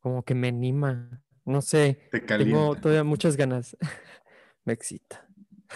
como 0.00 0.24
que 0.24 0.34
me 0.34 0.48
anima. 0.48 1.22
No 1.44 1.62
sé, 1.62 2.08
Te 2.10 2.20
tengo 2.20 2.74
todavía 2.74 3.04
muchas 3.04 3.36
ganas. 3.36 3.76
Me 4.64 4.72
excita. 4.72 5.24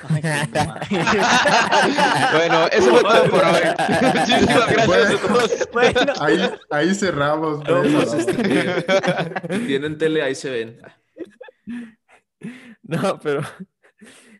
Ay. 0.08 0.22
Bueno, 2.32 2.66
eso 2.66 2.90
fue 2.90 3.02
todo 3.02 3.30
por 3.30 3.44
hoy. 3.44 3.62
Muchísimas 4.14 4.72
gracias 4.72 4.86
Bueno. 4.86 5.16
a 5.16 5.28
todos. 5.28 5.68
bueno, 5.72 6.12
Ahí, 6.20 6.50
ahí 6.70 6.94
cerramos. 6.94 7.64
No, 7.64 7.82
pues, 7.82 8.14
este, 8.14 9.58
tienen 9.66 9.98
tele, 9.98 10.22
ahí 10.22 10.34
se 10.34 10.50
ven. 10.50 10.78
No, 12.82 13.18
pero 13.20 13.40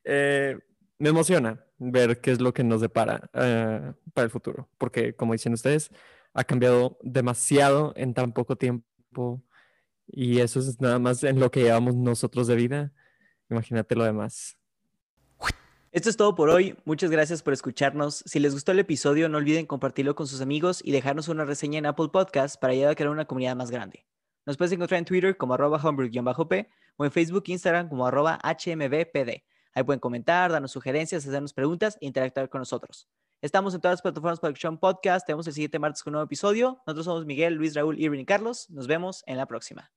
eh, 0.05 0.59
me 0.99 1.09
emociona 1.09 1.65
ver 1.79 2.21
qué 2.21 2.33
es 2.33 2.41
lo 2.41 2.53
que 2.53 2.65
nos 2.65 2.81
depara 2.81 3.29
eh, 3.33 3.93
para 4.15 4.25
el 4.25 4.31
futuro, 4.31 4.69
porque 4.79 5.15
como 5.15 5.33
dicen 5.33 5.53
ustedes, 5.53 5.91
ha 6.37 6.45
cambiado 6.45 6.99
demasiado 7.03 7.95
en 7.97 8.13
tan 8.13 8.33
poco 8.33 8.57
tiempo 8.57 9.43
y 10.07 10.41
eso 10.41 10.61
es 10.61 10.79
nada 10.81 10.99
más 10.99 11.25
en 11.25 11.41
lo 11.41 11.51
que 11.51 11.63
llevamos 11.63 11.95
nosotros 11.95 12.47
de 12.47 12.55
vida. 12.55 12.93
Imagínate 13.49 13.97
lo 13.97 14.05
demás. 14.05 14.59
Esto 15.93 16.11
es 16.11 16.17
todo 16.19 16.35
por 16.35 16.51
hoy. 16.51 16.77
Muchas 16.85 17.11
gracias 17.11 17.43
por 17.43 17.55
escucharnos. 17.55 18.23
Si 18.27 18.39
les 18.39 18.53
gustó 18.53 18.73
el 18.73 18.81
episodio, 18.81 19.31
no 19.31 19.39
olviden 19.39 19.65
compartirlo 19.65 20.15
con 20.15 20.27
sus 20.27 20.43
amigos 20.43 20.83
y 20.85 20.93
dejarnos 20.93 21.29
una 21.29 21.47
reseña 21.47 21.79
en 21.79 21.87
Apple 21.87 22.09
Podcast 22.13 22.61
para 22.61 22.75
ayudar 22.75 22.91
a 22.91 22.95
crear 22.95 23.11
una 23.11 23.25
comunidad 23.25 23.57
más 23.57 23.71
grande. 23.71 24.05
Nos 24.45 24.59
puedes 24.59 24.73
encontrar 24.73 24.99
en 24.99 25.07
Twitter 25.07 25.39
como 25.39 25.55
arroba 25.55 25.81
homebrew-p 25.83 26.69
o 26.99 27.05
en 27.07 27.11
Facebook 27.11 27.45
e 27.47 27.53
Instagram 27.53 27.89
como 27.89 28.07
arroba 28.07 28.39
hmbpd. 28.43 29.43
Ahí 29.73 29.83
pueden 29.85 30.01
comentar, 30.01 30.53
darnos 30.53 30.73
sugerencias, 30.73 31.27
hacernos 31.27 31.55
preguntas 31.55 31.97
e 32.03 32.07
interactuar 32.07 32.51
con 32.51 32.59
nosotros. 32.59 33.09
Estamos 33.43 33.75
en 33.75 33.81
todas 33.81 33.95
las 33.95 34.03
plataformas 34.03 34.41
para 34.41 34.55
un 34.71 34.79
podcast. 34.79 35.27
Tenemos 35.27 35.47
el 35.47 35.53
siguiente 35.53 35.79
martes 35.79 36.03
con 36.03 36.13
un 36.13 36.15
nuevo 36.15 36.27
episodio. 36.27 36.83
Nosotros 36.87 37.05
somos 37.05 37.27
Miguel, 37.27 37.55
Luis, 37.55 37.75
Raúl, 37.75 38.01
Irving 38.01 38.21
y 38.21 38.25
Carlos. 38.25 38.71
Nos 38.71 38.87
vemos 38.87 39.23
en 39.27 39.37
la 39.37 39.47
próxima. 39.47 39.91